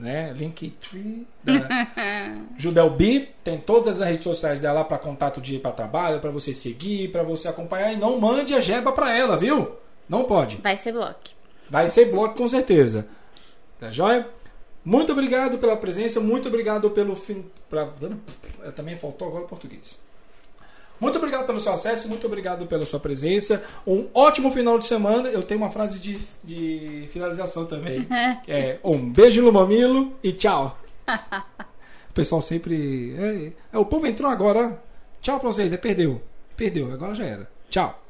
Né? 0.00 0.32
Linktree 0.36 1.26
da 1.42 1.52
Judel 2.58 2.90
B. 2.90 3.28
Tem 3.42 3.58
todas 3.58 4.00
as 4.00 4.08
redes 4.08 4.24
sociais 4.24 4.60
dela 4.60 4.84
para 4.84 4.98
contato 4.98 5.40
de 5.40 5.56
ir 5.56 5.58
para 5.60 5.72
trabalho, 5.72 6.20
para 6.20 6.30
você 6.30 6.52
seguir, 6.52 7.10
para 7.10 7.22
você 7.22 7.48
acompanhar. 7.48 7.92
E 7.92 7.96
não 7.96 8.18
mande 8.20 8.54
a 8.54 8.60
jeba 8.60 8.92
para 8.92 9.16
ela, 9.16 9.36
viu? 9.36 9.72
Não 10.08 10.24
pode. 10.24 10.56
Vai 10.56 10.76
ser 10.76 10.92
bloco. 10.92 11.20
Vai 11.70 11.88
ser 11.88 12.06
bloco 12.10 12.36
com 12.36 12.48
certeza. 12.48 13.06
Tá 13.80 13.90
joia? 13.90 14.28
Muito 14.84 15.12
obrigado 15.12 15.56
pela 15.58 15.76
presença, 15.76 16.20
muito 16.20 16.48
obrigado 16.48 16.90
pelo 16.90 17.14
fim. 17.16 17.46
Pra... 17.70 17.88
Também 18.76 18.96
faltou 18.96 19.28
agora 19.28 19.44
o 19.44 19.48
português. 19.48 19.98
Muito 21.04 21.18
obrigado 21.18 21.46
pelo 21.46 21.60
seu 21.60 21.72
acesso, 21.72 22.08
muito 22.08 22.26
obrigado 22.26 22.66
pela 22.66 22.86
sua 22.86 22.98
presença. 22.98 23.62
Um 23.86 24.06
ótimo 24.14 24.50
final 24.50 24.78
de 24.78 24.86
semana. 24.86 25.28
Eu 25.28 25.42
tenho 25.42 25.60
uma 25.60 25.70
frase 25.70 25.98
de, 25.98 26.18
de 26.42 27.06
finalização 27.12 27.66
também. 27.66 28.06
É 28.48 28.78
um 28.82 29.10
beijo 29.10 29.42
no 29.42 29.52
mamilo 29.52 30.12
e 30.22 30.32
tchau. 30.32 30.78
O 32.10 32.14
pessoal 32.14 32.40
sempre. 32.40 33.12
É, 33.18 33.52
é, 33.72 33.78
o 33.78 33.84
povo 33.84 34.06
entrou 34.06 34.30
agora. 34.30 34.80
Tchau 35.20 35.40
pra 35.40 35.50
vocês. 35.50 35.76
Perdeu. 35.78 36.22
Perdeu. 36.56 36.92
Agora 36.92 37.12
já 37.12 37.24
era. 37.24 37.50
Tchau. 37.68 38.03